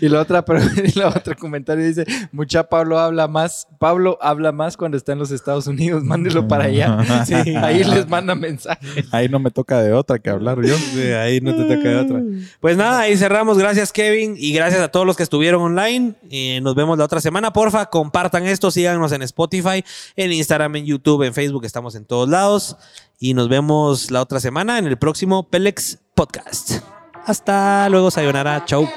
y 0.00 0.08
la 0.08 0.20
otra, 0.20 0.44
pero 0.44 0.60
y 0.84 0.98
la 0.98 1.08
otra 1.08 1.34
comentario 1.34 1.84
dice: 1.84 2.04
Mucha 2.32 2.64
Pablo 2.64 2.98
habla 2.98 3.28
más. 3.28 3.68
Pablo 3.78 4.18
habla 4.20 4.52
más 4.52 4.76
cuando 4.76 4.96
está 4.96 5.12
en 5.12 5.18
los 5.18 5.30
Estados 5.30 5.66
Unidos. 5.66 6.04
Mándelo 6.04 6.48
para 6.48 6.64
allá. 6.64 6.98
Sí. 7.26 7.34
Ahí 7.62 7.84
les 7.84 8.08
manda 8.08 8.34
mensajes. 8.34 9.06
Ahí 9.12 9.28
no 9.28 9.38
me 9.38 9.50
toca 9.50 9.80
de 9.82 9.92
otra 9.92 10.18
que 10.18 10.30
hablar 10.30 10.60
yo. 10.62 10.76
Sí, 10.76 11.00
ahí 11.12 11.40
no 11.40 11.54
te 11.54 11.62
toca 11.62 11.88
de 11.88 11.96
otra. 11.96 12.22
Pues 12.60 12.76
nada, 12.76 13.00
ahí 13.00 13.16
cerramos. 13.16 13.58
Gracias, 13.58 13.92
Kevin. 13.92 14.34
Y 14.36 14.52
gracias 14.52 14.80
a 14.80 14.88
todos 14.88 15.06
los 15.06 15.16
que 15.16 15.22
estuvieron 15.22 15.62
online. 15.62 16.14
Eh, 16.30 16.60
nos 16.62 16.74
vemos 16.74 16.98
la 16.98 17.04
otra 17.04 17.20
semana. 17.20 17.52
Porfa, 17.52 17.86
compartan 17.86 18.46
esto. 18.46 18.70
Síganos 18.70 19.12
en 19.12 19.22
Spotify, 19.22 19.84
en 20.16 20.32
Instagram, 20.32 20.76
en 20.76 20.86
YouTube, 20.86 21.22
en 21.22 21.34
Facebook. 21.34 21.64
Estamos 21.64 21.94
en 21.94 22.04
todos 22.04 22.28
lados. 22.28 22.76
Y 23.18 23.34
nos 23.34 23.48
vemos 23.48 24.10
la 24.10 24.20
otra 24.20 24.40
semana 24.40 24.78
en 24.78 24.86
el 24.86 24.98
próximo 24.98 25.48
Pelex 25.48 25.98
Podcast. 26.14 27.01
Hasta 27.26 27.88
luego, 27.88 28.10
Sayonara. 28.10 28.64
Chau. 28.64 28.88